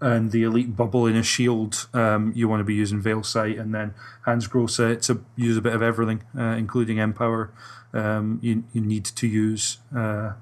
and 0.00 0.30
the 0.30 0.42
elite 0.42 0.76
bubble 0.76 1.06
in 1.06 1.16
a 1.16 1.22
shield, 1.22 1.88
um, 1.94 2.32
you 2.36 2.48
want 2.48 2.60
to 2.60 2.64
be 2.64 2.74
using 2.74 3.00
Veil 3.00 3.22
Sight, 3.22 3.58
and 3.58 3.74
then 3.74 3.94
Hans 4.26 4.46
Grosse 4.46 4.76
to 4.76 5.24
use 5.36 5.56
a 5.56 5.62
bit 5.62 5.74
of 5.74 5.80
everything, 5.80 6.22
uh, 6.38 6.54
including 6.58 6.98
Empower. 6.98 7.50
Um, 7.94 8.38
you 8.42 8.64
you 8.72 8.82
need 8.82 9.04
to 9.06 9.26
use 9.26 9.78
uh, 9.94 10.32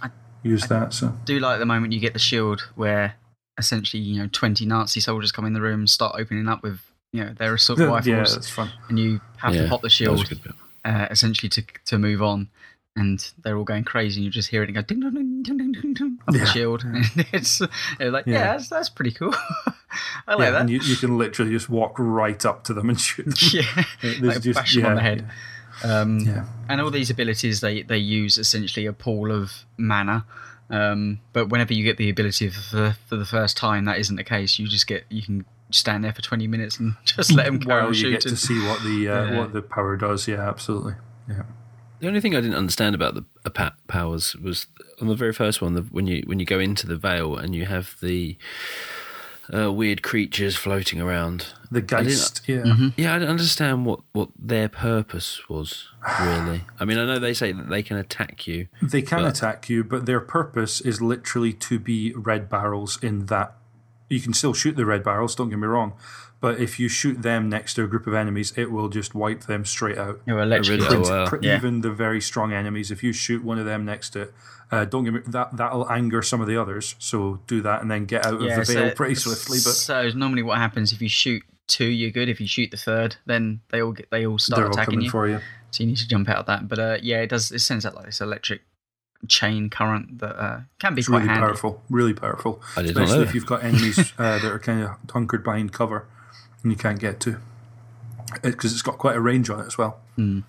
I- 0.00 0.10
use 0.42 0.68
that. 0.68 0.92
So 0.92 1.16
do 1.24 1.38
like 1.40 1.58
the 1.58 1.66
moment 1.66 1.92
you 1.92 2.00
get 2.00 2.12
the 2.12 2.20
shield 2.20 2.68
where 2.76 3.16
essentially 3.58 4.02
you 4.02 4.22
know 4.22 4.28
20 4.30 4.64
Nazi 4.66 5.00
soldiers 5.00 5.32
come 5.32 5.44
in 5.44 5.52
the 5.52 5.60
room 5.60 5.80
and 5.80 5.90
start 5.90 6.16
opening 6.18 6.48
up 6.48 6.62
with 6.62 6.80
you 7.12 7.24
know 7.24 7.32
their 7.32 7.54
assault 7.54 7.78
yeah, 7.80 7.86
rifles 7.86 8.34
that's 8.34 8.50
fun. 8.50 8.70
and 8.88 8.98
you 8.98 9.20
have 9.38 9.54
yeah, 9.54 9.62
to 9.62 9.68
pop 9.68 9.82
the 9.82 9.88
that 9.88 10.10
was 10.10 10.22
a 10.22 10.26
shield 10.26 10.54
uh, 10.84 11.06
essentially 11.10 11.48
to 11.48 11.62
to 11.84 11.98
move 11.98 12.22
on 12.22 12.48
and 12.96 13.32
they're 13.42 13.56
all 13.56 13.64
going 13.64 13.84
crazy 13.84 14.18
and 14.20 14.24
you 14.24 14.30
just 14.30 14.48
hear 14.50 14.62
it 14.62 14.68
and 14.68 14.74
go 14.74 14.82
ding 14.82 15.00
ding 15.00 15.12
ding 15.14 15.42
ding 15.42 15.56
ding 15.58 15.72
ding 15.72 15.94
ding 15.94 16.18
off 16.26 16.34
Yeah. 16.34 16.40
the 16.40 16.46
shield 16.46 16.82
and 16.84 17.04
it's 17.32 17.60
like 17.60 17.70
yeah, 18.26 18.32
Yeah. 18.34 18.52
that's, 18.52 18.68
that's 18.68 18.88
pretty 18.88 19.12
cool 19.12 19.32
I 20.26 20.34
like 20.34 20.38
yeah, 20.40 20.50
that 20.50 20.60
and 20.62 20.70
you, 20.70 20.80
you 20.80 20.96
can 20.96 21.16
literally 21.16 21.52
just 21.52 21.68
walk 21.68 21.94
right 21.98 22.44
up 22.44 22.64
to 22.64 22.74
them 22.74 22.88
and 22.90 23.00
shoot 23.00 23.24
them. 23.26 23.34
yeah 23.52 23.84
There's 24.02 24.20
like 24.20 24.40
just- 24.42 24.58
bash 24.58 24.74
them 24.74 24.84
on 24.86 24.90
yeah, 24.90 24.94
the 24.96 25.00
head 25.02 25.30
um, 25.84 26.18
Yeah. 26.20 26.44
and 26.68 26.80
all 26.80 26.90
these 26.90 27.10
abilities 27.10 27.60
they 27.60 27.82
they 27.82 27.96
use 27.98 28.36
essentially 28.38 28.86
a 28.86 28.92
pool 28.92 29.30
of 29.30 29.64
mana 29.78 30.24
um, 30.68 31.20
but 31.32 31.48
whenever 31.48 31.72
you 31.74 31.82
get 31.84 31.96
the 31.96 32.10
ability 32.10 32.48
for, 32.50 32.96
for 33.06 33.16
the 33.16 33.24
first 33.24 33.56
time 33.56 33.84
that 33.86 33.98
isn't 33.98 34.16
the 34.16 34.24
case 34.24 34.58
you 34.58 34.66
just 34.68 34.86
get 34.86 35.04
you 35.08 35.22
can 35.22 35.44
stand 35.70 36.02
there 36.04 36.12
for 36.12 36.22
20 36.22 36.46
minutes 36.48 36.78
and 36.80 36.94
just 37.04 37.32
let 37.32 37.46
them 37.46 37.60
carry 37.60 37.82
on 37.82 37.94
you 37.94 38.10
get 38.10 38.20
to 38.22 38.36
see 38.36 38.58
what 38.66 38.82
the 38.82 39.08
uh, 39.08 39.24
Yeah. 39.30 39.38
what 39.38 39.52
the 39.52 39.62
power 39.62 39.96
does. 39.96 40.26
Yeah, 40.26 40.48
absolutely. 40.48 40.94
Yeah. 41.28 41.42
The 42.00 42.08
only 42.08 42.20
thing 42.20 42.34
I 42.34 42.40
didn't 42.40 42.56
understand 42.56 42.94
about 42.94 43.14
the 43.14 43.24
uh, 43.44 43.70
powers 43.88 44.34
was 44.36 44.66
on 45.00 45.08
the 45.08 45.14
very 45.14 45.32
first 45.32 45.60
one, 45.62 45.74
the, 45.74 45.82
when 45.82 46.06
you 46.06 46.22
when 46.26 46.40
you 46.40 46.46
go 46.46 46.58
into 46.58 46.86
the 46.86 46.96
veil 46.96 47.36
and 47.36 47.54
you 47.54 47.66
have 47.66 47.96
the 48.00 48.36
uh, 49.52 49.72
weird 49.72 50.02
creatures 50.02 50.56
floating 50.56 51.00
around. 51.00 51.46
The 51.70 51.80
didn't- 51.80 52.04
Geist. 52.06 52.42
Yeah. 52.46 52.62
Mm-hmm. 52.62 52.88
Yeah, 52.96 53.14
I 53.14 53.18
don't 53.18 53.28
understand 53.28 53.84
what, 53.84 54.00
what 54.12 54.28
their 54.38 54.68
purpose 54.68 55.48
was 55.48 55.88
really. 56.20 56.62
I 56.80 56.84
mean, 56.84 56.98
I 56.98 57.04
know 57.04 57.18
they 57.18 57.34
say 57.34 57.52
that 57.52 57.68
they 57.68 57.82
can 57.82 57.96
attack 57.96 58.46
you. 58.46 58.68
They 58.82 59.02
can 59.02 59.22
But- 59.22 59.36
attack 59.36 59.68
you, 59.68 59.84
but 59.84 60.06
their 60.06 60.20
purpose 60.20 60.80
is 60.80 61.00
literally 61.02 61.52
to 61.54 61.78
be 61.78 62.12
red 62.14 62.48
barrels 62.48 63.02
in 63.02 63.26
that 63.26 63.56
you 64.08 64.20
can 64.20 64.32
still 64.32 64.52
shoot 64.54 64.74
the 64.76 64.84
red 64.86 65.04
barrels, 65.04 65.34
don't 65.36 65.50
get 65.50 65.58
me 65.58 65.66
wrong. 65.68 65.92
But 66.40 66.58
if 66.58 66.80
you 66.80 66.88
shoot 66.88 67.20
them 67.22 67.48
next 67.50 67.74
to 67.74 67.84
a 67.84 67.86
group 67.86 68.06
of 68.06 68.14
enemies, 68.14 68.54
it 68.56 68.70
will 68.72 68.88
just 68.88 69.14
wipe 69.14 69.42
them 69.44 69.64
straight 69.66 69.98
out. 69.98 70.20
you're 70.26 70.40
electric 70.40 70.80
really? 70.80 70.96
Oh, 70.96 71.02
Pr- 71.02 71.10
wow. 71.12 71.26
pr- 71.26 71.36
Yeah. 71.42 71.56
Even 71.56 71.82
the 71.82 71.90
very 71.92 72.20
strong 72.20 72.52
enemies, 72.52 72.90
if 72.90 73.02
you 73.02 73.12
shoot 73.12 73.44
one 73.44 73.58
of 73.58 73.66
them 73.66 73.84
next 73.84 74.10
to 74.10 74.22
it, 74.22 74.34
uh, 74.72 74.84
don't 74.86 75.04
get 75.04 75.12
me 75.12 75.20
that 75.26 75.56
that'll 75.56 75.90
anger 75.90 76.22
some 76.22 76.40
of 76.40 76.46
the 76.46 76.56
others. 76.56 76.94
So 76.98 77.40
do 77.46 77.60
that 77.62 77.82
and 77.82 77.90
then 77.90 78.06
get 78.06 78.24
out 78.24 78.34
of 78.34 78.40
the 78.40 78.64
veil 78.64 78.90
pretty 78.92 79.16
swiftly. 79.16 79.58
But 79.58 79.72
so 79.74 80.08
normally 80.14 80.42
what 80.42 80.56
happens 80.58 80.92
if 80.92 81.02
you 81.02 81.08
shoot 81.08 81.42
two 81.66 81.84
you're 81.86 82.10
good 82.10 82.28
if 82.28 82.40
you 82.40 82.48
shoot 82.48 82.68
the 82.72 82.76
third 82.76 83.14
then 83.26 83.60
they 83.68 83.80
all 83.80 83.92
get 83.92 84.10
they 84.10 84.26
all 84.26 84.32
they're 84.32 84.38
start 84.40 84.62
all 84.66 84.70
attacking 84.72 84.94
coming 84.94 85.04
you 85.04 85.10
for 85.10 85.28
you. 85.28 85.38
so 85.70 85.84
you 85.84 85.86
need 85.86 85.96
to 85.96 86.08
jump 86.08 86.28
out 86.28 86.38
of 86.38 86.46
that 86.46 86.66
but 86.66 86.80
uh, 86.80 86.98
yeah 87.00 87.18
it 87.20 87.28
does 87.28 87.52
it 87.52 87.60
sends 87.60 87.86
out 87.86 87.94
like 87.94 88.06
this 88.06 88.20
electric 88.20 88.62
chain 89.28 89.70
current 89.70 90.18
that 90.18 90.34
uh, 90.36 90.60
can 90.80 90.96
be 90.96 90.98
It's 91.00 91.08
quite 91.08 91.18
really 91.18 91.28
handy 91.28 91.42
powerful, 91.46 91.82
really 91.90 92.12
powerful. 92.14 92.60
I 92.76 92.82
did 92.82 92.96
not 92.96 93.04
Especially 93.04 93.22
know 93.24 93.28
if 93.28 93.34
you've 93.36 93.46
got 93.46 93.62
enemies 93.62 93.98
uh, 94.18 94.38
that 94.40 94.44
are 94.50 94.58
kind 94.58 94.82
of 94.82 94.90
hunkered 95.10 95.44
behind 95.44 95.72
cover 95.72 96.06
and 96.62 96.72
you 96.72 96.76
can't 96.78 96.98
get 97.00 97.20
to, 97.20 97.38
because 98.42 98.72
it's 98.72 98.82
got 98.82 98.98
quite 98.98 99.16
a 99.16 99.20
range 99.20 99.50
on 99.50 99.60
it 99.60 99.66
as 99.66 99.76
well. 99.78 100.00
Hmm. 100.16 100.40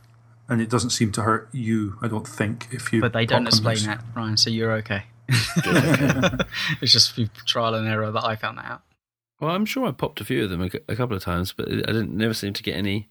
And 0.49 0.61
it 0.61 0.69
doesn't 0.69 0.89
seem 0.89 1.11
to 1.13 1.21
hurt 1.21 1.47
you, 1.53 1.97
I 2.01 2.07
don't 2.09 2.27
think, 2.27 2.67
if 2.71 2.91
you. 2.91 2.99
but 3.01 3.13
they 3.13 3.25
don't 3.25 3.47
explain 3.47 3.77
on 3.79 3.85
that 3.85 4.03
Ryan 4.15 4.35
so 4.37 4.49
you're 4.49 4.73
okay 4.73 5.03
it's 6.81 6.91
just 6.91 7.13
through 7.15 7.27
trial 7.45 7.73
and 7.75 7.87
error 7.87 8.11
that 8.11 8.25
I 8.25 8.35
found 8.35 8.57
that 8.57 8.65
out 8.65 8.81
Well, 9.39 9.51
I'm 9.51 9.65
sure 9.65 9.87
I 9.87 9.91
popped 9.91 10.19
a 10.21 10.25
few 10.25 10.43
of 10.43 10.49
them 10.49 10.61
a, 10.61 10.69
a 10.91 10.95
couple 10.95 11.15
of 11.15 11.23
times, 11.23 11.53
but 11.53 11.67
I 11.69 11.75
didn't 11.75 12.11
never 12.15 12.33
seem 12.33 12.53
to 12.53 12.63
get 12.63 12.75
any 12.75 13.07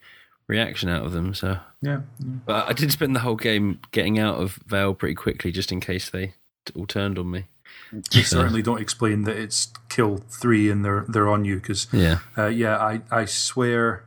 reaction 0.47 0.89
out 0.89 1.05
of 1.07 1.13
them. 1.13 1.33
So, 1.35 1.59
Yeah. 1.81 2.01
but 2.21 2.69
I 2.69 2.73
did 2.73 2.93
spend 2.93 3.17
the 3.17 3.21
whole 3.21 3.37
game 3.37 3.81
getting 3.93 4.19
out 4.19 4.37
of 4.37 4.59
Veil 4.67 4.93
pretty 4.95 5.15
quickly, 5.15 5.51
just 5.53 5.73
in 5.73 5.81
case 5.81 6.11
they 6.11 6.35
all 6.75 6.87
turned 6.87 7.19
on 7.19 7.31
me. 7.31 7.47
They 8.13 8.23
certainly 8.23 8.63
don't 8.63 8.81
explain 8.81 9.23
that 9.23 9.37
it's 9.37 9.73
kill 9.89 10.19
three 10.29 10.71
and 10.71 10.85
they're 10.85 11.05
they're 11.09 11.29
on 11.29 11.45
you 11.45 11.57
because 11.57 11.89
Yeah, 11.93 12.21
uh, 12.39 12.47
yeah 12.47 12.77
I 12.79 13.03
I 13.11 13.25
swear 13.25 14.05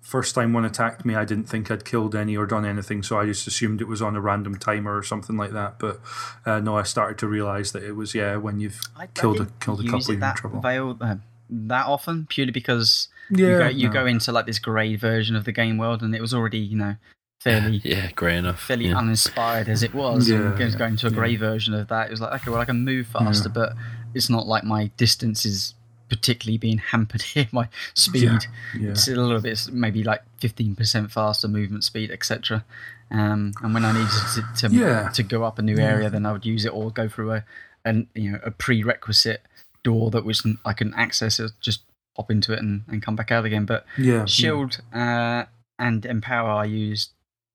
first 0.00 0.34
time 0.34 0.52
one 0.54 0.64
attacked 0.64 1.04
me 1.04 1.14
I 1.14 1.24
didn't 1.24 1.48
think 1.48 1.70
I'd 1.70 1.84
killed 1.84 2.14
any 2.14 2.36
or 2.36 2.46
done 2.46 2.64
anything 2.64 3.02
so 3.02 3.18
I 3.18 3.26
just 3.26 3.46
assumed 3.46 3.80
it 3.82 3.88
was 3.88 4.00
on 4.00 4.16
a 4.16 4.20
random 4.20 4.56
timer 4.56 4.96
or 4.96 5.02
something 5.02 5.36
like 5.36 5.50
that 5.52 5.78
but 5.78 6.00
uh, 6.46 6.60
no 6.60 6.76
I 6.78 6.82
started 6.84 7.18
to 7.18 7.26
realize 7.26 7.72
that 7.72 7.82
it 7.82 7.92
was 7.92 8.14
yeah 8.14 8.36
when 8.36 8.58
you've 8.58 8.80
I, 8.96 9.06
killed 9.08 9.40
I 9.40 9.44
a 9.44 9.46
killed 9.60 9.80
a 9.80 9.84
couple 9.84 10.00
it 10.00 10.08
you're 10.08 10.14
in 10.14 10.20
that 10.20 10.36
trouble. 10.36 10.60
veil 10.60 10.96
uh, 11.00 11.16
that 11.50 11.86
often 11.86 12.26
purely 12.26 12.52
because 12.52 13.08
yeah 13.30 13.46
you, 13.48 13.58
go, 13.58 13.68
you 13.68 13.86
no. 13.88 13.92
go 13.92 14.06
into 14.06 14.32
like 14.32 14.46
this 14.46 14.58
grey 14.58 14.96
version 14.96 15.36
of 15.36 15.44
the 15.44 15.52
game 15.52 15.76
world 15.76 16.02
and 16.02 16.14
it 16.14 16.22
was 16.22 16.32
already 16.32 16.58
you 16.58 16.76
know 16.76 16.96
fairly 17.40 17.80
yeah, 17.84 18.10
grey 18.12 18.36
enough. 18.36 18.60
fairly 18.60 18.86
yeah. 18.88 18.98
uninspired 18.98 19.68
as 19.68 19.82
it 19.82 19.94
was. 19.94 20.28
Yeah, 20.28 20.52
and 20.56 20.78
going, 20.78 20.92
yeah, 20.92 20.96
to 20.98 21.06
a 21.08 21.10
grey 21.10 21.36
version 21.36 21.74
of 21.74 21.88
that, 21.88 22.08
it 22.08 22.10
was 22.10 22.20
like 22.20 22.32
okay, 22.42 22.50
well 22.50 22.60
I 22.60 22.64
can 22.64 22.84
move 22.84 23.06
faster, 23.08 23.48
but 23.48 23.74
it's 24.14 24.30
not 24.30 24.46
like 24.46 24.64
my 24.64 24.90
distance 24.96 25.44
is 25.44 25.74
particularly 26.08 26.58
being 26.58 26.78
hampered 26.78 27.22
here. 27.34 27.48
My 27.52 27.68
speed, 27.94 28.22
Yeah, 28.22 28.38
yeah. 28.78 28.90
it's 28.90 29.08
a 29.08 29.12
little 29.14 29.40
bit 29.40 29.68
maybe 29.72 30.02
like 30.04 30.22
fifteen 30.38 30.74
percent 30.74 31.10
faster 31.10 31.48
movement 31.48 31.84
speed, 31.84 32.10
etc. 32.10 32.64
Um, 33.10 33.52
and 33.62 33.72
when 33.72 33.84
I 33.84 33.92
needed 33.92 34.10
to 34.34 34.68
to, 34.68 34.74
Yeah. 34.74 35.08
to 35.10 35.22
go 35.22 35.44
up 35.44 35.58
a 35.58 35.62
new 35.62 35.78
area, 35.78 36.10
then 36.10 36.26
I 36.26 36.32
would 36.32 36.44
use 36.44 36.64
it 36.64 36.72
or 36.74 36.90
go 36.90 37.08
through 37.08 37.32
a 37.32 37.44
an 37.84 38.08
you 38.14 38.32
know 38.32 38.38
a 38.42 38.50
prerequisite 38.50 39.42
door 39.84 40.10
that 40.10 40.24
was 40.24 40.46
I 40.64 40.72
can 40.72 40.92
access 40.94 41.38
it, 41.38 41.52
just 41.60 41.82
pop 42.16 42.30
into 42.30 42.52
it 42.52 42.58
and, 42.58 42.82
and 42.88 43.00
come 43.00 43.14
back 43.16 43.30
out 43.30 43.44
again. 43.44 43.64
But 43.64 43.86
yeah 43.96 44.24
shield 44.26 44.80
uh, 44.92 45.44
and 45.78 46.04
empower 46.04 46.50
I 46.50 46.64
used 46.64 47.10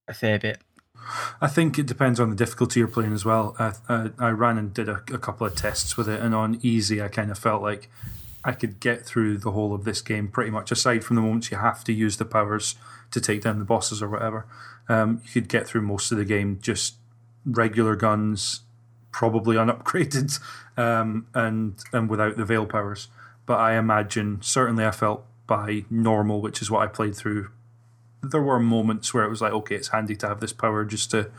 a 0.08 0.14
fair 0.14 0.40
bit. 0.40 0.60
I 1.42 1.48
think 1.48 1.78
it 1.78 1.86
depends 1.86 2.20
on 2.20 2.30
the 2.30 2.36
difficulty 2.36 2.80
you're 2.80 2.88
playing 2.88 3.14
as 3.14 3.26
well. 3.26 3.56
I, 3.60 3.74
I, 3.90 4.10
I 4.20 4.30
ran 4.30 4.58
and 4.58 4.74
did 4.74 4.88
a, 4.88 5.04
a 5.12 5.18
couple 5.18 5.46
of 5.46 5.56
tests 5.56 5.98
with 5.98 6.08
it, 6.08 6.22
and 6.22 6.34
on 6.34 6.60
easy, 6.62 7.02
I 7.02 7.10
kind 7.10 7.30
of 7.30 7.38
felt 7.38 7.62
like 7.62 7.90
I 8.46 8.54
could 8.54 8.80
get 8.80 9.06
through 9.06 9.38
the 9.38 9.52
whole 9.52 9.74
of 9.74 9.84
this 9.84 10.02
game 10.02 10.28
pretty 10.28 10.52
much, 10.52 10.72
aside 10.72 11.04
from 11.04 11.16
the 11.16 11.22
moments 11.22 11.52
you 11.52 11.58
have 11.58 11.84
to 11.86 11.94
use 11.94 12.18
the 12.18 12.26
powers 12.26 12.76
to 13.12 13.22
take 13.22 13.42
down 13.42 13.60
the 13.60 13.66
bosses 13.66 14.02
or 14.02 14.10
whatever. 14.10 14.46
Um, 14.90 15.22
you 15.26 15.32
could 15.32 15.50
get 15.50 15.68
through 15.68 15.82
most 15.82 16.12
of 16.12 16.18
the 16.18 16.26
game 16.26 16.60
just 16.62 16.96
regular 17.46 17.96
guns, 17.96 18.62
probably 19.12 19.56
unupgraded, 19.58 20.40
um, 20.78 21.28
and 21.34 21.76
and 21.92 22.10
without 22.10 22.38
the 22.38 22.46
veil 22.46 22.66
powers. 22.66 23.08
But 23.46 23.60
I 23.60 23.78
imagine, 23.78 24.42
certainly, 24.42 24.86
I 24.86 24.92
felt 24.92 25.26
by 25.48 25.84
normal, 25.90 26.42
which 26.42 26.62
is 26.62 26.72
what 26.72 26.82
I 26.82 26.88
played 26.88 27.16
through 27.16 27.50
there 28.24 28.42
were 28.42 28.60
moments 28.60 29.14
where 29.14 29.24
it 29.24 29.30
was 29.30 29.42
like, 29.42 29.54
okay, 29.54 29.76
it's 29.76 29.90
handy 29.90 30.16
to 30.18 30.28
have 30.28 30.40
this 30.40 30.54
power 30.54 30.86
just 30.86 31.12
to 31.12 31.30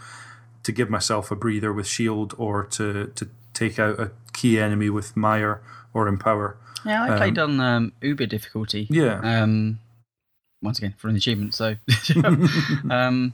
to 0.63 0.73
give 0.73 0.89
myself 0.89 1.31
a 1.31 1.37
breather 1.37 1.73
with 1.73 1.87
shield 1.87 2.35
or 2.39 2.65
to 2.65 3.09
to 3.15 3.29
take 3.53 3.79
out 3.79 3.99
a 3.99 4.11
key 4.33 4.59
enemy 4.59 4.91
with 4.91 5.17
Mire 5.17 5.63
or 5.93 6.09
Empower. 6.09 6.57
Yeah, 6.85 7.05
I 7.05 7.17
played 7.17 7.39
on 7.39 7.61
um, 7.61 7.93
Uber 8.03 8.27
difficulty. 8.27 8.87
Yeah. 8.91 9.21
Um, 9.23 9.79
once 10.61 10.79
again 10.79 10.95
for 10.99 11.09
an 11.09 11.17
achievement. 11.17 11.55
So, 11.55 11.77
um, 12.91 13.33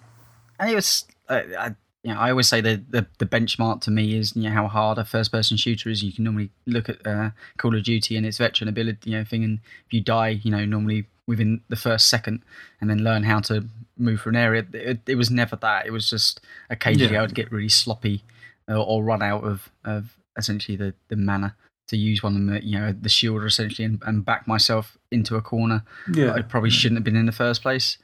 and 0.58 0.70
it 0.70 0.74
was. 0.74 1.06
Uh, 1.28 1.42
I, 1.58 1.74
you 2.02 2.14
know, 2.14 2.18
I 2.18 2.30
always 2.30 2.48
say 2.48 2.62
that 2.62 2.90
the, 2.90 3.06
the 3.18 3.26
benchmark 3.26 3.82
to 3.82 3.90
me 3.90 4.16
is 4.16 4.34
you 4.34 4.44
know 4.44 4.50
how 4.50 4.68
hard 4.68 4.96
a 4.96 5.04
first 5.04 5.30
person 5.32 5.56
shooter 5.56 5.90
is. 5.90 6.02
You 6.02 6.12
can 6.12 6.24
normally 6.24 6.50
look 6.66 6.88
at 6.88 7.06
uh, 7.06 7.30
Call 7.58 7.76
of 7.76 7.84
Duty 7.84 8.16
and 8.16 8.24
its 8.24 8.38
veteran 8.38 8.68
ability, 8.68 9.10
you 9.10 9.18
know, 9.18 9.24
thing, 9.24 9.44
and 9.44 9.58
if 9.86 9.92
you 9.92 10.00
die, 10.00 10.40
you 10.42 10.50
know, 10.50 10.64
normally 10.64 11.06
within 11.30 11.60
the 11.68 11.76
first 11.76 12.08
second, 12.08 12.42
and 12.80 12.90
then 12.90 13.04
learn 13.04 13.22
how 13.22 13.38
to 13.38 13.64
move 13.96 14.20
through 14.20 14.30
an 14.30 14.36
area. 14.36 14.66
It, 14.72 14.98
it 15.06 15.14
was 15.14 15.30
never 15.30 15.54
that. 15.56 15.86
It 15.86 15.92
was 15.92 16.10
just 16.10 16.40
occasionally 16.68 17.12
Yeah. 17.12 17.20
I 17.20 17.22
would 17.22 17.34
get 17.34 17.52
really 17.52 17.68
sloppy 17.68 18.24
or, 18.66 18.76
or 18.76 19.04
run 19.04 19.22
out 19.22 19.44
of, 19.44 19.70
of 19.84 20.16
essentially 20.36 20.76
the, 20.76 20.92
the 21.08 21.16
mana 21.16 21.54
to 21.88 21.96
use 21.96 22.22
one 22.22 22.36
of 22.36 22.46
the 22.46 22.64
you 22.64 22.78
know 22.78 22.92
the 22.92 23.08
shield 23.08 23.44
essentially 23.44 23.84
and, 23.84 24.00
and 24.06 24.24
back 24.24 24.46
myself 24.46 24.96
into 25.10 25.36
a 25.36 25.42
corner 25.42 25.82
Yeah. 26.12 26.32
I 26.34 26.42
probably 26.42 26.70
shouldn't 26.70 26.98
have 26.98 27.04
been 27.04 27.16
in 27.16 27.26
the 27.26 27.32
first 27.32 27.62
place. 27.62 27.98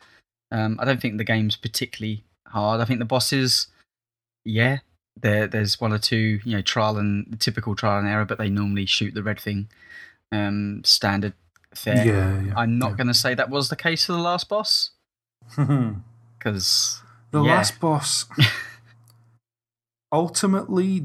Um, 0.53 0.79
I 0.81 0.85
don't 0.85 1.01
think 1.01 1.19
the 1.19 1.25
game's 1.25 1.57
particularly 1.57 2.23
hard. 2.47 2.81
I 2.81 2.85
think 2.85 3.01
the 3.01 3.05
bosses, 3.05 3.67
yeah, 4.45 4.79
there 5.21 5.49
there's 5.49 5.81
one 5.81 5.93
or 5.93 5.99
two 5.99 6.41
you 6.45 6.57
know 6.57 6.63
trial 6.63 6.97
and 6.97 7.41
typical 7.41 7.75
trial 7.75 7.99
and 7.99 8.09
error, 8.09 8.25
but 8.25 8.39
they 8.39 8.51
normally 8.51 8.87
shoot 8.87 9.15
the 9.15 9.23
red 9.23 9.41
thing 9.41 9.69
um, 10.33 10.83
standard 10.85 11.35
Yeah, 11.85 12.41
yeah. 12.43 12.53
I'm 12.57 12.79
not 12.79 12.97
going 12.97 13.07
to 13.09 13.15
say 13.15 13.35
that 13.35 13.51
was 13.51 13.69
the 13.69 13.77
case 13.77 14.07
for 14.07 14.13
the 14.13 14.19
last 14.19 14.49
boss 14.49 14.91
because 16.39 17.03
The 17.31 17.43
Yeah. 17.43 17.55
last 17.57 17.81
boss. 17.81 18.27
ultimately, 20.13 21.05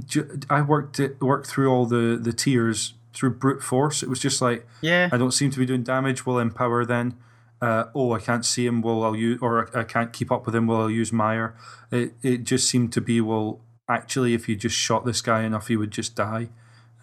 I 0.49 0.61
worked 0.61 0.99
it 0.99 1.22
worked 1.22 1.48
through 1.48 1.69
all 1.72 1.85
the 1.85 2.18
the 2.22 2.34
tiers 2.34 2.93
through 3.14 3.31
brute 3.31 3.64
force. 3.64 4.03
It 4.03 4.10
was 4.10 4.19
just 4.19 4.41
like 4.41 4.65
yeah, 4.81 5.10
I 5.11 5.18
don't 5.18 5.31
seem 5.31 5.52
to 5.52 5.60
be 5.60 5.65
doing 5.65 5.84
damage. 5.84 6.26
We'll 6.26 6.39
empower 6.39 6.85
then. 6.85 7.15
Uh, 7.61 7.85
oh, 7.93 8.14
I 8.14 8.19
can't 8.19 8.43
see 8.43 8.65
him. 8.65 8.81
Well, 8.81 9.03
I'll 9.03 9.15
use, 9.15 9.38
or 9.39 9.69
I 9.77 9.84
can't 9.84 10.11
keep 10.11 10.31
up 10.31 10.48
with 10.48 10.56
him. 10.56 10.65
Well, 10.65 10.81
I'll 10.81 10.89
use 10.89 11.11
Mire. 11.11 11.56
It 11.91 12.14
it 12.23 12.43
just 12.43 12.68
seemed 12.68 12.91
to 12.93 13.02
be 13.02 13.22
well. 13.22 13.60
Actually, 13.89 14.34
if 14.34 14.48
you 14.48 14.56
just 14.56 14.76
shot 14.76 15.06
this 15.06 15.22
guy 15.22 15.43
enough, 15.43 15.68
he 15.68 15.76
would 15.76 15.91
just 15.91 16.15
die. 16.15 16.49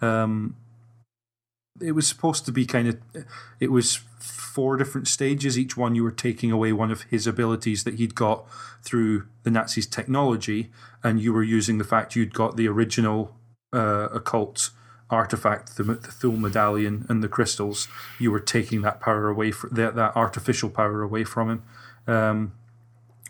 Um, 0.01 0.55
it 1.81 1.93
was 1.93 2.07
supposed 2.07 2.45
to 2.45 2.51
be 2.51 2.65
kind 2.65 2.87
of. 2.87 3.25
It 3.59 3.71
was 3.71 3.99
four 4.19 4.77
different 4.77 5.07
stages. 5.07 5.57
Each 5.57 5.77
one 5.77 5.95
you 5.95 6.03
were 6.03 6.11
taking 6.11 6.51
away 6.51 6.73
one 6.73 6.91
of 6.91 7.03
his 7.03 7.27
abilities 7.27 7.83
that 7.83 7.95
he'd 7.95 8.15
got 8.15 8.45
through 8.83 9.27
the 9.43 9.51
Nazis' 9.51 9.87
technology, 9.87 10.71
and 11.03 11.21
you 11.21 11.33
were 11.33 11.43
using 11.43 11.77
the 11.77 11.83
fact 11.83 12.15
you'd 12.15 12.33
got 12.33 12.57
the 12.57 12.67
original 12.67 13.35
uh, 13.73 14.09
occult 14.11 14.71
artifact, 15.09 15.77
the, 15.77 15.83
the 15.83 15.95
Thule 15.95 16.37
medallion, 16.37 17.05
and 17.09 17.23
the 17.23 17.27
crystals. 17.27 17.87
You 18.19 18.31
were 18.31 18.39
taking 18.39 18.81
that 18.81 18.99
power 18.99 19.27
away, 19.29 19.51
from, 19.51 19.71
that 19.71 19.95
that 19.95 20.15
artificial 20.15 20.69
power 20.69 21.01
away 21.01 21.23
from 21.23 21.49
him. 21.49 21.63
Um, 22.07 22.53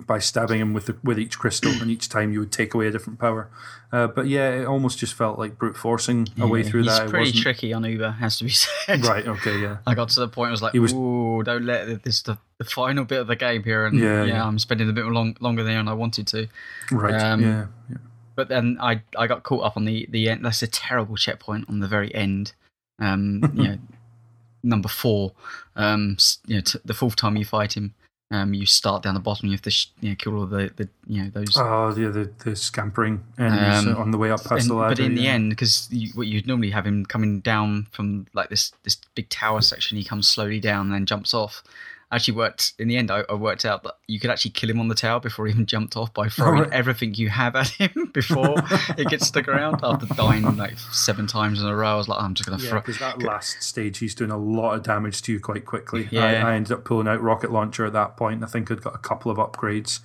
by 0.05 0.19
stabbing 0.19 0.59
him 0.61 0.73
with 0.73 0.85
the, 0.87 0.97
with 1.03 1.19
each 1.19 1.37
crystal, 1.37 1.71
and 1.71 1.91
each 1.91 2.09
time 2.09 2.31
you 2.31 2.39
would 2.39 2.51
take 2.51 2.73
away 2.73 2.87
a 2.87 2.91
different 2.91 3.19
power. 3.19 3.49
Uh, 3.91 4.07
but 4.07 4.27
yeah, 4.27 4.51
it 4.51 4.65
almost 4.65 4.99
just 4.99 5.13
felt 5.13 5.37
like 5.39 5.57
brute 5.57 5.75
forcing 5.75 6.27
a 6.39 6.47
way 6.47 6.63
through 6.63 6.83
he's 6.83 6.97
that. 6.97 7.07
It 7.07 7.09
pretty 7.09 7.31
tricky 7.33 7.73
on 7.73 7.83
Uber, 7.83 8.11
has 8.11 8.37
to 8.37 8.43
be 8.45 8.49
said. 8.85 9.03
Right. 9.05 9.27
Okay. 9.27 9.59
Yeah. 9.59 9.77
I 9.87 9.95
got 9.95 10.09
to 10.09 10.19
the 10.19 10.27
point 10.27 10.49
I 10.49 10.51
was 10.51 10.61
like, 10.61 10.73
He 10.73 10.79
was- 10.79 10.93
"Ooh, 10.93 11.41
don't 11.43 11.65
let 11.65 12.03
this 12.03 12.21
the, 12.21 12.37
the 12.59 12.63
final 12.65 13.03
bit 13.03 13.19
of 13.19 13.27
the 13.27 13.35
game 13.35 13.63
here." 13.63 13.85
And 13.85 13.99
Yeah, 13.99 14.23
yeah, 14.23 14.33
yeah. 14.35 14.45
I'm 14.45 14.59
spending 14.59 14.89
a 14.89 14.93
bit 14.93 15.05
long, 15.05 15.35
longer 15.39 15.63
than 15.63 15.87
I 15.87 15.93
wanted 15.93 16.27
to. 16.27 16.47
Right. 16.91 17.13
Um, 17.19 17.41
yeah. 17.41 17.65
yeah. 17.89 17.97
But 18.35 18.47
then 18.47 18.77
I 18.79 19.01
I 19.17 19.27
got 19.27 19.43
caught 19.43 19.63
up 19.65 19.75
on 19.75 19.85
the 19.85 20.07
the 20.09 20.29
end. 20.29 20.45
That's 20.45 20.61
a 20.61 20.67
terrible 20.67 21.17
checkpoint 21.17 21.67
on 21.67 21.79
the 21.79 21.87
very 21.87 22.13
end. 22.15 22.53
Um, 22.99 23.41
you 23.55 23.63
know, 23.69 23.77
number 24.63 24.87
four. 24.87 25.33
Um, 25.75 26.17
you 26.45 26.55
know, 26.57 26.61
t- 26.61 26.79
the 26.85 26.93
fourth 26.93 27.15
time 27.15 27.35
you 27.37 27.45
fight 27.45 27.75
him, 27.75 27.95
um, 28.31 28.53
you 28.53 28.65
start 28.65 29.01
down 29.03 29.15
the 29.15 29.19
bottom. 29.19 29.47
You 29.47 29.53
have 29.53 29.61
to 29.63 29.71
sh- 29.71 29.87
you 30.01 30.09
know 30.09 30.15
kill 30.15 30.35
all 30.37 30.45
the 30.45 30.71
the 30.75 30.87
you 31.07 31.23
know 31.23 31.29
those. 31.29 31.55
Oh, 31.57 31.95
yeah. 31.97 32.09
The 32.09 32.31
the 32.45 32.55
scampering 32.55 33.23
enemies 33.37 33.87
Um, 33.87 33.95
on 33.97 34.11
the 34.11 34.17
way 34.17 34.29
up 34.31 34.43
past 34.43 34.61
And- 34.63 34.69
the 34.69 34.75
ladder. 34.75 34.95
but 34.95 34.99
in 35.03 35.15
the 35.15 35.27
end, 35.27 35.49
because 35.49 35.87
you, 35.91 36.11
what 36.13 36.27
you'd 36.27 36.45
normally 36.47 36.69
have 36.71 36.85
him 36.85 37.05
coming 37.05 37.39
down 37.39 37.87
from 37.91 38.27
like 38.33 38.49
this 38.49 38.71
this 38.83 38.97
big 39.15 39.29
tower 39.29 39.61
section, 39.61 39.97
he 39.97 40.03
comes 40.03 40.27
slowly 40.29 40.59
down 40.59 40.87
and 40.87 40.93
then 40.93 41.05
jumps 41.05 41.33
off. 41.33 41.63
Actually, 42.11 42.37
worked 42.37 42.73
in 42.79 42.87
the 42.87 42.97
end. 42.97 43.11
I, 43.11 43.23
I 43.29 43.35
worked 43.35 43.65
out 43.65 43.83
that 43.83 43.93
you 44.07 44.19
could 44.19 44.31
actually 44.31 44.49
kill 44.51 44.67
him 44.69 44.79
on 44.79 44.87
the 44.87 44.95
tower 44.95 45.19
before 45.19 45.45
he 45.45 45.53
even 45.53 45.67
jumped 45.67 45.95
off 45.95 46.11
by 46.11 46.27
throwing 46.27 46.55
Alright. 46.61 46.73
everything 46.73 47.13
you 47.13 47.29
have 47.29 47.55
at 47.55 47.67
him 47.67 48.09
before 48.13 48.55
it 48.97 49.07
gets 49.09 49.27
to 49.27 49.33
the 49.33 49.41
ground. 49.43 49.81
After 49.83 50.07
dying 50.15 50.57
like 50.57 50.79
seven 50.91 51.27
times 51.27 51.61
in 51.61 51.67
a 51.67 51.75
row, 51.75 51.89
I 51.93 51.95
was 51.95 52.07
like, 52.07 52.19
I'm 52.19 52.33
just 52.33 52.49
gonna 52.49 52.61
Yeah, 52.63 52.69
throw. 52.71 52.79
because 52.79 52.97
that 52.97 53.21
last 53.21 53.61
stage, 53.61 53.99
he's 53.99 54.15
doing 54.15 54.31
a 54.31 54.37
lot 54.37 54.73
of 54.73 54.81
damage 54.81 55.21
to 55.23 55.33
you 55.33 55.39
quite 55.39 55.65
quickly. 55.65 56.07
Yeah. 56.09 56.23
I, 56.23 56.51
I 56.51 56.55
ended 56.55 56.71
up 56.71 56.83
pulling 56.83 57.07
out 57.07 57.21
rocket 57.21 57.51
launcher 57.51 57.85
at 57.85 57.93
that 57.93 58.17
point. 58.17 58.43
I 58.43 58.47
think 58.47 58.71
I'd 58.71 58.81
got 58.81 58.95
a 58.95 58.99
couple 58.99 59.31
of 59.31 59.37
upgrades 59.37 59.99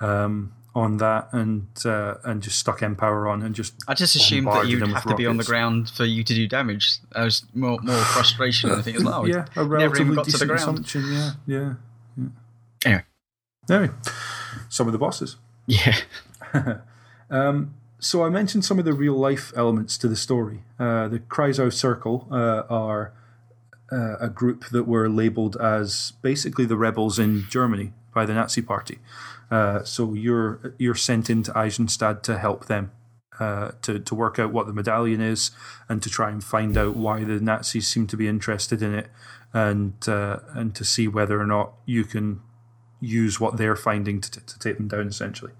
um, 0.00 0.52
on 0.74 0.96
that, 0.98 1.28
and 1.32 1.66
uh, 1.84 2.16
and 2.24 2.42
just 2.42 2.58
stuck 2.58 2.82
empower 2.82 3.28
on, 3.28 3.42
and 3.42 3.54
just 3.54 3.74
I 3.86 3.94
just 3.94 4.16
assumed 4.16 4.48
that 4.48 4.66
you'd 4.66 4.86
have 4.86 5.04
to 5.04 5.14
be 5.14 5.26
on 5.26 5.36
the 5.36 5.44
ground 5.44 5.90
for 5.90 6.04
you 6.04 6.24
to 6.24 6.34
do 6.34 6.46
damage. 6.46 6.96
I 7.14 7.24
was 7.24 7.44
more 7.54 7.78
more 7.82 7.96
frustration. 8.14 8.70
I 8.70 8.82
think 8.82 8.96
it's 8.96 9.04
like, 9.04 9.14
oh, 9.14 9.24
yeah, 9.24 9.46
a 9.56 9.64
never 9.64 10.00
even 10.00 10.14
got 10.14 10.26
to 10.26 10.36
the 10.36 10.46
ground. 10.46 10.60
assumption. 10.60 11.04
Yeah, 11.12 11.30
yeah. 11.46 11.74
yeah. 12.16 12.26
Anyway. 12.84 13.04
anyway, 13.70 13.94
some 14.68 14.86
of 14.86 14.92
the 14.92 14.98
bosses. 14.98 15.36
Yeah, 15.66 15.96
So 18.04 18.22
I 18.22 18.28
mentioned 18.28 18.66
some 18.66 18.78
of 18.78 18.84
the 18.84 18.92
real 18.92 19.14
life 19.14 19.50
elements 19.56 19.96
to 19.96 20.08
the 20.08 20.16
story. 20.16 20.62
Uh, 20.78 21.08
the 21.08 21.20
Kreisau 21.20 21.72
Circle 21.72 22.28
uh, 22.30 22.64
are 22.68 23.14
uh, 23.90 24.18
a 24.18 24.28
group 24.28 24.66
that 24.66 24.84
were 24.84 25.08
labelled 25.08 25.56
as 25.56 26.12
basically 26.20 26.66
the 26.66 26.76
rebels 26.76 27.18
in 27.18 27.46
Germany 27.48 27.94
by 28.14 28.26
the 28.26 28.34
Nazi 28.34 28.60
Party. 28.60 28.98
Uh, 29.54 29.84
so 29.84 30.14
you're 30.14 30.74
you're 30.78 30.96
sent 30.96 31.30
into 31.30 31.52
Isenstadt 31.52 32.22
to 32.22 32.38
help 32.38 32.66
them. 32.66 32.90
Uh, 33.40 33.72
to, 33.82 33.98
to 33.98 34.14
work 34.14 34.38
out 34.38 34.52
what 34.52 34.68
the 34.68 34.72
medallion 34.72 35.20
is 35.20 35.50
and 35.88 36.00
to 36.00 36.08
try 36.08 36.30
and 36.30 36.44
find 36.44 36.78
out 36.78 36.94
why 36.94 37.24
the 37.24 37.40
Nazis 37.40 37.88
seem 37.88 38.06
to 38.06 38.16
be 38.16 38.28
interested 38.28 38.80
in 38.80 38.94
it 38.94 39.08
and 39.52 40.08
uh, 40.08 40.38
and 40.50 40.72
to 40.76 40.84
see 40.84 41.08
whether 41.08 41.40
or 41.40 41.46
not 41.46 41.72
you 41.84 42.04
can 42.04 42.40
use 43.00 43.40
what 43.40 43.56
they're 43.56 43.74
finding 43.74 44.20
to, 44.20 44.30
to 44.30 44.58
take 44.60 44.76
them 44.76 44.86
down 44.86 45.08
essentially 45.08 45.50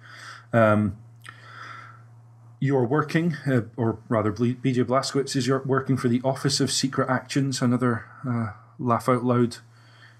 you're 2.64 2.86
working, 2.86 3.36
uh, 3.46 3.60
or 3.76 3.98
rather, 4.08 4.32
BJ 4.32 4.84
Blazkowicz 4.84 5.36
is 5.36 5.46
you're 5.46 5.62
working 5.66 5.98
for 5.98 6.08
the 6.08 6.22
Office 6.24 6.60
of 6.60 6.72
Secret 6.72 7.10
Actions, 7.10 7.60
another 7.60 8.06
uh, 8.26 8.52
laugh 8.78 9.06
out 9.06 9.22
loud 9.22 9.58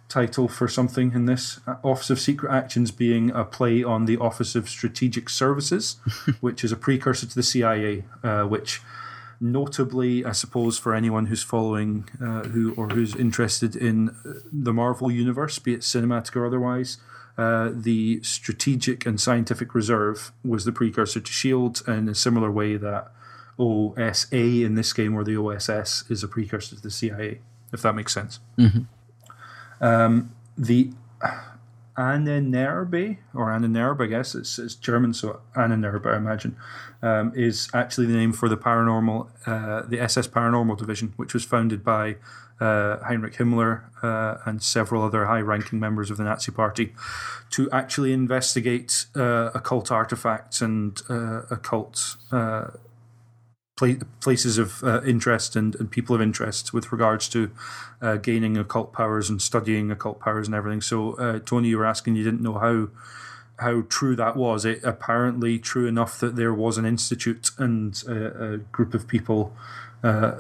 title 0.09 0.48
for 0.48 0.68
something 0.68 1.12
in 1.12 1.26
this. 1.26 1.60
Uh, 1.66 1.76
Office 1.82 2.10
of 2.10 2.20
Secret 2.20 2.52
Actions 2.52 2.90
being 2.90 3.31
a 3.31 3.44
play 3.44 3.82
on 3.82 4.05
the 4.05 4.16
Office 4.16 4.55
of 4.55 4.68
Strategic 4.68 5.28
Services, 5.28 5.97
which 6.40 6.64
is 6.64 6.72
a 6.72 6.76
precursor 6.76 7.26
to 7.26 7.35
the 7.35 7.43
CIA, 7.43 8.05
uh, 8.22 8.44
which 8.44 8.82
notably, 9.40 10.24
I 10.24 10.32
suppose, 10.32 10.78
for 10.78 10.94
anyone 10.94 11.26
who's 11.26 11.43
following 11.43 12.09
uh, 12.20 12.44
who 12.44 12.74
or 12.74 12.89
who's 12.89 13.14
interested 13.14 13.76
in 13.76 14.10
uh, 14.10 14.40
the 14.52 14.72
Marvel 14.72 15.10
universe, 15.10 15.59
be 15.59 15.74
it 15.74 15.81
cinematic 15.81 16.36
or 16.36 16.47
otherwise, 16.47 16.98
uh, 17.36 17.70
the 17.72 18.22
Strategic 18.22 19.06
and 19.06 19.20
Scientific 19.20 19.74
Reserve 19.74 20.32
was 20.44 20.64
the 20.64 20.72
precursor 20.72 21.20
to 21.20 21.32
SHIELD 21.32 21.82
in 21.89 22.09
a 22.09 22.14
similar 22.14 22.51
way 22.51 22.76
that 22.76 23.10
OSA 23.59 24.36
in 24.36 24.74
this 24.74 24.93
game, 24.93 25.14
or 25.14 25.24
the 25.24 25.36
OSS, 25.36 26.05
is 26.09 26.22
a 26.22 26.28
precursor 26.28 26.76
to 26.76 26.82
the 26.82 26.90
CIA, 26.90 27.40
if 27.72 27.82
that 27.82 27.94
makes 27.94 28.12
sense. 28.12 28.40
Um, 29.85 30.35
the 30.56 30.93
Ahnenerbe, 31.97 33.19
or 33.35 33.47
Ahnenerbe, 33.48 34.05
I 34.05 34.06
guess 34.06 34.35
it's, 34.35 34.59
it's 34.59 34.74
German, 34.74 35.12
so 35.12 35.40
Ahnenerbe, 35.55 36.06
I 36.06 36.16
imagine, 36.16 36.56
um, 37.02 37.32
is 37.36 37.69
actually 37.74 38.06
the 38.06 38.15
name 38.15 38.32
for 38.32 38.48
the 38.48 38.56
paranormal, 38.56 39.28
uh, 39.47 39.82
the 39.86 40.01
SS 40.01 40.27
Paranormal 40.28 40.78
Division, 40.78 41.12
which 41.16 41.35
was 41.35 41.44
founded 41.44 41.85
by 41.85 42.16
uh, 42.61 42.98
Heinrich 43.05 43.35
Himmler 43.35 43.82
uh, 44.02 44.39
and 44.47 44.62
several 44.62 45.02
other 45.02 45.27
high-ranking 45.27 45.78
members 45.78 46.11
of 46.11 46.16
the 46.16 46.24
Nazi 46.24 46.51
Party 46.51 46.94
to 47.51 47.70
actually 47.70 48.15
investigate 48.15 49.05
uh, 49.15 49.51
occult 49.55 49.93
artifacts 49.93 50.62
and 50.62 51.02
uh, 51.11 51.43
occult 51.51 52.16
uh, 52.32 52.69
places 53.76 54.56
of 54.56 54.84
uh, 54.84 55.02
interest 55.02 55.56
and, 55.56 55.74
and 55.76 55.90
people 55.90 56.14
of 56.14 56.22
interest 56.22 56.72
with 56.72 56.92
regards 56.92 57.28
to 57.28 57.51
uh, 58.01 58.16
gaining 58.16 58.56
occult 58.56 58.92
powers 58.92 59.28
and 59.28 59.42
studying 59.42 59.90
occult 59.90 60.20
powers 60.20 60.46
and 60.46 60.55
everything. 60.55 60.80
So, 60.80 61.14
uh, 61.14 61.40
Tony, 61.40 61.68
you 61.68 61.78
were 61.78 61.86
asking, 61.86 62.14
you 62.16 62.24
didn't 62.24 62.42
know 62.42 62.59
how 62.59 62.88
how 63.59 63.82
true 63.82 64.16
that 64.16 64.36
was. 64.36 64.64
It 64.64 64.82
apparently 64.82 65.60
true 65.60 65.86
enough 65.86 66.18
that 66.18 66.34
there 66.34 66.52
was 66.52 66.76
an 66.76 66.84
institute 66.84 67.52
and 67.56 68.02
a, 68.09 68.55
a 68.55 68.59
group 68.59 68.94
of 68.94 69.06
people 69.06 69.55
uh, 70.02 70.32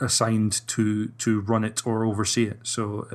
assigned 0.00 0.66
to 0.68 1.08
to 1.08 1.40
run 1.40 1.64
it 1.64 1.86
or 1.86 2.04
oversee 2.04 2.44
it. 2.44 2.60
So. 2.62 3.08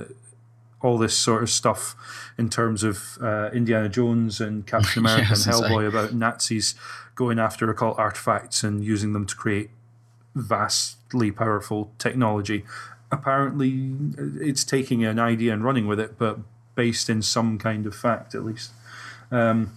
All 0.81 0.97
this 0.97 1.17
sort 1.17 1.43
of 1.43 1.49
stuff 1.49 1.95
in 2.37 2.49
terms 2.49 2.83
of 2.83 3.17
uh, 3.21 3.49
Indiana 3.51 3.89
Jones 3.89 4.39
and 4.39 4.65
Captain 4.73 4.99
America 4.99 5.31
was 5.31 5.45
and. 5.45 5.55
Hellboy 5.55 5.87
about 5.87 6.13
Nazis 6.13 6.75
going 7.15 7.39
after 7.39 7.69
occult 7.69 7.99
artifacts 7.99 8.63
and 8.63 8.83
using 8.83 9.13
them 9.13 9.25
to 9.25 9.35
create 9.35 9.69
vastly 10.35 11.31
powerful 11.31 11.91
technology. 11.97 12.63
Apparently, 13.11 13.91
it's 14.39 14.63
taking 14.63 15.03
an 15.03 15.19
idea 15.19 15.51
and 15.53 15.63
running 15.63 15.87
with 15.87 15.99
it, 15.99 16.17
but 16.17 16.39
based 16.75 17.09
in 17.09 17.21
some 17.21 17.57
kind 17.57 17.85
of 17.85 17.95
fact, 17.95 18.33
at 18.33 18.45
least. 18.45 18.71
Um, 19.31 19.73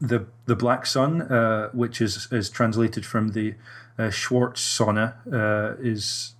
the 0.00 0.26
the 0.46 0.56
Black 0.56 0.86
Sun, 0.86 1.22
uh, 1.22 1.68
which 1.70 2.00
is 2.00 2.28
is 2.30 2.48
translated 2.48 3.04
from 3.04 3.32
the 3.32 3.54
uh, 3.98 4.10
Schwarz 4.10 4.60
Sonne, 4.60 5.12
uh, 5.32 5.74
is 5.80 6.34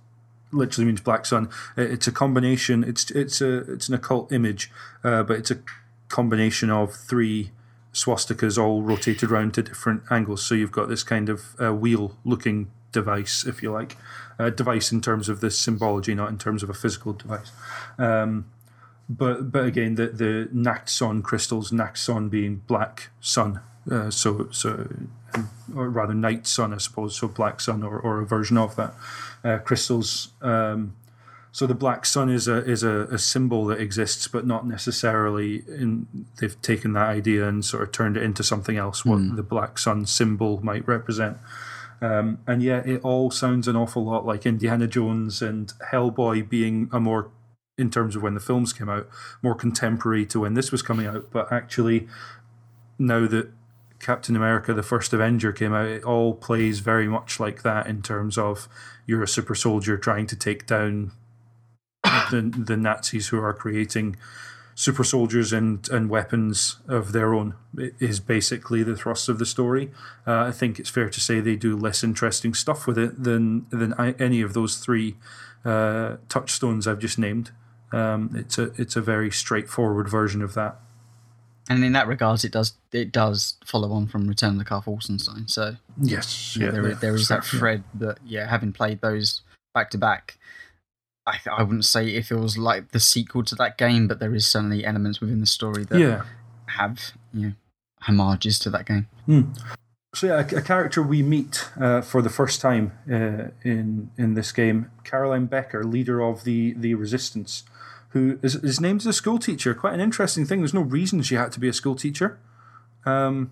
literally 0.51 0.85
means 0.85 1.01
black 1.01 1.25
sun. 1.25 1.49
Uh, 1.77 1.83
It's 1.83 2.07
a 2.07 2.11
combination. 2.11 2.83
It's 2.83 3.11
it's 3.11 3.41
a 3.41 3.57
it's 3.73 3.89
an 3.89 3.95
occult 3.95 4.31
image, 4.31 4.71
uh, 5.03 5.23
but 5.23 5.37
it's 5.37 5.51
a 5.51 5.57
combination 6.09 6.69
of 6.69 6.93
three 6.93 7.51
swastikas 7.93 8.57
all 8.57 8.81
rotated 8.81 9.31
around 9.31 9.53
to 9.53 9.63
different 9.63 10.03
angles. 10.09 10.45
So 10.45 10.55
you've 10.55 10.71
got 10.71 10.87
this 10.87 11.03
kind 11.03 11.29
of 11.29 11.55
uh, 11.59 11.73
wheel-looking 11.73 12.71
device, 12.91 13.45
if 13.45 13.61
you 13.61 13.71
like, 13.71 13.97
uh, 14.39 14.49
device 14.49 14.91
in 14.91 15.01
terms 15.01 15.29
of 15.29 15.39
the 15.39 15.51
symbology, 15.51 16.15
not 16.15 16.29
in 16.29 16.37
terms 16.37 16.63
of 16.63 16.69
a 16.69 16.73
physical 16.73 17.13
device. 17.13 17.51
Um, 17.97 18.45
but 19.09 19.51
but 19.51 19.65
again, 19.65 19.95
the 19.95 20.07
the 20.07 20.49
Nachtsonne 20.53 21.21
crystals, 21.21 21.71
Nachtsonne 21.71 22.29
being 22.29 22.61
black 22.67 23.09
sun. 23.19 23.61
Uh, 23.89 24.11
so 24.11 24.47
so 24.51 24.87
or 25.75 25.89
rather 25.89 26.13
Night 26.13 26.47
Sun, 26.47 26.73
I 26.73 26.77
suppose, 26.77 27.15
so 27.15 27.27
Black 27.27 27.61
Sun 27.61 27.83
or, 27.83 27.99
or 27.99 28.19
a 28.19 28.25
version 28.25 28.57
of 28.57 28.75
that. 28.75 28.93
Uh, 29.43 29.57
crystals. 29.57 30.29
Um, 30.41 30.95
so 31.51 31.67
the 31.67 31.75
black 31.75 32.05
sun 32.05 32.29
is 32.29 32.47
a 32.47 32.63
is 32.63 32.83
a, 32.83 33.07
a, 33.11 33.17
symbol 33.17 33.65
that 33.65 33.81
exists, 33.81 34.27
but 34.27 34.47
not 34.47 34.65
necessarily. 34.65 35.63
In 35.67 36.07
they've 36.39 36.59
taken 36.61 36.93
that 36.93 37.07
idea 37.07 37.47
and 37.47 37.65
sort 37.65 37.83
of 37.83 37.91
turned 37.91 38.15
it 38.15 38.23
into 38.23 38.43
something 38.43 38.77
else. 38.77 39.03
What 39.03 39.19
mm. 39.19 39.35
the 39.35 39.43
black 39.43 39.77
sun 39.77 40.05
symbol 40.05 40.63
might 40.63 40.87
represent. 40.87 41.37
Um, 42.01 42.39
and 42.47 42.63
yet, 42.63 42.87
it 42.87 43.01
all 43.03 43.29
sounds 43.29 43.67
an 43.67 43.75
awful 43.75 44.03
lot 44.03 44.25
like 44.25 44.45
Indiana 44.45 44.87
Jones 44.87 45.41
and 45.41 45.71
Hellboy 45.91 46.49
being 46.49 46.89
a 46.91 46.99
more, 46.99 47.29
in 47.77 47.91
terms 47.91 48.15
of 48.15 48.23
when 48.23 48.33
the 48.33 48.39
films 48.39 48.73
came 48.73 48.89
out, 48.89 49.07
more 49.43 49.53
contemporary 49.53 50.25
to 50.27 50.39
when 50.39 50.55
this 50.55 50.71
was 50.71 50.81
coming 50.81 51.05
out. 51.05 51.29
But 51.31 51.51
actually, 51.51 52.07
now 52.97 53.27
that 53.27 53.51
Captain 54.01 54.35
America: 54.35 54.73
The 54.73 54.83
First 54.83 55.13
Avenger 55.13 55.51
came 55.51 55.73
out, 55.73 55.85
it 55.85 56.03
all 56.03 56.33
plays 56.33 56.79
very 56.79 57.07
much 57.07 57.39
like 57.39 57.61
that 57.61 57.87
in 57.87 58.01
terms 58.01 58.37
of 58.37 58.67
you're 59.05 59.23
a 59.23 59.27
super 59.27 59.55
soldier 59.55 59.97
trying 59.97 60.27
to 60.27 60.35
take 60.35 60.65
down 60.65 61.11
the 62.03 62.41
the 62.41 62.77
Nazis 62.77 63.27
who 63.27 63.39
are 63.39 63.53
creating 63.53 64.17
super 64.75 65.03
soldiers 65.03 65.53
and 65.53 65.87
and 65.89 66.09
weapons 66.09 66.77
of 66.87 67.11
their 67.11 67.33
own 67.33 67.53
is 67.99 68.19
basically 68.19 68.83
the 68.83 68.95
thrust 68.95 69.29
of 69.29 69.37
the 69.37 69.45
story. 69.45 69.91
Uh, 70.25 70.41
I 70.41 70.51
think 70.51 70.79
it's 70.79 70.89
fair 70.89 71.09
to 71.09 71.19
say 71.19 71.39
they 71.39 71.55
do 71.55 71.77
less 71.77 72.03
interesting 72.03 72.53
stuff 72.53 72.87
with 72.87 72.97
it 72.97 73.23
than 73.23 73.67
than 73.69 73.93
I, 73.93 74.11
any 74.13 74.41
of 74.41 74.53
those 74.53 74.77
three 74.77 75.17
uh, 75.63 76.17
touchstones 76.29 76.87
I've 76.87 76.99
just 76.99 77.19
named. 77.19 77.51
Um, 77.91 78.31
it's 78.35 78.57
a 78.57 78.71
it's 78.81 78.95
a 78.95 79.01
very 79.01 79.29
straightforward 79.29 80.09
version 80.09 80.41
of 80.41 80.53
that. 80.55 80.79
And 81.71 81.85
in 81.85 81.93
that 81.93 82.07
regards, 82.07 82.43
it 82.43 82.51
does 82.51 82.73
it 82.91 83.13
does 83.13 83.55
follow 83.63 83.93
on 83.93 84.07
from 84.07 84.27
Return 84.27 84.51
of 84.51 84.57
the 84.57 84.65
Castle 84.65 84.97
Wolfenstein. 84.97 85.49
So 85.49 85.77
yes, 86.01 86.57
yeah, 86.57 86.65
yeah 86.65 86.71
there, 86.71 86.95
there 86.95 87.15
is 87.15 87.29
that 87.29 87.45
thread 87.45 87.85
that 87.93 88.17
yeah, 88.25 88.49
having 88.49 88.73
played 88.73 88.99
those 88.99 89.41
back 89.73 89.89
to 89.91 89.97
back, 89.97 90.37
I, 91.25 91.37
I 91.49 91.63
wouldn't 91.63 91.85
say 91.85 92.09
if 92.09 92.25
it 92.25 92.27
feels 92.27 92.57
like 92.57 92.91
the 92.91 92.99
sequel 92.99 93.45
to 93.45 93.55
that 93.55 93.77
game, 93.77 94.09
but 94.09 94.19
there 94.19 94.35
is 94.35 94.45
certainly 94.45 94.85
elements 94.85 95.21
within 95.21 95.39
the 95.39 95.45
story 95.45 95.85
that 95.85 95.97
yeah. 95.97 96.23
have 96.77 97.13
you 97.33 97.47
know 97.47 97.53
homages 98.01 98.59
to 98.59 98.69
that 98.71 98.85
game. 98.85 99.07
Mm. 99.25 99.57
So 100.13 100.27
yeah, 100.27 100.39
a, 100.39 100.57
a, 100.57 100.61
character 100.61 101.01
we 101.01 101.23
meet 101.23 101.69
uh, 101.79 102.01
for 102.01 102.21
the 102.21 102.29
first 102.29 102.59
time 102.59 102.91
uh, 103.09 103.51
in 103.63 104.11
in 104.17 104.33
this 104.33 104.51
game, 104.51 104.91
Caroline 105.05 105.45
Becker, 105.45 105.85
leader 105.85 106.21
of 106.21 106.43
the 106.43 106.73
the 106.73 106.95
Resistance, 106.95 107.63
who 108.11 108.39
is, 108.41 108.55
is 108.55 108.79
named 108.79 109.01
as 109.01 109.07
a 109.07 109.13
school 109.13 109.39
teacher. 109.39 109.73
Quite 109.73 109.93
an 109.93 109.99
interesting 109.99 110.45
thing. 110.45 110.59
There's 110.59 110.73
no 110.73 110.81
reason 110.81 111.21
she 111.21 111.35
had 111.35 111.51
to 111.53 111.59
be 111.59 111.67
a 111.67 111.73
school 111.73 111.95
teacher. 111.95 112.39
Um, 113.05 113.51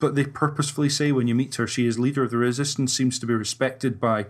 but 0.00 0.14
they 0.14 0.24
purposefully 0.24 0.88
say 0.88 1.10
when 1.10 1.26
you 1.26 1.34
meet 1.34 1.56
her, 1.56 1.66
she 1.66 1.86
is 1.86 1.98
leader 1.98 2.22
of 2.22 2.30
the 2.30 2.36
resistance, 2.36 2.92
seems 2.92 3.18
to 3.18 3.26
be 3.26 3.34
respected 3.34 4.00
by 4.00 4.26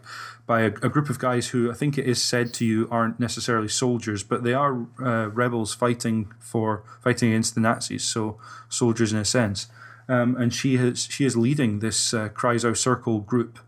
by 0.46 0.62
a, 0.62 0.66
a 0.66 0.88
group 0.88 1.10
of 1.10 1.18
guys 1.18 1.48
who 1.48 1.70
I 1.70 1.74
think 1.74 1.98
it 1.98 2.06
is 2.06 2.22
said 2.22 2.54
to 2.54 2.64
you 2.64 2.88
aren't 2.90 3.20
necessarily 3.20 3.68
soldiers, 3.68 4.22
but 4.22 4.42
they 4.42 4.54
are 4.54 4.86
uh, 5.02 5.28
rebels 5.28 5.74
fighting 5.74 6.32
for 6.40 6.84
fighting 7.02 7.30
against 7.30 7.54
the 7.54 7.60
Nazis, 7.60 8.04
so 8.04 8.38
soldiers 8.70 9.12
in 9.12 9.18
a 9.18 9.24
sense. 9.26 9.68
Um, 10.08 10.36
and 10.36 10.54
she 10.54 10.78
has 10.78 11.04
she 11.04 11.26
is 11.26 11.36
leading 11.36 11.80
this 11.80 12.14
uh, 12.14 12.30
Kreisau 12.30 12.74
Circle 12.74 13.20
group. 13.20 13.58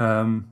Um, 0.00 0.50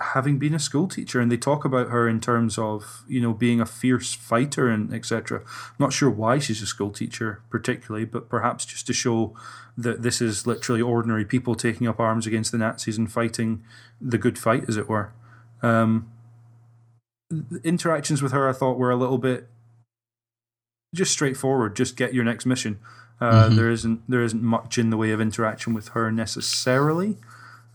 having 0.00 0.38
been 0.38 0.54
a 0.54 0.58
school 0.58 0.88
teacher, 0.88 1.20
and 1.20 1.30
they 1.30 1.36
talk 1.36 1.64
about 1.64 1.88
her 1.88 2.08
in 2.08 2.20
terms 2.20 2.58
of 2.58 3.04
you 3.08 3.20
know 3.20 3.32
being 3.32 3.60
a 3.60 3.66
fierce 3.66 4.14
fighter 4.14 4.68
and 4.68 4.92
etc. 4.92 5.42
Not 5.78 5.92
sure 5.92 6.10
why 6.10 6.38
she's 6.38 6.62
a 6.62 6.66
school 6.66 6.90
teacher 6.90 7.42
particularly, 7.50 8.04
but 8.04 8.28
perhaps 8.28 8.64
just 8.64 8.86
to 8.88 8.92
show 8.92 9.34
that 9.76 10.02
this 10.02 10.20
is 10.20 10.46
literally 10.46 10.82
ordinary 10.82 11.24
people 11.24 11.54
taking 11.54 11.86
up 11.86 11.98
arms 12.00 12.26
against 12.26 12.52
the 12.52 12.58
Nazis 12.58 12.98
and 12.98 13.10
fighting 13.10 13.64
the 14.00 14.18
good 14.18 14.38
fight, 14.38 14.64
as 14.68 14.76
it 14.76 14.88
were. 14.88 15.12
Um, 15.62 16.10
interactions 17.64 18.22
with 18.22 18.32
her, 18.32 18.48
I 18.48 18.52
thought, 18.52 18.78
were 18.78 18.90
a 18.90 18.96
little 18.96 19.18
bit 19.18 19.48
just 20.94 21.12
straightforward. 21.12 21.74
Just 21.76 21.96
get 21.96 22.14
your 22.14 22.24
next 22.24 22.46
mission. 22.46 22.78
Uh, 23.20 23.46
mm-hmm. 23.46 23.56
There 23.56 23.70
isn't 23.70 24.02
there 24.08 24.22
isn't 24.22 24.42
much 24.42 24.78
in 24.78 24.90
the 24.90 24.96
way 24.96 25.10
of 25.10 25.20
interaction 25.20 25.74
with 25.74 25.88
her 25.88 26.10
necessarily. 26.10 27.16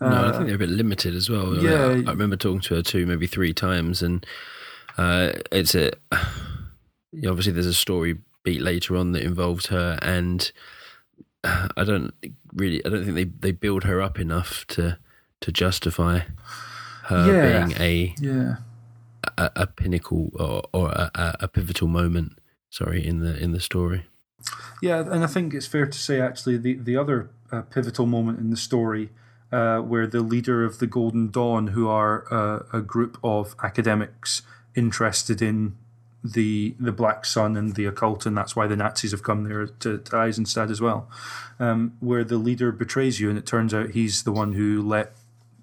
No, 0.02 0.08
uh, 0.08 0.30
I 0.30 0.32
think 0.32 0.46
they're 0.46 0.56
a 0.56 0.60
bit 0.60 0.70
limited 0.70 1.16
as 1.16 1.30
well. 1.30 1.58
Yeah, 1.58 1.86
I, 1.86 1.92
I, 1.92 2.12
remember 2.12 2.38
talking 2.38 2.62
to 2.62 2.76
her 2.76 2.82
two, 2.82 3.06
maybe 3.06 3.28
three 3.28 3.54
times, 3.54 4.02
and 4.02 4.26
uh, 4.98 5.34
it's 5.52 5.76
a 5.76 5.92
obviously 7.28 7.52
there's 7.52 7.66
a 7.66 7.74
story 7.74 8.18
beat 8.44 8.62
later 8.62 8.96
on 8.96 9.12
that 9.12 9.24
involves 9.24 9.68
her, 9.68 10.00
and 10.02 10.52
I 11.44 11.84
don't 11.84 12.14
really, 12.54 12.84
I 12.86 12.90
don't 12.90 13.04
think 13.04 13.16
they 13.16 13.26
they 13.26 13.52
build 13.52 13.84
her 13.84 14.02
up 14.02 14.20
enough 14.20 14.66
to 14.68 14.98
to 15.42 15.52
justify 15.52 16.22
her 17.06 17.34
yeah. 17.34 17.66
being 17.66 17.82
a 17.82 18.16
yeah 18.20 18.56
a, 19.38 19.52
a 19.56 19.68
pinnacle 19.68 20.32
or, 20.36 20.64
or 20.74 20.90
a, 20.90 21.38
a 21.42 21.48
pivotal 21.48 21.88
moment. 21.88 22.38
Sorry, 22.70 23.06
in 23.06 23.20
the 23.20 23.38
in 23.38 23.52
the 23.52 23.60
story. 23.60 24.06
Yeah, 24.82 25.00
and 25.00 25.24
I 25.24 25.28
think 25.28 25.54
it's 25.54 25.66
fair 25.66 25.86
to 25.86 25.98
say 25.98 26.20
actually 26.20 26.58
the 26.58 26.76
the 26.76 26.96
other 26.96 27.30
uh, 27.52 27.64
pivotal 27.64 28.06
moment 28.06 28.40
in 28.40 28.50
the 28.50 28.58
story 28.58 29.10
uh, 29.52 29.80
where 29.80 30.08
the 30.08 30.22
leader 30.22 30.64
of 30.64 30.80
the 30.80 30.88
Golden 30.88 31.30
Dawn, 31.30 31.68
who 31.68 31.88
are 31.88 32.26
uh, 32.32 32.64
a 32.78 32.82
group 32.82 33.18
of 33.24 33.56
academics 33.64 34.42
interested 34.76 35.42
in 35.42 35.76
the 36.24 36.76
the 36.80 36.92
Black 36.92 37.26
Sun 37.26 37.56
and 37.56 37.76
the 37.76 37.86
occult, 37.86 38.26
and 38.26 38.38
that's 38.38 38.56
why 38.56 38.68
the 38.68 38.76
Nazis 38.76 39.12
have 39.12 39.24
come 39.24 39.46
there 39.46 39.68
to, 39.68 39.98
to 39.98 40.12
Isenstadt 40.12 40.70
as 40.70 40.82
well, 40.82 41.10
um, 41.60 41.94
where 42.00 42.24
the 42.24 42.38
leader 42.38 42.72
betrays 42.72 43.20
you, 43.20 43.30
and 43.30 43.38
it 43.38 43.46
turns 43.46 43.74
out 43.74 43.92
he's 43.92 44.24
the 44.24 44.32
one 44.32 44.54
who 44.54 44.82
let 44.82 45.14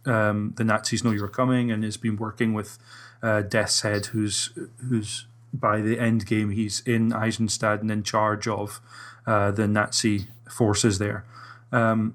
um, 0.07 0.55
the 0.57 0.65
Nazis 0.65 1.05
know 1.05 1.11
you 1.11 1.21
were 1.21 1.29
coming, 1.29 1.71
and 1.71 1.85
has 1.85 1.97
been 1.97 2.17
working 2.17 2.55
with 2.55 2.79
uh, 3.23 3.43
Death's 3.43 3.83
Head, 3.83 4.07
who's 4.07 4.51
who's 4.89 5.27
by 5.53 5.81
the 5.81 5.99
end 5.99 6.27
game 6.27 6.51
he's 6.51 6.81
in 6.81 7.11
Isenstadt 7.11 7.81
and 7.81 7.91
in 7.91 8.03
charge 8.03 8.49
of 8.49 8.81
uh, 9.27 9.51
the 9.51 9.69
Nazi 9.69 10.29
forces 10.51 10.99
there. 10.99 11.25
Um, 11.73 12.15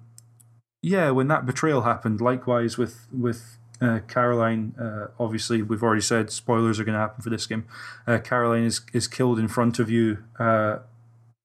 yeah, 0.82 1.12
when 1.12 1.28
that 1.28 1.46
betrayal 1.46 1.82
happened, 1.82 2.22
likewise 2.22 2.78
with 2.78 3.08
with 3.12 3.58
uh, 3.82 4.00
Caroline. 4.08 4.76
Uh, 4.80 5.08
obviously, 5.20 5.62
we've 5.62 5.84
already 5.84 6.02
said 6.02 6.32
spoilers 6.32 6.80
are 6.80 6.84
going 6.84 6.94
to 6.94 7.00
happen 7.00 7.22
for 7.22 7.30
this 7.30 7.46
game. 7.46 7.66
Uh, 8.08 8.20
Caroline 8.20 8.64
is 8.64 8.82
is 8.94 9.08
killed 9.08 9.40
in 9.40 9.48
front 9.48 9.80
of 9.80 9.90
you, 9.90 10.24
uh, 10.40 10.80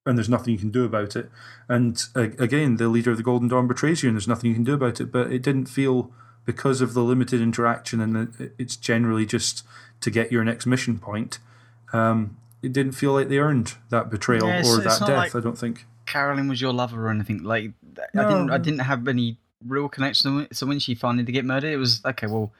and 0.04 0.16
there's 0.16 0.28
nothing 0.28 0.52
you 0.52 0.58
can 0.58 0.70
do 0.70 0.84
about 0.84 1.16
it. 1.16 1.30
And 1.68 2.00
uh, 2.14 2.30
again, 2.38 2.76
the 2.76 2.88
leader 2.88 3.10
of 3.10 3.16
the 3.16 3.22
Golden 3.22 3.48
Dawn 3.48 3.68
betrays 3.68 4.02
you, 4.02 4.08
and 4.08 4.16
there's 4.16 4.28
nothing 4.28 4.48
you 4.48 4.54
can 4.54 4.64
do 4.64 4.74
about 4.74 5.00
it. 5.00 5.12
But 5.12 5.32
it 5.32 5.42
didn't 5.42 5.66
feel 5.66 6.10
because 6.44 6.80
of 6.80 6.94
the 6.94 7.02
limited 7.02 7.40
interaction, 7.40 8.00
and 8.00 8.52
it's 8.58 8.76
generally 8.76 9.26
just 9.26 9.64
to 10.00 10.10
get 10.10 10.32
your 10.32 10.44
next 10.44 10.64
mission 10.64 10.98
point. 10.98 11.38
Um, 11.92 12.38
it 12.62 12.72
didn't 12.72 12.92
feel 12.92 13.12
like 13.12 13.28
they 13.28 13.38
earned 13.38 13.74
that 13.90 14.10
betrayal 14.10 14.46
yeah, 14.48 14.62
or 14.66 14.78
that 14.78 15.00
death. 15.00 15.34
Like, 15.34 15.34
I 15.34 15.40
don't 15.40 15.58
think. 15.58 15.84
Caroline 16.06 16.48
was 16.48 16.60
your 16.60 16.72
lover 16.72 17.06
or 17.06 17.10
anything. 17.10 17.42
Like 17.42 17.72
no. 18.14 18.24
I 18.24 18.28
didn't 18.28 18.50
I 18.50 18.58
didn't 18.58 18.80
have 18.80 19.06
any 19.08 19.38
real 19.64 19.88
connection. 19.88 20.48
So 20.52 20.66
when 20.66 20.78
she 20.78 20.94
finally 20.94 21.24
did 21.24 21.32
get 21.32 21.44
murdered, 21.44 21.72
it 21.72 21.76
was 21.76 22.00
okay. 22.04 22.26
Well, 22.26 22.52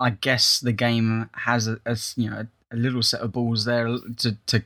I 0.00 0.10
guess 0.10 0.60
the 0.60 0.72
game 0.72 1.30
has 1.32 1.68
a, 1.68 1.78
a 1.86 1.96
you 2.16 2.30
know 2.30 2.36
a, 2.36 2.74
a, 2.74 2.76
little 2.76 3.02
set 3.02 3.20
of 3.20 3.32
balls 3.32 3.64
there 3.64 3.86
to 4.18 4.36
to 4.46 4.62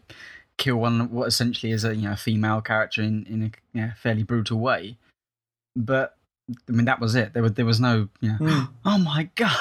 kill 0.57 0.77
one 0.77 1.11
what 1.11 1.29
essentially 1.29 1.73
is 1.73 1.85
a 1.85 1.95
you 1.95 2.09
know 2.09 2.17
female 2.17 2.61
character 2.61 3.03
in 3.03 3.27
in 3.27 3.43
a 3.43 3.51
you 3.73 3.87
know, 3.87 3.93
fairly 4.03 4.23
brutal 4.23 4.59
way. 4.59 4.97
But 5.77 6.17
I 6.69 6.73
mean 6.73 6.87
that 6.87 7.01
was 7.01 7.15
it. 7.15 7.33
There 7.33 7.43
was 7.43 7.53
there 7.53 7.67
was 7.67 7.81
no 7.81 8.09
you 8.21 8.31
know 8.31 8.39
mm. 8.39 8.69
oh 8.85 8.99
my 8.99 9.29
god. 9.35 9.57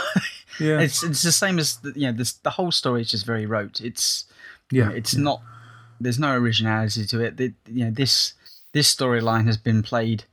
Yeah, 0.59 0.79
it's 0.81 1.03
it's 1.03 1.21
the 1.21 1.31
same 1.31 1.59
as 1.59 1.77
the, 1.77 1.93
you 1.95 2.07
know 2.07 2.13
this 2.13 2.33
the 2.33 2.51
whole 2.51 2.71
story 2.71 3.01
is 3.01 3.11
just 3.11 3.25
very 3.25 3.45
rote. 3.45 3.79
It's 3.79 4.25
yeah, 4.71 4.83
you 4.85 4.89
know, 4.89 4.95
it's 4.95 5.13
yeah. 5.13 5.23
not. 5.23 5.41
There's 6.01 6.19
no 6.19 6.33
originality 6.33 7.05
to 7.07 7.19
it. 7.19 7.35
The, 7.35 7.53
you 7.67 7.85
know 7.85 7.91
this 7.91 8.33
this 8.73 8.93
storyline 8.93 9.45
has 9.45 9.57
been 9.57 9.83
played, 9.83 10.23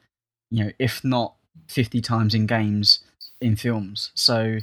you 0.51 0.65
know, 0.65 0.71
if 0.79 1.03
not 1.05 1.35
50 1.69 2.01
times 2.01 2.35
in 2.35 2.47
games, 2.47 3.01
in 3.41 3.57
films. 3.57 4.11
So 4.15 4.59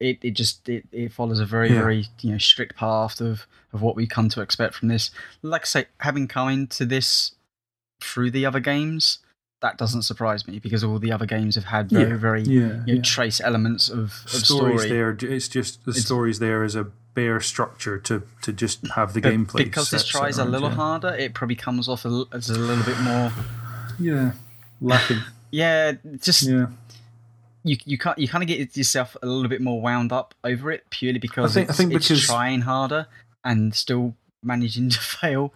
it, 0.00 0.18
it 0.22 0.32
just 0.32 0.68
it, 0.68 0.84
it 0.92 1.12
follows 1.12 1.40
a 1.40 1.46
very 1.46 1.70
yeah. 1.70 1.78
very 1.78 2.06
you 2.20 2.32
know 2.32 2.38
strict 2.38 2.76
path 2.76 3.20
of 3.20 3.46
of 3.72 3.82
what 3.82 3.96
we 3.96 4.06
come 4.06 4.28
to 4.30 4.40
expect 4.40 4.74
from 4.74 4.88
this. 4.88 5.10
Like 5.42 5.62
I 5.62 5.66
say, 5.66 5.86
having 5.98 6.28
come 6.28 6.48
into 6.48 6.84
this 6.84 7.32
through 8.00 8.30
the 8.30 8.46
other 8.46 8.60
games, 8.60 9.18
that 9.64 9.78
doesn't 9.78 10.02
surprise 10.02 10.46
me 10.46 10.58
because 10.58 10.84
all 10.84 10.98
the 10.98 11.10
other 11.10 11.24
games 11.24 11.54
have 11.54 11.64
had 11.64 11.88
very 11.88 12.10
yeah. 12.10 12.16
very 12.16 12.42
yeah. 12.42 12.82
You 12.86 12.96
know, 12.96 13.00
trace 13.00 13.40
elements 13.40 13.88
of, 13.88 13.98
of 13.98 14.30
stories 14.30 14.82
story. 14.82 14.88
there. 14.90 15.16
It's 15.18 15.48
just 15.48 15.82
the 15.86 15.92
it's, 15.92 16.04
stories 16.04 16.38
there 16.38 16.62
as 16.62 16.76
a 16.76 16.84
bare 17.14 17.40
structure 17.40 17.98
to 18.00 18.24
to 18.42 18.52
just 18.52 18.86
have 18.88 19.14
the 19.14 19.22
gameplay. 19.22 19.56
Because 19.56 19.90
this 19.90 20.06
tries 20.06 20.38
around, 20.38 20.48
a 20.48 20.50
little 20.50 20.68
yeah. 20.68 20.74
harder, 20.74 21.14
it 21.14 21.32
probably 21.32 21.56
comes 21.56 21.88
off 21.88 22.04
a, 22.04 22.24
as 22.34 22.50
a 22.50 22.58
little 22.58 22.84
bit 22.84 23.00
more. 23.00 23.32
Yeah, 23.98 24.32
lacking. 24.82 25.20
yeah, 25.50 25.92
just 26.20 26.42
yeah. 26.42 26.66
You 27.62 27.78
you 27.86 27.96
can't 27.96 28.18
you 28.18 28.28
kind 28.28 28.44
of 28.44 28.48
get 28.48 28.76
yourself 28.76 29.16
a 29.22 29.26
little 29.26 29.48
bit 29.48 29.62
more 29.62 29.80
wound 29.80 30.12
up 30.12 30.34
over 30.44 30.72
it 30.72 30.84
purely 30.90 31.18
because 31.18 31.52
I 31.52 31.54
think, 31.54 31.70
it's, 31.70 31.78
I 31.78 31.82
think 31.82 31.92
because, 31.94 32.10
it's 32.10 32.26
trying 32.26 32.60
harder 32.60 33.06
and 33.42 33.74
still 33.74 34.14
managing 34.42 34.90
to 34.90 35.00
fail, 35.00 35.54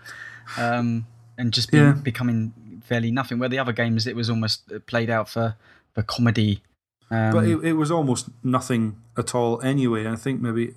um, 0.56 1.06
and 1.36 1.52
just 1.52 1.70
be, 1.70 1.76
yeah. 1.76 1.93
becoming 1.93 2.55
fairly 2.89 3.10
nothing. 3.10 3.39
Where 3.39 3.48
the 3.48 3.59
other 3.59 3.73
games, 3.73 4.06
it 4.06 4.16
was 4.16 4.31
almost 4.31 4.70
played 4.86 5.10
out 5.10 5.28
for 5.28 5.56
for 5.94 6.02
comedy. 6.02 6.62
Um, 7.10 7.32
but 7.32 7.44
it, 7.44 7.65
it 7.65 7.73
was 7.74 7.90
almost 7.90 8.28
nothing 8.43 8.97
at 9.16 9.35
all 9.35 9.62
anyway. 9.62 10.06
I 10.06 10.16
think 10.16 10.40
maybe 10.40 10.74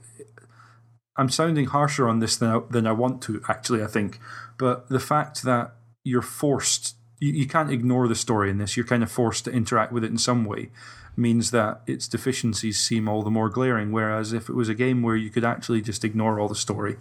I'm 1.17 1.29
sounding 1.29 1.65
harsher 1.65 2.07
on 2.07 2.19
this 2.19 2.37
than 2.37 2.49
I, 2.49 2.59
than 2.69 2.87
I 2.87 2.93
want 2.93 3.21
to, 3.23 3.41
actually, 3.49 3.83
I 3.83 3.87
think. 3.87 4.19
But 4.57 4.89
the 4.89 4.99
fact 4.99 5.43
that 5.43 5.73
you're 6.03 6.21
forced, 6.21 6.95
you, 7.19 7.31
you 7.33 7.47
can't 7.47 7.71
ignore 7.71 8.07
the 8.07 8.15
story 8.15 8.49
in 8.49 8.59
this, 8.59 8.77
you're 8.77 8.85
kind 8.85 9.03
of 9.03 9.11
forced 9.11 9.45
to 9.45 9.51
interact 9.51 9.91
with 9.91 10.03
it 10.03 10.11
in 10.11 10.17
some 10.17 10.45
way, 10.45 10.69
means 11.17 11.51
that 11.51 11.81
its 11.85 12.07
deficiencies 12.07 12.79
seem 12.79 13.09
all 13.09 13.23
the 13.23 13.29
more 13.29 13.49
glaring. 13.49 13.91
Whereas 13.91 14.31
if 14.31 14.47
it 14.47 14.55
was 14.55 14.69
a 14.69 14.73
game 14.75 15.03
where 15.03 15.17
you 15.17 15.29
could 15.29 15.45
actually 15.45 15.81
just 15.81 16.05
ignore 16.05 16.39
all 16.39 16.47
the 16.47 16.55
story, 16.55 16.95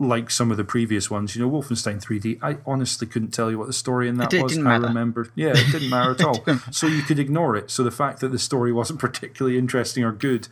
like 0.00 0.30
some 0.30 0.50
of 0.50 0.56
the 0.56 0.64
previous 0.64 1.10
ones, 1.10 1.36
you 1.36 1.42
know, 1.42 1.50
Wolfenstein 1.50 2.02
3D, 2.02 2.38
I 2.42 2.56
honestly 2.66 3.06
couldn't 3.06 3.32
tell 3.32 3.50
you 3.50 3.58
what 3.58 3.66
the 3.66 3.72
story 3.74 4.08
in 4.08 4.16
that 4.16 4.32
It 4.32 4.42
was. 4.42 4.56
I 4.56 4.62
matter. 4.62 4.86
remember. 4.86 5.28
Yeah, 5.34 5.50
it 5.54 5.70
didn't 5.70 5.90
matter 5.90 6.12
at 6.12 6.24
all. 6.24 6.42
So 6.72 6.86
you 6.86 7.02
could 7.02 7.18
ignore 7.18 7.54
it. 7.54 7.70
So 7.70 7.84
the 7.84 7.90
fact 7.90 8.20
that 8.20 8.28
the 8.32 8.38
story 8.38 8.72
wasn't 8.72 8.98
particularly 9.08 9.58
interesting 9.58 10.02
or 10.02 10.10
good 10.12 10.48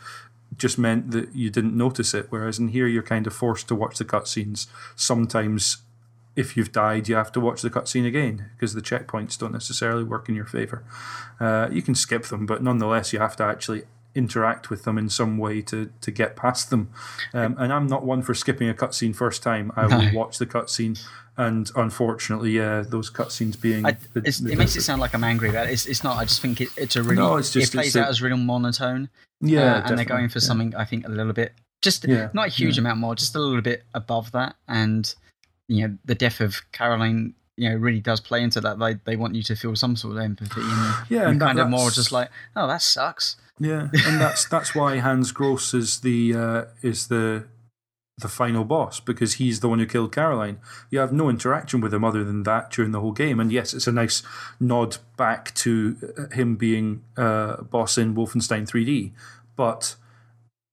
just 0.56 0.78
meant 0.78 1.12
that 1.12 1.34
you 1.34 1.48
didn't 1.50 1.74
notice 1.76 2.12
it. 2.14 2.26
Whereas 2.28 2.58
in 2.58 2.68
here, 2.68 2.86
you're 2.86 3.02
kind 3.02 3.26
of 3.26 3.32
forced 3.34 3.68
to 3.68 3.74
watch 3.74 3.96
the 3.98 4.04
cutscenes. 4.04 4.66
Sometimes, 4.96 5.78
if 6.36 6.56
you've 6.56 6.72
died, 6.72 7.08
you 7.08 7.14
have 7.16 7.32
to 7.32 7.40
watch 7.40 7.62
the 7.62 7.70
cutscene 7.70 8.06
again 8.06 8.50
because 8.54 8.74
the 8.74 8.82
checkpoints 8.82 9.38
don't 9.38 9.52
necessarily 9.52 10.04
work 10.04 10.28
in 10.28 10.34
your 10.34 10.44
favor. 10.46 10.84
Uh, 11.40 11.68
you 11.72 11.80
can 11.80 11.94
skip 11.94 12.24
them, 12.24 12.44
but 12.44 12.62
nonetheless, 12.62 13.12
you 13.12 13.18
have 13.18 13.36
to 13.36 13.44
actually 13.44 13.84
interact 14.18 14.68
with 14.70 14.82
them 14.84 14.98
in 14.98 15.08
some 15.08 15.38
way 15.38 15.62
to 15.62 15.90
to 16.00 16.10
get 16.10 16.36
past 16.36 16.70
them. 16.70 16.90
Um, 17.32 17.54
and 17.58 17.72
I'm 17.72 17.86
not 17.86 18.04
one 18.04 18.22
for 18.22 18.34
skipping 18.34 18.68
a 18.68 18.74
cutscene 18.74 19.14
first 19.14 19.42
time. 19.42 19.72
I 19.76 19.86
will 19.86 20.12
watch 20.12 20.38
the 20.38 20.46
cutscene. 20.46 21.00
And 21.40 21.70
unfortunately, 21.76 22.50
yeah, 22.50 22.82
those 22.94 23.10
cutscenes 23.12 23.58
being 23.60 23.86
I, 23.86 23.92
the- 24.12 24.20
the 24.22 24.50
it 24.52 24.58
makes 24.58 24.74
it 24.74 24.82
sound 24.82 25.00
like 25.00 25.14
I'm 25.14 25.22
angry 25.22 25.48
about 25.48 25.68
it. 25.68 25.72
It's, 25.72 25.86
it's 25.86 26.02
not. 26.02 26.16
I 26.18 26.24
just 26.24 26.40
think 26.42 26.60
it, 26.60 26.68
it's 26.76 26.96
a 26.96 27.02
really. 27.02 27.14
No, 27.16 27.36
it's 27.36 27.52
just- 27.52 27.72
it 27.72 27.76
plays 27.76 27.94
a- 27.94 28.02
out 28.02 28.08
as 28.08 28.20
real 28.20 28.36
monotone. 28.36 29.08
yeah, 29.40 29.76
uh, 29.76 29.82
and 29.88 29.96
they're 29.96 30.04
going 30.04 30.28
for 30.28 30.40
yeah. 30.40 30.46
something 30.48 30.74
I 30.74 30.84
think 30.84 31.06
a 31.06 31.10
little 31.10 31.32
bit 31.32 31.52
just 31.80 32.04
Yeah, 32.08 32.28
not 32.34 32.48
a 32.48 32.50
huge 32.50 32.76
yeah. 32.76 32.80
amount 32.82 32.98
more, 32.98 33.14
just 33.14 33.36
a 33.36 33.38
little 33.38 33.62
bit 33.62 33.84
above 33.94 34.32
that. 34.32 34.56
And 34.66 35.14
you 35.68 35.86
know, 35.86 35.96
the 36.04 36.16
death 36.16 36.40
of 36.40 36.60
Caroline, 36.72 37.34
you 37.56 37.68
know, 37.68 37.76
really 37.76 38.00
does 38.00 38.18
play 38.18 38.42
into 38.42 38.60
that. 38.62 38.80
They 38.80 38.94
they 39.04 39.14
want 39.14 39.36
you 39.36 39.44
to 39.44 39.54
feel 39.54 39.76
some 39.76 39.94
sort 39.94 40.16
of 40.16 40.22
empathy, 40.22 40.60
and 40.62 40.94
Yeah, 41.08 41.28
and 41.28 41.40
that- 41.40 41.46
kind 41.46 41.60
of 41.60 41.68
more 41.68 41.88
just 41.90 42.10
like, 42.10 42.30
oh, 42.56 42.66
that 42.66 42.82
sucks. 42.82 43.36
Yeah, 43.60 43.88
and 44.06 44.20
that's 44.20 44.48
that's 44.48 44.74
why 44.74 44.98
Hans 44.98 45.32
Gross 45.32 45.74
is 45.74 46.00
the 46.00 46.34
uh, 46.34 46.64
is 46.82 47.08
the 47.08 47.46
the 48.18 48.28
final 48.28 48.64
boss 48.64 48.98
because 49.00 49.34
he's 49.34 49.60
the 49.60 49.68
one 49.68 49.78
who 49.78 49.86
killed 49.86 50.12
Caroline. 50.12 50.58
You 50.90 50.98
have 50.98 51.12
no 51.12 51.28
interaction 51.30 51.80
with 51.80 51.94
him 51.94 52.04
other 52.04 52.24
than 52.24 52.42
that 52.42 52.70
during 52.70 52.90
the 52.90 53.00
whole 53.00 53.12
game. 53.12 53.38
And 53.38 53.52
yes, 53.52 53.72
it's 53.72 53.86
a 53.86 53.92
nice 53.92 54.22
nod 54.58 54.96
back 55.16 55.54
to 55.54 55.96
uh, 56.18 56.34
him 56.34 56.56
being 56.56 57.04
uh, 57.16 57.62
boss 57.62 57.96
in 57.96 58.14
Wolfenstein 58.14 58.68
3D, 58.68 59.12
but 59.54 59.94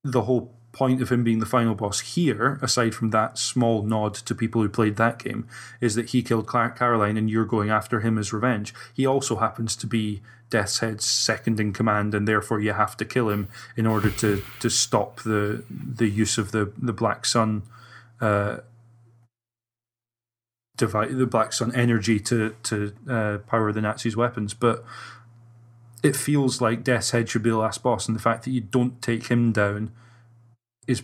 the 0.04 0.24
whole 0.24 0.56
point 0.72 1.02
of 1.02 1.10
him 1.10 1.24
being 1.24 1.40
the 1.40 1.46
final 1.46 1.74
boss 1.74 2.02
here, 2.02 2.60
aside 2.62 2.94
from 2.94 3.12
that 3.12 3.38
small 3.38 3.82
nod 3.84 4.14
to 4.14 4.36
people 4.36 4.62
who 4.62 4.68
played 4.68 4.98
that 4.98 5.20
game, 5.20 5.48
is 5.80 5.96
that 5.96 6.10
he 6.10 6.22
killed 6.22 6.48
Cla- 6.48 6.74
Caroline 6.76 7.16
and 7.16 7.30
you're 7.30 7.46
going 7.46 7.70
after 7.70 8.02
him 8.02 8.18
as 8.18 8.34
revenge. 8.34 8.74
He 8.94 9.06
also 9.06 9.38
happens 9.38 9.76
to 9.78 9.88
be 9.88 10.22
Death's 10.50 10.80
Head's 10.80 11.06
second 11.06 11.60
in 11.60 11.74
command, 11.74 12.14
and 12.14 12.28
therefore 12.28 12.60
you 12.60 12.74
have 12.74 12.96
to 12.98 13.06
kill 13.06 13.30
him 13.30 13.48
in 13.76 13.88
order 13.88 14.10
to 14.12 14.44
to 14.60 14.70
stop 14.70 15.22
the 15.22 15.64
the 15.70 16.08
use 16.08 16.38
of 16.38 16.52
the 16.52 16.72
the 16.78 16.94
Black 16.94 17.26
Sun. 17.26 17.64
Uh, 18.22 18.58
the 20.78 21.28
Black 21.30 21.54
Sun 21.54 21.74
energy 21.74 22.20
to 22.20 22.56
to 22.64 22.94
uh, 23.10 23.38
power 23.48 23.72
the 23.72 23.82
Nazis' 23.82 24.16
weapons, 24.16 24.54
but 24.54 24.84
it 26.04 26.16
feels 26.16 26.62
like 26.62 26.84
Death's 26.84 27.12
Head 27.12 27.30
should 27.30 27.44
be 27.44 27.50
the 27.50 27.58
last 27.58 27.82
boss, 27.82 28.08
and 28.08 28.16
the 28.16 28.22
fact 28.22 28.44
that 28.44 28.52
you 28.52 28.62
don't 28.62 29.02
take 29.02 29.28
him 29.28 29.52
down 29.52 29.92
is 30.88 31.02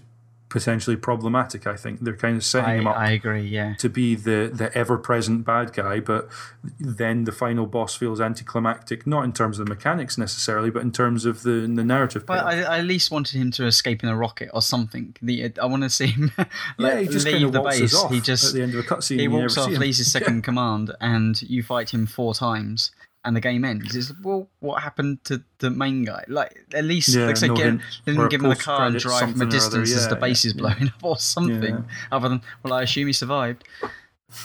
potentially 0.51 0.97
problematic. 0.97 1.65
I 1.65 1.77
think 1.77 2.01
they're 2.01 2.15
kind 2.15 2.35
of 2.35 2.43
setting 2.43 2.69
I, 2.69 2.75
him 2.75 2.87
up 2.87 2.97
I 2.97 3.11
agree. 3.11 3.47
Yeah. 3.47 3.75
to 3.79 3.89
be 3.89 4.15
the 4.15 4.51
the 4.53 4.69
ever 4.77 4.97
present 4.97 5.45
bad 5.45 5.71
guy, 5.71 6.01
but 6.01 6.29
then 6.77 7.23
the 7.23 7.31
final 7.31 7.65
boss 7.65 7.95
feels 7.95 8.19
anticlimactic, 8.19 9.07
not 9.07 9.23
in 9.23 9.31
terms 9.31 9.59
of 9.59 9.65
the 9.65 9.73
mechanics 9.73 10.17
necessarily, 10.17 10.69
but 10.69 10.81
in 10.81 10.91
terms 10.91 11.25
of 11.25 11.43
the 11.43 11.71
the 11.73 11.83
narrative. 11.83 12.25
But. 12.25 12.43
I, 12.43 12.61
I 12.61 12.79
at 12.79 12.85
least 12.85 13.11
wanted 13.11 13.39
him 13.39 13.49
to 13.51 13.65
escape 13.65 14.03
in 14.03 14.09
a 14.09 14.17
rocket 14.17 14.49
or 14.53 14.61
something. 14.61 15.15
The 15.21 15.53
I 15.61 15.65
want 15.65 15.83
to 15.83 15.89
see 15.89 16.07
him 16.07 16.31
yeah, 16.77 16.99
he 16.99 17.07
just 17.07 17.25
kind 17.25 17.37
leave 17.37 17.47
of 17.47 17.53
the 17.53 17.61
base. 17.61 17.95
off 17.95 18.11
He 18.11 18.19
just 18.19 18.49
at 18.49 18.53
the 18.53 18.61
end 18.61 18.75
of 18.75 18.79
a 18.79 18.83
cutscene. 18.83 19.19
he 19.19 19.27
walks 19.29 19.57
off, 19.57 19.69
leaves 19.69 19.99
his 19.99 20.11
second 20.11 20.41
command, 20.49 20.93
and 20.99 21.41
you 21.43 21.63
fight 21.63 21.93
him 21.93 22.05
four 22.05 22.33
times, 22.33 22.91
and 23.23 23.35
the 23.35 23.41
game 23.41 23.63
ends. 23.65 23.95
It's 23.95 24.11
well, 24.23 24.49
what 24.59 24.81
happened 24.81 25.23
to 25.25 25.43
the 25.59 25.69
main 25.69 26.03
guy? 26.05 26.23
Like 26.27 26.65
at 26.73 26.83
least, 26.85 27.09
Yeah, 27.15 27.25
like 27.27 27.35
I 27.37 27.39
said, 27.39 27.55
get, 27.55 27.65
hint. 27.65 27.81
let 28.07 28.17
Or 28.17 28.19
him 28.21 28.25
a 28.25 28.29
give 28.29 28.41
him 28.41 28.49
the 28.49 28.55
car 28.55 28.87
and 28.87 28.97
drive 28.97 29.19
from 29.19 29.29
a 29.29 29.31
something 29.31 29.41
or 29.41 29.45
other, 29.47 29.57
distance 29.57 29.93
as 29.95 30.07
the 30.07 30.15
yeah, 30.15 30.19
base 30.21 30.45
is 30.45 30.53
blowing 30.53 30.87
up 30.87 31.03
or 31.03 31.17
something. 31.17 31.75
Yeah. 31.75 31.81
Other 32.11 32.29
than 32.29 32.41
well, 32.63 32.73
I 32.73 32.83
assume 32.83 33.07
he 33.07 33.13
survived. 33.13 33.63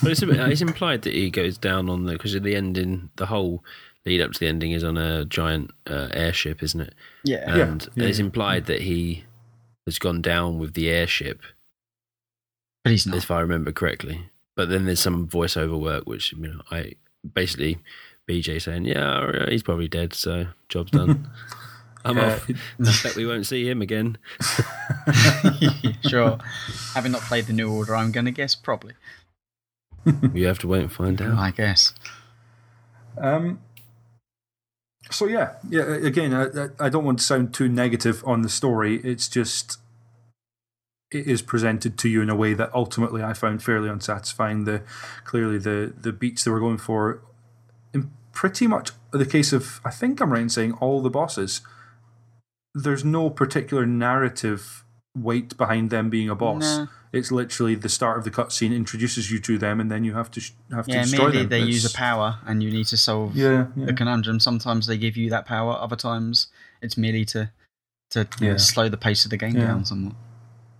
But 0.02 0.10
it's, 0.12 0.22
it's 0.22 0.60
implied 0.60 1.02
that 1.02 1.14
he 1.14 1.30
goes 1.30 1.56
down 1.58 1.88
on 1.88 2.04
the 2.04 2.12
because 2.12 2.34
at 2.34 2.42
the 2.42 2.56
ending, 2.56 3.10
the 3.16 3.26
whole 3.26 3.62
lead 4.04 4.20
up 4.20 4.32
to 4.32 4.40
the 4.40 4.46
ending 4.48 4.72
is 4.72 4.84
on 4.84 4.96
a 4.96 5.24
giant 5.24 5.70
uh, 5.88 6.08
airship, 6.12 6.62
isn't 6.62 6.80
it? 6.80 6.94
Yeah. 7.24 7.56
And 7.56 7.88
Yeah, 7.94 8.06
it's 8.06 8.18
yeah. 8.18 8.24
implied 8.24 8.66
that 8.66 8.82
he 8.82 9.24
has 9.86 9.98
gone 9.98 10.20
down 10.22 10.58
with 10.58 10.74
the 10.74 10.90
airship, 10.90 11.40
but 12.84 12.90
he's 12.90 13.06
not. 13.06 13.16
if 13.16 13.30
I 13.30 13.40
remember 13.40 13.72
correctly. 13.72 14.28
But 14.54 14.68
then 14.68 14.86
there's 14.86 15.00
some 15.00 15.28
voiceover 15.28 15.78
work, 15.78 16.04
which 16.06 16.32
you 16.32 16.38
know, 16.48 16.62
I 16.70 16.92
basically 17.34 17.78
BJ 18.28 18.60
saying, 18.60 18.84
"Yeah, 18.86 19.46
he's 19.48 19.62
probably 19.62 19.88
dead, 19.88 20.12
so 20.14 20.46
job's 20.68 20.90
done." 20.90 21.28
I'm 22.04 22.16
Yeah, 22.18 22.34
off. 22.34 22.48
it- 22.50 22.56
I 22.80 22.94
bet 23.02 23.16
we 23.16 23.26
won't 23.26 23.46
see 23.46 23.68
him 23.68 23.82
again. 23.82 24.16
sure. 26.08 26.38
Having 26.94 27.12
not 27.12 27.22
played 27.22 27.46
the 27.46 27.52
new 27.52 27.70
order, 27.70 27.96
I'm 27.96 28.12
going 28.12 28.26
to 28.26 28.30
guess 28.30 28.54
probably. 28.54 28.92
You 30.32 30.46
have 30.46 30.60
to 30.60 30.68
wait 30.68 30.82
and 30.82 30.92
find 30.92 31.20
out. 31.20 31.36
I 31.36 31.50
guess. 31.50 31.92
Um, 33.18 33.60
so 35.10 35.26
yeah, 35.26 35.54
yeah. 35.68 35.82
Again, 35.94 36.32
I, 36.32 36.44
I- 36.44 36.86
I 36.86 36.88
don't 36.88 37.04
want 37.04 37.18
to 37.18 37.24
sound 37.24 37.52
too 37.54 37.68
negative 37.68 38.22
on 38.24 38.42
the 38.42 38.48
story. 38.48 38.96
It's 39.02 39.26
just 39.28 39.78
it 41.10 41.26
is 41.26 41.42
presented 41.42 41.98
to 41.98 42.08
you 42.08 42.22
in 42.22 42.30
a 42.30 42.36
way 42.36 42.54
that 42.54 42.70
ultimately 42.74 43.22
I 43.22 43.32
found 43.32 43.62
fairly 43.64 43.88
unsatisfying. 43.88 44.64
The 44.64 44.82
clearly 45.24 45.58
the 45.58 45.92
the 46.00 46.12
beats 46.12 46.44
they 46.44 46.50
were 46.52 46.60
going 46.60 46.78
for, 46.78 47.12
in 47.14 47.18
pretty 48.36 48.66
much 48.66 48.90
the 49.12 49.24
case 49.26 49.52
of 49.58 49.80
I 49.84 49.90
think 49.90 50.20
I'm 50.20 50.30
right 50.32 50.42
in 50.42 50.48
saying 50.50 50.72
all 50.74 51.00
the 51.02 51.10
bosses. 51.10 51.62
There's 52.74 53.04
no 53.04 53.30
particular 53.30 53.86
narrative 53.86 54.84
weight 55.16 55.56
behind 55.56 55.88
them 55.90 56.10
being 56.10 56.28
a 56.28 56.34
boss. 56.34 56.62
No. 56.62 56.88
It's 57.12 57.32
literally 57.32 57.74
the 57.74 57.88
start 57.88 58.18
of 58.18 58.24
the 58.24 58.30
cutscene 58.30 58.76
introduces 58.76 59.30
you 59.30 59.38
to 59.40 59.56
them, 59.56 59.80
and 59.80 59.90
then 59.90 60.04
you 60.04 60.12
have 60.12 60.30
to 60.32 60.40
sh- 60.40 60.52
have 60.70 60.84
to 60.86 60.92
Yeah, 60.92 61.02
destroy 61.02 61.24
merely 61.28 61.38
them. 61.38 61.48
they 61.48 61.60
use 61.60 61.86
a 61.90 61.96
power, 61.96 62.38
and 62.46 62.62
you 62.62 62.70
need 62.70 62.86
to 62.88 62.98
solve 62.98 63.34
Yeah, 63.34 63.68
yeah. 63.74 63.86
the 63.86 63.94
conundrum. 63.94 64.38
Sometimes 64.38 64.86
they 64.86 64.98
give 64.98 65.16
you 65.16 65.30
that 65.30 65.46
power. 65.46 65.72
Other 65.80 65.96
times 65.96 66.48
it's 66.82 66.98
merely 66.98 67.24
to 67.26 67.50
to 68.10 68.28
you 68.40 68.50
know, 68.50 68.56
slow 68.58 68.88
the 68.90 68.98
pace 68.98 69.24
of 69.24 69.30
the 69.30 69.36
game 69.38 69.56
Yeah. 69.56 69.68
down 69.68 69.84
somewhat. 69.86 70.14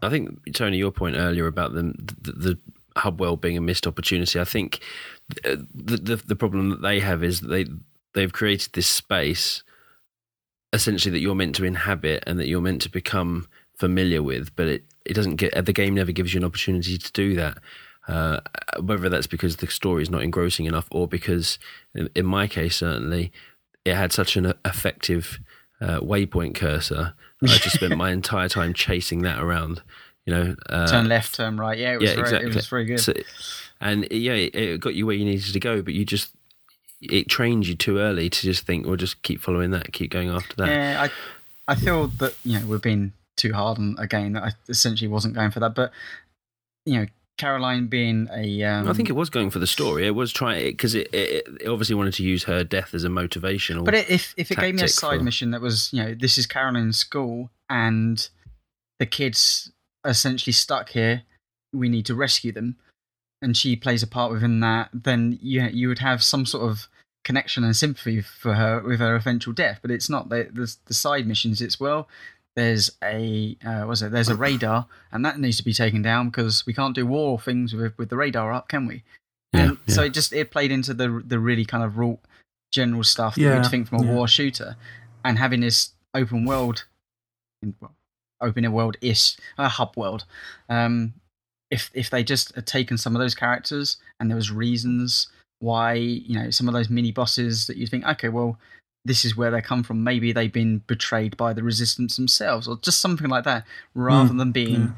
I 0.03 0.11
think 0.11 0.53
Tony, 0.55 0.77
your 0.77 0.93
point 0.93 1.17
earlier 1.17 1.47
about 1.47 1.73
the 1.73 1.83
the, 2.23 2.33
the 2.33 2.59
hub 2.99 3.19
well 3.21 3.37
being 3.37 3.57
a 3.57 3.61
missed 3.63 3.87
opportunity. 3.87 4.39
I 4.39 4.45
think 4.45 4.81
the, 5.29 5.67
the 5.75 6.17
the 6.17 6.37
problem 6.37 6.71
that 6.71 6.83
they 6.83 7.01
have 7.01 7.25
is 7.25 7.41
that 7.41 7.49
they 7.49 7.67
they've 8.15 8.33
created 8.33 8.73
this 8.73 8.87
space 8.87 9.63
essentially 10.73 11.13
that 11.13 11.21
you're 11.21 11.35
meant 11.35 11.55
to 11.57 11.65
inhabit 11.65 12.23
and 12.27 12.39
that 12.39 12.49
you're 12.49 12.61
meant 12.61 12.83
to 12.83 12.91
become 12.91 13.49
familiar 13.77 14.23
with, 14.23 14.55
but 14.57 14.67
it 14.67 14.85
it 15.05 15.15
doesn't 15.15 15.37
get 15.37 15.65
the 15.65 15.73
game 15.73 15.95
never 15.95 16.13
gives 16.13 16.35
you 16.35 16.39
an 16.39 16.45
opportunity 16.45 16.99
to 16.99 17.13
do 17.13 17.35
that. 17.35 17.59
Uh, 18.09 18.41
whether 18.81 19.09
that's 19.09 19.27
because 19.27 19.57
the 19.57 19.67
story 19.67 20.01
is 20.01 20.11
not 20.11 20.23
engrossing 20.23 20.65
enough, 20.67 20.87
or 20.93 21.09
because, 21.09 21.59
in, 21.93 22.09
in 22.15 22.25
my 22.25 22.47
case, 22.47 22.77
certainly, 22.77 23.33
it 23.85 23.95
had 23.95 24.13
such 24.13 24.37
an 24.37 24.55
effective 24.65 25.41
uh, 25.81 25.99
waypoint 25.99 26.55
cursor. 26.55 27.15
I 27.43 27.47
just 27.47 27.75
spent 27.75 27.97
my 27.97 28.13
entire 28.13 28.49
time 28.49 28.75
chasing 28.75 29.23
that 29.23 29.41
around. 29.41 29.83
You 30.25 30.35
know, 30.35 30.57
uh, 30.69 30.87
turn 30.87 31.09
left, 31.09 31.35
turn 31.35 31.57
right. 31.57 31.77
Yeah, 31.77 31.95
it 31.95 32.01
was 32.01 32.11
yeah, 32.11 32.15
very, 32.15 32.27
exactly. 32.27 32.51
it 32.51 32.55
was 32.55 32.67
very 32.69 32.85
good. 32.85 33.01
So, 33.01 33.13
and 33.81 34.07
yeah, 34.11 34.33
it, 34.33 34.55
it 34.55 34.81
got 34.81 34.95
you 34.95 35.07
where 35.07 35.15
you 35.17 35.25
needed 35.25 35.53
to 35.53 35.61
go, 35.61 35.83
but 35.83 35.95
you 35.95 36.05
just 36.05 36.31
it 37.01 37.29
trained 37.29 37.67
you 37.67 37.75
too 37.75 37.99
early 37.99 38.31
to 38.31 38.41
just 38.41 38.67
think, 38.67 38.87
well, 38.87 38.97
just 38.97 39.23
keep 39.23 39.41
following 39.41 39.71
that, 39.71 39.93
keep 39.93 40.11
going 40.11 40.31
after 40.31 40.57
that. 40.57 40.69
Yeah, 40.69 41.03
I 41.03 41.73
I 41.73 41.75
feel 41.75 42.09
that 42.09 42.35
you 42.45 42.59
know 42.59 42.67
we've 42.67 42.83
been 42.83 43.13
too 43.37 43.53
hard 43.53 43.79
on 43.79 43.97
a 43.99 44.07
game 44.07 44.33
that 44.33 44.43
I 44.43 44.53
essentially 44.69 45.09
wasn't 45.09 45.35
going 45.35 45.51
for 45.51 45.61
that, 45.61 45.75
but 45.75 45.93
you 46.85 46.95
know 47.01 47.07
Caroline 47.37 47.87
being 47.87 48.29
a 48.33 48.63
um, 48.63 48.89
I 48.89 48.95
think 48.95 49.11
it 49.11 49.15
was 49.15 49.29
going 49.29 49.51
for 49.51 49.59
the 49.59 49.67
story. 49.67 50.07
It 50.07 50.15
was 50.15 50.33
trying 50.33 50.65
because 50.65 50.95
it, 50.95 51.13
it, 51.13 51.47
it 51.61 51.69
obviously 51.69 51.95
wanted 51.95 52.15
to 52.15 52.23
use 52.23 52.45
her 52.45 52.65
death 52.65 52.95
as 52.95 53.05
a 53.05 53.09
motivational. 53.09 53.85
But 53.85 53.95
it, 53.95 54.11
if 54.11 54.35
if 54.37 54.51
it 54.51 54.59
gave 54.59 54.75
me 54.75 54.83
a 54.83 54.89
side 54.89 55.19
for- 55.19 55.25
mission 55.25 55.51
that 55.51 55.61
was, 55.61 55.93
you 55.93 56.03
know, 56.03 56.15
this 56.15 56.39
is 56.39 56.47
Caroline's 56.47 56.97
school 56.97 57.51
and 57.69 58.27
the 58.99 59.07
kids 59.07 59.71
are 60.05 60.13
essentially 60.13 60.53
stuck 60.53 60.91
here, 60.91 61.23
we 61.73 61.89
need 61.91 62.07
to 62.07 62.15
rescue 62.15 62.53
them. 62.53 62.77
And 63.43 63.57
she 63.57 63.77
plays 63.77 64.03
a 64.03 64.07
part 64.07 64.33
within 64.33 64.61
that, 64.61 64.91
then 64.93 65.39
you 65.41 65.63
you 65.65 65.89
would 65.89 66.01
have 66.01 66.23
some 66.23 66.47
sort 66.47 66.71
of 66.71 66.89
connection 67.25 67.65
and 67.65 67.75
sympathy 67.75 68.21
for 68.23 68.55
her 68.55 68.81
with 68.81 69.01
her 69.01 69.17
eventual 69.17 69.53
death. 69.53 69.81
But 69.83 69.91
it's 69.91 70.09
not 70.09 70.29
the 70.29 70.49
the, 70.53 70.75
the 70.87 70.95
side 70.95 71.27
missions. 71.27 71.61
It's 71.61 71.81
well, 71.81 72.09
there's 72.55 72.91
a 73.03 73.57
uh, 73.65 73.85
was 73.87 74.03
it? 74.03 74.13
There's 74.13 74.29
a 74.29 74.37
radar, 74.37 74.87
and 75.13 75.25
that 75.25 75.39
needs 75.39 75.59
to 75.59 75.65
be 75.65 75.75
taken 75.75 76.03
down 76.03 76.31
because 76.31 76.65
we 76.67 76.73
can't 76.73 76.95
do 76.95 77.07
war 77.07 77.39
things 77.39 77.75
with 77.75 77.97
with 77.99 78.09
the 78.09 78.17
radar 78.17 78.53
up, 78.53 78.69
can 78.69 78.87
we? 78.87 79.03
Yeah, 79.53 79.69
and 79.69 79.79
so 79.87 80.03
it 80.03 80.15
just 80.15 80.33
it 80.33 80.51
played 80.51 80.73
into 80.73 80.95
the 80.95 81.23
the 81.25 81.39
really 81.39 81.65
kind 81.65 81.85
of 81.85 81.99
raw 81.99 82.15
general 82.73 83.05
stuff 83.05 83.35
that 83.35 83.41
Yeah, 83.41 83.57
you'd 83.57 83.71
think 83.71 83.89
from 83.89 84.03
a 84.03 84.07
yeah. 84.07 84.13
war 84.13 84.27
shooter, 84.27 84.77
and 85.25 85.39
having 85.39 85.61
this 85.61 85.91
open 86.15 86.45
world, 86.47 86.85
open 88.41 88.73
world 88.73 88.97
ish, 89.01 89.37
uh, 89.59 89.69
hub 89.69 89.97
world. 89.97 90.25
Um, 90.69 91.15
if 91.71 91.91
if 91.95 92.11
they 92.11 92.23
just 92.23 92.55
had 92.55 92.67
taken 92.67 92.97
some 92.99 93.15
of 93.17 93.21
those 93.21 93.35
characters 93.35 93.97
and 94.21 94.31
there 94.31 94.37
was 94.37 94.51
reasons 94.51 95.29
why 95.61 95.95
you 95.95 96.39
know 96.39 96.51
some 96.51 96.69
of 96.69 96.75
those 96.75 96.91
mini 96.91 97.11
bosses 97.13 97.67
that 97.67 97.77
you 97.77 97.87
think 97.87 98.05
okay 98.07 98.29
well 98.29 98.59
this 99.05 99.25
is 99.25 99.37
where 99.37 99.53
they 99.53 99.63
come 99.63 99.85
from. 99.85 100.03
Maybe 100.03 100.33
they've 100.33 100.53
been 100.53 100.79
betrayed 100.89 101.37
by 101.37 101.53
the 101.53 101.63
resistance 101.63 102.17
themselves 102.17 102.67
or 102.67 102.77
just 102.83 103.01
something 103.01 103.29
like 103.29 103.45
that 103.45 103.65
rather 103.95 104.35
Mm, 104.35 104.39
than 104.39 104.51
being 104.51 104.83
yeah. 104.83 104.91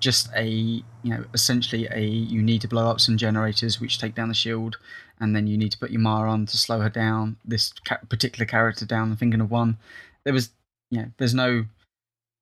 just 0.00 0.28
a 0.34 0.44
you 0.48 0.82
know 1.04 1.24
essentially 1.32 1.86
a 1.92 2.00
you 2.00 2.42
need 2.42 2.60
to 2.62 2.66
blow 2.68 2.88
up 2.90 3.00
some 3.00 3.16
generators 3.16 3.80
which 3.80 3.98
take 4.00 4.16
down 4.16 4.26
the 4.28 4.34
shield 4.34 4.78
and 5.20 5.36
then 5.36 5.46
you 5.46 5.56
need 5.56 5.70
to 5.70 5.78
put 5.78 5.92
your 5.92 6.00
Mire 6.00 6.26
on 6.26 6.44
to 6.46 6.56
slow 6.58 6.80
her 6.80 6.90
down 6.90 7.36
this 7.44 7.72
ca- 7.84 8.00
particular 8.08 8.46
character 8.46 8.84
down 8.84 9.12
i'm 9.12 9.16
thinking 9.16 9.40
of 9.40 9.50
one. 9.50 9.76
There 10.24 10.34
was 10.34 10.50
you 10.90 10.98
know 11.02 11.06
there's 11.18 11.34
no 11.34 11.66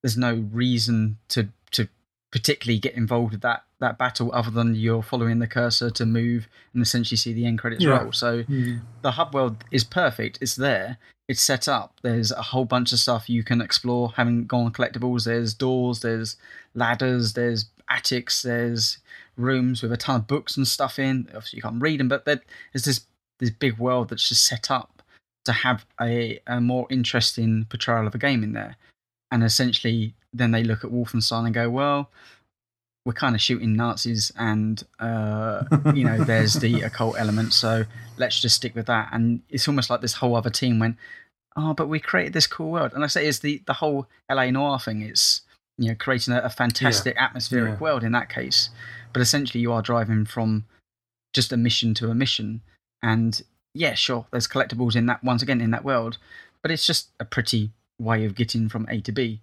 there's 0.01 0.17
no 0.17 0.33
reason 0.51 1.17
to 1.29 1.49
particularly 2.31 2.79
get 2.79 2.93
involved 2.95 3.31
with 3.33 3.41
that 3.41 3.63
that 3.79 3.97
battle 3.97 4.31
other 4.33 4.51
than 4.51 4.75
you're 4.75 5.01
following 5.03 5.39
the 5.39 5.47
cursor 5.47 5.89
to 5.89 6.05
move 6.05 6.47
and 6.73 6.81
essentially 6.81 7.17
see 7.17 7.33
the 7.33 7.45
end 7.45 7.59
credits 7.59 7.83
Yeah. 7.83 7.99
roll 8.03 8.11
so 8.11 8.43
Mm. 8.43 8.81
the 9.01 9.11
hub 9.11 9.33
world 9.33 9.63
is 9.71 9.83
perfect. 9.83 10.37
It's 10.41 10.55
there. 10.55 10.97
It's 11.27 11.41
set 11.41 11.67
up. 11.67 11.95
There's 12.03 12.31
a 12.31 12.41
whole 12.41 12.65
bunch 12.65 12.91
of 12.93 12.99
stuff 12.99 13.29
you 13.29 13.43
can 13.43 13.59
explore. 13.61 14.11
Having 14.17 14.45
gone 14.47 14.65
on 14.65 14.73
collectibles, 14.73 15.23
there's 15.25 15.53
doors, 15.53 16.01
there's 16.01 16.35
ladders, 16.75 17.33
there's 17.33 17.65
attics, 17.89 18.41
there's 18.41 18.97
rooms 19.37 19.81
with 19.81 19.91
a 19.91 19.97
ton 19.97 20.17
of 20.17 20.27
books 20.27 20.57
and 20.57 20.67
stuff 20.67 20.99
in. 20.99 21.27
Obviously, 21.29 21.57
you 21.57 21.63
can't 21.63 21.81
read 21.81 21.99
them, 21.99 22.07
but 22.09 22.25
there's 22.25 22.85
this 22.85 23.01
this 23.39 23.49
big 23.49 23.77
world 23.79 24.09
that's 24.09 24.27
just 24.29 24.45
set 24.45 24.69
up 24.69 25.01
to 25.45 25.51
have 25.51 25.85
a, 25.99 26.39
a 26.45 26.61
more 26.61 26.85
interesting 26.91 27.65
portrayal 27.65 28.05
of 28.05 28.13
a 28.13 28.19
game 28.19 28.43
in 28.43 28.51
there. 28.53 28.75
And 29.31 29.43
essentially, 29.43 30.13
then 30.33 30.51
they 30.51 30.63
look 30.63 30.83
at 30.83 30.91
Wolfenstein 30.91 31.45
and 31.45 31.53
go, 31.53 31.69
well, 31.69 32.09
we're 33.05 33.13
kind 33.13 33.33
of 33.35 33.41
shooting 33.41 33.75
Nazis, 33.75 34.31
and 34.37 34.83
uh, 34.99 35.63
you 35.93 36.03
know, 36.03 36.23
there's 36.23 36.53
the 36.55 36.81
occult 36.81 37.15
element. 37.17 37.53
So 37.53 37.85
let's 38.17 38.39
just 38.39 38.55
stick 38.55 38.75
with 38.75 38.85
that. 38.85 39.09
And 39.11 39.41
it's 39.49 39.67
almost 39.67 39.89
like 39.89 40.01
this 40.01 40.13
whole 40.13 40.35
other 40.35 40.49
team 40.51 40.77
went, 40.79 40.97
oh, 41.57 41.73
but 41.73 41.87
we 41.89 41.99
created 41.99 42.33
this 42.33 42.47
cool 42.47 42.71
world. 42.71 42.91
And 42.93 43.03
I 43.03 43.07
say 43.07 43.27
it's 43.27 43.39
the 43.39 43.61
the 43.65 43.73
whole 43.73 44.07
LA 44.31 44.51
Noire 44.51 44.79
thing. 44.79 45.01
It's 45.01 45.41
you 45.77 45.89
know 45.89 45.95
creating 45.95 46.33
a, 46.35 46.39
a 46.41 46.49
fantastic 46.49 47.15
atmospheric 47.17 47.73
Yeah. 47.73 47.79
world 47.79 48.03
in 48.03 48.11
that 48.11 48.29
case. 48.29 48.69
But 49.13 49.21
essentially, 49.21 49.61
you 49.61 49.71
are 49.73 49.81
driving 49.81 50.25
from 50.25 50.65
just 51.33 51.51
a 51.51 51.57
mission 51.57 51.93
to 51.95 52.09
a 52.11 52.15
mission. 52.15 52.61
And 53.01 53.41
yeah, 53.73 53.95
sure, 53.95 54.27
there's 54.31 54.47
collectibles 54.47 54.95
in 54.95 55.07
that 55.07 55.23
once 55.23 55.41
again 55.41 55.59
in 55.59 55.71
that 55.71 55.83
world, 55.83 56.17
but 56.61 56.69
it's 56.71 56.85
just 56.85 57.09
a 57.19 57.25
pretty 57.25 57.71
way 57.99 58.25
of 58.25 58.35
getting 58.35 58.69
from 58.69 58.85
A 58.89 59.01
to 59.01 59.11
B. 59.11 59.39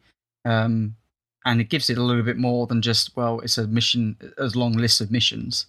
Um, 0.49 0.97
and 1.45 1.61
it 1.61 1.69
gives 1.70 1.89
it 1.91 1.99
a 1.99 2.03
little 2.03 2.23
bit 2.23 2.37
more 2.37 2.66
than 2.66 2.83
just 2.83 3.16
well, 3.16 3.41
it's 3.41 3.59
a 3.59 3.66
mission, 3.66 4.16
a 4.39 4.47
long 4.55 4.73
list 4.73 5.01
of 5.01 5.11
missions. 5.11 5.66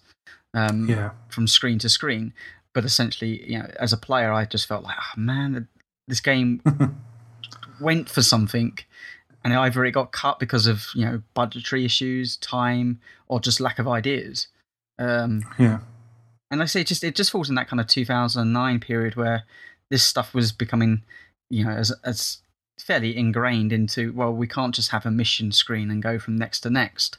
Um, 0.54 0.88
Yeah. 0.88 1.10
from 1.28 1.46
screen 1.46 1.78
to 1.80 1.88
screen. 1.88 2.32
But 2.74 2.84
essentially, 2.84 3.32
you 3.50 3.58
know, 3.58 3.70
as 3.78 3.92
a 3.92 3.96
player, 3.96 4.32
I 4.32 4.44
just 4.44 4.66
felt 4.66 4.84
like, 4.84 4.96
oh 4.98 5.20
man, 5.20 5.68
this 6.08 6.20
game 6.20 6.60
went 7.80 8.08
for 8.08 8.22
something, 8.22 8.78
and 9.44 9.54
either 9.54 9.84
it 9.84 9.92
got 9.92 10.12
cut 10.12 10.38
because 10.38 10.66
of 10.66 10.86
you 10.94 11.04
know 11.04 11.22
budgetary 11.34 11.84
issues, 11.84 12.36
time, 12.36 13.00
or 13.28 13.40
just 13.40 13.60
lack 13.60 13.78
of 13.78 13.88
ideas. 13.88 14.48
Um, 14.98 15.42
Yeah. 15.58 15.80
and 16.50 16.62
I 16.62 16.66
say 16.66 16.80
it 16.82 16.86
just 16.88 17.04
it 17.04 17.14
just 17.16 17.30
falls 17.30 17.48
in 17.48 17.54
that 17.56 17.68
kind 17.68 17.80
of 17.80 17.86
2009 17.86 18.80
period 18.80 19.16
where 19.16 19.44
this 19.90 20.04
stuff 20.04 20.34
was 20.34 20.52
becoming, 20.52 21.02
you 21.48 21.64
know, 21.64 21.70
as 21.72 21.90
as 22.04 22.38
fairly 22.82 23.16
ingrained 23.16 23.72
into 23.72 24.12
well, 24.12 24.32
we 24.32 24.46
can't 24.46 24.74
just 24.74 24.90
have 24.90 25.06
a 25.06 25.10
mission 25.10 25.52
screen 25.52 25.90
and 25.90 26.02
go 26.02 26.18
from 26.18 26.36
next 26.36 26.60
to 26.60 26.70
next. 26.70 27.18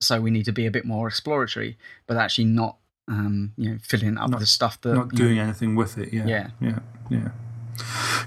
So 0.00 0.20
we 0.20 0.30
need 0.30 0.44
to 0.44 0.52
be 0.52 0.66
a 0.66 0.70
bit 0.70 0.84
more 0.84 1.08
exploratory, 1.08 1.78
but 2.06 2.16
actually 2.16 2.44
not, 2.46 2.76
um, 3.08 3.52
you 3.56 3.70
know, 3.70 3.78
filling 3.82 4.18
up 4.18 4.30
Not- 4.30 4.40
the 4.40 4.46
stuff 4.46 4.80
that 4.82 4.94
Not 4.94 5.12
you 5.12 5.18
know, 5.18 5.24
doing 5.24 5.38
anything 5.38 5.76
with 5.76 5.96
it. 5.98 6.12
Yeah. 6.12 6.26
Yeah. 6.26 6.48
Yeah. 6.60 6.78
Yeah. 7.10 7.28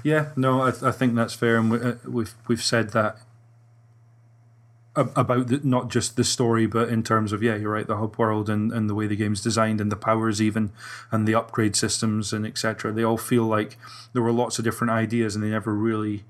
Yeah. 0.02 0.28
No, 0.36 0.62
I, 0.62 0.68
I 0.82 0.90
think 0.92 1.14
that's 1.14 1.34
fair, 1.34 1.56
and 1.56 1.70
we, 1.70 1.80
uh, 1.80 1.94
we've 2.06 2.34
we've 2.48 2.62
said 2.62 2.90
that 2.90 3.18
about 4.96 5.46
the, 5.46 5.60
not 5.62 5.88
just 5.88 6.16
the 6.16 6.24
story, 6.24 6.66
but 6.66 6.88
in 6.88 7.02
terms 7.02 7.32
of 7.32 7.42
yeah, 7.42 7.54
you're 7.54 7.72
right, 7.72 7.86
the 7.86 7.98
hub 7.98 8.16
world 8.16 8.50
and, 8.50 8.72
and 8.72 8.90
the 8.90 8.94
way 8.94 9.06
the 9.06 9.14
game's 9.16 9.40
designed 9.40 9.80
and 9.80 9.92
the 9.92 9.96
powers 9.96 10.42
even 10.42 10.72
and 11.12 11.26
the 11.26 11.34
upgrade 11.34 11.76
systems 11.76 12.32
and 12.32 12.44
etc. 12.46 12.92
They 12.92 13.04
all 13.04 13.16
feel 13.18 13.44
like 13.44 13.76
there 14.12 14.22
were 14.22 14.32
lots 14.32 14.58
of 14.58 14.64
different 14.64 14.90
ideas, 14.90 15.34
and 15.34 15.44
they 15.44 15.50
never 15.50 15.72
really 15.74 16.24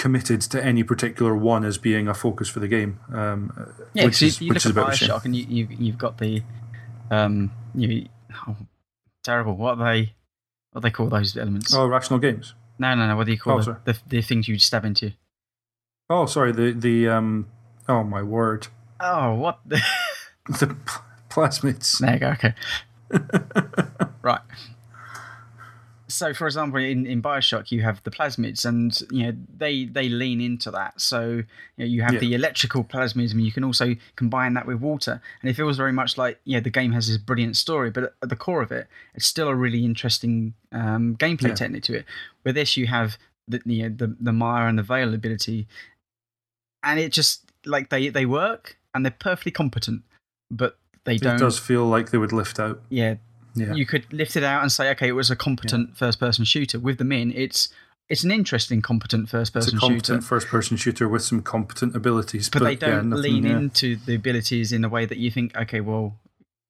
committed 0.00 0.40
to 0.40 0.64
any 0.64 0.82
particular 0.82 1.36
one 1.36 1.62
as 1.62 1.76
being 1.76 2.08
a 2.08 2.14
focus 2.14 2.48
for 2.48 2.58
the 2.58 2.66
game. 2.68 2.98
Um, 3.12 3.52
Yeah, 3.92 4.06
which 4.06 4.22
is 4.22 4.40
you, 4.40 4.46
you 4.46 4.54
which 4.54 4.64
look 4.64 4.64
is 4.64 4.66
at 4.66 4.70
a 4.70 4.74
bit 4.74 4.82
of 4.82 4.88
a 4.88 4.96
shame. 4.96 5.08
Bioshock 5.10 5.24
and 5.26 5.36
you, 5.36 5.44
you 5.46 5.68
you've 5.78 5.98
got 5.98 6.16
the 6.16 6.42
um 7.10 7.52
you 7.74 8.08
oh, 8.48 8.56
terrible 9.22 9.56
what 9.56 9.78
are 9.78 9.92
they 9.92 10.14
what 10.72 10.80
do 10.80 10.86
they 10.86 10.90
call 10.90 11.08
those 11.08 11.36
elements? 11.36 11.74
Oh, 11.74 11.86
rational 11.86 12.18
games. 12.18 12.54
No, 12.78 12.94
no, 12.94 13.06
no. 13.08 13.16
What 13.16 13.26
do 13.26 13.32
you 13.32 13.38
call 13.38 13.58
Oh, 13.58 13.62
the, 13.62 13.76
the 13.84 13.98
the 14.08 14.22
things 14.22 14.48
you 14.48 14.58
stab 14.58 14.86
into? 14.86 15.12
Oh, 16.08 16.24
sorry. 16.26 16.52
The 16.52 16.72
the 16.72 17.08
um. 17.08 17.48
Oh 17.86 18.02
my 18.02 18.22
word. 18.22 18.68
Oh, 19.00 19.34
what? 19.34 19.60
The... 19.66 19.80
The 20.48 20.66
pl- 20.68 21.02
plasmids. 21.28 21.98
there 21.98 22.14
you 22.14 22.18
go. 22.18 22.28
Okay. 22.30 22.54
So, 26.10 26.34
for 26.34 26.46
example, 26.46 26.80
in, 26.80 27.06
in 27.06 27.22
Bioshock, 27.22 27.70
you 27.72 27.82
have 27.82 28.02
the 28.02 28.10
plasmids, 28.10 28.64
and 28.66 29.00
you 29.10 29.24
know 29.26 29.36
they 29.56 29.86
they 29.86 30.08
lean 30.08 30.40
into 30.40 30.70
that. 30.72 31.00
So 31.00 31.20
you, 31.28 31.44
know, 31.78 31.84
you 31.86 32.02
have 32.02 32.14
Yeah. 32.14 32.20
the 32.20 32.34
electrical 32.34 32.84
plasmids, 32.84 33.32
and 33.32 33.40
you 33.44 33.52
can 33.52 33.64
also 33.64 33.96
combine 34.16 34.54
that 34.54 34.66
with 34.66 34.80
water, 34.80 35.22
and 35.40 35.50
it 35.50 35.54
feels 35.54 35.76
very 35.76 35.92
much 35.92 36.18
like 36.18 36.40
yeah, 36.44 36.60
the 36.60 36.70
game 36.70 36.92
has 36.92 37.06
this 37.08 37.16
brilliant 37.16 37.56
story, 37.56 37.90
but 37.90 38.14
at 38.22 38.28
the 38.28 38.36
core 38.36 38.60
of 38.62 38.70
it, 38.72 38.86
it's 39.14 39.26
still 39.26 39.48
a 39.48 39.54
really 39.54 39.84
interesting 39.84 40.54
um, 40.72 41.16
gameplay 41.16 41.48
Yeah. 41.48 41.54
technique 41.54 41.84
to 41.84 41.94
it. 41.98 42.04
With 42.44 42.54
this, 42.56 42.76
you 42.76 42.86
have 42.88 43.16
the 43.48 43.60
you 43.64 43.88
know, 43.88 43.94
the 43.96 44.16
the 44.20 44.32
Mire 44.32 44.66
and 44.68 44.78
the 44.78 44.82
Veil 44.82 45.14
ability, 45.14 45.66
and 46.82 46.98
it 47.00 47.12
just 47.12 47.50
like 47.66 47.90
they 47.90 48.08
they 48.08 48.26
work 48.26 48.76
and 48.94 49.04
they're 49.04 49.10
perfectly 49.18 49.52
competent, 49.52 50.02
but 50.50 50.78
they 51.04 51.16
don't. 51.16 51.36
it 51.36 51.38
does 51.38 51.58
feel 51.58 51.86
like 51.86 52.10
they 52.10 52.18
would 52.18 52.32
lift 52.32 52.58
out. 52.58 52.80
Yeah, 52.88 53.16
Yeah. 53.54 53.74
you 53.74 53.84
could 53.86 54.12
lift 54.12 54.36
it 54.36 54.44
out 54.44 54.62
and 54.62 54.70
say, 54.70 54.90
okay, 54.92 55.08
it 55.08 55.12
was 55.12 55.30
a 55.30 55.36
competent 55.36 55.96
first-person 55.96 56.44
shooter. 56.44 56.78
With 56.78 56.98
them 56.98 57.12
in, 57.12 57.32
it's 57.32 57.68
it's 58.08 58.24
an 58.24 58.30
interesting 58.30 58.82
competent 58.82 59.28
first-person 59.28 59.72
shooter. 59.74 59.80
competent 59.80 60.24
first-person 60.24 60.76
shooter 60.76 61.08
with 61.08 61.22
some 61.22 61.42
competent 61.42 61.94
abilities, 61.94 62.48
but, 62.48 62.62
they 62.62 62.74
don't 62.74 63.10
nothing- 63.10 63.22
lean 63.22 63.44
yeah. 63.44 63.58
into 63.58 63.96
the 63.96 64.14
abilities 64.16 64.72
in 64.72 64.84
a 64.84 64.88
way 64.88 65.06
that 65.06 65.18
you 65.18 65.30
think, 65.30 65.56
okay, 65.56 65.80
well, 65.80 66.16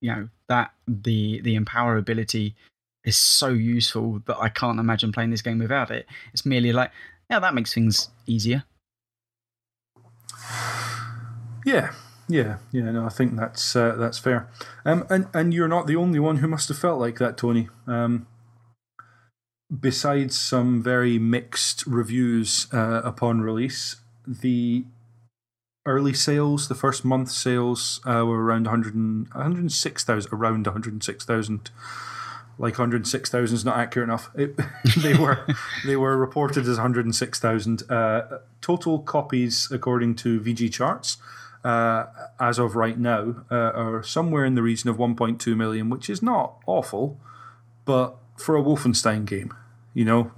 you 0.00 0.10
know 0.12 0.28
that 0.48 0.72
the 0.88 1.40
the 1.42 1.54
empower 1.54 1.96
ability 1.96 2.56
is 3.04 3.16
so 3.16 3.48
useful 3.48 4.20
that 4.26 4.36
I 4.38 4.48
can't 4.48 4.78
imagine 4.78 5.12
playing 5.12 5.30
this 5.30 5.42
game 5.42 5.58
without 5.58 5.90
it. 5.90 6.06
It's 6.32 6.44
merely 6.44 6.72
like, 6.72 6.90
yeah, 7.30 7.38
that 7.38 7.54
makes 7.54 7.72
things 7.72 8.08
easier. 8.26 8.64
Yeah, 11.64 11.92
yeah, 12.30 12.58
yeah. 12.70 12.90
No, 12.90 13.04
I 13.04 13.08
think 13.08 13.36
that's 13.36 13.74
uh, 13.74 13.96
that's 13.96 14.18
fair. 14.18 14.48
Um, 14.84 15.04
and 15.10 15.26
and 15.34 15.52
you're 15.52 15.68
not 15.68 15.86
the 15.86 15.96
only 15.96 16.18
one 16.18 16.36
who 16.36 16.48
must 16.48 16.68
have 16.68 16.78
felt 16.78 17.00
like 17.00 17.18
that, 17.18 17.36
Tony. 17.36 17.68
Um, 17.86 18.26
besides 19.78 20.38
some 20.38 20.82
very 20.82 21.18
mixed 21.18 21.86
reviews 21.86 22.68
uh, 22.72 23.02
upon 23.04 23.40
release, 23.40 23.96
the 24.26 24.84
early 25.86 26.12
sales, 26.12 26.68
the 26.68 26.74
first 26.74 27.04
month 27.04 27.30
sales, 27.30 28.00
uh, 28.04 28.24
were 28.24 28.42
around 28.42 28.66
100 28.66 28.94
106,000, 28.94 30.32
around 30.32 30.66
106,000. 30.66 31.70
Like 32.58 32.74
106,000 32.74 33.54
is 33.56 33.64
not 33.64 33.78
accurate 33.78 34.08
enough. 34.08 34.30
It, 34.36 34.56
they 34.98 35.14
were 35.14 35.46
they 35.84 35.96
were 35.96 36.16
reported 36.16 36.68
as 36.68 36.76
106,000. 36.76 37.90
Uh, 37.90 38.38
total 38.60 39.00
copies, 39.00 39.68
according 39.72 40.14
to 40.16 40.40
VGChartz, 40.40 41.16
uh, 41.64 42.06
as 42.38 42.58
of 42.58 42.76
right 42.76 42.98
now, 42.98 43.44
uh, 43.50 43.54
are 43.54 44.02
somewhere 44.02 44.44
in 44.44 44.54
the 44.54 44.62
region 44.62 44.88
of 44.90 44.96
1.2 44.96 45.56
million, 45.56 45.90
which 45.90 46.08
is 46.08 46.22
not 46.22 46.56
awful, 46.66 47.18
but 47.84 48.16
for 48.36 48.56
a 48.56 48.62
Wolfenstein 48.62 49.24
game, 49.26 49.54
you 49.94 50.04
know, 50.04 50.32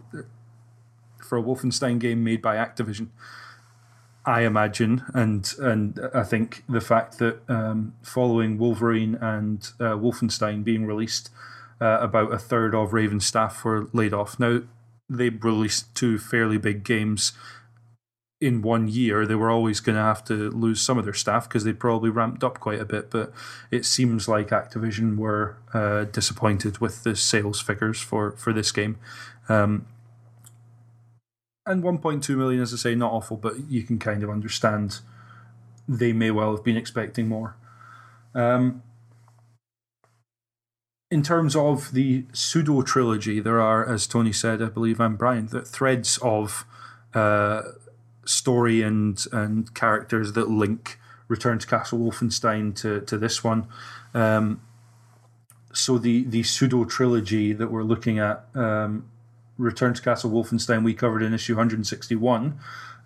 for 1.25 1.39
a 1.39 1.43
Wolfenstein 1.43 1.99
game 1.99 2.25
made 2.25 2.43
by 2.43 2.57
Activision, 2.57 3.09
I 4.25 4.43
imagine, 4.43 5.03
and 5.15 5.53
and 5.59 5.99
I 6.15 6.23
think 6.23 6.63
the 6.69 6.81
fact 6.81 7.19
that 7.19 7.41
um, 7.49 7.95
following 8.03 8.57
Wolverine 8.57 9.17
and 9.17 9.69
uh, 9.81 9.95
Wolfenstein 9.95 10.63
being 10.63 10.87
released, 10.87 11.31
uh, 11.81 11.99
about 12.01 12.33
a 12.33 12.39
third 12.39 12.75
of 12.75 12.93
Raven's 12.93 13.27
staff 13.27 13.65
were 13.65 13.89
laid 13.93 14.15
off. 14.15 14.39
Now 14.39 14.63
they 15.11 15.29
released 15.29 15.93
two 15.97 16.19
fairly 16.19 16.57
big 16.57 16.85
games 16.85 17.33
in 18.43 18.61
one 18.61 18.89
year. 18.89 19.25
They 19.25 19.37
were 19.37 19.51
always 19.51 19.81
going 19.81 19.97
to 19.97 20.03
have 20.03 20.25
to 20.25 20.51
lose 20.51 20.81
some 20.81 20.99
of 20.99 21.05
their 21.05 21.15
staff 21.15 21.49
because 21.49 21.65
they 21.65 21.73
probably 21.73 22.11
ramped 22.11 22.43
up 22.43 22.59
quite 22.59 22.81
a 22.81 22.85
bit. 22.85 23.11
But 23.11 23.33
it 23.71 23.87
seems 23.87 24.29
like 24.29 24.49
Activision 24.49 25.17
were 25.17 25.57
uh, 25.73 26.05
disappointed 26.05 26.79
with 26.79 27.05
the 27.05 27.15
sales 27.15 27.61
figures 27.61 28.01
for 28.01 28.33
for 28.33 28.53
this 28.53 28.73
game. 28.73 28.99
Um, 29.49 29.87
and 31.65 31.85
1.2 31.85 32.37
million, 32.37 32.61
as 32.61 32.75
I 32.75 32.77
say, 32.77 32.95
not 32.97 33.13
awful, 33.13 33.37
but 33.37 33.71
you 33.71 33.85
can 33.85 34.01
kind 34.01 34.25
of 34.25 34.31
understand 34.31 34.99
they 35.89 36.13
may 36.13 36.33
well 36.33 36.55
have 36.57 36.65
been 36.65 36.77
expecting 36.77 37.29
more. 37.29 37.57
Um, 38.35 38.83
in 41.09 41.23
terms 41.23 41.55
of 41.55 41.93
the 41.93 42.25
pseudo 42.33 42.83
trilogy, 42.83 43.39
there 43.39 43.61
are, 43.61 43.89
as 43.89 44.09
Tony 44.09 44.33
said, 44.33 44.61
I 44.61 44.71
believe 44.71 45.01
I'm 45.01 45.15
Brian, 45.15 45.47
the 45.47 45.63
threads 45.63 46.19
of 46.21 46.65
uh, 47.15 47.63
story 48.25 48.83
and 48.83 49.25
and 49.33 49.75
characters 49.75 50.33
that 50.33 50.49
link 50.49 50.99
Return 51.29 51.59
to 51.59 51.67
Castle 51.67 51.99
Wolfenstein 51.99 52.75
to 52.77 53.01
to 53.01 53.17
this 53.17 53.43
one. 53.43 53.67
Um, 54.13 54.61
so 55.73 55.97
the 55.97 56.25
the 56.25 56.43
pseudo 56.43 56.85
trilogy 56.85 57.53
that 57.53 57.71
we're 57.71 57.85
looking 57.85 58.19
at 58.19 58.45
um, 58.55 59.09
Return 59.57 59.95
to 59.95 60.03
Castle 60.03 60.31
Wolfenstein 60.31 60.85
we 60.85 60.95
covered 60.95 61.23
in 61.23 61.33
issue 61.33 61.55
161. 61.55 62.59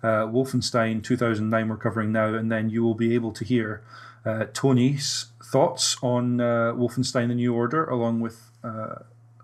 Uh, 0.03 0.07
Wolfenstein 0.27 1.03
2009 1.03 1.69
we're 1.69 1.77
covering 1.77 2.11
now, 2.11 2.33
and 2.33 2.51
then 2.51 2.69
you 2.69 2.83
will 2.83 2.93
be 2.95 3.15
able 3.15 3.31
to 3.31 3.45
hear 3.45 3.81
uh, 4.25 4.45
Tony's 4.53 5.27
thoughts 5.43 5.97
on 6.03 6.41
uh, 6.41 6.73
Wolfenstein: 6.73 7.29
The 7.29 7.35
New 7.35 7.53
Order, 7.53 7.85
along 7.85 8.19
with 8.19 8.51
uh, 8.63 8.95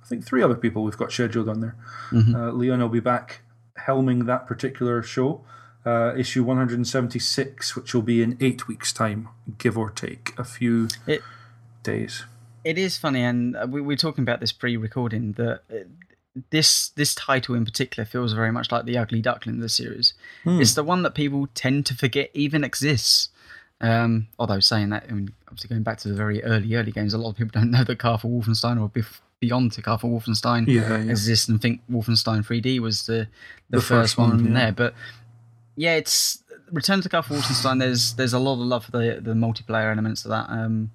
I 0.02 0.06
think 0.06 0.26
three 0.26 0.44
other 0.44 0.56
people 0.56 0.84
we've 0.84 0.98
got 0.98 1.12
scheduled 1.12 1.48
on 1.48 1.62
there. 1.62 1.76
Mm-hmm. 2.12 2.58
Leon 2.58 2.82
will 2.82 2.90
be 2.90 3.00
back 3.00 3.41
helming 3.88 4.26
that 4.26 4.45
particular 4.45 5.02
show. 5.02 5.41
Uh, 5.85 6.14
issue 6.15 6.43
176, 6.43 7.76
which 7.76 7.93
will 7.93 8.01
be 8.01 8.22
in 8.22 8.38
eight 8.39 8.69
weeks' 8.69 8.93
time, 8.93 9.27
give 9.57 9.77
or 9.77 9.89
take 9.89 10.34
a 10.38 10.43
few 10.45 10.88
it, 11.05 11.22
days. 11.84 12.23
It 12.64 12.77
is 12.77 12.95
funny, 12.97 13.22
and 13.22 13.57
we, 13.68 13.81
we 13.81 13.88
were 13.88 13.97
talking 13.97 14.22
about 14.22 14.39
this 14.39 14.53
pre-recording 14.53 15.34
that 15.34 15.64
this 16.49 16.89
this 16.89 17.14
title 17.14 17.55
in 17.55 17.65
particular 17.65 18.05
feels 18.05 18.34
very 18.34 18.51
much 18.51 18.72
like 18.72 18.85
the 18.85 18.97
Ugly 18.97 19.22
Duckling 19.22 19.57
of 19.57 19.61
the 19.61 19.69
series. 19.69 20.14
Hmm. 20.43 20.61
It's 20.61 20.73
the 20.73 20.84
one 20.84 21.03
that 21.03 21.15
people 21.15 21.47
tend 21.53 21.85
to 21.88 21.95
forget 21.95 22.30
even 22.34 22.64
exists. 22.64 23.30
Um, 23.81 24.27
although 24.39 24.61
saying 24.61 24.89
that, 24.89 25.05
I 25.10 25.11
mean, 25.11 25.34
obviously 25.47 25.68
going 25.68 25.84
back 25.84 25.97
to 25.99 26.07
the 26.07 26.15
very 26.15 26.43
early 26.43 26.73
early 26.76 26.91
games, 26.91 27.14
a 27.14 27.18
lot 27.18 27.31
of 27.31 27.35
people 27.35 27.51
don't 27.60 27.72
know 27.72 27.84
that 27.84 27.99
Castle 27.99 28.30
Wolfenstein 28.30 28.81
or 28.81 28.89
bef- 28.89 29.19
beyond 29.39 29.73
to 29.73 29.81
Castle 29.81 30.10
Wolfenstein 30.10 30.68
yeah, 30.68 30.97
yeah. 30.97 31.11
exists 31.11 31.49
and 31.49 31.61
think 31.61 31.81
Wolfenstein 31.91 32.45
3D 32.45 32.80
was 32.80 33.05
the 33.05 33.27
the, 33.69 33.77
the 33.77 33.81
first, 33.81 33.89
first, 34.15 34.18
one, 34.18 34.30
one 34.30 34.45
yeah. 34.45 34.53
there. 34.53 34.72
But 34.72 34.93
yeah, 35.76 35.95
it's 35.95 36.44
Return 36.72 37.02
to 37.02 37.10
Castle 37.10 37.38
Wolfenstein. 37.38 37.80
There's 37.80 38.14
there's 38.14 38.34
a 38.34 38.40
lot 38.40 38.54
of 38.54 38.60
love 38.60 38.86
for 38.86 38.91
the 38.91 39.20
the 39.22 39.34
multiplayer 39.34 39.91
elements 39.91 40.26
of 40.26 40.32
that. 40.32 40.50
Um, 40.50 40.91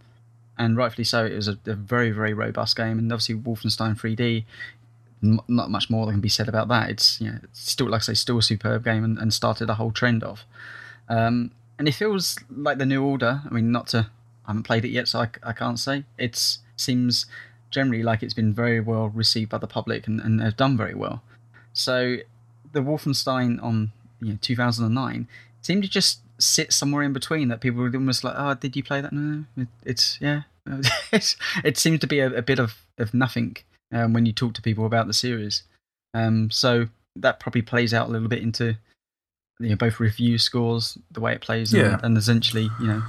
and 0.58 0.76
rightfully 0.76 1.04
so. 1.04 1.24
It 1.24 1.36
was 1.36 1.48
a, 1.48 1.56
a, 1.66 1.74
very, 1.74 2.10
very 2.10 2.34
robust 2.34 2.76
game, 2.76 2.98
and 2.98 3.12
obviously 3.12 3.36
Wolfenstein 3.36 3.98
3D 3.98 4.44
not 5.20 5.70
much 5.70 5.90
more 5.90 6.06
that 6.06 6.12
can 6.12 6.20
be 6.20 6.28
said 6.28 6.48
about 6.48 6.68
that. 6.68 6.90
It's 6.90 7.20
you 7.20 7.30
know, 7.30 7.38
it's 7.42 7.70
still 7.70 7.88
like 7.88 8.00
I 8.00 8.02
say, 8.02 8.14
still 8.14 8.38
a 8.38 8.42
superb 8.42 8.84
game 8.84 9.04
and, 9.04 9.18
and 9.18 9.32
started 9.32 9.68
a 9.68 9.74
whole 9.74 9.90
trend 9.90 10.22
of. 10.22 10.44
Um, 11.08 11.52
and 11.78 11.88
it 11.88 11.94
feels 11.94 12.38
like 12.50 12.78
the 12.78 12.86
new 12.86 13.04
order. 13.04 13.42
I 13.44 13.52
mean, 13.52 13.72
not 13.72 13.88
to 13.88 14.10
I 14.46 14.50
haven't 14.50 14.62
played 14.64 14.84
it 14.84 14.90
yet, 14.90 15.08
so 15.08 15.20
I, 15.20 15.28
I 15.42 15.52
can't 15.52 15.78
say. 15.78 16.04
It 16.16 16.58
seems 16.76 17.26
generally 17.70 18.02
like 18.02 18.22
it's 18.22 18.34
been 18.34 18.54
very 18.54 18.80
well 18.80 19.08
received 19.08 19.50
by 19.50 19.58
the 19.58 19.66
public 19.66 20.06
and, 20.06 20.20
and 20.20 20.40
have 20.40 20.56
done 20.56 20.76
very 20.76 20.94
well. 20.94 21.22
So 21.72 22.18
the 22.72 22.80
Wolfenstein 22.80 23.62
on 23.62 23.92
you 24.20 24.32
know 24.32 24.38
2009 24.40 25.28
seemed 25.62 25.82
to 25.82 25.88
just 25.88 26.20
sit 26.38 26.72
somewhere 26.72 27.02
in 27.02 27.12
between 27.12 27.48
that 27.48 27.60
people 27.60 27.80
were 27.80 27.90
almost 27.92 28.24
like, 28.24 28.34
oh, 28.36 28.54
did 28.54 28.76
you 28.76 28.82
play 28.82 29.00
that? 29.00 29.12
No, 29.12 29.44
it, 29.56 29.68
it's 29.84 30.18
yeah. 30.20 30.42
it 31.64 31.78
seems 31.78 31.98
to 32.00 32.06
be 32.06 32.20
a, 32.20 32.30
a 32.30 32.42
bit 32.42 32.58
of, 32.58 32.76
of 32.98 33.14
nothing 33.14 33.56
um, 33.92 34.12
when 34.12 34.26
you 34.26 34.32
talk 34.32 34.52
to 34.54 34.62
people 34.62 34.86
about 34.86 35.06
the 35.06 35.14
series. 35.14 35.62
Um, 36.14 36.50
so 36.50 36.88
that 37.16 37.40
probably 37.40 37.62
plays 37.62 37.94
out 37.94 38.08
a 38.08 38.10
little 38.10 38.28
bit 38.28 38.42
into 38.42 38.76
you 39.60 39.70
know, 39.70 39.76
both 39.76 39.98
review 39.98 40.38
scores, 40.38 40.98
the 41.10 41.20
way 41.20 41.32
it 41.32 41.40
plays, 41.40 41.72
yeah. 41.72 41.94
and, 41.94 42.04
and 42.04 42.18
essentially, 42.18 42.68
you 42.80 42.86
know, 42.86 43.02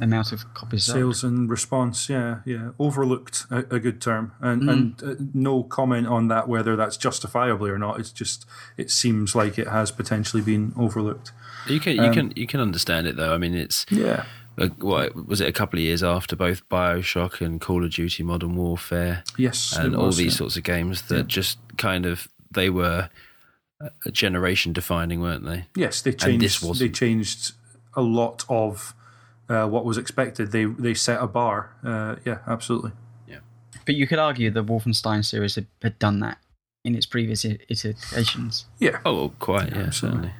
amount 0.00 0.32
of 0.32 0.52
copies 0.54 0.84
sales 0.84 1.20
sold. 1.20 1.32
and 1.32 1.50
response 1.50 2.08
yeah 2.08 2.40
yeah 2.44 2.70
overlooked 2.78 3.46
a, 3.50 3.58
a 3.70 3.78
good 3.78 4.00
term 4.00 4.32
and 4.40 4.62
mm. 4.62 4.72
and 4.72 5.02
uh, 5.02 5.14
no 5.34 5.62
comment 5.62 6.06
on 6.06 6.28
that 6.28 6.48
whether 6.48 6.76
that's 6.76 6.96
justifiably 6.96 7.70
or 7.70 7.78
not 7.78 7.98
it's 7.98 8.12
just 8.12 8.46
it 8.76 8.90
seems 8.90 9.34
like 9.34 9.58
it 9.58 9.68
has 9.68 9.90
potentially 9.90 10.42
been 10.42 10.72
overlooked 10.76 11.32
you 11.66 11.80
can 11.80 11.96
you 11.96 12.02
um, 12.02 12.14
can 12.14 12.32
you 12.36 12.46
can 12.46 12.60
understand 12.60 13.06
it 13.06 13.16
though 13.16 13.34
i 13.34 13.38
mean 13.38 13.54
it's 13.54 13.86
yeah 13.90 14.24
what 14.78 15.14
was 15.26 15.40
it 15.40 15.48
a 15.48 15.52
couple 15.52 15.78
of 15.78 15.84
years 15.84 16.02
after 16.02 16.34
both 16.34 16.68
Bioshock 16.68 17.40
and 17.40 17.60
Call 17.60 17.84
of 17.84 17.92
Duty 17.92 18.22
Modern 18.22 18.56
Warfare? 18.56 19.22
Yes, 19.36 19.76
and 19.76 19.94
all 19.94 20.10
these 20.10 20.32
yeah. 20.32 20.38
sorts 20.38 20.56
of 20.56 20.64
games 20.64 21.02
that 21.02 21.16
yeah. 21.16 21.22
just 21.22 21.58
kind 21.76 22.06
of 22.06 22.26
they 22.50 22.68
were 22.68 23.08
a 24.04 24.10
generation 24.10 24.72
defining, 24.72 25.20
weren't 25.20 25.44
they? 25.44 25.66
Yes, 25.74 26.02
they 26.02 26.12
changed. 26.12 26.78
They 26.78 26.88
changed 26.88 27.52
a 27.94 28.02
lot 28.02 28.44
of 28.48 28.94
uh, 29.48 29.66
what 29.66 29.84
was 29.84 29.98
expected. 29.98 30.52
They 30.52 30.64
they 30.64 30.94
set 30.94 31.20
a 31.20 31.26
bar. 31.26 31.74
Uh, 31.84 32.16
yeah, 32.24 32.38
absolutely. 32.46 32.92
Yeah, 33.26 33.38
but 33.86 33.94
you 33.94 34.06
could 34.06 34.18
argue 34.18 34.50
the 34.50 34.64
Wolfenstein 34.64 35.24
series 35.24 35.54
had, 35.54 35.66
had 35.82 35.98
done 35.98 36.20
that 36.20 36.38
in 36.84 36.94
its 36.94 37.06
previous 37.06 37.44
iterations. 37.44 38.66
Yeah. 38.78 39.00
Oh, 39.04 39.32
quite. 39.38 39.70
Yeah, 39.70 39.78
yeah 39.78 39.90
certainly. 39.90 40.32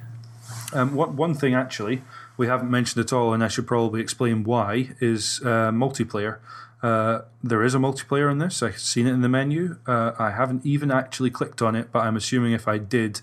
Um, 0.73 0.95
one 0.95 1.15
one 1.15 1.33
thing 1.33 1.53
actually 1.53 2.03
we 2.39 2.47
haven't 2.47 2.71
mentioned 2.71 3.03
at 3.03 3.11
all, 3.11 3.33
and 3.33 3.43
I 3.43 3.49
should 3.49 3.67
probably 3.67 3.99
explain 3.99 4.45
why, 4.45 4.91
is 5.01 5.41
uh, 5.43 5.71
multiplayer. 5.71 6.37
Uh, 6.81 7.23
there 7.43 7.61
is 7.61 7.75
a 7.75 7.77
multiplayer 7.77 8.31
in 8.31 8.37
this. 8.37 8.63
I've 8.63 8.79
seen 8.79 9.07
it 9.07 9.11
in 9.11 9.19
the 9.19 9.27
menu. 9.27 9.75
Uh, 9.85 10.13
I 10.17 10.31
haven't 10.31 10.65
even 10.65 10.89
actually 10.89 11.31
clicked 11.31 11.61
on 11.61 11.75
it, 11.75 11.91
but 11.91 11.99
I'm 11.99 12.15
assuming 12.15 12.53
if 12.53 12.65
I 12.65 12.77
did, 12.77 13.19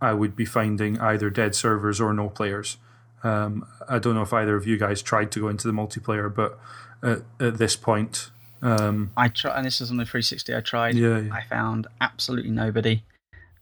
I 0.00 0.12
would 0.12 0.34
be 0.34 0.44
finding 0.44 0.98
either 0.98 1.30
dead 1.30 1.54
servers 1.54 2.00
or 2.00 2.12
no 2.12 2.28
players. 2.28 2.78
Um, 3.22 3.66
I 3.88 3.98
don't 3.98 4.14
know 4.14 4.22
if 4.22 4.32
either 4.32 4.56
of 4.56 4.66
you 4.66 4.78
guys 4.78 5.02
tried 5.02 5.32
to 5.32 5.40
go 5.40 5.48
into 5.48 5.66
the 5.66 5.72
multiplayer, 5.72 6.32
but 6.32 6.58
at, 7.02 7.22
at 7.40 7.58
this 7.58 7.76
point, 7.76 8.30
um, 8.62 9.12
I 9.16 9.28
tried, 9.28 9.56
and 9.56 9.66
this 9.66 9.80
is 9.80 9.90
on 9.90 9.96
the 9.96 10.04
360. 10.04 10.54
I 10.54 10.60
tried. 10.60 10.94
Yeah, 10.94 11.18
yeah. 11.20 11.34
I 11.34 11.42
found 11.44 11.86
absolutely 12.00 12.50
nobody. 12.50 13.02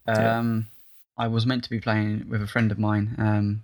Um, 0.06 0.66
yeah. 1.18 1.24
I 1.24 1.28
was 1.28 1.46
meant 1.46 1.64
to 1.64 1.70
be 1.70 1.80
playing 1.80 2.26
with 2.28 2.42
a 2.42 2.46
friend 2.46 2.70
of 2.70 2.78
mine, 2.78 3.14
um, 3.18 3.62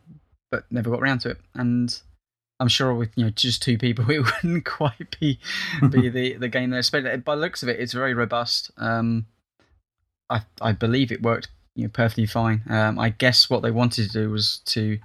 but 0.50 0.64
never 0.70 0.90
got 0.90 1.00
around 1.00 1.20
to 1.20 1.30
it. 1.30 1.38
And 1.54 1.94
I'm 2.60 2.68
sure 2.68 2.94
with 2.94 3.10
you 3.16 3.24
know 3.24 3.30
just 3.30 3.62
two 3.62 3.78
people, 3.78 4.04
it 4.10 4.20
wouldn't 4.20 4.64
quite 4.64 5.18
be 5.18 5.38
be 5.90 6.08
the 6.10 6.36
the 6.36 6.48
game 6.48 6.70
there. 6.70 6.82
But 6.90 7.24
by 7.24 7.34
the 7.34 7.40
looks 7.40 7.62
of 7.62 7.68
it, 7.68 7.80
it's 7.80 7.92
very 7.92 8.14
robust. 8.14 8.70
Um, 8.76 9.26
I 10.28 10.42
I 10.60 10.72
believe 10.72 11.12
it 11.12 11.22
worked 11.22 11.48
you 11.74 11.84
know 11.84 11.90
perfectly 11.90 12.26
fine. 12.26 12.62
Um, 12.68 12.98
I 12.98 13.10
guess 13.10 13.48
what 13.48 13.62
they 13.62 13.70
wanted 13.70 14.06
to 14.06 14.12
do 14.12 14.30
was 14.30 14.58
to 14.66 14.98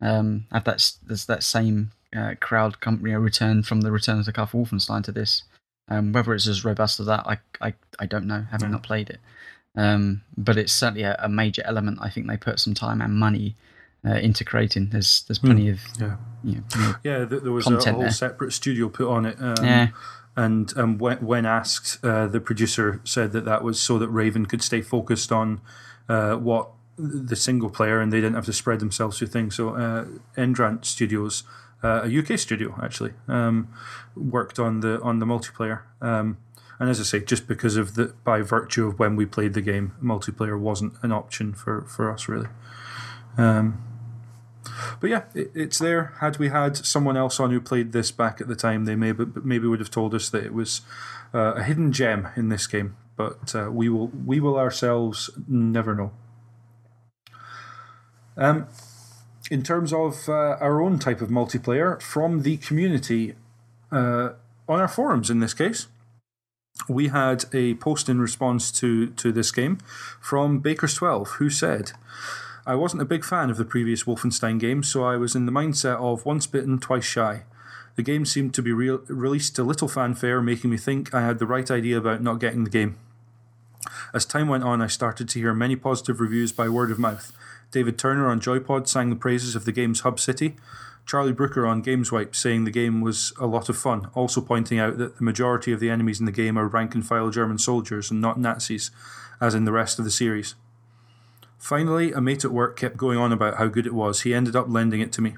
um, 0.00 0.46
have 0.52 0.64
that 0.64 0.92
there's 1.06 1.26
that 1.26 1.42
same 1.42 1.90
uh, 2.16 2.34
crowd 2.40 2.80
come, 2.80 3.04
you 3.06 3.12
know, 3.12 3.18
return 3.18 3.62
from 3.62 3.82
the 3.82 3.92
Return 3.92 4.18
of 4.18 4.24
the 4.24 4.32
Castle 4.32 4.64
Wolfenstein 4.64 5.02
to 5.04 5.12
this. 5.12 5.42
Um, 5.88 6.12
whether 6.12 6.34
it's 6.34 6.48
as 6.48 6.64
robust 6.64 7.00
as 7.00 7.06
that, 7.06 7.26
I 7.26 7.38
I, 7.60 7.74
I 7.98 8.06
don't 8.06 8.26
know, 8.26 8.46
having 8.50 8.70
not 8.70 8.82
played 8.82 9.10
it. 9.10 9.20
Um, 9.76 10.22
but 10.36 10.56
it's 10.56 10.72
certainly 10.72 11.02
a, 11.02 11.16
a, 11.22 11.28
major 11.28 11.62
element. 11.66 11.98
I 12.00 12.08
think 12.08 12.26
they 12.26 12.38
put 12.38 12.58
some 12.58 12.72
time 12.72 13.02
and 13.02 13.12
money 13.14 13.56
uh, 14.06 14.14
into 14.14 14.44
creating. 14.44 14.88
There's 14.90 15.22
there's 15.24 15.38
plenty 15.38 15.66
mm, 15.66 15.72
of 15.72 15.80
yeah 16.00 16.16
you 16.42 16.64
know, 16.76 16.94
yeah. 17.02 17.24
There 17.24 17.52
was 17.52 17.66
a 17.66 17.78
whole 17.90 18.00
there. 18.00 18.10
separate 18.10 18.52
studio 18.52 18.88
put 18.88 19.08
on 19.08 19.26
it. 19.26 19.36
Um, 19.40 19.56
yeah. 19.62 19.88
And 20.36 20.72
um, 20.76 20.98
when, 20.98 21.18
when 21.18 21.46
asked, 21.46 22.04
uh, 22.04 22.26
the 22.26 22.40
producer 22.40 23.00
said 23.04 23.32
that 23.32 23.46
that 23.46 23.64
was 23.64 23.80
so 23.80 23.98
that 23.98 24.08
Raven 24.08 24.44
could 24.44 24.62
stay 24.62 24.82
focused 24.82 25.32
on 25.32 25.62
uh, 26.10 26.34
what 26.34 26.70
the 26.98 27.36
single 27.36 27.70
player, 27.70 28.00
and 28.00 28.12
they 28.12 28.20
didn't 28.20 28.34
have 28.34 28.46
to 28.46 28.52
spread 28.52 28.80
themselves 28.80 29.18
through 29.18 29.28
things. 29.28 29.54
So, 29.56 29.74
uh, 29.74 30.06
Endrant 30.36 30.84
Studios, 30.84 31.44
uh, 31.82 32.02
a 32.04 32.18
UK 32.18 32.38
studio 32.38 32.78
actually, 32.82 33.12
um, 33.28 33.68
worked 34.14 34.58
on 34.58 34.80
the 34.80 35.00
on 35.02 35.18
the 35.18 35.26
multiplayer. 35.26 35.82
Um, 36.00 36.38
and 36.78 36.90
as 36.90 37.00
I 37.00 37.04
say, 37.04 37.20
just 37.20 37.48
because 37.48 37.76
of 37.76 37.94
the 37.94 38.14
by 38.24 38.42
virtue 38.42 38.86
of 38.86 38.98
when 38.98 39.16
we 39.16 39.26
played 39.26 39.54
the 39.54 39.62
game, 39.62 39.92
multiplayer 40.02 40.58
wasn't 40.58 40.94
an 41.02 41.12
option 41.12 41.54
for 41.54 41.82
for 41.82 42.10
us 42.10 42.28
really. 42.28 42.48
Um, 43.38 43.82
but 45.00 45.10
yeah, 45.10 45.24
it, 45.34 45.50
it's 45.54 45.78
there. 45.78 46.14
Had 46.20 46.38
we 46.38 46.48
had 46.48 46.76
someone 46.76 47.16
else 47.16 47.40
on 47.40 47.50
who 47.50 47.60
played 47.60 47.92
this 47.92 48.10
back 48.10 48.40
at 48.40 48.48
the 48.48 48.56
time, 48.56 48.84
they 48.84 48.96
maybe 48.96 49.24
maybe 49.42 49.66
would 49.66 49.80
have 49.80 49.90
told 49.90 50.14
us 50.14 50.28
that 50.30 50.44
it 50.44 50.52
was 50.52 50.82
uh, 51.34 51.54
a 51.54 51.62
hidden 51.62 51.92
gem 51.92 52.28
in 52.36 52.48
this 52.48 52.66
game. 52.66 52.96
But 53.16 53.54
uh, 53.54 53.70
we 53.70 53.88
will 53.88 54.08
we 54.08 54.40
will 54.40 54.58
ourselves 54.58 55.30
never 55.48 55.94
know. 55.94 56.12
Um, 58.36 58.66
in 59.50 59.62
terms 59.62 59.92
of 59.92 60.28
uh, 60.28 60.56
our 60.60 60.80
own 60.80 60.98
type 60.98 61.20
of 61.20 61.28
multiplayer 61.28 62.00
from 62.02 62.42
the 62.42 62.56
community 62.58 63.34
uh, 63.92 64.30
on 64.68 64.80
our 64.80 64.88
forums, 64.88 65.30
in 65.30 65.40
this 65.40 65.54
case, 65.54 65.86
we 66.88 67.08
had 67.08 67.44
a 67.52 67.74
post 67.74 68.08
in 68.08 68.20
response 68.20 68.70
to, 68.72 69.08
to 69.08 69.32
this 69.32 69.50
game 69.50 69.78
from 70.20 70.62
Bakers12, 70.62 71.28
who 71.38 71.48
said, 71.48 71.92
I 72.66 72.74
wasn't 72.74 73.02
a 73.02 73.06
big 73.06 73.24
fan 73.24 73.48
of 73.48 73.56
the 73.56 73.64
previous 73.64 74.04
Wolfenstein 74.04 74.58
game, 74.58 74.82
so 74.82 75.04
I 75.04 75.16
was 75.16 75.34
in 75.34 75.46
the 75.46 75.52
mindset 75.52 75.96
of 75.96 76.26
once 76.26 76.46
bitten, 76.46 76.78
twice 76.78 77.04
shy. 77.04 77.44
The 77.94 78.02
game 78.02 78.26
seemed 78.26 78.52
to 78.54 78.62
be 78.62 78.72
re- 78.72 78.98
released 79.08 79.56
to 79.56 79.62
little 79.62 79.88
fanfare, 79.88 80.42
making 80.42 80.70
me 80.70 80.76
think 80.76 81.14
I 81.14 81.24
had 81.24 81.38
the 81.38 81.46
right 81.46 81.70
idea 81.70 81.96
about 81.96 82.22
not 82.22 82.40
getting 82.40 82.64
the 82.64 82.70
game. 82.70 82.98
As 84.12 84.26
time 84.26 84.48
went 84.48 84.64
on, 84.64 84.82
I 84.82 84.88
started 84.88 85.28
to 85.30 85.38
hear 85.38 85.54
many 85.54 85.76
positive 85.76 86.20
reviews 86.20 86.52
by 86.52 86.68
word 86.68 86.90
of 86.90 86.98
mouth. 86.98 87.32
David 87.76 87.98
Turner 87.98 88.30
on 88.30 88.40
Joypod 88.40 88.88
sang 88.88 89.10
the 89.10 89.16
praises 89.16 89.54
of 89.54 89.66
the 89.66 89.70
game's 89.70 90.00
hub 90.00 90.18
city. 90.18 90.56
Charlie 91.04 91.34
Brooker 91.34 91.66
on 91.66 91.82
GamesWipe 91.82 92.34
saying 92.34 92.64
the 92.64 92.70
game 92.70 93.02
was 93.02 93.34
a 93.38 93.44
lot 93.44 93.68
of 93.68 93.76
fun, 93.76 94.08
also 94.14 94.40
pointing 94.40 94.78
out 94.78 94.96
that 94.96 95.18
the 95.18 95.22
majority 95.22 95.72
of 95.72 95.78
the 95.78 95.90
enemies 95.90 96.18
in 96.18 96.24
the 96.24 96.32
game 96.32 96.56
are 96.56 96.68
rank 96.68 96.94
and 96.94 97.06
file 97.06 97.28
German 97.28 97.58
soldiers 97.58 98.10
and 98.10 98.18
not 98.18 98.40
Nazis, 98.40 98.90
as 99.42 99.54
in 99.54 99.66
the 99.66 99.72
rest 99.72 99.98
of 99.98 100.06
the 100.06 100.10
series. 100.10 100.54
Finally, 101.58 102.12
a 102.12 102.20
mate 102.22 102.46
at 102.46 102.50
work 102.50 102.78
kept 102.78 102.96
going 102.96 103.18
on 103.18 103.30
about 103.30 103.58
how 103.58 103.66
good 103.66 103.86
it 103.86 103.92
was. 103.92 104.22
He 104.22 104.32
ended 104.32 104.56
up 104.56 104.70
lending 104.70 105.02
it 105.02 105.12
to 105.12 105.20
me. 105.20 105.36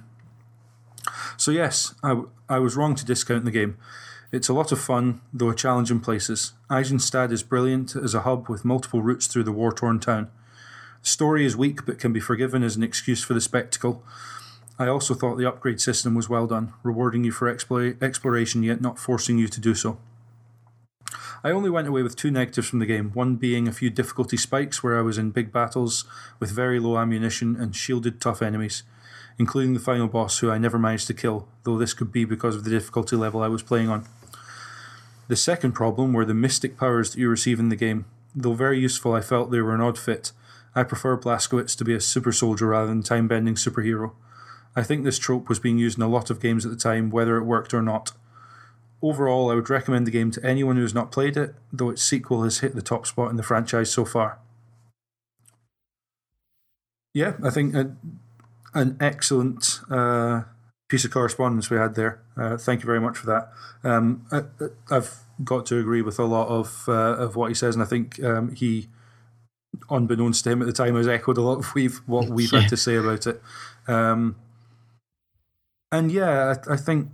So, 1.36 1.50
yes, 1.50 1.96
I, 2.04 2.22
I 2.48 2.60
was 2.60 2.76
wrong 2.76 2.94
to 2.94 3.04
discount 3.04 3.46
the 3.46 3.50
game. 3.50 3.78
It's 4.30 4.48
a 4.48 4.54
lot 4.54 4.70
of 4.70 4.78
fun, 4.78 5.22
though 5.32 5.50
a 5.50 5.56
challenge 5.56 5.90
in 5.90 5.98
places. 5.98 6.52
Isenstadt 6.70 7.32
is 7.32 7.42
brilliant 7.42 7.96
as 7.96 8.14
a 8.14 8.20
hub 8.20 8.48
with 8.48 8.64
multiple 8.64 9.02
routes 9.02 9.26
through 9.26 9.42
the 9.42 9.50
war 9.50 9.72
torn 9.72 9.98
town. 9.98 10.30
Story 11.02 11.44
is 11.44 11.56
weak 11.56 11.86
but 11.86 11.98
can 11.98 12.12
be 12.12 12.20
forgiven 12.20 12.62
as 12.62 12.76
an 12.76 12.82
excuse 12.82 13.22
for 13.22 13.34
the 13.34 13.40
spectacle. 13.40 14.02
I 14.78 14.86
also 14.86 15.14
thought 15.14 15.36
the 15.36 15.48
upgrade 15.48 15.80
system 15.80 16.14
was 16.14 16.28
well 16.28 16.46
done, 16.46 16.72
rewarding 16.82 17.24
you 17.24 17.32
for 17.32 17.48
exploration 17.48 18.62
yet 18.62 18.80
not 18.80 18.98
forcing 18.98 19.38
you 19.38 19.48
to 19.48 19.60
do 19.60 19.74
so. 19.74 19.98
I 21.42 21.50
only 21.50 21.70
went 21.70 21.86
away 21.86 22.02
with 22.02 22.16
two 22.16 22.30
negatives 22.30 22.68
from 22.68 22.80
the 22.80 22.86
game, 22.86 23.12
one 23.12 23.36
being 23.36 23.68
a 23.68 23.72
few 23.72 23.90
difficulty 23.90 24.36
spikes 24.36 24.82
where 24.82 24.98
I 24.98 25.02
was 25.02 25.18
in 25.18 25.30
big 25.30 25.52
battles 25.52 26.04
with 26.40 26.50
very 26.50 26.80
low 26.80 26.98
ammunition 26.98 27.56
and 27.56 27.74
shielded 27.74 28.20
tough 28.20 28.42
enemies, 28.42 28.82
including 29.38 29.74
the 29.74 29.80
final 29.80 30.08
boss 30.08 30.38
who 30.38 30.50
I 30.50 30.58
never 30.58 30.78
managed 30.78 31.06
to 31.08 31.14
kill, 31.14 31.48
though 31.62 31.78
this 31.78 31.94
could 31.94 32.10
be 32.10 32.24
because 32.24 32.56
of 32.56 32.64
the 32.64 32.70
difficulty 32.70 33.14
level 33.14 33.42
I 33.42 33.48
was 33.48 33.62
playing 33.62 33.88
on. 33.88 34.06
The 35.28 35.36
second 35.36 35.72
problem 35.72 36.12
were 36.12 36.24
the 36.24 36.34
mystic 36.34 36.76
powers 36.76 37.12
that 37.12 37.20
you 37.20 37.28
receive 37.28 37.60
in 37.60 37.68
the 37.68 37.76
game. 37.76 38.06
Though 38.34 38.54
very 38.54 38.80
useful, 38.80 39.14
I 39.14 39.20
felt 39.20 39.50
they 39.50 39.60
were 39.60 39.74
an 39.74 39.80
odd 39.80 39.98
fit. 39.98 40.32
I 40.78 40.84
prefer 40.84 41.18
Blazkowicz 41.18 41.76
to 41.76 41.84
be 41.84 41.92
a 41.92 42.00
super 42.00 42.30
soldier 42.30 42.68
rather 42.68 42.86
than 42.86 43.02
time 43.02 43.26
bending 43.26 43.56
superhero. 43.56 44.12
I 44.76 44.84
think 44.84 45.02
this 45.02 45.18
trope 45.18 45.48
was 45.48 45.58
being 45.58 45.76
used 45.76 45.98
in 45.98 46.04
a 46.04 46.08
lot 46.08 46.30
of 46.30 46.40
games 46.40 46.64
at 46.64 46.70
the 46.70 46.78
time, 46.78 47.10
whether 47.10 47.36
it 47.36 47.42
worked 47.42 47.74
or 47.74 47.82
not. 47.82 48.12
Overall, 49.02 49.50
I 49.50 49.56
would 49.56 49.70
recommend 49.70 50.06
the 50.06 50.12
game 50.12 50.30
to 50.30 50.46
anyone 50.46 50.76
who 50.76 50.82
has 50.82 50.94
not 50.94 51.10
played 51.10 51.36
it, 51.36 51.56
though 51.72 51.90
its 51.90 52.02
sequel 52.02 52.44
has 52.44 52.60
hit 52.60 52.76
the 52.76 52.82
top 52.82 53.08
spot 53.08 53.28
in 53.28 53.36
the 53.36 53.42
franchise 53.42 53.90
so 53.90 54.04
far. 54.04 54.38
Yeah, 57.12 57.32
I 57.42 57.50
think 57.50 57.74
a, 57.74 57.96
an 58.72 58.96
excellent 59.00 59.80
uh, 59.90 60.42
piece 60.88 61.04
of 61.04 61.10
correspondence 61.10 61.70
we 61.70 61.76
had 61.76 61.96
there. 61.96 62.22
Uh, 62.36 62.56
thank 62.56 62.82
you 62.82 62.86
very 62.86 63.00
much 63.00 63.18
for 63.18 63.26
that. 63.26 63.50
Um, 63.82 64.26
I, 64.30 64.44
have 64.94 65.24
got 65.42 65.66
to 65.66 65.80
agree 65.80 66.02
with 66.02 66.20
a 66.20 66.24
lot 66.24 66.46
of 66.46 66.84
uh, 66.86 67.16
of 67.16 67.34
what 67.34 67.48
he 67.48 67.54
says, 67.54 67.74
and 67.74 67.82
I 67.82 67.86
think 67.86 68.22
um, 68.22 68.54
he, 68.54 68.88
unbeknownst 69.90 70.44
to 70.44 70.50
him 70.50 70.62
at 70.62 70.66
the 70.66 70.72
time, 70.72 70.96
has 70.96 71.08
echoed 71.08 71.38
a 71.38 71.42
lot 71.42 71.58
of 71.58 71.74
we've, 71.74 71.98
what 72.06 72.28
we've 72.28 72.52
yeah. 72.52 72.60
had 72.60 72.68
to 72.70 72.76
say 72.76 72.96
about 72.96 73.26
it. 73.26 73.42
Um, 73.86 74.36
and 75.90 76.12
yeah, 76.12 76.54
I, 76.68 76.74
I 76.74 76.76
think 76.76 77.08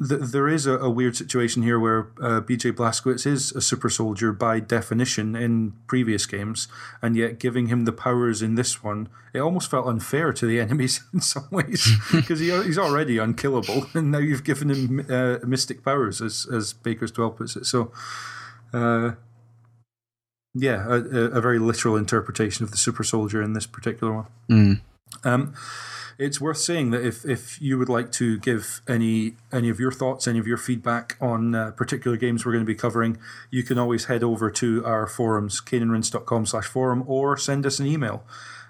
there 0.00 0.46
is 0.46 0.64
a, 0.64 0.78
a, 0.78 0.88
weird 0.88 1.16
situation 1.16 1.64
here 1.64 1.78
where 1.78 2.12
uh, 2.22 2.40
BJ 2.40 2.72
Blazkowicz 2.72 3.26
is 3.26 3.50
a 3.52 3.60
super 3.60 3.90
soldier 3.90 4.32
by 4.32 4.60
definition 4.60 5.34
in 5.34 5.72
previous 5.88 6.24
games, 6.24 6.68
and 7.02 7.16
yet 7.16 7.40
giving 7.40 7.66
him 7.66 7.84
the 7.84 7.92
powers 7.92 8.40
in 8.40 8.54
this 8.54 8.80
one, 8.80 9.08
it 9.32 9.40
almost 9.40 9.68
felt 9.68 9.86
unfair 9.86 10.32
to 10.32 10.46
the 10.46 10.60
enemies 10.60 11.02
in 11.12 11.20
some 11.20 11.48
ways 11.50 11.88
because 12.12 12.38
he, 12.38 12.50
he's 12.62 12.78
already 12.78 13.18
unkillable, 13.18 13.86
and 13.94 14.12
now 14.12 14.18
you've 14.18 14.44
given 14.44 14.70
him 14.70 15.06
uh, 15.10 15.38
mystic 15.44 15.84
powers, 15.84 16.22
as 16.22 16.46
as 16.52 16.72
Baker's 16.72 17.10
twelve 17.10 17.36
puts 17.36 17.56
it. 17.56 17.66
So, 17.66 17.90
uh, 18.72 19.12
yeah, 20.60 20.86
a, 20.86 20.94
a, 20.94 21.40
very 21.40 21.58
literal 21.58 21.96
interpretation 21.96 22.64
of 22.64 22.70
the 22.70 22.76
super 22.76 23.04
soldier 23.04 23.42
in 23.42 23.52
this 23.52 23.66
particular 23.66 24.12
one. 24.12 24.26
Mm. 24.50 24.80
Um, 25.24 25.54
it's 26.18 26.40
worth 26.40 26.58
saying 26.58 26.90
that 26.90 27.06
if, 27.06 27.24
if 27.24 27.62
you 27.62 27.78
would 27.78 27.88
like 27.88 28.10
to 28.12 28.38
give 28.38 28.82
any 28.88 29.36
any 29.52 29.68
of 29.68 29.78
your 29.78 29.92
thoughts, 29.92 30.26
any 30.26 30.40
of 30.40 30.46
your 30.48 30.56
feedback 30.56 31.16
on 31.20 31.54
uh, 31.54 31.70
particular 31.70 32.16
games 32.16 32.44
we're 32.44 32.52
going 32.52 32.64
to 32.64 32.66
be 32.66 32.74
covering, 32.74 33.18
you 33.50 33.62
can 33.62 33.78
always 33.78 34.06
head 34.06 34.24
over 34.24 34.50
to 34.50 34.84
our 34.84 35.06
forums, 35.06 35.60
caneandrinse.com 35.60 36.46
slash 36.46 36.66
forum, 36.66 37.04
or 37.06 37.36
send 37.36 37.64
us 37.64 37.78
an 37.78 37.86
email. 37.86 38.24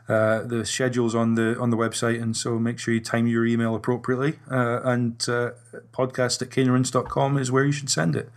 Uh, 0.08 0.42
the 0.42 0.64
schedule's 0.64 1.14
on 1.14 1.34
the 1.34 1.58
on 1.58 1.70
the 1.70 1.76
website, 1.76 2.22
and 2.22 2.36
so 2.36 2.58
make 2.58 2.78
sure 2.78 2.94
you 2.94 3.00
time 3.00 3.26
your 3.26 3.46
email 3.46 3.74
appropriately. 3.74 4.38
Uh, 4.50 4.80
and 4.82 5.26
uh, 5.28 5.50
podcast 5.92 6.40
at 6.42 6.48
caneandrinse.com 6.48 7.38
is 7.38 7.50
where 7.50 7.64
you 7.64 7.72
should 7.72 7.90
send 7.90 8.14
it. 8.14 8.30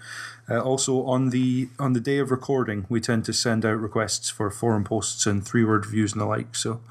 Uh, 0.52 0.60
also, 0.60 1.06
on 1.06 1.30
the 1.30 1.70
on 1.80 1.94
the 1.94 2.02
day 2.02 2.18
of 2.18 2.30
recording, 2.30 2.86
we 2.90 3.00
tend 3.00 3.24
to 3.24 3.32
send 3.32 3.66
out 3.66 3.80
requests 3.80 4.30
for 4.30 4.50
forum 4.50 4.84
posts 4.84 5.26
and 5.26 5.46
three 5.48 5.64
word 5.64 5.86
reviews 5.86 6.12
and 6.12 6.20
the 6.20 6.26
like. 6.26 6.56
So 6.56 6.82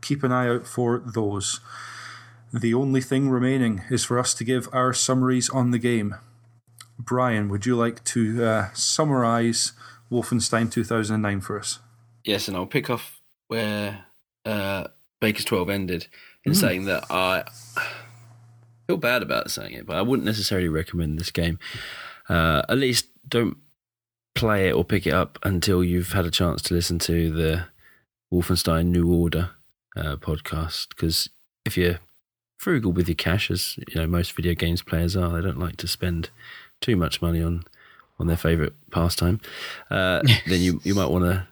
keep 0.00 0.24
an 0.24 0.32
eye 0.32 0.48
out 0.48 0.66
for 0.66 0.98
those. 0.98 1.60
The 2.52 2.74
only 2.74 3.00
thing 3.00 3.30
remaining 3.30 3.82
is 3.88 4.04
for 4.04 4.18
us 4.18 4.34
to 4.34 4.44
give 4.44 4.68
our 4.72 4.92
summaries 4.92 5.48
on 5.50 5.70
the 5.70 5.78
game. 5.78 6.16
Brian, 6.98 7.48
would 7.48 7.66
you 7.66 7.76
like 7.76 8.02
to 8.04 8.44
uh, 8.44 8.68
summarize 8.72 9.72
Wolfenstein 10.10 10.70
2009 10.70 11.40
for 11.40 11.58
us? 11.58 11.78
Yes, 12.24 12.48
and 12.48 12.56
I'll 12.56 12.66
pick 12.66 12.90
off 12.90 13.20
where 13.46 14.06
uh, 14.44 14.88
Baker's 15.20 15.44
12 15.44 15.70
ended 15.70 16.06
in 16.44 16.52
mm. 16.52 16.56
saying 16.56 16.86
that 16.86 17.04
I 17.10 17.44
feel 18.88 18.96
bad 18.96 19.22
about 19.22 19.52
saying 19.52 19.72
it, 19.72 19.86
but 19.86 19.96
I 19.96 20.02
wouldn't 20.02 20.26
necessarily 20.26 20.68
recommend 20.68 21.18
this 21.18 21.30
game. 21.30 21.58
Uh, 22.28 22.62
at 22.68 22.78
least 22.78 23.06
don't 23.28 23.56
play 24.34 24.68
it 24.68 24.72
or 24.72 24.84
pick 24.84 25.06
it 25.06 25.12
up 25.12 25.38
until 25.42 25.84
you've 25.84 26.12
had 26.12 26.24
a 26.24 26.30
chance 26.30 26.62
to 26.62 26.74
listen 26.74 26.98
to 26.98 27.30
the 27.30 27.66
Wolfenstein 28.32 28.86
New 28.86 29.12
Order 29.12 29.50
uh, 29.96 30.16
podcast 30.16 30.88
because 30.90 31.28
if 31.64 31.76
you're 31.76 32.00
frugal 32.58 32.92
with 32.92 33.08
your 33.08 33.14
cash, 33.14 33.50
as 33.50 33.76
you 33.76 34.00
know 34.00 34.06
most 34.06 34.32
video 34.32 34.54
games 34.54 34.82
players 34.82 35.16
are, 35.16 35.30
they 35.30 35.42
don't 35.42 35.58
like 35.58 35.76
to 35.76 35.88
spend 35.88 36.30
too 36.80 36.96
much 36.96 37.22
money 37.22 37.42
on 37.42 37.64
on 38.18 38.26
their 38.26 38.36
favorite 38.36 38.74
pastime. 38.90 39.40
Uh, 39.90 40.22
then 40.46 40.60
you 40.60 40.80
you 40.84 40.94
might 40.94 41.10
want 41.10 41.24
to 41.24 41.46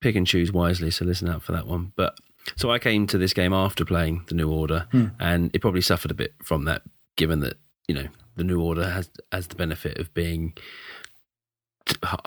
pick 0.00 0.14
and 0.14 0.26
choose 0.26 0.52
wisely. 0.52 0.90
So 0.90 1.04
listen 1.04 1.28
out 1.28 1.42
for 1.42 1.52
that 1.52 1.66
one. 1.66 1.92
But 1.96 2.18
so 2.56 2.70
I 2.70 2.78
came 2.78 3.06
to 3.08 3.18
this 3.18 3.32
game 3.34 3.52
after 3.52 3.84
playing 3.84 4.24
the 4.28 4.34
New 4.34 4.50
Order, 4.50 4.86
hmm. 4.90 5.06
and 5.18 5.50
it 5.54 5.60
probably 5.60 5.80
suffered 5.80 6.10
a 6.10 6.14
bit 6.14 6.34
from 6.42 6.64
that, 6.64 6.82
given 7.16 7.40
that 7.40 7.56
you 7.88 7.94
know 7.94 8.08
the 8.38 8.44
New 8.44 8.60
Order 8.62 8.88
has 8.90 9.10
has 9.30 9.48
the 9.48 9.56
benefit 9.56 9.98
of 9.98 10.12
being 10.14 10.54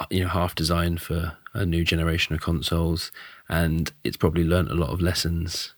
you 0.09 0.21
know 0.21 0.29
half 0.29 0.53
designed 0.53 1.01
for 1.01 1.37
a 1.53 1.65
new 1.65 1.83
generation 1.83 2.35
of 2.35 2.41
consoles, 2.41 3.11
and 3.49 3.91
it's 4.03 4.17
probably 4.17 4.43
learnt 4.43 4.69
a 4.69 4.75
lot 4.75 4.89
of 4.89 5.01
lessons 5.01 5.73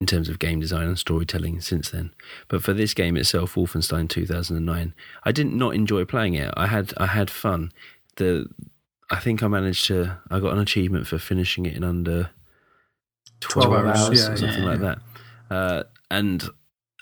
in 0.00 0.06
terms 0.06 0.28
of 0.28 0.38
game 0.38 0.60
design 0.60 0.86
and 0.86 0.98
storytelling 0.98 1.60
since 1.60 1.90
then. 1.90 2.12
But 2.48 2.62
for 2.62 2.72
this 2.72 2.94
game 2.94 3.16
itself, 3.16 3.54
Wolfenstein 3.54 4.08
2009, 4.08 4.94
I 5.24 5.32
didn't 5.32 5.58
not 5.58 5.74
enjoy 5.74 6.04
playing 6.04 6.34
it. 6.34 6.52
I 6.56 6.66
had 6.66 6.92
I 6.96 7.06
had 7.06 7.30
fun. 7.30 7.72
The 8.16 8.46
I 9.10 9.20
think 9.20 9.42
I 9.42 9.48
managed 9.48 9.86
to 9.86 10.18
I 10.30 10.40
got 10.40 10.52
an 10.52 10.58
achievement 10.58 11.06
for 11.06 11.18
finishing 11.18 11.66
it 11.66 11.76
in 11.76 11.84
under 11.84 12.30
12, 13.40 13.68
12 13.68 13.86
hours, 13.86 14.00
hours 14.00 14.18
yeah, 14.20 14.34
something 14.34 14.64
yeah, 14.64 14.68
like 14.68 14.80
that. 14.80 14.98
Uh, 15.50 15.82
and 16.10 16.48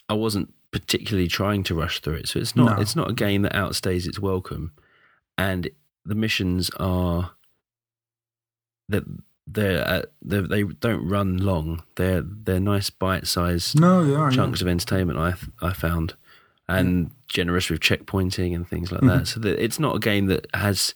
I 0.09 0.15
wasn't 0.15 0.53
particularly 0.73 1.28
trying 1.28 1.62
to 1.65 1.74
rush 1.74 2.01
through 2.01 2.15
it. 2.15 2.28
So 2.28 2.39
it's 2.39 2.55
not 2.55 2.77
no. 2.77 2.82
it's 2.82 2.97
not 2.97 3.11
a 3.11 3.15
game 3.15 3.43
that 3.43 3.55
outstays 3.55 4.07
its 4.07 4.19
welcome. 4.19 4.73
And 5.36 5.70
the 6.05 6.15
missions 6.15 6.70
are 6.78 7.32
that 8.89 9.05
they're, 9.47 9.86
uh, 9.86 10.03
they're, 10.20 10.43
they 10.43 10.62
don't 10.65 11.09
run 11.09 11.39
long. 11.39 11.82
They're 11.97 12.23
they're 12.23 12.61
nice 12.61 12.90
bite 12.90 13.27
sized 13.27 13.81
no, 13.81 14.31
chunks 14.31 14.61
yeah. 14.61 14.66
of 14.66 14.69
entertainment. 14.69 15.19
I 15.19 15.35
I 15.66 15.73
found 15.73 16.15
and 16.69 17.05
yeah. 17.05 17.12
generous 17.28 17.70
with 17.70 17.81
checkpointing 17.81 18.55
and 18.55 18.69
things 18.69 18.93
like 18.93 19.01
mm-hmm. 19.01 19.19
that. 19.19 19.27
So 19.27 19.40
that 19.40 19.62
it's 19.62 19.78
not 19.78 19.97
a 19.97 20.01
game 20.01 20.27
that 20.27 20.47
has 20.55 20.95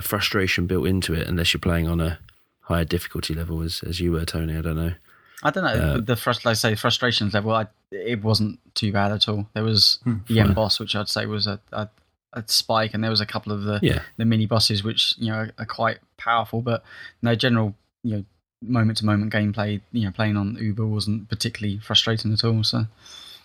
frustration 0.00 0.66
built 0.66 0.86
into 0.86 1.14
it 1.14 1.28
unless 1.28 1.52
you're 1.52 1.60
playing 1.60 1.88
on 1.88 2.00
a 2.00 2.18
higher 2.62 2.84
difficulty 2.84 3.34
level, 3.34 3.62
as 3.62 3.82
as 3.86 4.00
you 4.00 4.12
were, 4.12 4.24
Tony. 4.24 4.56
I 4.56 4.60
don't 4.60 4.76
know. 4.76 4.94
I 5.42 5.50
don't 5.50 5.64
know 5.64 5.70
uh, 5.70 6.00
the 6.00 6.14
frust- 6.14 6.44
like 6.44 6.52
I 6.52 6.54
say 6.54 6.74
frustrations 6.74 7.34
level. 7.34 7.52
I, 7.52 7.66
it 7.90 8.22
wasn't 8.22 8.58
too 8.74 8.92
bad 8.92 9.12
at 9.12 9.28
all. 9.28 9.46
There 9.52 9.64
was 9.64 9.98
hmm, 10.04 10.18
the 10.26 10.40
end 10.40 10.54
boss, 10.54 10.80
which 10.80 10.94
I'd 10.94 11.08
say 11.08 11.26
was 11.26 11.46
a, 11.46 11.60
a 11.72 11.88
a 12.34 12.44
spike, 12.46 12.94
and 12.94 13.02
there 13.02 13.10
was 13.10 13.20
a 13.20 13.26
couple 13.26 13.52
of 13.52 13.62
the 13.62 13.78
yeah. 13.82 14.02
the 14.16 14.24
mini 14.24 14.46
bosses 14.46 14.84
which 14.84 15.14
you 15.18 15.30
know 15.30 15.38
are, 15.38 15.50
are, 15.58 15.66
quite 15.66 15.98
powerful, 16.16 16.60
but 16.60 16.82
no 17.22 17.34
general 17.34 17.74
you 18.02 18.16
know 18.16 18.24
moment 18.62 18.98
to 18.98 19.06
moment 19.06 19.32
gameplay. 19.32 19.80
You 19.92 20.04
know, 20.04 20.10
playing 20.10 20.36
on 20.36 20.56
Uber 20.56 20.86
wasn't 20.86 21.28
particularly 21.28 21.78
frustrating 21.78 22.32
at 22.32 22.44
all. 22.44 22.62
So 22.64 22.86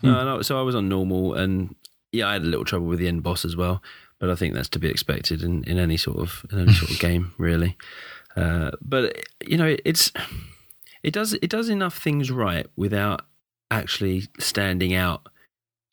No, 0.01 0.23
no. 0.23 0.41
So 0.41 0.59
I 0.59 0.63
was 0.63 0.75
on 0.75 0.89
normal, 0.89 1.33
and 1.35 1.75
yeah, 2.11 2.27
I 2.27 2.33
had 2.33 2.41
a 2.43 2.45
little 2.45 2.65
trouble 2.65 2.87
with 2.87 2.99
the 2.99 3.07
end 3.07 3.23
boss 3.23 3.45
as 3.45 3.55
well. 3.55 3.81
But 4.19 4.29
I 4.29 4.35
think 4.35 4.53
that's 4.53 4.69
to 4.69 4.79
be 4.79 4.89
expected 4.89 5.43
in, 5.43 5.63
in 5.63 5.79
any 5.79 5.95
sort 5.95 6.17
of 6.17 6.45
in 6.51 6.59
any 6.59 6.73
sort 6.73 6.91
of 6.91 6.99
game, 6.99 7.33
really. 7.37 7.77
Uh, 8.35 8.71
but 8.81 9.15
you 9.45 9.57
know, 9.57 9.75
it's 9.85 10.11
it 11.03 11.13
does 11.13 11.33
it 11.33 11.49
does 11.49 11.69
enough 11.69 11.97
things 11.97 12.31
right 12.31 12.67
without 12.75 13.21
actually 13.71 14.27
standing 14.39 14.93
out 14.93 15.27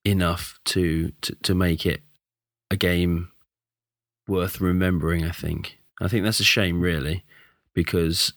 enough 0.04 0.58
to 0.64 1.12
to, 1.20 1.34
to 1.42 1.54
make 1.54 1.84
it 1.84 2.02
a 2.70 2.76
game 2.76 3.30
worth 4.28 4.60
remembering. 4.60 5.24
I 5.24 5.30
think 5.30 5.78
I 6.00 6.08
think 6.08 6.24
that's 6.24 6.40
a 6.40 6.44
shame, 6.44 6.80
really, 6.80 7.24
because 7.74 8.32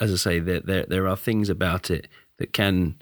as 0.00 0.12
I 0.12 0.16
say, 0.16 0.38
there 0.38 0.60
there 0.60 0.86
there 0.88 1.08
are 1.08 1.16
things 1.16 1.48
about 1.48 1.90
it 1.90 2.08
that 2.38 2.52
can 2.52 2.96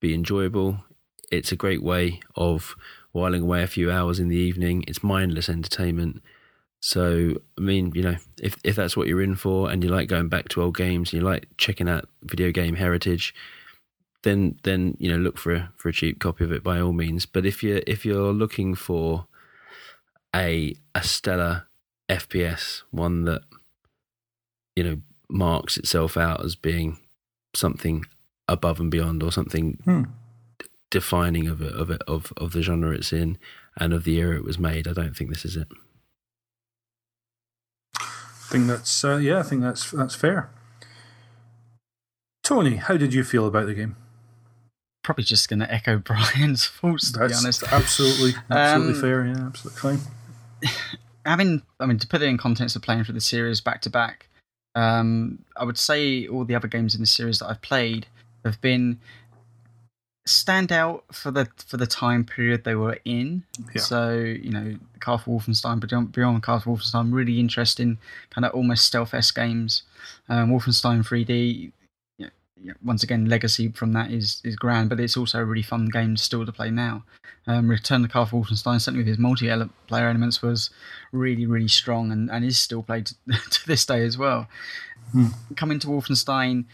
be 0.00 0.14
enjoyable. 0.14 0.84
It's 1.30 1.52
a 1.52 1.56
great 1.56 1.82
way 1.82 2.20
of 2.36 2.76
whiling 3.12 3.42
away 3.42 3.62
a 3.62 3.68
few 3.68 3.90
hours 3.90 4.18
in 4.18 4.28
the 4.28 4.36
evening. 4.36 4.84
It's 4.86 5.02
mindless 5.02 5.48
entertainment. 5.48 6.22
So, 6.86 7.40
I 7.56 7.62
mean, 7.62 7.92
you 7.94 8.02
know, 8.02 8.16
if 8.42 8.58
if 8.62 8.76
that's 8.76 8.94
what 8.94 9.06
you're 9.06 9.22
in 9.22 9.36
for, 9.36 9.70
and 9.70 9.82
you 9.82 9.88
like 9.88 10.06
going 10.06 10.28
back 10.28 10.50
to 10.50 10.60
old 10.62 10.76
games, 10.76 11.14
and 11.14 11.22
you 11.22 11.26
like 11.26 11.46
checking 11.56 11.88
out 11.88 12.10
video 12.22 12.52
game 12.52 12.74
heritage, 12.74 13.34
then 14.22 14.58
then 14.64 14.94
you 15.00 15.10
know, 15.10 15.16
look 15.16 15.38
for 15.38 15.54
a 15.54 15.72
for 15.76 15.88
a 15.88 15.94
cheap 15.94 16.18
copy 16.18 16.44
of 16.44 16.52
it 16.52 16.62
by 16.62 16.78
all 16.78 16.92
means. 16.92 17.24
But 17.24 17.46
if 17.46 17.62
you 17.62 17.82
if 17.86 18.04
you're 18.04 18.34
looking 18.34 18.74
for 18.74 19.26
a 20.36 20.76
a 20.94 21.02
stellar 21.02 21.66
FPS, 22.10 22.82
one 22.90 23.24
that 23.24 23.40
you 24.76 24.84
know 24.84 25.00
marks 25.30 25.78
itself 25.78 26.18
out 26.18 26.44
as 26.44 26.54
being 26.54 26.98
something 27.54 28.04
above 28.46 28.78
and 28.78 28.90
beyond, 28.90 29.22
or 29.22 29.32
something 29.32 29.78
Hmm. 29.86 30.02
defining 30.90 31.48
of 31.48 31.62
it, 31.62 31.72
of 31.72 31.90
it, 31.90 32.02
of 32.06 32.30
of 32.36 32.52
the 32.52 32.60
genre 32.60 32.94
it's 32.94 33.10
in 33.10 33.38
and 33.78 33.94
of 33.94 34.04
the 34.04 34.18
era 34.18 34.36
it 34.36 34.44
was 34.44 34.58
made, 34.58 34.86
I 34.86 34.92
don't 34.92 35.16
think 35.16 35.30
this 35.30 35.46
is 35.46 35.56
it. 35.56 35.68
I 38.44 38.52
think 38.52 38.66
that's 38.66 39.04
uh, 39.04 39.16
yeah. 39.16 39.38
I 39.38 39.42
think 39.42 39.62
that's 39.62 39.90
that's 39.90 40.14
fair. 40.14 40.50
Tony, 42.42 42.76
how 42.76 42.96
did 42.96 43.14
you 43.14 43.24
feel 43.24 43.46
about 43.46 43.66
the 43.66 43.74
game? 43.74 43.96
probably 45.02 45.22
just 45.24 45.50
going 45.50 45.60
to 45.60 45.70
echo 45.70 45.98
Brian's 46.04 46.66
thoughts 46.66 47.12
to 47.12 47.18
That's 47.18 47.34
be 47.34 47.44
honest. 47.44 47.62
absolutely 47.70 48.32
absolutely 48.50 48.94
Um, 48.94 49.00
fair. 49.02 49.26
Yeah, 49.26 49.46
absolutely 49.46 49.80
fine. 49.98 49.98
having, 51.26 51.62
I 51.78 51.84
mean, 51.84 51.98
to 51.98 52.06
put 52.06 52.22
it 52.22 52.26
in 52.26 52.38
context 52.38 52.74
of 52.74 52.80
playing 52.80 53.04
through 53.04 53.12
the 53.14 53.20
series 53.20 53.60
back 53.60 53.82
to 53.82 53.90
back, 53.90 54.28
um, 54.74 55.40
I 55.58 55.64
would 55.64 55.76
say 55.76 56.26
all 56.26 56.46
the 56.46 56.54
other 56.54 56.68
games 56.68 56.94
in 56.94 57.02
the 57.02 57.06
series 57.06 57.38
that 57.40 57.48
I've 57.50 57.60
played 57.60 58.06
have 58.46 58.58
been 58.62 58.98
stand 60.26 60.72
out 60.72 61.04
for 61.12 61.30
the 61.30 61.48
for 61.66 61.76
the 61.76 61.86
time 61.86 62.24
period 62.24 62.64
they 62.64 62.74
were 62.74 62.98
in. 63.04 63.44
Yeah. 63.74 63.80
So 63.82 64.18
you 64.18 64.50
know, 64.50 64.76
Castle 65.00 65.38
Wolfenstein, 65.38 65.80
Beyond, 65.80 66.12
Beyond 66.12 66.42
Castle 66.42 66.76
Wolfenstein, 66.76 67.12
really 67.12 67.38
interesting, 67.38 67.98
kind 68.30 68.44
of 68.44 68.52
almost 68.52 68.84
stealth 68.84 69.14
s 69.14 69.30
games. 69.30 69.82
Um, 70.28 70.50
Wolfenstein 70.50 71.06
3D. 71.06 71.72
you 72.18 72.30
know, 72.60 72.74
Once 72.82 73.02
again, 73.02 73.26
legacy 73.26 73.68
from 73.68 73.92
that 73.92 74.10
is 74.10 74.40
is 74.44 74.56
grand, 74.56 74.88
but 74.88 75.00
it's 75.00 75.16
also 75.16 75.40
a 75.40 75.44
really 75.44 75.62
fun 75.62 75.86
game 75.86 76.16
still 76.16 76.46
to 76.46 76.52
play 76.52 76.70
now. 76.70 77.04
Um, 77.46 77.68
Return 77.68 78.02
to 78.02 78.08
Castle 78.08 78.42
Wolfenstein, 78.42 78.80
certainly 78.80 79.00
with 79.00 79.08
his 79.08 79.18
multiplayer 79.18 79.70
elements, 79.90 80.40
was 80.40 80.70
really, 81.12 81.44
really 81.44 81.68
strong 81.68 82.10
and, 82.10 82.30
and 82.30 82.42
is 82.42 82.58
still 82.58 82.82
played 82.82 83.06
to, 83.06 83.14
to 83.50 83.66
this 83.66 83.84
day 83.84 84.02
as 84.04 84.16
well. 84.16 84.48
Hmm. 85.12 85.26
Coming 85.54 85.78
to 85.80 85.88
Wolfenstein, 85.88 86.64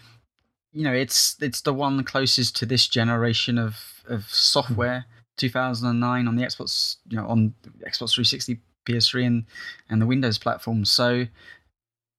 you 0.73 0.85
know, 0.85 0.93
it's 0.93 1.37
it's 1.41 1.61
the 1.63 1.73
one 1.75 2.03
closest 2.05 2.57
to 2.57 2.67
this 2.67 2.87
generation 2.87 3.59
of, 3.59 3.77
of 4.09 4.25
software. 4.29 5.07
2009 5.37 6.29
on 6.29 6.37
the 6.37 6.43
Xbox, 6.43 6.97
you 7.09 7.17
know, 7.17 7.27
on 7.27 7.55
Xbox 7.87 8.13
360, 8.13 8.59
PS3, 8.87 9.27
and 9.27 9.45
and 9.89 10.03
the 10.03 10.07
Windows 10.07 10.37
platform. 10.37 10.85
So, 10.85 11.27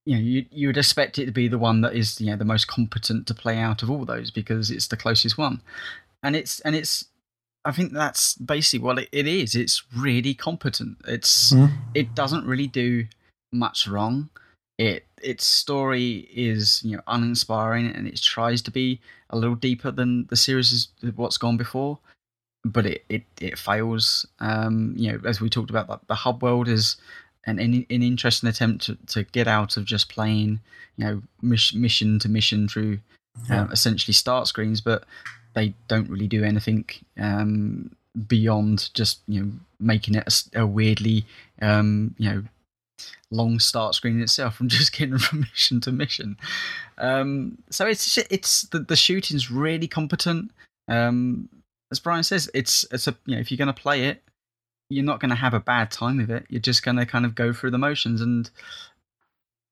you 0.06 0.16
know, 0.16 0.22
you 0.22 0.46
you 0.52 0.68
would 0.68 0.78
expect 0.78 1.20
it 1.20 1.28
to 1.28 1.32
be 1.32 1.48
the 1.48 1.60
one 1.60 1.82
that 1.82 1.94
is 1.94 2.20
you 2.20 2.32
know 2.32 2.36
the 2.36 2.46
most 2.46 2.68
competent 2.68 3.28
to 3.28 3.36
play 3.36 3.58
out 3.60 3.84
of 3.84 3.92
all 3.92 4.06
those 4.06 4.32
because 4.32 4.72
it's 4.72 4.88
the 4.88 4.98
closest 4.98 5.38
one, 5.38 5.62
and 6.24 6.36
it's 6.36 6.60
and 6.62 6.76
it's 6.76 7.06
I 7.64 7.72
think 7.72 7.94
that's 7.94 8.34
basically 8.36 8.84
what 8.84 8.98
it, 8.98 9.10
it 9.12 9.28
is. 9.28 9.54
It's 9.54 9.84
really 9.96 10.34
competent. 10.34 10.98
It's 11.08 11.54
Mhm. 11.54 11.72
it 11.94 12.16
doesn't 12.16 12.46
really 12.48 12.68
do 12.68 13.06
much 13.54 13.88
wrong. 13.88 14.30
It 14.80 15.06
its 15.24 15.46
story 15.46 16.30
is 16.34 16.82
you 16.84 16.96
know 16.98 17.04
uninspiring 17.08 17.88
and 17.96 18.08
it 18.08 18.22
tries 18.22 18.62
to 18.64 18.72
be 18.72 19.00
a 19.30 19.38
little 19.38 19.56
deeper 19.56 19.92
than 19.92 20.26
the 20.30 20.36
series 20.36 20.72
is 20.74 20.90
what's 21.16 21.38
gone 21.38 21.58
before, 21.58 21.98
but 22.66 22.86
it 22.86 23.06
it, 23.10 23.24
it 23.40 23.58
fails. 23.58 24.26
Um, 24.40 24.94
you 24.98 25.12
know, 25.12 25.20
as 25.26 25.40
we 25.42 25.50
talked 25.50 25.70
about, 25.70 25.88
the, 25.88 26.00
the 26.08 26.16
hub 26.16 26.44
world 26.44 26.68
is 26.68 26.98
an 27.46 27.60
an, 27.60 27.86
an 27.90 28.04
interesting 28.04 28.50
attempt 28.50 28.86
to, 28.86 28.98
to 29.08 29.24
get 29.24 29.48
out 29.48 29.78
of 29.78 29.86
just 29.86 30.10
playing 30.10 30.60
you 30.98 31.06
know 31.06 31.22
mission, 31.42 31.82
mission 31.82 32.20
to 32.20 32.30
mission 32.30 32.68
through 32.68 33.00
Yeah. 33.50 33.62
um, 33.62 33.72
essentially 33.72 34.14
start 34.14 34.48
screens, 34.48 34.82
but 34.82 35.04
they 35.54 35.74
don't 35.88 36.10
really 36.10 36.28
do 36.28 36.44
anything 36.44 36.86
um, 37.18 37.96
beyond 38.28 38.90
just 38.94 39.20
you 39.28 39.42
know 39.42 39.52
making 39.80 40.16
it 40.16 40.44
a 40.54 40.66
weirdly 40.68 41.26
um, 41.62 42.14
you 42.18 42.30
know 42.30 42.44
long 43.32 43.60
start 43.60 43.96
screen 43.96 44.22
itself 44.22 44.56
from 44.56 44.68
just 44.70 44.92
getting 44.92 45.18
from 45.20 45.42
mission 45.42 45.82
to 45.82 45.92
mission. 45.92 46.38
Um, 46.98 47.58
so 47.70 47.88
it's 47.88 48.18
it's 48.18 48.64
the, 48.64 48.80
the 48.80 48.96
shooting's 48.96 49.50
really 49.50 49.88
competent. 49.88 50.52
Um, 50.88 51.50
as 51.92 52.00
Brian 52.00 52.24
says, 52.24 52.50
it's 52.54 52.86
it's 52.92 53.08
a 53.08 53.16
you 53.26 53.36
know 53.36 53.42
if 53.42 53.52
you're 53.52 53.58
going 53.58 53.74
to 53.74 53.82
play 53.82 54.06
it, 54.06 54.24
you're 54.90 55.06
not 55.06 55.20
going 55.20 55.30
to 55.30 55.36
have 55.36 55.54
a 55.54 55.60
bad 55.60 55.92
time 55.92 56.18
with 56.18 56.32
it. 56.32 56.46
You're 56.50 56.62
just 56.62 56.84
going 56.84 56.98
to 56.98 57.06
kind 57.06 57.26
of 57.26 57.36
go 57.36 57.54
through 57.54 57.72
the 57.72 57.78
motions 57.78 58.22
and. 58.22 58.50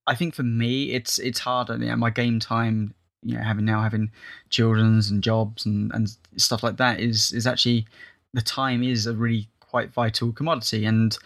I 0.07 0.15
think 0.15 0.33
for 0.33 0.41
me, 0.41 0.93
it's 0.93 1.19
it's 1.19 1.37
harder. 1.37 1.77
You 1.77 1.85
know, 1.85 1.95
my 1.95 2.09
game 2.09 2.39
time, 2.39 2.95
you 3.21 3.37
know, 3.37 3.43
having 3.43 3.65
now 3.65 3.83
having 3.83 4.09
children's 4.49 5.11
and 5.11 5.21
jobs 5.21 5.67
and, 5.67 5.91
and 5.93 6.09
stuff 6.35 6.63
like 6.63 6.77
that 6.77 6.99
is 6.99 7.31
is 7.31 7.45
actually 7.45 7.85
the 8.33 8.41
time 8.41 8.81
is 8.81 9.05
a 9.05 9.13
really 9.13 9.47
quite 9.59 9.91
vital 9.93 10.31
commodity 10.31 10.85
and 10.85 11.17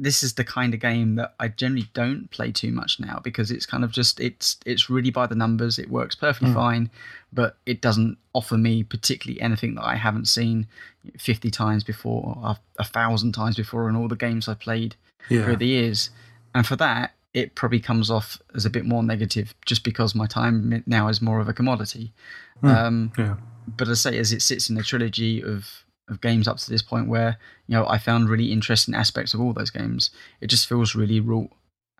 this 0.00 0.22
is 0.24 0.34
the 0.34 0.44
kind 0.44 0.74
of 0.74 0.80
game 0.80 1.14
that 1.14 1.34
I 1.38 1.48
generally 1.48 1.88
don't 1.94 2.28
play 2.30 2.50
too 2.50 2.72
much 2.72 2.98
now 2.98 3.20
because 3.22 3.50
it's 3.52 3.64
kind 3.66 3.84
of 3.84 3.92
just 3.92 4.18
it's 4.18 4.56
it's 4.66 4.90
really 4.90 5.10
by 5.10 5.26
the 5.28 5.36
numbers 5.36 5.78
it 5.78 5.88
works 5.88 6.16
perfectly 6.16 6.50
Mm. 6.50 6.54
fine 6.54 6.90
but 7.32 7.56
it 7.64 7.80
doesn't 7.80 8.18
offer 8.32 8.56
me 8.58 8.82
particularly 8.82 9.40
anything 9.40 9.76
that 9.76 9.84
I 9.84 9.94
haven't 9.94 10.26
seen 10.26 10.66
50 11.18 11.50
times 11.50 11.84
before 11.84 12.34
or 12.42 12.56
a 12.78 12.84
thousand 12.84 13.32
times 13.32 13.56
before 13.56 13.88
in 13.88 13.94
all 13.96 14.08
the 14.08 14.16
games 14.16 14.48
I've 14.48 14.58
played 14.60 14.96
Yeah, 15.28 15.44
through 15.44 15.56
the 15.56 15.66
years. 15.66 16.10
And 16.54 16.66
for 16.66 16.76
that, 16.76 17.14
it 17.32 17.54
probably 17.54 17.80
comes 17.80 18.10
off 18.10 18.40
as 18.54 18.64
a 18.64 18.70
bit 18.70 18.84
more 18.84 19.02
negative 19.02 19.54
just 19.66 19.82
because 19.84 20.14
my 20.14 20.26
time 20.26 20.82
now 20.86 21.08
is 21.08 21.20
more 21.22 21.40
of 21.40 21.48
a 21.48 21.52
commodity. 21.52 22.12
Hmm. 22.60 22.66
Um, 22.68 23.12
yeah, 23.18 23.36
but 23.76 23.88
as 23.88 24.06
I 24.06 24.10
say, 24.10 24.18
as 24.18 24.32
it 24.32 24.42
sits 24.42 24.68
in 24.70 24.76
the 24.76 24.82
trilogy 24.84 25.42
of, 25.42 25.83
of 26.08 26.20
games 26.20 26.46
up 26.46 26.58
to 26.58 26.70
this 26.70 26.82
point 26.82 27.08
where, 27.08 27.38
you 27.66 27.76
know, 27.76 27.86
I 27.86 27.98
found 27.98 28.28
really 28.28 28.52
interesting 28.52 28.94
aspects 28.94 29.34
of 29.34 29.40
all 29.40 29.52
those 29.52 29.70
games, 29.70 30.10
it 30.40 30.48
just 30.48 30.68
feels 30.68 30.94
really 30.94 31.20
raw. 31.20 31.44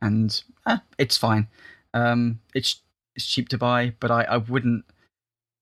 And 0.03 0.43
eh, 0.67 0.79
it's 0.99 1.17
fine. 1.17 1.49
Um, 1.95 2.41
it's, 2.55 2.81
it's 3.15 3.27
cheap 3.27 3.49
to 3.51 3.59
buy, 3.59 3.95
but 4.01 4.11
I, 4.11 4.25
I 4.25 4.37
wouldn't 4.39 4.85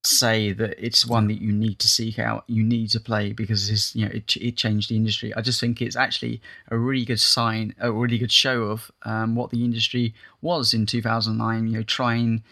say 0.05 0.53
that 0.53 0.75
it's 0.85 1.07
one 1.07 1.29
that 1.29 1.41
you 1.41 1.53
need 1.53 1.79
to 1.79 1.89
seek 1.89 2.19
out, 2.19 2.45
you 2.49 2.63
need 2.65 2.91
to 2.91 3.01
play 3.01 3.33
because 3.33 3.71
it's, 3.71 3.95
you 3.95 4.05
know 4.05 4.11
it, 4.13 4.37
it 4.37 4.57
changed 4.57 4.91
the 4.91 4.97
industry. 4.97 5.33
I 5.35 5.41
just 5.43 5.61
think 5.61 5.81
it's 5.81 5.97
actually 5.97 6.41
a 6.71 6.77
really 6.77 7.05
good 7.05 7.21
sign, 7.21 7.75
a 7.79 7.93
really 7.93 8.19
good 8.19 8.33
show 8.33 8.65
of 8.65 8.91
um, 9.05 9.37
what 9.37 9.51
the 9.51 9.65
industry 9.65 10.15
was 10.41 10.75
in 10.75 10.87
2009. 10.87 11.67
You 11.69 11.73
know, 11.79 11.83
trying 11.85 12.43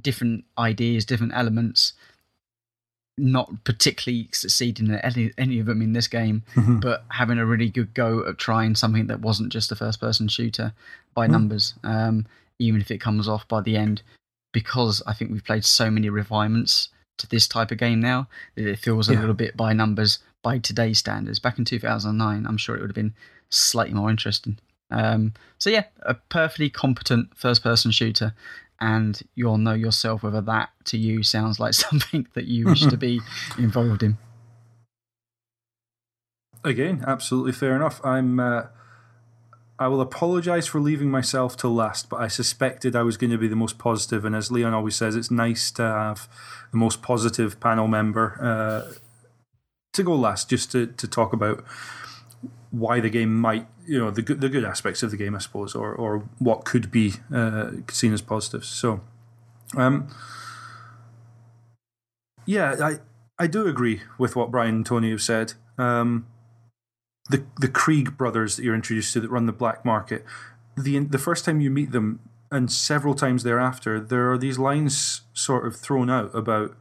different 0.00 0.44
ideas, 0.58 1.04
different 1.04 1.32
elements, 1.34 1.94
not 3.18 3.64
particularly 3.64 4.28
succeeding 4.32 4.90
at 4.90 5.04
any, 5.04 5.32
any 5.36 5.58
of 5.58 5.66
them 5.66 5.82
in 5.82 5.92
this 5.92 6.08
game, 6.08 6.42
Mhm. 6.54 6.80
but 6.82 7.04
having 7.10 7.38
a 7.38 7.46
really 7.46 7.68
good 7.68 7.92
go 7.94 8.26
at 8.26 8.38
trying 8.38 8.74
something 8.74 9.06
that 9.08 9.20
wasn't 9.20 9.52
just 9.52 9.70
a 9.70 9.76
first 9.76 10.00
person 10.00 10.28
shooter 10.28 10.72
by 11.14 11.26
Hmm. 11.26 11.32
numbers, 11.32 11.74
um, 11.84 12.26
even 12.58 12.80
if 12.80 12.90
it 12.90 12.98
comes 13.00 13.28
off 13.28 13.46
by 13.48 13.60
the 13.60 13.76
end. 13.76 14.02
Because 14.52 15.02
I 15.06 15.12
think 15.14 15.30
we've 15.30 15.44
played 15.44 15.64
so 15.64 15.90
many 15.90 16.08
refinements 16.10 16.88
to 17.18 17.26
this 17.28 17.46
type 17.46 17.70
of 17.70 17.78
game 17.78 18.00
now 18.00 18.28
that 18.54 18.66
it 18.66 18.78
feels 18.78 19.08
a 19.08 19.12
Yeah. 19.12 19.20
little 19.20 19.34
bit 19.34 19.56
by 19.56 19.72
numbers 19.72 20.18
by 20.42 20.58
today's 20.58 20.98
standards. 20.98 21.38
Back 21.38 21.58
in 21.58 21.64
2009, 21.64 22.46
I'm 22.46 22.56
sure 22.56 22.76
it 22.76 22.80
would 22.80 22.90
have 22.90 22.94
been 22.94 23.14
slightly 23.50 23.94
more 23.94 24.10
interesting. 24.10 24.58
Um, 24.90 25.32
so, 25.58 25.70
yeah, 25.70 25.84
a 26.02 26.14
perfectly 26.14 26.68
competent 26.68 27.30
first 27.36 27.62
person 27.62 27.90
shooter. 27.92 28.34
And 28.82 29.22
you'll 29.36 29.58
know 29.58 29.74
yourself 29.74 30.24
whether 30.24 30.40
that 30.40 30.70
to 30.86 30.98
you 30.98 31.22
sounds 31.22 31.60
like 31.60 31.72
something 31.86 32.26
that 32.34 32.46
you 32.46 32.66
wish 32.66 32.84
to 32.84 32.96
be 32.96 33.20
involved 33.58 34.02
in. 34.02 34.18
again, 36.64 37.04
absolutely 37.06 37.52
fair 37.52 37.74
enough. 37.76 38.04
I'm 38.04 38.40
uh, 38.40 38.64
I 39.78 39.88
will 39.88 40.00
apologize 40.00 40.66
for 40.66 40.80
leaving 40.80 41.10
myself 41.10 41.56
till 41.56 41.74
last, 41.74 42.08
but 42.08 42.20
I 42.20 42.28
suspected 42.28 42.94
I 42.94 43.02
was 43.02 43.16
going 43.16 43.30
to 43.30 43.38
be 43.38 43.48
the 43.48 43.56
most 43.56 43.78
positive. 43.78 44.24
And 44.24 44.34
as 44.34 44.50
Leon 44.50 44.74
always 44.74 44.96
says, 44.96 45.16
it's 45.16 45.30
nice 45.30 45.70
to 45.72 45.82
have 45.82 46.28
the 46.70 46.76
most 46.76 47.02
positive 47.02 47.58
panel 47.58 47.88
member 47.88 48.38
uh, 48.40 48.92
to 49.92 50.02
go 50.02 50.14
last, 50.14 50.48
just 50.50 50.70
to, 50.72 50.86
to 50.86 51.08
talk 51.08 51.32
about 51.32 51.64
why 52.70 53.00
the 53.00 53.10
game 53.10 53.38
might, 53.38 53.66
you 53.86 53.98
know, 53.98 54.10
the 54.10 54.22
good, 54.22 54.40
the 54.40 54.48
good 54.48 54.64
aspects 54.64 55.02
of 55.02 55.10
the 55.10 55.16
game, 55.16 55.34
I 55.34 55.38
suppose, 55.38 55.74
or, 55.74 55.94
or 55.94 56.28
what 56.38 56.64
could 56.64 56.90
be 56.90 57.14
uh, 57.32 57.70
seen 57.90 58.12
as 58.12 58.22
positives. 58.22 58.68
So, 58.68 59.00
um, 59.76 60.08
yeah, 62.46 62.76
I, 62.80 62.98
I 63.42 63.46
do 63.46 63.66
agree 63.66 64.02
with 64.18 64.36
what 64.36 64.50
Brian 64.50 64.76
and 64.76 64.86
Tony 64.86 65.10
have 65.10 65.22
said. 65.22 65.54
Um, 65.78 66.26
the 67.30 67.44
the 67.58 67.68
Krieg 67.68 68.16
brothers 68.16 68.56
that 68.56 68.64
you're 68.64 68.74
introduced 68.74 69.12
to 69.12 69.20
that 69.20 69.30
run 69.30 69.46
the 69.46 69.52
black 69.52 69.84
market, 69.84 70.24
the 70.76 70.98
the 70.98 71.18
first 71.18 71.44
time 71.44 71.60
you 71.60 71.70
meet 71.70 71.92
them 71.92 72.20
and 72.50 72.70
several 72.70 73.14
times 73.14 73.42
thereafter, 73.42 73.98
there 73.98 74.30
are 74.30 74.38
these 74.38 74.58
lines 74.58 75.22
sort 75.32 75.66
of 75.66 75.74
thrown 75.74 76.10
out 76.10 76.34
about 76.34 76.76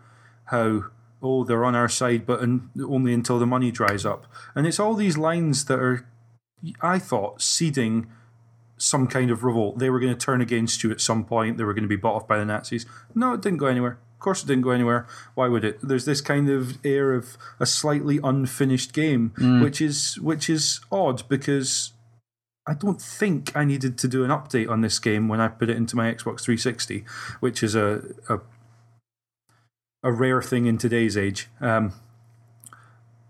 how 0.46 0.86
oh 1.22 1.44
they're 1.44 1.66
on 1.66 1.76
our 1.76 1.90
side, 1.90 2.26
but 2.26 2.42
in, 2.42 2.70
only 2.82 3.14
until 3.14 3.40
the 3.40 3.46
money 3.46 3.72
dries 3.72 4.06
up, 4.06 4.28
and 4.56 4.66
it's 4.66 4.80
all 4.80 4.96
these 4.96 5.18
lines 5.18 5.66
that 5.66 5.80
are, 5.80 6.08
I 6.82 7.00
thought, 7.00 7.42
seeding 7.42 8.08
some 8.82 9.08
kind 9.08 9.30
of 9.30 9.44
revolt. 9.44 9.78
They 9.78 9.90
were 9.90 10.00
going 10.00 10.14
to 10.14 10.26
turn 10.26 10.42
against 10.42 10.84
you 10.84 10.92
at 10.92 11.00
some 11.00 11.24
point. 11.24 11.58
They 11.58 11.64
were 11.64 11.74
going 11.74 11.84
to 11.84 11.90
be 11.90 11.96
bought 11.96 12.16
off 12.16 12.28
by 12.28 12.38
the 12.38 12.46
Nazis. 12.46 12.86
No, 13.14 13.34
it 13.34 13.42
didn't 13.42 13.60
go 13.60 13.68
anywhere 13.68 14.00
Of 14.16 14.20
course, 14.20 14.44
it 14.44 14.48
didn't 14.48 14.64
go 14.64 14.72
anywhere. 14.72 15.08
Why 15.36 15.48
would 15.48 15.64
it? 15.64 15.80
There's 15.84 16.06
this 16.06 16.22
kind 16.22 16.50
of 16.50 16.84
air 16.84 17.14
of 17.14 17.38
a 17.60 17.66
slightly 17.66 18.20
unfinished 18.24 18.92
game, 18.94 19.34
mm. 19.38 19.62
which 19.62 19.82
is 19.82 20.20
which 20.20 20.50
is 20.50 20.82
odd 20.92 21.28
because 21.30 21.94
I 22.68 22.74
don't 22.74 23.02
think 23.02 23.56
I 23.56 23.66
needed 23.66 23.98
to 24.00 24.08
do 24.08 24.24
an 24.24 24.30
update 24.30 24.70
on 24.70 24.82
this 24.82 25.00
game 25.00 25.28
when 25.28 25.40
I 25.40 25.48
put 25.48 25.70
it 25.70 25.78
into 25.78 25.96
my 25.96 26.12
Xbox 26.12 26.42
360, 26.42 27.04
which 27.40 27.64
is 27.64 27.76
a 27.76 28.02
a, 28.30 28.40
a 30.04 30.12
rare 30.12 30.42
thing 30.42 30.66
in 30.66 30.78
today's 30.78 31.18
age. 31.18 31.50
Um, 31.60 31.94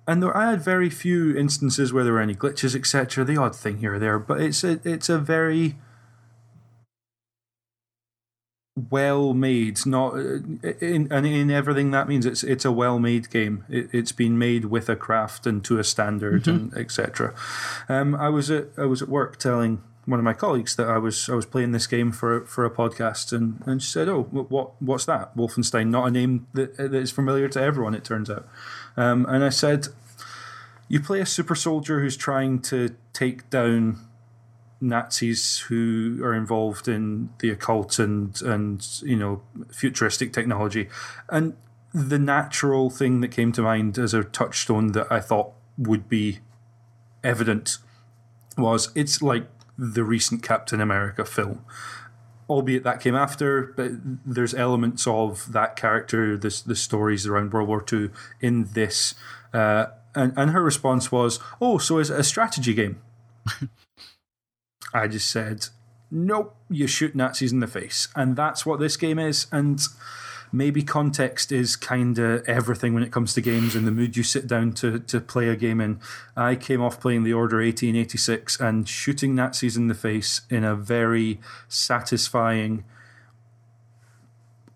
and 0.07 0.23
there, 0.23 0.35
I 0.35 0.49
had 0.49 0.61
very 0.61 0.89
few 0.89 1.35
instances 1.35 1.93
where 1.93 2.03
there 2.03 2.14
were 2.14 2.19
any 2.19 2.35
glitches, 2.35 2.76
etc. 2.76 3.23
The 3.23 3.38
odd 3.38 3.56
thing 3.56 3.77
here 3.77 3.95
or 3.95 3.99
there, 3.99 4.19
but 4.19 4.41
it's 4.41 4.64
a 4.64 4.80
it's 4.84 5.10
a 5.10 5.19
very 5.19 5.76
well 8.89 9.34
made. 9.34 9.85
Not 9.85 10.15
in 10.15 11.07
and 11.11 11.26
in 11.26 11.52
everything 11.52 11.91
that 11.91 12.07
means 12.07 12.26
it's 12.26 12.43
it's 12.43 12.65
a 12.65 12.72
well 12.72 12.99
made 12.99 13.30
game. 13.30 13.64
It, 13.69 13.91
has 13.91 14.11
been 14.11 14.38
made 14.38 14.65
with 14.65 14.89
a 14.89 14.95
craft 14.95 15.45
and 15.45 15.64
to 15.65 15.77
a 15.77 15.84
standard 15.84 16.43
mm-hmm. 16.43 16.73
and 16.73 16.77
etc. 16.77 17.34
Um, 17.88 18.15
I 18.15 18.30
was 18.30 18.49
at 18.49 18.69
I 18.77 18.85
was 18.85 19.02
at 19.02 19.07
work 19.07 19.38
telling 19.38 19.84
one 20.11 20.19
of 20.19 20.25
my 20.25 20.33
colleagues 20.33 20.75
that 20.75 20.88
I 20.88 20.97
was 20.97 21.29
I 21.29 21.35
was 21.35 21.45
playing 21.45 21.71
this 21.71 21.88
game 21.88 22.11
for 22.11 22.45
for 22.45 22.65
a 22.65 22.69
podcast 22.69 23.31
and, 23.31 23.63
and 23.65 23.81
she 23.81 23.89
said, 23.89 24.09
"Oh, 24.09 24.23
what 24.23 24.79
what's 24.81 25.05
that? 25.05 25.35
Wolfenstein? 25.35 25.89
Not 25.89 26.07
a 26.07 26.11
name 26.11 26.47
that 26.53 26.75
that 26.77 26.93
is 26.93 27.11
familiar 27.11 27.47
to 27.47 27.61
everyone." 27.61 27.95
It 27.95 28.03
turns 28.03 28.29
out, 28.29 28.47
um, 28.97 29.25
and 29.29 29.43
I 29.43 29.49
said, 29.49 29.88
"You 30.89 30.99
play 30.99 31.21
a 31.21 31.25
super 31.25 31.55
soldier 31.55 32.01
who's 32.01 32.17
trying 32.17 32.59
to 32.63 32.95
take 33.13 33.49
down." 33.49 33.99
Nazis 34.83 35.59
who 35.69 36.19
are 36.23 36.33
involved 36.33 36.88
in 36.88 37.29
the 37.38 37.51
occult 37.51 37.99
and 37.99 38.41
and 38.41 38.83
you 39.03 39.15
know 39.15 39.43
futuristic 39.71 40.33
technology, 40.33 40.89
and 41.29 41.55
the 41.93 42.17
natural 42.17 42.89
thing 42.89 43.21
that 43.21 43.27
came 43.27 43.51
to 43.51 43.61
mind 43.61 43.99
as 43.99 44.15
a 44.15 44.23
touchstone 44.23 44.93
that 44.93 45.05
I 45.11 45.19
thought 45.19 45.51
would 45.77 46.09
be 46.09 46.39
evident 47.23 47.77
was 48.57 48.91
it's 48.95 49.21
like 49.21 49.45
the 49.81 50.03
recent 50.03 50.43
Captain 50.43 50.79
America 50.79 51.25
film. 51.25 51.65
Albeit 52.47 52.83
that 52.83 52.99
came 52.99 53.15
after, 53.15 53.73
but 53.75 53.91
there's 54.25 54.53
elements 54.53 55.07
of 55.07 55.51
that 55.53 55.75
character, 55.75 56.37
this 56.37 56.61
the 56.61 56.75
stories 56.75 57.25
around 57.25 57.53
World 57.53 57.67
War 57.67 57.83
II 57.91 58.09
in 58.39 58.69
this. 58.73 59.15
Uh, 59.53 59.87
and, 60.13 60.33
and 60.37 60.51
her 60.51 60.61
response 60.61 61.11
was, 61.11 61.39
Oh, 61.59 61.77
so 61.77 61.97
is 61.97 62.09
it 62.09 62.19
a 62.19 62.23
strategy 62.23 62.73
game? 62.73 63.01
I 64.93 65.07
just 65.07 65.31
said, 65.31 65.67
nope, 66.11 66.55
you 66.69 66.85
shoot 66.85 67.15
Nazis 67.15 67.51
in 67.51 67.61
the 67.61 67.67
face. 67.67 68.09
And 68.15 68.35
that's 68.35 68.65
what 68.65 68.79
this 68.79 68.97
game 68.97 69.17
is. 69.17 69.47
And 69.51 69.81
maybe 70.52 70.84
context 70.84 71.52
is 71.52 71.76
kind 71.76 72.18
of 72.19 72.48
everything 72.48 72.94
when 72.94 73.03
it 73.03 73.11
comes 73.11 73.34
to 73.34 73.41
games 73.41 73.76
and 73.76 73.88
the 73.88 73.91
mood 73.91 74.18
you 74.18 74.23
sit 74.23 74.48
down 74.48 74.73
to, 74.73 74.99
to 74.99 75.19
play 75.22 75.48
a 75.48 75.56
game 75.56 75.80
in. 75.80 75.99
I 76.36 76.56
came 76.56 76.82
off 76.82 76.99
playing 76.99 77.23
The 77.23 77.34
Order 77.34 77.57
1886 77.57 78.60
and 78.60 78.88
shooting 78.88 79.36
Nazis 79.36 79.78
in 79.78 79.88
the 79.88 79.95
face 79.95 80.41
in 80.49 80.64
a 80.64 80.76
very 80.76 81.40
satisfying, 81.68 82.84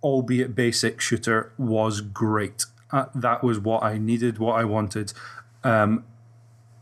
albeit 0.01 0.55
basic 0.55 1.01
shooter 1.01 1.51
was 1.57 2.01
great. 2.01 2.65
Uh, 2.91 3.05
that 3.13 3.43
was 3.43 3.59
what 3.59 3.83
I 3.83 3.97
needed, 3.97 4.37
what 4.37 4.53
I 4.53 4.63
wanted. 4.63 5.11
Um, 5.63 6.05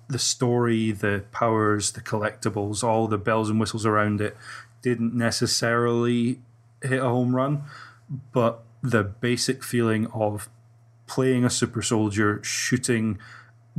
the 0.10 0.20
story, 0.20 0.92
the 0.92 1.24
powers, 1.32 1.94
the 1.94 2.02
collectibles, 2.02 2.84
all 2.84 3.08
the 3.08 3.18
bells 3.18 3.50
and 3.50 3.60
whistles 3.60 3.86
around 3.86 4.22
it 4.22 4.38
didn't 4.82 5.16
necessarily 5.16 6.42
hit 6.82 7.00
a 7.00 7.08
home 7.08 7.36
run, 7.36 7.64
but 8.32 8.64
the 8.84 9.04
basic 9.04 9.64
feeling 9.64 10.08
of 10.08 10.50
playing 11.08 11.46
a 11.46 11.50
super 11.50 11.82
soldier, 11.82 12.44
shooting 12.44 13.18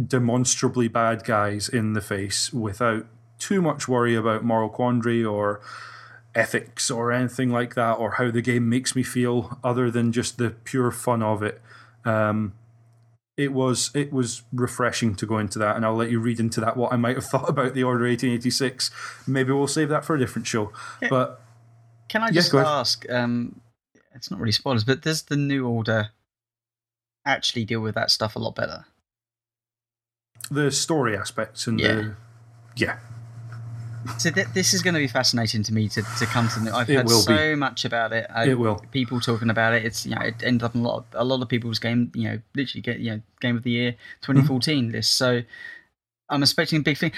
demonstrably 0.02 0.88
bad 0.88 1.24
guys 1.24 1.68
in 1.68 1.92
the 1.92 2.00
face 2.00 2.52
without 2.52 3.06
too 3.38 3.62
much 3.62 3.86
worry 3.86 4.14
about 4.14 4.42
moral 4.42 4.68
quandary 4.68 5.24
or 5.24 5.60
ethics 6.34 6.90
or 6.90 7.12
anything 7.12 7.50
like 7.50 7.74
that, 7.74 7.92
or 7.92 8.12
how 8.12 8.30
the 8.30 8.42
game 8.42 8.68
makes 8.68 8.96
me 8.96 9.02
feel, 9.02 9.58
other 9.62 9.90
than 9.90 10.10
just 10.10 10.38
the 10.38 10.50
pure 10.50 10.90
fun 10.90 11.22
of 11.22 11.42
it. 11.42 11.60
Um, 12.04 12.54
it 13.36 13.52
was 13.52 13.90
it 13.94 14.12
was 14.12 14.42
refreshing 14.52 15.14
to 15.16 15.26
go 15.26 15.38
into 15.38 15.58
that, 15.58 15.76
and 15.76 15.84
I'll 15.84 15.94
let 15.94 16.10
you 16.10 16.20
read 16.20 16.40
into 16.40 16.60
that 16.60 16.76
what 16.76 16.92
I 16.92 16.96
might 16.96 17.16
have 17.16 17.24
thought 17.30 17.48
about 17.48 17.74
the 17.74 17.82
Order 17.82 18.06
1886. 18.06 18.90
Maybe 19.26 19.52
we'll 19.52 19.66
save 19.66 19.90
that 19.90 20.04
for 20.04 20.16
a 20.16 20.18
different 20.18 20.46
show. 20.46 20.72
But 21.10 21.40
can 22.08 22.22
I 22.22 22.30
just 22.30 22.52
yeah, 22.52 22.66
ask? 22.66 23.04
Um, 23.10 23.60
it's 24.14 24.30
not 24.30 24.40
really 24.40 24.52
spoilers, 24.52 24.84
but 24.84 25.02
does 25.02 25.22
the 25.22 25.36
New 25.36 25.66
Order 25.66 26.10
actually 27.26 27.64
deal 27.64 27.80
with 27.80 27.94
that 27.94 28.10
stuff 28.10 28.36
a 28.36 28.38
lot 28.38 28.54
better? 28.54 28.84
The 30.50 30.70
story 30.70 31.16
aspects 31.16 31.66
and 31.66 31.80
yeah. 31.80 31.94
the 31.94 32.16
yeah, 32.76 32.98
so 34.18 34.30
th- 34.30 34.48
this 34.48 34.74
is 34.74 34.82
going 34.82 34.94
to 34.94 35.00
be 35.00 35.08
fascinating 35.08 35.62
to 35.62 35.72
me 35.72 35.88
to, 35.88 36.02
to 36.18 36.26
come 36.26 36.48
to. 36.48 36.74
I've 36.74 36.88
it 36.90 36.96
heard 36.96 37.10
so 37.10 37.36
be. 37.36 37.54
much 37.54 37.84
about 37.84 38.12
it. 38.12 38.26
I, 38.32 38.48
it 38.48 38.58
will. 38.58 38.84
People 38.90 39.20
talking 39.20 39.50
about 39.50 39.74
it. 39.74 39.84
It's 39.84 40.04
you 40.04 40.14
know 40.14 40.22
it 40.22 40.42
ended 40.42 40.62
up 40.62 40.74
in 40.74 40.82
a 40.82 40.84
lot 40.84 40.98
of, 40.98 41.04
a 41.14 41.24
lot 41.24 41.40
of 41.40 41.48
people's 41.48 41.78
game. 41.78 42.12
You 42.14 42.30
know, 42.30 42.40
literally 42.54 42.82
get 42.82 43.00
you 43.00 43.12
know 43.12 43.20
game 43.40 43.56
of 43.56 43.62
the 43.62 43.70
year 43.70 43.92
2014 44.22 44.84
mm-hmm. 44.84 44.92
list. 44.92 45.14
So 45.14 45.42
I'm 46.28 46.42
expecting 46.42 46.80
a 46.80 46.82
big 46.82 46.98
thing. 46.98 47.12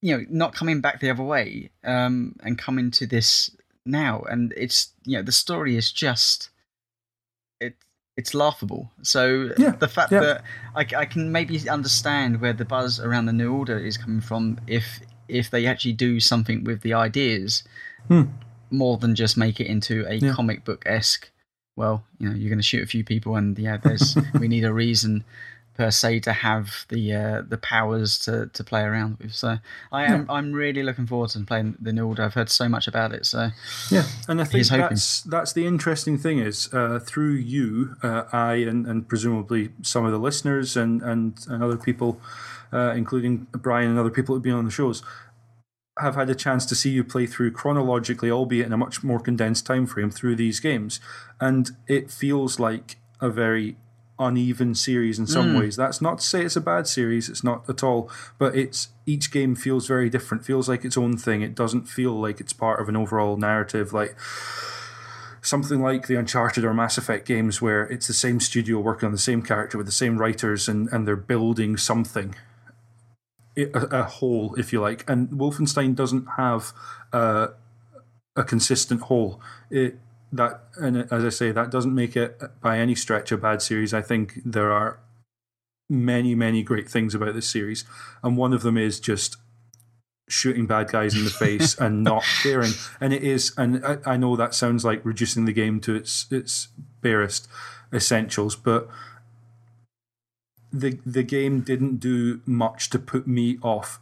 You 0.00 0.18
know, 0.18 0.26
not 0.28 0.54
coming 0.54 0.80
back 0.80 1.00
the 1.00 1.10
other 1.10 1.22
way 1.22 1.70
um, 1.84 2.36
and 2.42 2.58
coming 2.58 2.90
to 2.92 3.06
this 3.06 3.50
now, 3.84 4.22
and 4.22 4.52
it's 4.56 4.92
you 5.04 5.16
know 5.16 5.22
the 5.22 5.32
story 5.32 5.76
is 5.76 5.92
just 5.92 6.50
it 7.60 7.74
it's 8.16 8.34
laughable. 8.34 8.90
So 9.02 9.50
yeah, 9.58 9.70
the 9.70 9.88
fact 9.88 10.12
yeah. 10.12 10.20
that 10.20 10.44
I, 10.76 10.86
I, 10.96 11.04
can 11.04 11.32
maybe 11.32 11.68
understand 11.68 12.40
where 12.40 12.52
the 12.52 12.64
buzz 12.64 13.00
around 13.00 13.26
the 13.26 13.32
new 13.32 13.52
order 13.52 13.78
is 13.78 13.96
coming 13.96 14.20
from 14.20 14.60
if 14.66 15.00
if 15.28 15.50
they 15.50 15.66
actually 15.66 15.94
do 15.94 16.20
something 16.20 16.64
with 16.64 16.82
the 16.82 16.94
ideas 16.94 17.64
hmm. 18.08 18.22
more 18.70 18.98
than 18.98 19.14
just 19.14 19.36
make 19.36 19.60
it 19.60 19.66
into 19.66 20.04
a 20.06 20.14
yeah. 20.14 20.32
comic 20.32 20.64
book 20.64 20.82
esque. 20.86 21.30
Well, 21.74 22.04
you 22.18 22.28
know, 22.28 22.34
you're 22.34 22.50
going 22.50 22.58
to 22.58 22.62
shoot 22.62 22.82
a 22.82 22.86
few 22.86 23.02
people, 23.02 23.36
and 23.36 23.58
yeah, 23.58 23.78
there's 23.78 24.16
we 24.38 24.48
need 24.48 24.64
a 24.64 24.72
reason 24.72 25.24
per 25.74 25.90
se 25.90 26.20
to 26.20 26.32
have 26.32 26.86
the 26.88 27.14
uh, 27.14 27.42
the 27.48 27.58
powers 27.58 28.18
to, 28.20 28.46
to 28.52 28.64
play 28.64 28.82
around 28.82 29.18
with. 29.18 29.34
So 29.34 29.58
I 29.90 30.04
am 30.04 30.26
yeah. 30.26 30.34
I'm 30.34 30.52
really 30.52 30.82
looking 30.82 31.06
forward 31.06 31.30
to 31.30 31.40
playing 31.40 31.76
the 31.80 31.92
new 31.92 32.06
order. 32.06 32.22
I've 32.22 32.34
heard 32.34 32.50
so 32.50 32.68
much 32.68 32.86
about 32.86 33.12
it. 33.12 33.26
So 33.26 33.50
yeah, 33.90 34.04
and 34.28 34.40
I 34.40 34.44
think 34.44 34.66
that's 34.68 35.22
that's 35.22 35.52
the 35.52 35.66
interesting 35.66 36.18
thing 36.18 36.38
is 36.38 36.72
uh, 36.72 36.98
through 36.98 37.34
you, 37.34 37.96
uh, 38.02 38.24
I 38.32 38.54
and, 38.54 38.86
and 38.86 39.08
presumably 39.08 39.70
some 39.82 40.04
of 40.04 40.12
the 40.12 40.18
listeners 40.18 40.76
and 40.76 41.02
and, 41.02 41.38
and 41.48 41.62
other 41.62 41.76
people 41.76 42.20
uh, 42.72 42.92
including 42.96 43.46
Brian 43.52 43.90
and 43.90 43.98
other 43.98 44.10
people 44.10 44.34
who've 44.34 44.42
been 44.42 44.54
on 44.54 44.64
the 44.64 44.70
shows, 44.70 45.02
have 45.98 46.14
had 46.14 46.30
a 46.30 46.34
chance 46.34 46.64
to 46.66 46.74
see 46.74 46.90
you 46.90 47.04
play 47.04 47.26
through 47.26 47.52
chronologically, 47.52 48.30
albeit 48.30 48.66
in 48.66 48.72
a 48.72 48.78
much 48.78 49.04
more 49.04 49.20
condensed 49.20 49.66
time 49.66 49.86
frame, 49.86 50.10
through 50.10 50.36
these 50.36 50.58
games, 50.58 51.00
and 51.40 51.72
it 51.86 52.10
feels 52.10 52.58
like 52.58 52.96
a 53.20 53.28
very 53.28 53.76
uneven 54.18 54.74
series 54.74 55.18
in 55.18 55.26
some 55.26 55.54
mm. 55.54 55.60
ways. 55.60 55.76
That's 55.76 56.00
not 56.00 56.18
to 56.18 56.24
say 56.24 56.44
it's 56.44 56.56
a 56.56 56.60
bad 56.60 56.86
series; 56.86 57.28
it's 57.28 57.44
not 57.44 57.68
at 57.68 57.82
all. 57.82 58.10
But 58.38 58.56
it's 58.56 58.88
each 59.06 59.30
game 59.30 59.54
feels 59.54 59.86
very 59.86 60.08
different. 60.10 60.44
Feels 60.44 60.68
like 60.68 60.84
its 60.84 60.96
own 60.96 61.16
thing. 61.16 61.42
It 61.42 61.54
doesn't 61.54 61.88
feel 61.88 62.12
like 62.12 62.40
it's 62.40 62.52
part 62.52 62.80
of 62.80 62.88
an 62.88 62.96
overall 62.96 63.36
narrative. 63.36 63.92
Like 63.92 64.16
something 65.40 65.82
like 65.82 66.06
the 66.06 66.14
Uncharted 66.14 66.64
or 66.64 66.72
Mass 66.72 66.96
Effect 66.98 67.26
games, 67.26 67.60
where 67.60 67.84
it's 67.84 68.06
the 68.06 68.14
same 68.14 68.40
studio 68.40 68.78
working 68.80 69.06
on 69.06 69.12
the 69.12 69.18
same 69.18 69.42
character 69.42 69.76
with 69.76 69.86
the 69.86 69.92
same 69.92 70.18
writers, 70.18 70.68
and 70.68 70.88
and 70.92 71.06
they're 71.06 71.16
building 71.16 71.76
something 71.76 72.34
a, 73.56 73.64
a 73.72 74.02
whole, 74.04 74.54
if 74.54 74.72
you 74.72 74.80
like. 74.80 75.08
And 75.08 75.28
Wolfenstein 75.30 75.94
doesn't 75.94 76.26
have 76.36 76.72
uh, 77.12 77.48
a 78.36 78.44
consistent 78.44 79.02
whole. 79.02 79.40
It 79.70 79.98
that 80.32 80.64
and 80.76 80.96
as 81.12 81.24
I 81.24 81.28
say, 81.28 81.52
that 81.52 81.70
doesn't 81.70 81.94
make 81.94 82.16
it 82.16 82.40
by 82.60 82.78
any 82.78 82.94
stretch 82.94 83.30
a 83.32 83.36
bad 83.36 83.62
series. 83.62 83.92
I 83.92 84.02
think 84.02 84.40
there 84.44 84.72
are 84.72 84.98
many, 85.88 86.34
many 86.34 86.62
great 86.62 86.88
things 86.88 87.14
about 87.14 87.34
this 87.34 87.48
series, 87.48 87.84
and 88.22 88.36
one 88.36 88.52
of 88.52 88.62
them 88.62 88.78
is 88.78 88.98
just 88.98 89.36
shooting 90.28 90.66
bad 90.66 90.90
guys 90.90 91.14
in 91.14 91.24
the 91.24 91.30
face 91.30 91.78
and 91.78 92.02
not 92.04 92.24
caring. 92.42 92.72
And 93.00 93.12
it 93.12 93.22
is, 93.22 93.52
and 93.58 93.84
I, 93.84 93.98
I 94.06 94.16
know 94.16 94.34
that 94.36 94.54
sounds 94.54 94.84
like 94.84 95.04
reducing 95.04 95.44
the 95.44 95.52
game 95.52 95.80
to 95.80 95.94
its 95.94 96.26
its 96.30 96.68
barest 97.02 97.48
essentials, 97.92 98.56
but 98.56 98.88
the 100.72 100.98
the 101.04 101.22
game 101.22 101.60
didn't 101.60 101.98
do 101.98 102.40
much 102.46 102.88
to 102.90 102.98
put 102.98 103.26
me 103.26 103.58
off 103.62 104.00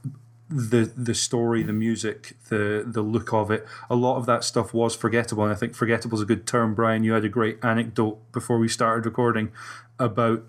the 0.50 0.92
the 0.96 1.14
story, 1.14 1.62
the 1.62 1.72
music, 1.72 2.36
the 2.48 2.84
the 2.86 3.02
look 3.02 3.32
of 3.32 3.50
it. 3.50 3.66
A 3.88 3.94
lot 3.94 4.16
of 4.16 4.26
that 4.26 4.44
stuff 4.44 4.74
was 4.74 4.94
forgettable, 4.94 5.44
and 5.44 5.52
I 5.52 5.56
think 5.56 5.74
forgettable 5.74 6.18
is 6.18 6.22
a 6.22 6.26
good 6.26 6.46
term. 6.46 6.74
Brian, 6.74 7.04
you 7.04 7.12
had 7.12 7.24
a 7.24 7.28
great 7.28 7.58
anecdote 7.62 8.32
before 8.32 8.58
we 8.58 8.68
started 8.68 9.06
recording 9.06 9.52
about 9.98 10.44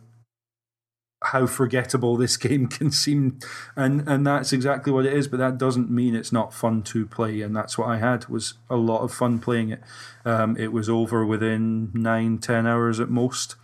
how 1.26 1.46
forgettable 1.46 2.18
this 2.18 2.36
game 2.48 2.68
can 2.68 2.92
seem, 2.92 3.40
and 3.76 4.08
and 4.10 4.26
that's 4.26 4.52
exactly 4.52 4.92
what 4.92 5.06
it 5.06 5.14
is. 5.14 5.28
But 5.28 5.38
that 5.38 5.58
doesn't 5.58 5.90
mean 5.90 6.16
it's 6.16 6.32
not 6.32 6.54
fun 6.54 6.82
to 6.84 7.06
play, 7.06 7.42
and 7.42 7.56
that's 7.56 7.78
what 7.78 7.88
I 7.88 7.98
had 7.98 8.28
was 8.28 8.56
a 8.70 8.78
lot 8.78 9.04
of 9.04 9.14
fun 9.14 9.40
playing 9.40 9.70
it. 9.70 9.82
Um, 10.26 10.58
it 10.58 10.74
was 10.74 10.90
over 10.90 11.26
within 11.26 11.92
nine 11.94 12.40
ten 12.40 12.66
hours 12.66 13.00
at 13.00 13.10
most 13.10 13.56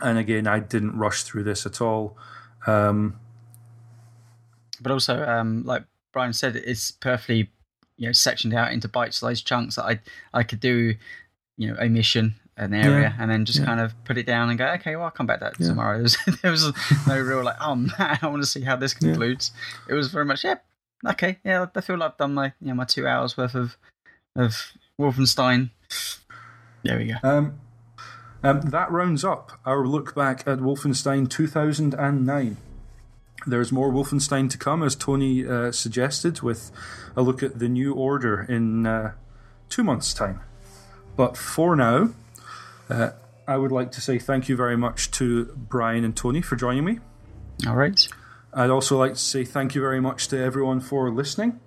and 0.00 0.18
again, 0.18 0.46
I 0.46 0.60
didn't 0.60 0.96
rush 0.96 1.22
through 1.22 1.44
this 1.44 1.66
at 1.66 1.80
all. 1.80 2.16
Um, 2.66 3.18
but 4.80 4.92
also, 4.92 5.24
um, 5.24 5.64
like 5.64 5.84
Brian 6.12 6.32
said, 6.32 6.56
it's 6.56 6.90
perfectly 6.90 7.50
you 7.96 8.06
know 8.06 8.12
sectioned 8.12 8.54
out 8.54 8.72
into 8.72 8.88
bite-sized 8.88 9.46
chunks 9.46 9.76
that 9.76 9.84
I 9.84 10.00
I 10.32 10.42
could 10.42 10.60
do, 10.60 10.94
you 11.56 11.68
know, 11.68 11.76
a 11.78 11.88
mission, 11.88 12.34
an 12.56 12.72
area, 12.72 13.14
yeah. 13.16 13.22
and 13.22 13.30
then 13.30 13.44
just 13.44 13.60
yeah. 13.60 13.66
kind 13.66 13.80
of 13.80 13.92
put 14.04 14.16
it 14.18 14.26
down 14.26 14.48
and 14.48 14.58
go, 14.58 14.66
okay, 14.66 14.96
well, 14.96 15.06
I'll 15.06 15.10
come 15.10 15.26
back 15.26 15.40
to 15.40 15.44
that 15.44 15.60
yeah. 15.60 15.68
tomorrow. 15.68 15.98
There 16.02 16.02
was, 16.02 16.16
there 16.42 16.50
was, 16.50 16.72
no 17.06 17.20
real 17.20 17.44
like, 17.44 17.56
oh 17.60 17.74
man, 17.74 18.18
I 18.22 18.26
want 18.26 18.42
to 18.42 18.48
see 18.48 18.62
how 18.62 18.76
this 18.76 18.94
concludes. 18.94 19.52
It 19.88 19.94
was 19.94 20.08
very 20.08 20.24
much, 20.24 20.44
yeah, 20.44 20.56
okay, 21.06 21.38
yeah, 21.44 21.66
I 21.74 21.80
feel 21.80 21.96
like 21.98 22.12
I've 22.12 22.18
done 22.18 22.34
my 22.34 22.52
you 22.60 22.68
know 22.68 22.74
my 22.74 22.84
two 22.84 23.06
hours 23.06 23.36
worth 23.36 23.54
of 23.54 23.76
of 24.36 24.72
Wolfenstein. 25.00 25.70
There 26.84 26.98
we 26.98 27.06
go. 27.06 27.14
Um, 27.22 27.60
um, 28.42 28.60
that 28.62 28.90
rounds 28.90 29.24
up 29.24 29.52
our 29.64 29.86
look 29.86 30.14
back 30.14 30.46
at 30.46 30.58
Wolfenstein 30.58 31.28
2009. 31.28 32.56
There's 33.46 33.72
more 33.72 33.90
Wolfenstein 33.90 34.50
to 34.50 34.58
come, 34.58 34.82
as 34.82 34.96
Tony 34.96 35.46
uh, 35.46 35.72
suggested, 35.72 36.42
with 36.42 36.70
a 37.16 37.22
look 37.22 37.42
at 37.42 37.58
the 37.58 37.68
new 37.68 37.94
order 37.94 38.42
in 38.42 38.86
uh, 38.86 39.12
two 39.68 39.84
months' 39.84 40.12
time. 40.12 40.40
But 41.16 41.36
for 41.36 41.76
now, 41.76 42.10
uh, 42.90 43.10
I 43.46 43.56
would 43.56 43.72
like 43.72 43.92
to 43.92 44.00
say 44.00 44.18
thank 44.18 44.48
you 44.48 44.56
very 44.56 44.76
much 44.76 45.10
to 45.12 45.46
Brian 45.56 46.04
and 46.04 46.16
Tony 46.16 46.42
for 46.42 46.56
joining 46.56 46.84
me. 46.84 46.98
All 47.66 47.76
right. 47.76 47.98
I'd 48.52 48.70
also 48.70 48.98
like 48.98 49.14
to 49.14 49.18
say 49.18 49.44
thank 49.44 49.74
you 49.74 49.80
very 49.80 50.00
much 50.00 50.28
to 50.28 50.38
everyone 50.38 50.80
for 50.80 51.10
listening. 51.10 51.60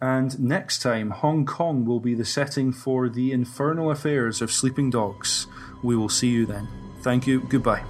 And 0.00 0.38
next 0.40 0.82
time, 0.82 1.10
Hong 1.10 1.46
Kong 1.46 1.84
will 1.84 2.00
be 2.00 2.14
the 2.14 2.24
setting 2.24 2.72
for 2.72 3.08
the 3.08 3.30
infernal 3.32 3.90
affairs 3.90 4.42
of 4.42 4.50
sleeping 4.50 4.90
dogs. 4.90 5.46
We 5.82 5.94
will 5.94 6.08
see 6.08 6.28
you 6.28 6.44
then. 6.44 6.68
Thank 7.02 7.26
you. 7.26 7.40
Goodbye. 7.48 7.84